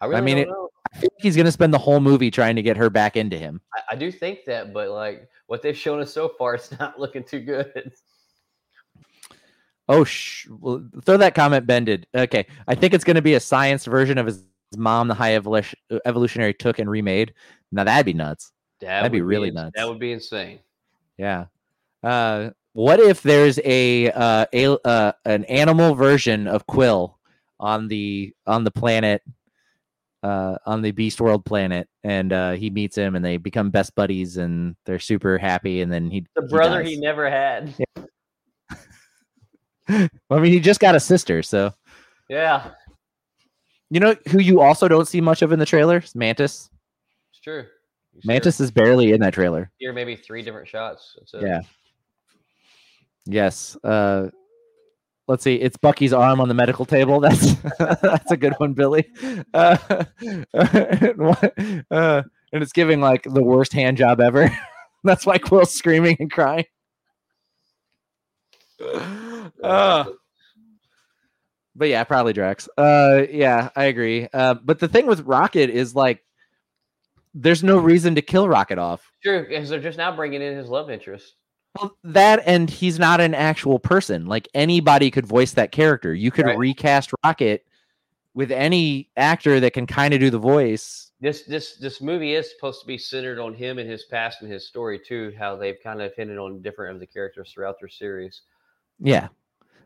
I 0.00 0.06
really 0.06 0.20
mean, 0.22 0.36
don't 0.46 0.48
it- 0.48 0.70
I 0.94 0.98
think 0.98 1.12
he's 1.18 1.34
going 1.34 1.46
to 1.46 1.52
spend 1.52 1.74
the 1.74 1.78
whole 1.78 1.98
movie 1.98 2.30
trying 2.30 2.54
to 2.54 2.62
get 2.62 2.76
her 2.76 2.88
back 2.88 3.16
into 3.16 3.36
him. 3.36 3.60
I, 3.74 3.80
I 3.92 3.96
do 3.96 4.12
think 4.12 4.44
that, 4.46 4.72
but 4.72 4.90
like 4.90 5.28
what 5.46 5.60
they've 5.60 5.76
shown 5.76 6.00
us 6.00 6.12
so 6.12 6.28
far, 6.28 6.54
it's 6.54 6.70
not 6.78 7.00
looking 7.00 7.24
too 7.24 7.40
good. 7.40 7.92
Oh, 9.88 10.04
sh- 10.04 10.46
well, 10.50 10.86
throw 11.04 11.16
that 11.18 11.34
comment, 11.34 11.66
bended. 11.66 12.06
Okay, 12.14 12.46
I 12.68 12.74
think 12.74 12.94
it's 12.94 13.04
going 13.04 13.16
to 13.16 13.22
be 13.22 13.34
a 13.34 13.40
science 13.40 13.84
version 13.84 14.18
of 14.18 14.26
his 14.26 14.44
mom, 14.76 15.08
the 15.08 15.14
High 15.14 15.34
Evolution- 15.36 15.78
Evolutionary 16.04 16.54
took 16.54 16.78
and 16.78 16.88
remade. 16.90 17.34
Now 17.72 17.84
that'd 17.84 18.06
be 18.06 18.12
nuts. 18.14 18.52
That 18.80 18.88
That'd 19.02 19.12
be 19.12 19.20
really 19.22 19.48
ins- 19.48 19.54
nuts. 19.56 19.72
That 19.76 19.88
would 19.88 19.98
be 19.98 20.12
insane. 20.12 20.58
Yeah. 21.18 21.46
Uh, 22.02 22.50
what 22.72 23.00
if 23.00 23.22
there's 23.22 23.58
a, 23.64 24.10
uh, 24.10 24.46
a 24.52 24.86
uh, 24.86 25.12
an 25.24 25.44
animal 25.44 25.94
version 25.94 26.46
of 26.48 26.66
Quill 26.66 27.18
on 27.60 27.88
the 27.88 28.34
on 28.46 28.64
the 28.64 28.70
planet, 28.72 29.22
uh, 30.22 30.56
on 30.66 30.82
the 30.82 30.90
Beast 30.90 31.20
World 31.20 31.44
planet, 31.44 31.88
and 32.02 32.32
uh, 32.32 32.52
he 32.52 32.68
meets 32.70 32.96
him, 32.96 33.14
and 33.14 33.24
they 33.24 33.36
become 33.36 33.70
best 33.70 33.94
buddies, 33.94 34.36
and 34.38 34.74
they're 34.86 34.98
super 34.98 35.38
happy, 35.38 35.80
and 35.82 35.90
then 35.92 36.10
he 36.10 36.26
The 36.34 36.42
brother 36.42 36.82
dies. 36.82 36.90
he 36.92 37.00
never 37.00 37.30
had. 37.30 37.72
I 39.88 40.08
mean, 40.30 40.52
he 40.52 40.60
just 40.60 40.80
got 40.80 40.94
a 40.94 41.00
sister, 41.00 41.42
so 41.42 41.72
Yeah, 42.28 42.70
you 43.90 44.00
know 44.00 44.14
who 44.28 44.40
you 44.40 44.60
also 44.60 44.88
don't 44.88 45.06
see 45.06 45.20
much 45.20 45.42
of 45.42 45.52
in 45.52 45.58
the 45.58 45.66
trailer? 45.66 45.98
Is 45.98 46.14
Mantis. 46.14 46.70
it's 47.30 47.40
true. 47.40 47.64
You 48.14 48.20
see 48.20 48.28
her 48.28 48.32
Mantis 48.34 48.60
is 48.60 48.70
barely 48.70 49.12
in 49.12 49.20
that 49.20 49.34
trailer. 49.34 49.70
Here, 49.78 49.92
maybe 49.92 50.16
three 50.16 50.42
different 50.42 50.68
shots. 50.68 51.16
It's 51.20 51.34
a, 51.34 51.40
Yeah. 51.40 51.60
Yes. 53.26 53.76
Uh, 53.82 54.28
let's 55.28 55.42
see. 55.42 55.54
It's 55.56 55.76
Bucky's 55.76 56.12
arm 56.12 56.40
on 56.40 56.48
the 56.48 56.54
medical 56.54 56.84
table. 56.84 57.20
That's 57.20 57.54
that's 57.78 58.30
a 58.30 58.36
good 58.36 58.52
one, 58.58 58.74
Billy. 58.74 59.10
Uh, 59.54 59.76
and 60.52 61.16
what- 61.18 61.54
uh, 61.90 62.22
and 62.52 62.62
it's 62.62 62.72
giving 62.72 63.00
like 63.00 63.22
the 63.24 63.42
worst 63.42 63.72
hand 63.72 63.96
job 63.96 64.20
ever. 64.20 64.48
that's 65.04 65.26
why 65.26 65.38
Quill's 65.38 65.72
screaming 65.72 66.16
and 66.20 66.30
crying. 66.30 66.64
Uh, 69.62 70.04
but 71.76 71.88
yeah, 71.88 72.04
probably 72.04 72.32
Drax. 72.32 72.68
Uh, 72.78 73.22
yeah, 73.30 73.70
I 73.76 73.84
agree. 73.84 74.28
Uh, 74.32 74.54
but 74.54 74.78
the 74.78 74.88
thing 74.88 75.06
with 75.06 75.20
Rocket 75.20 75.70
is 75.70 75.94
like, 75.94 76.22
there's 77.34 77.64
no 77.64 77.78
reason 77.78 78.14
to 78.14 78.22
kill 78.22 78.48
Rocket 78.48 78.78
off. 78.78 79.10
True, 79.22 79.46
because 79.48 79.68
they're 79.68 79.80
just 79.80 79.98
now 79.98 80.14
bringing 80.14 80.40
in 80.42 80.56
his 80.56 80.68
love 80.68 80.90
interest. 80.90 81.34
Well, 81.76 81.96
that 82.04 82.42
and 82.46 82.70
he's 82.70 83.00
not 83.00 83.20
an 83.20 83.34
actual 83.34 83.80
person. 83.80 84.26
Like 84.26 84.48
anybody 84.54 85.10
could 85.10 85.26
voice 85.26 85.52
that 85.54 85.72
character. 85.72 86.14
You 86.14 86.30
could 86.30 86.46
Right. 86.46 86.56
recast 86.56 87.10
Rocket 87.24 87.66
with 88.34 88.52
any 88.52 89.10
actor 89.16 89.58
that 89.58 89.72
can 89.72 89.86
kind 89.86 90.14
of 90.14 90.20
do 90.20 90.30
the 90.30 90.38
voice. 90.38 91.10
This 91.20 91.42
this 91.42 91.76
this 91.78 92.00
movie 92.00 92.34
is 92.34 92.48
supposed 92.50 92.80
to 92.82 92.86
be 92.86 92.98
centered 92.98 93.40
on 93.40 93.54
him 93.54 93.78
and 93.78 93.90
his 93.90 94.04
past 94.04 94.42
and 94.42 94.52
his 94.52 94.68
story 94.68 95.00
too. 95.04 95.32
How 95.36 95.56
they've 95.56 95.78
kind 95.82 96.00
of 96.00 96.14
hinted 96.14 96.38
on 96.38 96.62
different 96.62 96.94
of 96.94 97.00
the 97.00 97.06
characters 97.06 97.50
throughout 97.52 97.76
their 97.80 97.88
series. 97.88 98.42
Yeah. 99.00 99.28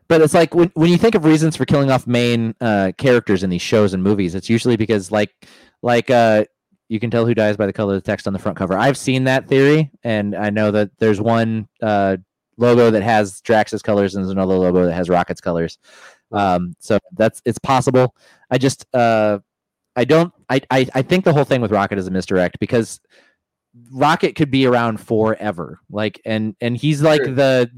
But 0.09 0.21
it's 0.21 0.33
like 0.33 0.55
when, 0.55 0.71
when 0.73 0.89
you 0.89 0.97
think 0.97 1.15
of 1.15 1.23
reasons 1.23 1.55
for 1.55 1.65
killing 1.65 1.91
off 1.91 2.07
main 2.07 2.55
uh, 2.59 2.91
characters 2.97 3.43
in 3.43 3.49
these 3.49 3.61
shows 3.61 3.93
and 3.93 4.03
movies, 4.03 4.35
it's 4.35 4.49
usually 4.49 4.75
because 4.75 5.11
like 5.11 5.47
like 5.83 6.09
uh, 6.09 6.45
you 6.89 6.99
can 6.99 7.11
tell 7.11 7.25
who 7.25 7.35
dies 7.35 7.55
by 7.55 7.67
the 7.67 7.73
color 7.73 7.95
of 7.95 8.03
the 8.03 8.05
text 8.05 8.25
on 8.25 8.33
the 8.33 8.39
front 8.39 8.57
cover. 8.57 8.75
I've 8.77 8.97
seen 8.97 9.25
that 9.25 9.47
theory, 9.47 9.91
and 10.03 10.35
I 10.35 10.49
know 10.49 10.71
that 10.71 10.89
there's 10.97 11.21
one 11.21 11.67
uh, 11.81 12.17
logo 12.57 12.89
that 12.89 13.03
has 13.03 13.39
Drax's 13.41 13.83
colors 13.83 14.15
and 14.15 14.23
there's 14.23 14.31
another 14.31 14.55
logo 14.55 14.85
that 14.85 14.93
has 14.93 15.09
Rocket's 15.09 15.41
colors. 15.41 15.77
Um, 16.31 16.73
so 16.79 16.97
that's 17.13 17.41
it's 17.45 17.59
possible. 17.59 18.15
I 18.49 18.57
just 18.57 18.85
uh, 18.95 19.39
I 19.95 20.05
don't 20.05 20.33
I, 20.49 20.61
I 20.71 20.87
I 20.95 21.01
think 21.03 21.23
the 21.23 21.33
whole 21.33 21.45
thing 21.45 21.61
with 21.61 21.71
Rocket 21.71 21.99
is 21.99 22.07
a 22.07 22.11
misdirect 22.11 22.59
because 22.59 22.99
Rocket 23.91 24.35
could 24.35 24.51
be 24.51 24.65
around 24.65 24.99
forever. 24.99 25.79
Like 25.89 26.21
and 26.25 26.55
and 26.61 26.75
he's 26.77 27.01
like 27.01 27.23
True. 27.23 27.35
the 27.35 27.71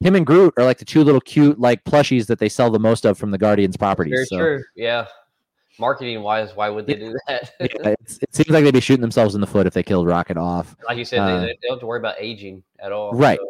him 0.00 0.14
and 0.16 0.26
Groot 0.26 0.54
are 0.56 0.64
like 0.64 0.78
the 0.78 0.84
two 0.84 1.04
little 1.04 1.20
cute 1.20 1.58
like 1.60 1.84
plushies 1.84 2.26
that 2.26 2.38
they 2.38 2.48
sell 2.48 2.70
the 2.70 2.78
most 2.78 3.04
of 3.04 3.18
from 3.18 3.30
the 3.30 3.38
Guardians 3.38 3.76
property. 3.76 4.10
Very 4.10 4.26
so 4.26 4.38
true. 4.38 4.62
Yeah. 4.74 5.06
marketing 5.78 6.22
wise, 6.22 6.54
why 6.56 6.68
would 6.68 6.86
they 6.86 6.94
do 6.94 7.14
that? 7.28 7.52
yeah, 7.60 7.66
it 8.10 8.34
seems 8.34 8.48
like 8.48 8.64
they'd 8.64 8.72
be 8.74 8.80
shooting 8.80 9.02
themselves 9.02 9.34
in 9.34 9.40
the 9.40 9.46
foot 9.46 9.66
if 9.66 9.74
they 9.74 9.82
killed 9.82 10.06
Rocket 10.06 10.36
off. 10.36 10.74
like 10.88 10.98
you 10.98 11.04
said, 11.04 11.18
Uh, 11.20 11.40
they, 11.40 11.46
they 11.46 11.58
don't 11.62 11.72
have 11.72 11.80
to 11.80 11.86
worry 11.86 11.98
about 11.98 12.16
aging 12.18 12.62
at 12.78 12.92
all. 12.92 13.12
Right, 13.12 13.38
so 13.38 13.46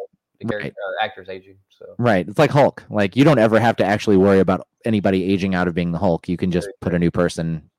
the 0.47 0.55
right. 0.55 0.71
uh, 0.71 1.03
actors 1.05 1.29
aging. 1.29 1.55
So 1.69 1.85
Right. 1.97 2.27
It's 2.27 2.37
like 2.39 2.51
Hulk. 2.51 2.83
Like 2.89 3.15
you 3.15 3.23
don't 3.23 3.39
ever 3.39 3.59
have 3.59 3.75
to 3.77 3.85
actually 3.85 4.17
worry 4.17 4.39
about 4.39 4.67
anybody 4.85 5.23
aging 5.31 5.55
out 5.55 5.67
of 5.67 5.73
being 5.73 5.91
the 5.91 5.97
Hulk. 5.99 6.27
You 6.27 6.37
can 6.37 6.51
just 6.51 6.69
put 6.81 6.93
a 6.93 6.99
new 6.99 7.11
person 7.11 7.69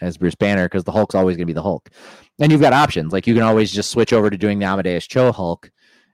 as 0.00 0.16
Bruce 0.16 0.34
Banner 0.34 0.66
because 0.66 0.84
the 0.84 0.92
Hulk's 0.92 1.14
always 1.14 1.36
going 1.36 1.46
to 1.46 1.46
be 1.46 1.52
the 1.52 1.62
Hulk. 1.62 1.90
And 2.40 2.52
you've 2.52 2.60
got 2.60 2.72
options. 2.72 3.12
Like 3.12 3.26
you 3.26 3.34
can 3.34 3.42
always 3.42 3.72
just 3.72 3.90
switch 3.90 4.12
over 4.12 4.30
to 4.30 4.38
doing 4.38 4.58
the 4.58 4.66
Amadeus 4.66 5.06
Cho 5.06 5.32
Hulk, 5.32 5.70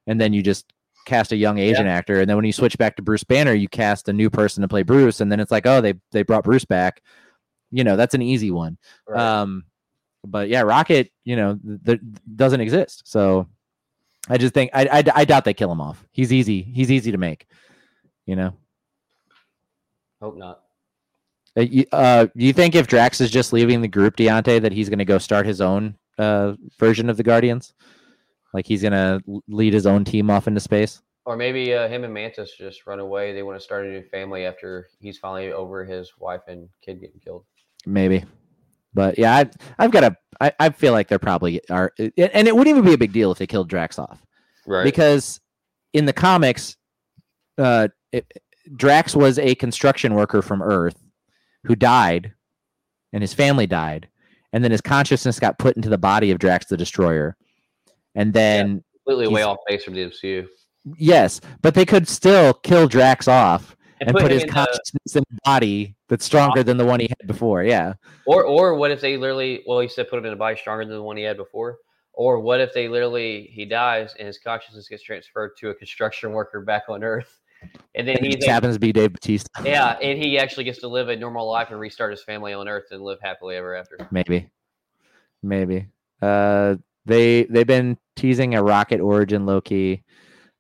and 0.07 0.21
then 0.21 0.33
you 0.33 0.43
just 0.43 0.73
cast 1.05 1.33
a 1.33 1.37
young 1.37 1.59
Asian 1.59 1.87
actor. 1.87 2.21
And 2.21 2.29
then 2.29 2.37
when 2.37 2.47
you 2.47 2.53
switch 2.53 2.79
back 2.79 2.97
to 2.97 3.03
Bruce 3.03 3.25
Banner, 3.25 3.53
you 3.53 3.69
cast 3.69 4.09
a 4.09 4.13
new 4.13 4.31
person 4.31 4.63
to 4.63 4.69
play 4.69 4.83
Bruce. 4.83 5.21
And 5.21 5.31
then 5.31 5.41
it's 5.41 5.51
like, 5.51 5.67
oh, 5.67 5.81
they 5.81 5.95
they 6.13 6.23
brought 6.23 6.45
Bruce 6.45 6.65
back. 6.65 7.03
You 7.71 7.85
know, 7.85 7.97
that's 7.97 8.15
an 8.15 8.23
easy 8.23 8.51
one. 8.51 8.79
right. 9.09 9.21
Um, 9.21 9.65
but 10.27 10.49
yeah, 10.49 10.63
Rocket, 10.63 11.13
you 11.25 11.37
know, 11.37 11.59
th- 11.85 12.01
doesn't 12.35 12.61
exist. 12.61 13.03
So 13.05 13.47
I 14.29 14.39
just 14.39 14.55
think 14.55 14.71
I, 14.73 14.87
I 14.87 15.05
I 15.15 15.25
doubt 15.25 15.45
they 15.45 15.55
kill 15.55 15.71
him 15.71 15.81
off. 15.81 16.05
He's 16.11 16.33
easy. 16.33 16.63
He's 16.63 16.91
easy 16.91 17.13
to 17.13 17.19
make. 17.19 17.47
You 18.27 18.37
know. 18.37 18.55
hope 20.21 20.37
not. 20.39 20.64
Uh, 21.57 21.63
you, 21.63 21.85
uh, 21.93 22.27
do 22.37 22.45
you 22.45 22.53
think 22.53 22.75
if 22.75 22.87
Drax 22.87 23.21
is 23.21 23.31
just 23.31 23.53
leaving 23.53 23.81
the 23.81 23.89
group, 23.89 24.17
Deontay, 24.17 24.61
that 24.63 24.73
he's 24.73 24.89
going 24.89 24.99
to 24.99 25.05
go 25.05 25.19
start 25.19 25.47
his 25.47 25.61
own 25.61 25.97
uh, 26.19 26.55
version 26.79 27.09
of 27.09 27.17
the 27.17 27.23
Guardians? 27.23 27.75
Like 28.53 28.67
he's 28.67 28.83
going 28.83 28.93
to 28.93 29.21
lead 29.49 29.73
his 29.73 29.87
own 29.87 30.05
team 30.05 30.31
off 30.31 30.49
into 30.49 30.61
space? 30.61 31.03
Or 31.27 31.37
maybe 31.37 31.73
uh, 31.73 31.89
him 31.89 32.05
and 32.05 32.13
Mantis 32.13 32.53
just 32.57 32.87
run 32.87 33.01
away. 33.01 33.33
They 33.33 33.43
want 33.43 33.59
to 33.59 33.65
start 33.65 33.87
a 33.87 33.89
new 33.89 34.03
family 34.03 34.45
after 34.45 34.89
he's 35.01 35.19
finally 35.19 35.53
over 35.53 35.85
his 35.85 36.13
wife 36.19 36.43
and 36.49 36.69
kid 36.85 37.01
getting 37.01 37.21
killed. 37.21 37.45
Maybe. 37.87 38.25
But 38.93 39.19
yeah, 39.19 39.35
I, 39.35 39.51
I've 39.79 39.91
got 39.91 40.05
a. 40.05 40.17
I, 40.41 40.53
I 40.61 40.71
feel 40.71 40.93
like 40.93 41.09
they're 41.09 41.19
probably 41.19 41.61
are, 41.71 41.93
and 41.99 42.13
it 42.49 42.55
wouldn't 42.55 42.77
even 42.77 42.85
be 42.85 42.93
a 42.93 42.99
big 42.99 43.13
deal 43.13 43.33
if 43.33 43.39
they 43.39 43.47
killed 43.47 43.69
Drax 43.69 43.99
off. 43.99 44.25
Right. 44.67 44.85
because 44.85 45.41
in 45.93 46.07
the 46.07 46.13
comics, 46.13 46.77
uh, 47.59 47.89
it, 48.13 48.27
Drax 48.77 49.15
was 49.15 49.39
a 49.39 49.55
construction 49.57 50.15
worker 50.15 50.43
from 50.43 50.63
Earth 50.63 51.04
who 51.65 51.75
died, 51.75 52.33
and 53.13 53.23
his 53.23 53.35
family 53.35 53.67
died, 53.67 54.09
and 54.53 54.63
then 54.63 54.71
his 54.71 54.81
consciousness 54.81 55.41
got 55.41 55.59
put 55.59 55.77
into 55.77 55.89
the 55.89 55.99
body 55.99 56.31
of 56.31 56.39
Drax 56.39 56.67
the 56.67 56.77
Destroyer, 56.77 57.37
and 58.15 58.33
then 58.33 58.85
completely 59.05 59.33
way 59.33 59.43
off 59.43 59.59
base 59.67 59.85
from 59.85 59.95
the 59.95 60.05
MCU. 60.05 60.47
yes, 60.99 61.41
but 61.63 61.75
they 61.75 61.85
could 61.85 62.07
still 62.09 62.55
kill 62.55 62.87
Drax 62.89 63.29
off 63.29 63.77
and, 64.01 64.13
put, 64.13 64.25
him 64.25 64.31
his 64.31 64.43
in 64.43 64.49
the- 64.49 64.53
consciousness 64.55 65.17
in 65.17 65.23
a 65.23 65.39
body 65.45 65.95
that's 66.09 66.25
stronger 66.25 66.63
than 66.63 66.77
the 66.77 66.85
one 66.85 67.01
he 67.01 67.09
had 67.09 67.27
before. 67.27 67.63
Yeah, 67.65 67.95
Or 68.27 68.45
or 68.45 68.75
what 68.75 68.91
if 68.91 69.01
they 69.01 69.17
literally 69.17 69.63
well 69.67 69.81
he 69.81 69.89
said 69.89 70.09
put 70.09 70.19
him 70.19 70.27
in 70.27 70.33
a 70.33 70.37
body 70.37 70.57
stronger 70.57 70.85
than 70.85 70.95
the 70.95 71.03
one 71.03 71.17
he 71.17 71.23
had 71.23 71.37
before? 71.37 71.79
Or 72.17 72.39
what 72.39 72.61
if 72.61 72.73
they 72.73 72.87
literally 72.87 73.51
he 73.53 73.65
dies 73.65 74.15
and 74.19 74.27
his 74.29 74.39
consciousness 74.39 74.89
gets 74.89 75.03
transferred 75.03 75.57
to 75.59 75.71
a 75.71 75.75
construction 75.75 76.31
worker 76.33 76.61
back 76.61 76.85
on 76.89 77.03
Earth, 77.03 77.41
and 77.95 78.07
then 78.09 78.17
and 78.17 78.27
he's 78.27 78.37
just 78.37 78.49
happens 78.49 78.75
to 78.77 78.81
be 78.81 78.93
Dave 78.93 79.13
Bautista. 79.13 79.51
yeah, 79.65 79.97
and 80.03 80.19
he 80.23 80.39
actually 80.39 80.65
gets 80.65 80.81
to 80.81 80.89
live 80.89 81.09
a 81.09 81.17
normal 81.17 81.51
life 81.51 81.71
and 81.71 81.79
restart 81.81 82.11
his 82.13 82.23
family 82.23 82.53
on 82.53 82.69
Earth 82.69 82.87
and 82.91 83.03
live 83.03 83.19
happily 83.23 83.57
ever 83.57 83.75
after. 83.75 83.97
maybe 84.11 84.49
maybe 85.43 85.87
uh 86.23 86.75
they 87.05 87.45
they've 87.45 87.67
been 87.67 87.99
teasing 88.17 88.55
a 88.55 88.63
rocket 88.63 89.01
origin 89.01 89.45
loki 89.45 90.03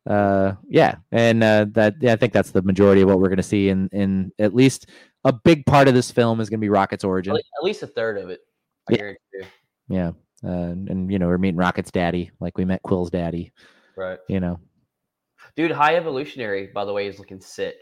uh 0.07 0.53
yeah 0.69 0.97
and 1.11 1.43
uh 1.43 1.65
that 1.71 1.95
yeah 2.01 2.13
i 2.13 2.17
think 2.17 2.33
that's 2.35 2.51
the 2.51 2.61
majority 2.63 3.01
of 3.01 3.09
what 3.09 3.19
we're 3.19 3.29
going 3.29 3.37
to 3.39 3.43
see 3.43 3.71
in 3.71 3.89
in 3.93 4.31
at 4.39 4.55
least 4.55 4.91
a 5.25 5.33
big 5.33 5.65
part 5.65 5.89
of 5.89 5.95
this 5.95 6.11
film 6.11 6.41
is 6.41 6.51
going 6.51 6.59
to 6.61 6.65
be 6.65 6.69
rocket's 6.69 7.03
origin 7.05 7.35
at 7.35 7.43
least 7.63 7.83
a 7.83 7.87
third 7.87 8.19
of 8.19 8.29
it. 8.29 8.41
I 8.91 9.17
Yeah. 9.39 9.47
yeah 9.89 10.09
uh, 10.45 10.51
and 10.73 11.11
you 11.11 11.19
know 11.19 11.29
we're 11.29 11.39
meeting 11.39 11.57
rocket's 11.57 11.91
daddy 11.91 12.31
like 12.41 12.59
we 12.59 12.67
met 12.67 12.83
quill's 12.83 13.11
daddy 13.11 13.53
Right. 13.97 14.19
you 14.29 14.41
know 14.41 14.61
Dude, 15.57 15.71
High 15.71 15.97
Evolutionary, 15.97 16.69
by 16.69 16.85
the 16.85 16.93
way, 16.93 17.07
is 17.07 17.19
looking 17.19 17.41
sick. 17.41 17.77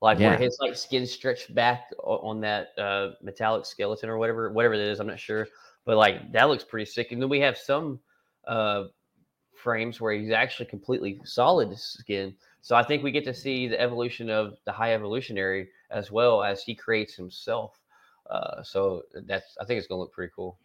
Like 0.00 0.18
Yeah. 0.18 0.30
where 0.30 0.38
his 0.38 0.56
like 0.60 0.76
skin 0.76 1.06
stretched 1.06 1.54
back 1.54 1.90
on 2.02 2.40
that 2.40 2.68
uh, 2.78 3.10
metallic 3.22 3.66
skeleton 3.66 4.08
or 4.08 4.16
whatever, 4.16 4.50
whatever 4.50 4.74
it 4.74 4.80
is, 4.80 4.98
I'm 4.98 5.06
not 5.06 5.20
sure. 5.20 5.46
But 5.84 5.96
like 5.98 6.32
that 6.32 6.48
looks 6.48 6.64
pretty 6.64 6.86
sick. 6.86 7.12
And 7.12 7.20
then 7.20 7.28
we 7.28 7.40
have 7.40 7.58
some 7.58 8.00
uh, 8.46 8.84
frames 9.54 10.00
where 10.00 10.12
he's 10.12 10.30
actually 10.30 10.66
completely 10.66 11.20
solid 11.24 11.76
skin. 11.78 12.34
So 12.62 12.76
I 12.76 12.82
think 12.82 13.02
we 13.02 13.10
get 13.10 13.24
to 13.24 13.34
see 13.34 13.68
the 13.68 13.80
evolution 13.80 14.30
of 14.30 14.54
the 14.64 14.72
High 14.72 14.94
Evolutionary 14.94 15.68
as 15.90 16.10
well 16.10 16.42
as 16.42 16.62
he 16.62 16.74
creates 16.74 17.14
himself. 17.14 17.79
Uh, 18.30 18.62
so 18.62 19.02
that's 19.26 19.56
I 19.60 19.64
think 19.64 19.78
it's 19.78 19.88
gonna 19.88 20.00
look 20.00 20.12
pretty 20.12 20.32
cool. 20.36 20.56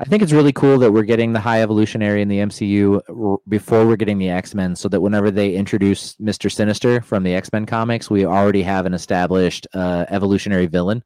i 0.00 0.04
think 0.04 0.22
it's 0.22 0.32
really 0.32 0.52
cool 0.52 0.76
that 0.78 0.90
we're 0.92 1.04
getting 1.04 1.32
the 1.32 1.38
high 1.40 1.62
evolutionary 1.62 2.20
in 2.22 2.28
the 2.28 2.38
mcu 2.38 3.00
r- 3.08 3.38
before 3.48 3.86
we're 3.86 3.96
getting 4.02 4.18
the 4.18 4.28
x-men 4.30 4.74
so 4.74 4.88
that 4.88 5.00
whenever 5.00 5.30
they 5.30 5.54
introduce 5.54 6.16
mr 6.16 6.50
sinister 6.50 7.00
from 7.00 7.22
the 7.22 7.32
x-men 7.34 7.64
comics 7.66 8.10
we 8.10 8.26
already 8.26 8.62
have 8.62 8.86
an 8.86 8.94
established 8.94 9.66
uh, 9.74 10.04
evolutionary 10.08 10.66
villain 10.66 11.02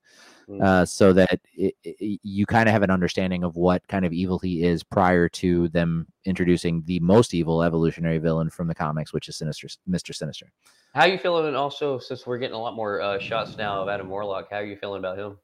Mm. 0.48 0.62
uh, 0.62 0.84
so 0.86 1.12
that 1.12 1.40
it, 1.56 1.74
it- 1.82 2.20
you 2.22 2.46
kind 2.46 2.68
of 2.68 2.72
have 2.72 2.84
an 2.84 2.90
understanding 2.98 3.42
of 3.42 3.56
what 3.56 3.82
kind 3.88 4.04
of 4.06 4.12
evil 4.12 4.38
he 4.38 4.62
is 4.62 4.84
prior 4.84 5.28
to 5.28 5.66
them 5.70 6.06
introducing 6.24 6.84
the 6.86 7.00
most 7.00 7.34
evil 7.34 7.64
evolutionary 7.64 8.18
villain 8.18 8.48
from 8.48 8.68
the 8.68 8.74
comics, 8.74 9.12
which 9.12 9.28
is 9.28 9.36
Sinister, 9.36 9.66
Mister 9.88 10.12
Sinister. 10.12 10.46
How 10.94 11.04
you 11.06 11.18
feeling? 11.18 11.48
And 11.48 11.56
also, 11.56 11.98
since 11.98 12.28
we're 12.28 12.38
getting 12.38 12.54
a 12.54 12.60
lot 12.60 12.76
more 12.76 13.00
uh, 13.00 13.18
shots 13.18 13.56
now 13.56 13.82
of 13.82 13.88
Adam 13.88 14.08
Warlock, 14.08 14.46
how 14.48 14.58
are 14.58 14.64
you 14.64 14.76
feeling 14.76 15.00
about 15.00 15.18
him? 15.18 15.36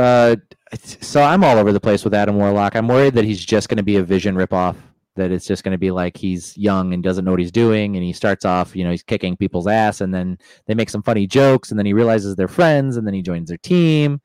Uh, 0.00 0.36
so 0.76 1.22
I'm 1.22 1.44
all 1.44 1.58
over 1.58 1.72
the 1.72 1.80
place 1.80 2.04
with 2.04 2.14
Adam 2.14 2.36
Warlock. 2.36 2.74
I'm 2.74 2.88
worried 2.88 3.14
that 3.14 3.24
he's 3.24 3.44
just 3.44 3.68
going 3.68 3.76
to 3.76 3.82
be 3.82 3.96
a 3.96 4.02
Vision 4.02 4.34
ripoff. 4.34 4.76
That 5.16 5.32
it's 5.32 5.46
just 5.46 5.64
going 5.64 5.72
to 5.72 5.78
be 5.78 5.90
like 5.90 6.16
he's 6.16 6.56
young 6.56 6.94
and 6.94 7.02
doesn't 7.02 7.24
know 7.24 7.32
what 7.32 7.40
he's 7.40 7.50
doing, 7.50 7.96
and 7.96 8.04
he 8.04 8.12
starts 8.12 8.44
off, 8.44 8.74
you 8.76 8.84
know, 8.84 8.90
he's 8.90 9.02
kicking 9.02 9.36
people's 9.36 9.66
ass, 9.66 10.00
and 10.00 10.14
then 10.14 10.38
they 10.66 10.74
make 10.74 10.88
some 10.88 11.02
funny 11.02 11.26
jokes, 11.26 11.70
and 11.70 11.78
then 11.78 11.84
he 11.84 11.92
realizes 11.92 12.36
they're 12.36 12.48
friends, 12.48 12.96
and 12.96 13.06
then 13.06 13.12
he 13.12 13.20
joins 13.20 13.48
their 13.48 13.58
team. 13.58 14.20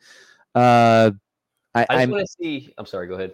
Uh, 0.53 1.11
I, 1.73 1.85
I 1.89 2.06
just 2.06 2.11
want 2.11 2.26
to 2.26 2.34
see. 2.39 2.73
I'm 2.77 2.85
sorry. 2.85 3.07
Go 3.07 3.15
ahead. 3.15 3.34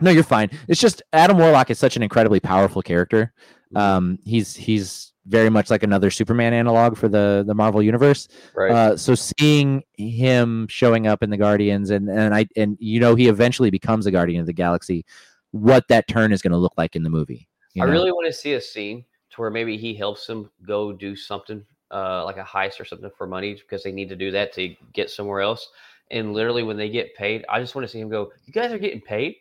No, 0.00 0.10
you're 0.10 0.22
fine. 0.22 0.50
It's 0.68 0.80
just 0.80 1.02
Adam 1.12 1.38
Warlock 1.38 1.70
is 1.70 1.78
such 1.78 1.96
an 1.96 2.02
incredibly 2.02 2.40
powerful 2.40 2.82
character. 2.82 3.32
Um, 3.74 4.18
he's 4.24 4.54
he's 4.54 5.12
very 5.26 5.50
much 5.50 5.70
like 5.70 5.82
another 5.82 6.10
Superman 6.10 6.52
analog 6.52 6.96
for 6.96 7.08
the 7.08 7.44
the 7.46 7.54
Marvel 7.54 7.82
universe. 7.82 8.28
Right. 8.54 8.70
Uh, 8.70 8.96
so 8.96 9.14
seeing 9.14 9.82
him 9.98 10.66
showing 10.68 11.06
up 11.06 11.22
in 11.22 11.30
the 11.30 11.36
Guardians 11.36 11.90
and 11.90 12.08
and 12.08 12.34
I 12.34 12.46
and 12.56 12.76
you 12.80 13.00
know 13.00 13.14
he 13.14 13.28
eventually 13.28 13.70
becomes 13.70 14.06
a 14.06 14.10
Guardian 14.10 14.40
of 14.40 14.46
the 14.46 14.52
Galaxy, 14.52 15.04
what 15.50 15.88
that 15.88 16.06
turn 16.08 16.32
is 16.32 16.42
going 16.42 16.52
to 16.52 16.58
look 16.58 16.74
like 16.76 16.96
in 16.96 17.02
the 17.02 17.10
movie. 17.10 17.48
you 17.74 17.82
I 17.82 17.86
know? 17.86 17.92
really 17.92 18.12
want 18.12 18.26
to 18.26 18.32
see 18.32 18.52
a 18.54 18.60
scene 18.60 19.04
to 19.30 19.40
where 19.40 19.50
maybe 19.50 19.76
he 19.76 19.94
helps 19.94 20.26
them 20.26 20.50
go 20.66 20.92
do 20.92 21.16
something 21.16 21.64
uh, 21.90 22.24
like 22.24 22.36
a 22.36 22.42
heist 22.42 22.80
or 22.80 22.84
something 22.84 23.10
for 23.16 23.26
money 23.26 23.54
because 23.54 23.82
they 23.82 23.92
need 23.92 24.08
to 24.08 24.16
do 24.16 24.30
that 24.30 24.52
to 24.54 24.74
get 24.92 25.10
somewhere 25.10 25.40
else. 25.40 25.68
And 26.10 26.32
literally, 26.32 26.62
when 26.62 26.76
they 26.76 26.88
get 26.88 27.14
paid, 27.16 27.44
I 27.48 27.60
just 27.60 27.74
want 27.74 27.84
to 27.84 27.88
see 27.88 27.98
him 28.00 28.08
go. 28.08 28.30
You 28.44 28.52
guys 28.52 28.72
are 28.72 28.78
getting 28.78 29.00
paid. 29.00 29.36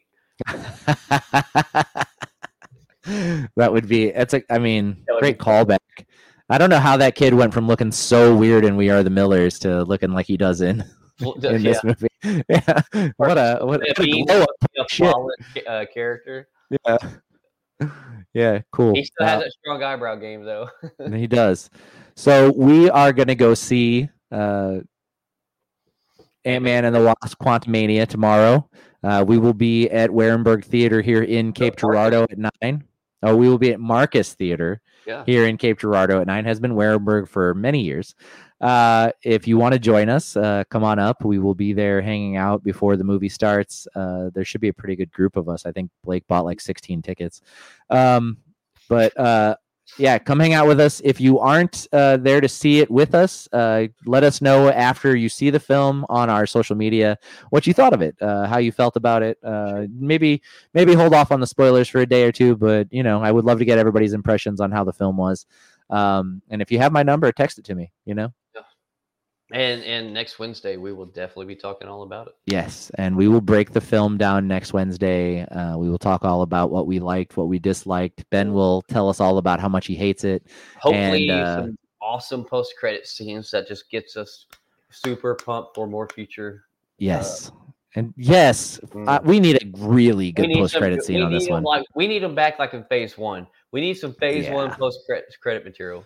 that 3.56 3.72
would 3.72 3.88
be 3.88 4.11
that's 4.11 4.34
a 4.34 4.41
I 4.49 4.60
mean 4.60 5.03
great 5.19 5.38
callback. 5.38 5.80
I 6.49 6.57
don't 6.57 6.69
know 6.69 6.80
how 6.80 6.98
that 6.98 7.15
kid 7.15 7.34
went 7.34 7.53
from 7.53 7.68
looking 7.68 7.91
so 7.91 8.36
weird 8.36 8.65
in 8.65 8.76
We 8.76 8.90
Are 8.90 9.03
the 9.03 9.10
Millers 9.10 9.57
to 9.60 9.84
looking 9.84 10.11
like 10.11 10.27
he 10.27 10.38
does 10.38 10.61
in, 10.61 10.84
in 11.19 11.64
this 11.64 11.80
yeah. 11.84 11.94
movie. 12.23 12.44
Yeah. 12.49 13.11
What 13.18 13.38
a 13.38 13.60
what 13.61 13.82
a, 13.82 14.45
a 14.80 14.86
solid 14.90 15.36
uh, 15.68 15.86
character. 15.94 16.48
Yeah. 16.86 16.98
Yeah, 18.34 18.60
cool. 18.73 18.94
He 18.94 19.06
still 19.06 19.26
has 19.26 19.44
uh, 19.44 19.49
strong 19.49 19.82
eyebrow 19.82 20.15
game 20.15 20.44
though. 20.44 20.69
he 21.10 21.26
does. 21.26 21.69
So 22.18 22.52
we 22.52 22.90
are 22.90 23.14
gonna 23.14 23.36
go 23.36 23.53
see 23.53 24.10
uh 24.30 24.80
Ant 26.45 26.64
Man 26.64 26.86
and 26.86 26.95
the 26.95 27.02
Wasp 27.02 27.38
Quantumania 27.40 28.07
tomorrow. 28.07 28.69
Uh, 29.03 29.23
we 29.27 29.38
will 29.38 29.53
be 29.53 29.90
at 29.90 30.10
Wehrenberg 30.10 30.64
Theater 30.64 31.02
here 31.02 31.23
in 31.23 31.53
Cape 31.53 31.76
Girardeau 31.76 32.23
at 32.23 32.38
9. 32.61 32.84
Oh, 33.26 33.35
we 33.35 33.49
will 33.49 33.57
be 33.57 33.72
at 33.72 33.80
Marcus 33.80 34.35
Theater 34.35 34.81
yeah. 35.07 35.23
here 35.26 35.47
in 35.47 35.57
Cape 35.57 35.80
Girardeau 35.80 36.22
at 36.22 36.27
nine. 36.27 36.45
Has 36.45 36.60
been 36.60 36.73
Wehrenberg 36.73 37.27
for 37.27 37.56
many 37.56 37.81
years. 37.81 38.14
Uh, 38.61 39.11
if 39.23 39.47
you 39.47 39.57
want 39.57 39.73
to 39.73 39.80
join 39.80 40.10
us, 40.10 40.38
uh, 40.38 40.64
come 40.69 40.84
on 40.84 40.99
up. 40.99 41.26
We 41.26 41.39
will 41.39 41.56
be 41.56 41.73
there 41.73 42.02
hanging 42.02 42.38
out 42.38 42.64
before 42.64 42.97
the 42.97 43.03
movie 43.03 43.30
starts. 43.30 43.88
Uh, 43.95 44.30
there 44.34 44.45
should 44.45 44.61
be 44.61 44.69
a 44.69 44.73
pretty 44.73 44.95
good 44.95 45.11
group 45.11 45.38
of 45.38 45.49
us. 45.49 45.65
I 45.65 45.72
think 45.72 45.89
Blake 46.03 46.26
bought 46.27 46.45
like 46.45 46.61
16 46.61 47.02
tickets. 47.02 47.41
Um, 47.89 48.38
but 48.88 49.18
uh, 49.19 49.56
yeah, 49.98 50.18
come 50.18 50.40
hang 50.40 50.53
out 50.53 50.68
with 50.68 50.80
us. 50.80 51.02
If 51.03 51.22
you 51.22 51.40
aren't 51.40 51.88
uh, 51.94 52.18
there 52.18 52.41
to 52.41 52.49
see 52.49 52.80
it 52.80 52.90
with 52.90 53.16
us, 53.16 53.48
uh, 53.53 53.88
let 54.06 54.24
us 54.24 54.41
know 54.41 54.70
after 54.70 55.16
you 55.16 55.30
see 55.30 55.49
the 55.49 55.60
film 55.60 56.06
on 56.10 56.30
our 56.30 56.45
social 56.45 56.76
media 56.76 57.18
what 57.49 57.66
you 57.66 57.74
thought 57.74 57.94
of 57.94 58.02
it, 58.02 58.16
uh, 58.22 58.48
how 58.48 58.57
you 58.57 58.72
felt 58.72 58.95
about 58.95 59.24
it. 59.24 59.38
Uh, 59.44 59.86
maybe 59.98 60.41
maybe 60.74 60.94
hold 60.94 61.14
off 61.14 61.32
on 61.32 61.40
the 61.40 61.48
spoilers 61.48 61.88
for 61.88 61.99
a 61.99 62.06
day 62.06 62.24
or 62.24 62.32
two, 62.32 62.56
but 62.56 62.88
you 62.91 63.03
know 63.03 63.22
I 63.22 63.32
would 63.32 63.45
love 63.45 63.60
to 63.60 63.66
get 63.66 63.78
everybody's 63.78 64.14
impressions 64.14 64.60
on 64.60 64.72
how 64.72 64.84
the 64.84 64.94
film 64.94 65.18
was. 65.18 65.45
Um, 65.90 66.41
and 66.49 66.62
if 66.62 66.72
you 66.72 66.80
have 66.80 66.91
my 66.91 67.03
number, 67.03 67.32
text 67.32 67.60
it 67.60 67.66
to 67.66 67.76
me. 67.76 67.91
You 68.06 68.16
know. 68.16 68.34
And 69.52 69.84
and 69.84 70.12
next 70.12 70.40
Wednesday 70.40 70.76
we 70.76 70.92
will 70.92 71.06
definitely 71.06 71.46
be 71.46 71.56
talking 71.56 71.88
all 71.88 72.02
about 72.02 72.28
it. 72.28 72.36
Yes, 72.48 72.90
and 72.98 73.16
we 73.16 73.28
will 73.28 73.42
break 73.42 73.72
the 73.72 73.82
film 73.82 74.18
down 74.18 74.48
next 74.48 74.74
Wednesday. 74.74 75.46
Uh, 75.46 75.78
we 75.78 75.88
will 75.88 76.00
talk 76.00 76.26
all 76.26 76.42
about 76.42 76.72
what 76.72 76.88
we 76.88 77.00
liked, 77.00 77.38
what 77.38 77.48
we 77.48 77.60
disliked. 77.60 78.28
Ben 78.32 78.54
will 78.54 78.82
tell 78.84 79.08
us 79.08 79.20
all 79.20 79.38
about 79.38 79.60
how 79.60 79.70
much 79.70 79.86
he 79.86 79.94
hates 79.94 80.24
it. 80.24 80.48
Hopefully, 80.80 81.30
And, 81.30 81.40
uh, 81.40 81.62
some 81.62 81.78
awesome 82.02 82.44
post 82.44 82.74
credit 82.80 83.06
scenes 83.06 83.52
that 83.52 83.68
just 83.68 83.90
gets 83.92 84.18
us 84.18 84.48
super 84.90 85.36
pumped 85.36 85.76
for 85.76 85.86
more 85.86 86.10
future. 86.10 86.64
Yes, 86.98 87.52
and 87.94 88.16
yes, 88.18 88.80
uh, 89.06 89.20
we 89.24 89.40
need 89.40 89.62
a 89.62 89.78
really 89.78 90.32
good 90.32 90.52
post 90.54 90.76
credit 90.76 91.04
scene 91.04 91.22
on 91.22 91.32
this 91.32 91.48
one. 91.48 91.62
Like 91.62 91.86
we 91.96 92.08
need 92.08 92.24
them 92.24 92.34
back 92.34 92.58
like 92.58 92.74
in 92.74 92.84
phase 92.86 93.16
one. 93.16 93.46
We 93.72 93.80
need 93.80 93.94
some 93.94 94.14
phase 94.16 94.50
one 94.50 94.72
post 94.72 95.02
credit 95.40 95.64
material. 95.64 96.04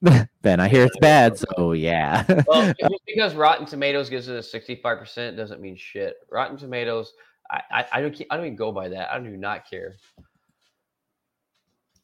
ben, 0.42 0.60
I 0.60 0.68
hear 0.68 0.84
it's 0.84 0.98
bad, 0.98 1.38
so 1.38 1.72
yeah. 1.72 2.24
Well, 2.46 2.72
just 2.80 3.02
because 3.06 3.34
Rotten 3.34 3.66
Tomatoes 3.66 4.08
gives 4.08 4.28
it 4.28 4.36
a 4.36 4.42
sixty-five 4.42 4.98
percent 4.98 5.36
doesn't 5.36 5.60
mean 5.60 5.76
shit. 5.76 6.16
Rotten 6.30 6.56
Tomatoes, 6.56 7.12
I, 7.50 7.62
I, 7.70 7.84
I 7.94 8.00
don't, 8.00 8.22
I 8.30 8.36
don't 8.36 8.46
even 8.46 8.56
go 8.56 8.70
by 8.70 8.88
that. 8.90 9.10
I 9.12 9.18
do 9.18 9.36
not 9.36 9.68
care. 9.68 9.96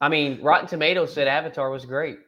I 0.00 0.08
mean, 0.08 0.42
Rotten 0.42 0.66
Tomatoes 0.66 1.14
said 1.14 1.28
Avatar 1.28 1.70
was 1.70 1.84
great, 1.84 2.18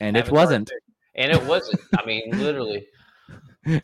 and 0.00 0.16
it 0.16 0.30
wasn't. 0.30 0.68
six. 0.68 0.80
and 1.16 1.32
it 1.32 1.44
wasn't. 1.44 1.80
I 1.98 2.06
mean, 2.06 2.30
literally. 2.32 2.86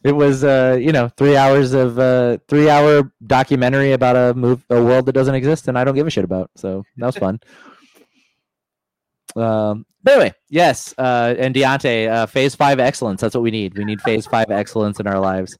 It 0.02 0.10
was, 0.10 0.42
uh, 0.42 0.76
you 0.80 0.90
know, 0.90 1.08
three 1.16 1.36
hours 1.36 1.72
of 1.72 2.00
uh, 2.00 2.38
three 2.48 2.68
hour 2.68 3.12
documentary 3.24 3.92
about 3.92 4.16
a 4.16 4.34
move, 4.34 4.64
a 4.70 4.82
world 4.82 5.06
that 5.06 5.12
doesn't 5.12 5.36
exist, 5.36 5.68
and 5.68 5.78
I 5.78 5.84
don't 5.84 5.94
give 5.94 6.04
a 6.04 6.10
shit 6.10 6.24
about. 6.24 6.50
So 6.56 6.82
that 6.96 7.06
was 7.06 7.16
fun. 7.16 7.38
Um, 9.40 9.86
but 10.02 10.14
anyway, 10.14 10.34
yes, 10.48 10.94
uh, 10.98 11.34
and 11.38 11.54
Deontay, 11.54 12.10
uh, 12.10 12.26
Phase 12.26 12.54
Five 12.54 12.80
excellence. 12.80 13.20
That's 13.20 13.34
what 13.34 13.42
we 13.42 13.50
need. 13.50 13.76
We 13.76 13.84
need 13.84 14.00
Phase 14.00 14.26
Five 14.26 14.50
excellence 14.50 15.00
in 15.00 15.06
our 15.06 15.18
lives. 15.18 15.58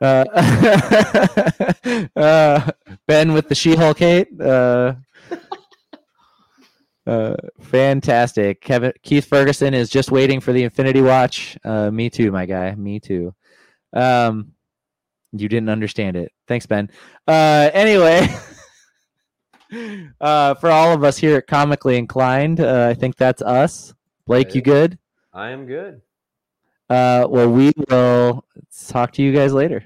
Uh, 0.00 0.24
uh, 2.16 2.70
ben 3.06 3.32
with 3.32 3.48
the 3.48 3.54
She-Hulk 3.54 3.98
hate. 3.98 4.40
Uh, 4.40 4.94
uh, 7.06 7.34
fantastic. 7.60 8.60
Kevin 8.60 8.92
Keith 9.02 9.26
Ferguson 9.26 9.74
is 9.74 9.88
just 9.88 10.10
waiting 10.10 10.40
for 10.40 10.52
the 10.52 10.64
Infinity 10.64 11.02
Watch. 11.02 11.56
Uh, 11.64 11.90
me 11.90 12.10
too, 12.10 12.30
my 12.32 12.46
guy. 12.46 12.74
Me 12.74 13.00
too. 13.00 13.34
Um, 13.92 14.52
you 15.32 15.48
didn't 15.48 15.68
understand 15.68 16.16
it. 16.16 16.32
Thanks, 16.46 16.66
Ben. 16.66 16.90
Uh, 17.26 17.70
anyway, 17.72 18.28
uh, 20.20 20.54
for 20.54 20.70
all 20.70 20.92
of 20.92 21.04
us 21.04 21.18
here 21.18 21.36
at 21.36 21.46
Comically 21.46 21.96
Inclined, 21.96 22.60
uh, 22.60 22.88
I 22.88 22.94
think 22.94 23.16
that's 23.16 23.42
us. 23.42 23.94
Blake, 24.26 24.54
you 24.54 24.62
good? 24.62 24.98
I 25.32 25.50
am 25.50 25.66
good. 25.66 26.02
Uh, 26.88 27.26
well, 27.28 27.50
we 27.50 27.72
will 27.88 28.44
talk 28.88 29.12
to 29.12 29.22
you 29.22 29.32
guys 29.32 29.52
later. 29.52 29.84